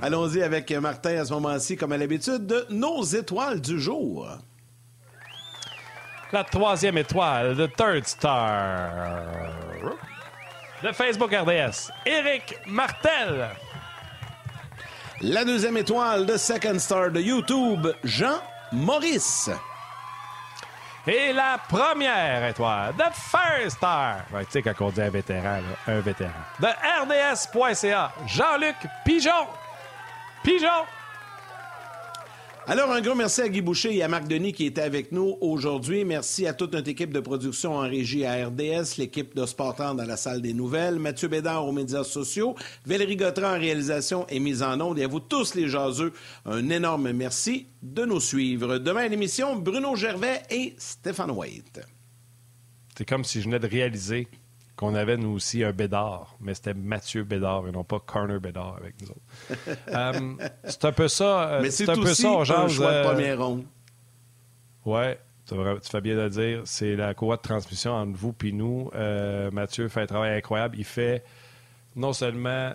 Allons-y 0.02 0.42
avec 0.42 0.70
Martin 0.72 1.16
à 1.16 1.24
ce 1.24 1.32
moment-ci, 1.32 1.76
comme 1.76 1.92
à 1.92 1.96
l'habitude, 1.96 2.46
de 2.46 2.66
nos 2.70 3.02
étoiles 3.02 3.60
du 3.60 3.78
jour. 3.78 4.28
La 6.32 6.44
troisième 6.44 6.96
étoile, 6.96 7.56
de 7.56 7.66
Third 7.66 8.06
Star. 8.06 8.88
De 10.80 10.92
Facebook 10.92 11.32
RDS, 11.34 11.90
Eric 12.06 12.56
Martel. 12.66 13.48
La 15.22 15.44
deuxième 15.44 15.76
étoile 15.76 16.26
de 16.26 16.36
Second 16.36 16.78
Star 16.78 17.10
de 17.10 17.20
YouTube, 17.20 17.88
Jean 18.04 18.40
Maurice. 18.70 19.50
Et 21.06 21.32
la 21.32 21.58
première 21.68 22.46
étoile, 22.46 22.94
The 22.96 23.12
First 23.12 23.78
Star, 23.78 24.20
ouais, 24.32 24.44
tu 24.44 24.52
sais, 24.52 24.62
quand 24.62 24.74
on 24.80 24.90
dit 24.90 25.02
un 25.02 25.10
vétéran, 25.10 25.56
là, 25.56 25.92
un 25.94 26.00
vétéran, 26.00 26.30
de 26.60 26.66
RDS.ca, 26.68 28.12
Jean-Luc 28.26 28.76
Pigeon. 29.04 29.48
Pigeon! 30.44 30.84
Alors, 32.70 32.92
un 32.92 33.00
gros 33.00 33.16
merci 33.16 33.40
à 33.40 33.48
Guy 33.48 33.62
Boucher 33.62 33.96
et 33.96 34.04
à 34.04 34.06
Marc 34.06 34.28
Denis 34.28 34.52
qui 34.52 34.64
étaient 34.64 34.80
avec 34.80 35.10
nous 35.10 35.36
aujourd'hui. 35.40 36.04
Merci 36.04 36.46
à 36.46 36.52
toute 36.52 36.72
notre 36.72 36.88
équipe 36.88 37.12
de 37.12 37.18
production 37.18 37.74
en 37.74 37.80
régie 37.80 38.24
à 38.24 38.46
RDS, 38.46 38.96
l'équipe 38.96 39.34
de 39.34 39.44
Sportant 39.44 39.92
dans 39.96 40.04
la 40.04 40.16
salle 40.16 40.40
des 40.40 40.54
nouvelles, 40.54 41.00
Mathieu 41.00 41.26
Bédard 41.26 41.66
aux 41.66 41.72
médias 41.72 42.04
sociaux, 42.04 42.54
Valérie 42.86 43.16
Gautran 43.16 43.56
en 43.56 43.58
réalisation 43.58 44.24
et 44.28 44.38
mise 44.38 44.62
en 44.62 44.80
onde. 44.80 45.00
Et 45.00 45.02
à 45.02 45.08
vous 45.08 45.18
tous 45.18 45.56
les 45.56 45.66
jaseux, 45.66 46.12
un 46.46 46.70
énorme 46.70 47.10
merci 47.10 47.66
de 47.82 48.04
nous 48.04 48.20
suivre. 48.20 48.78
Demain 48.78 49.00
à 49.00 49.08
l'émission, 49.08 49.56
Bruno 49.56 49.96
Gervais 49.96 50.40
et 50.48 50.76
Stéphane 50.78 51.32
White. 51.32 51.80
C'est 52.96 53.04
comme 53.04 53.24
si 53.24 53.40
je 53.40 53.46
venais 53.46 53.58
de 53.58 53.66
réaliser 53.66 54.28
qu'on 54.80 54.94
avait 54.94 55.18
nous 55.18 55.28
aussi 55.28 55.62
un 55.62 55.72
Bédard, 55.72 56.34
mais 56.40 56.54
c'était 56.54 56.72
Mathieu 56.72 57.22
Bédard 57.22 57.68
et 57.68 57.70
non 57.70 57.84
pas 57.84 58.00
Corner 58.00 58.40
Bédard 58.40 58.78
avec 58.80 58.94
nous 59.02 59.10
autres. 59.10 59.20
euh, 59.88 60.48
c'est 60.64 60.86
un 60.86 60.92
peu 60.92 61.06
ça. 61.06 61.50
Euh, 61.50 61.60
mais 61.60 61.70
c'est 61.70 61.86
un 61.90 61.96
peu 61.96 62.14
ça, 62.14 62.44
genre. 62.44 62.66
choix 62.70 63.02
de 63.02 63.04
première 63.06 63.44
ronde. 63.44 63.64
Ouais, 64.86 65.20
tu 65.46 65.54
fais 65.82 66.00
bien 66.00 66.16
de 66.16 66.22
le 66.22 66.30
dire. 66.30 66.62
C'est 66.64 66.96
la 66.96 67.12
courroie 67.12 67.36
de 67.36 67.42
transmission 67.42 67.92
entre 67.92 68.16
vous 68.16 68.34
et 68.42 68.52
nous. 68.52 68.90
Euh, 68.94 69.50
Mathieu 69.50 69.86
fait 69.88 70.00
un 70.00 70.06
travail 70.06 70.38
incroyable. 70.38 70.78
Il 70.78 70.86
fait 70.86 71.24
non 71.94 72.14
seulement, 72.14 72.72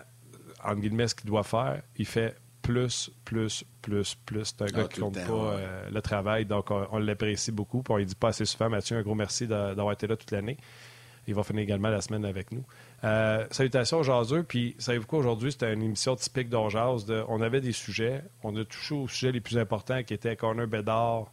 entre 0.64 0.82
guillemets, 0.82 1.08
ce 1.08 1.16
qu'il 1.16 1.32
doit 1.32 1.42
faire, 1.42 1.82
il 1.98 2.06
fait 2.06 2.36
plus, 2.62 3.10
plus, 3.24 3.66
plus, 3.82 4.16
plus. 4.28 4.46
C'est 4.46 4.62
un 4.62 4.66
gars 4.68 4.84
ah, 4.86 4.88
qui 4.94 5.00
compte 5.00 5.16
pas 5.16 5.32
euh, 5.32 5.90
le 5.90 6.02
travail, 6.04 6.46
donc 6.46 6.70
on, 6.70 6.86
on 6.92 7.00
l'apprécie 7.00 7.52
beaucoup. 7.52 7.84
On 7.90 7.98
ne 7.98 8.04
dit 8.04 8.14
pas 8.14 8.28
assez 8.28 8.46
souvent, 8.46 8.70
Mathieu, 8.70 8.96
un 8.96 9.02
gros 9.02 9.16
merci 9.16 9.48
d'avoir 9.48 9.92
été 9.92 10.06
là 10.06 10.16
toute 10.16 10.30
l'année. 10.30 10.58
Il 11.28 11.36
va 11.36 11.44
finir 11.44 11.64
également 11.64 11.90
la 11.90 12.02
semaine 12.02 12.26
avec 12.26 12.52
nous. 12.52 12.64
Euh, 13.04 13.46
salutations 13.52 14.00
aux 14.00 14.04
jaseux. 14.04 14.44
Puis, 14.44 14.76
savez-vous 14.78 15.08
quoi, 15.08 15.20
aujourd'hui, 15.20 15.52
c'était 15.52 15.74
une 15.74 15.84
émission 15.84 16.16
typique 16.16 16.50
d'Orjaz. 16.50 17.06
On 17.28 17.42
avait 17.42 17.62
des 17.62 17.72
sujets. 17.72 18.24
On 18.44 18.56
a 18.56 18.64
touché 18.64 18.96
aux 18.96 19.08
sujets 19.08 19.32
les 19.32 19.42
plus 19.42 19.58
importants 19.58 20.04
qui 20.04 20.14
étaient 20.14 20.36
Corner 20.36 20.68
Bédard, 20.68 21.32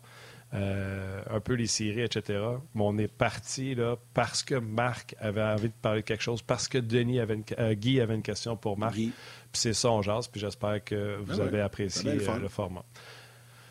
euh, 0.54 1.22
un 1.30 1.40
peu 1.40 1.54
les 1.54 1.66
séries, 1.66 2.02
etc. 2.02 2.38
Mais 2.74 2.82
on 2.84 2.98
est 2.98 3.08
parti 3.08 3.74
là, 3.74 3.96
parce 4.12 4.42
que 4.42 4.54
Marc 4.54 5.14
avait 5.18 5.42
envie 5.42 5.68
de 5.68 5.74
parler 5.80 6.02
de 6.02 6.06
quelque 6.06 6.22
chose, 6.22 6.42
parce 6.42 6.68
que 6.68 6.78
Denis 6.78 7.20
avait 7.20 7.38
euh, 7.58 7.74
Guy 7.74 8.00
avait 8.00 8.14
une 8.14 8.22
question 8.22 8.56
pour 8.56 8.78
Marc. 8.78 8.94
Puis 8.94 9.12
c'est 9.52 9.72
ça, 9.72 9.90
on 9.90 10.02
jase. 10.02 10.28
Puis 10.28 10.40
j'espère 10.40 10.84
que 10.84 11.18
vous 11.22 11.40
ah 11.40 11.44
avez 11.44 11.60
apprécié 11.60 12.12
le, 12.14 12.48
format. 12.48 12.84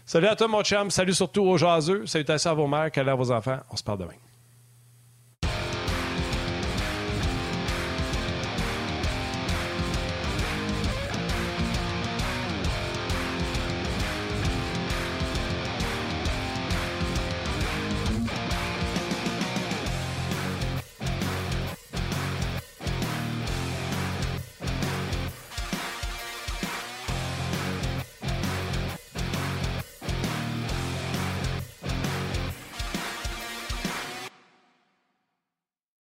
Salut 0.05 0.27
à 0.27 0.35
toi, 0.35 0.47
mon 0.47 0.63
chum. 0.63 0.89
Salut 0.89 1.13
surtout 1.13 1.43
aux 1.43 1.57
jaseux. 1.57 2.05
Salutations 2.05 2.51
à 2.51 2.53
vos 2.55 2.67
mères, 2.67 2.91
câlins 2.91 3.13
à 3.13 3.15
vos 3.15 3.31
enfants. 3.31 3.59
On 3.69 3.75
se 3.75 3.83
parle 3.83 3.99
demain. 3.99 4.30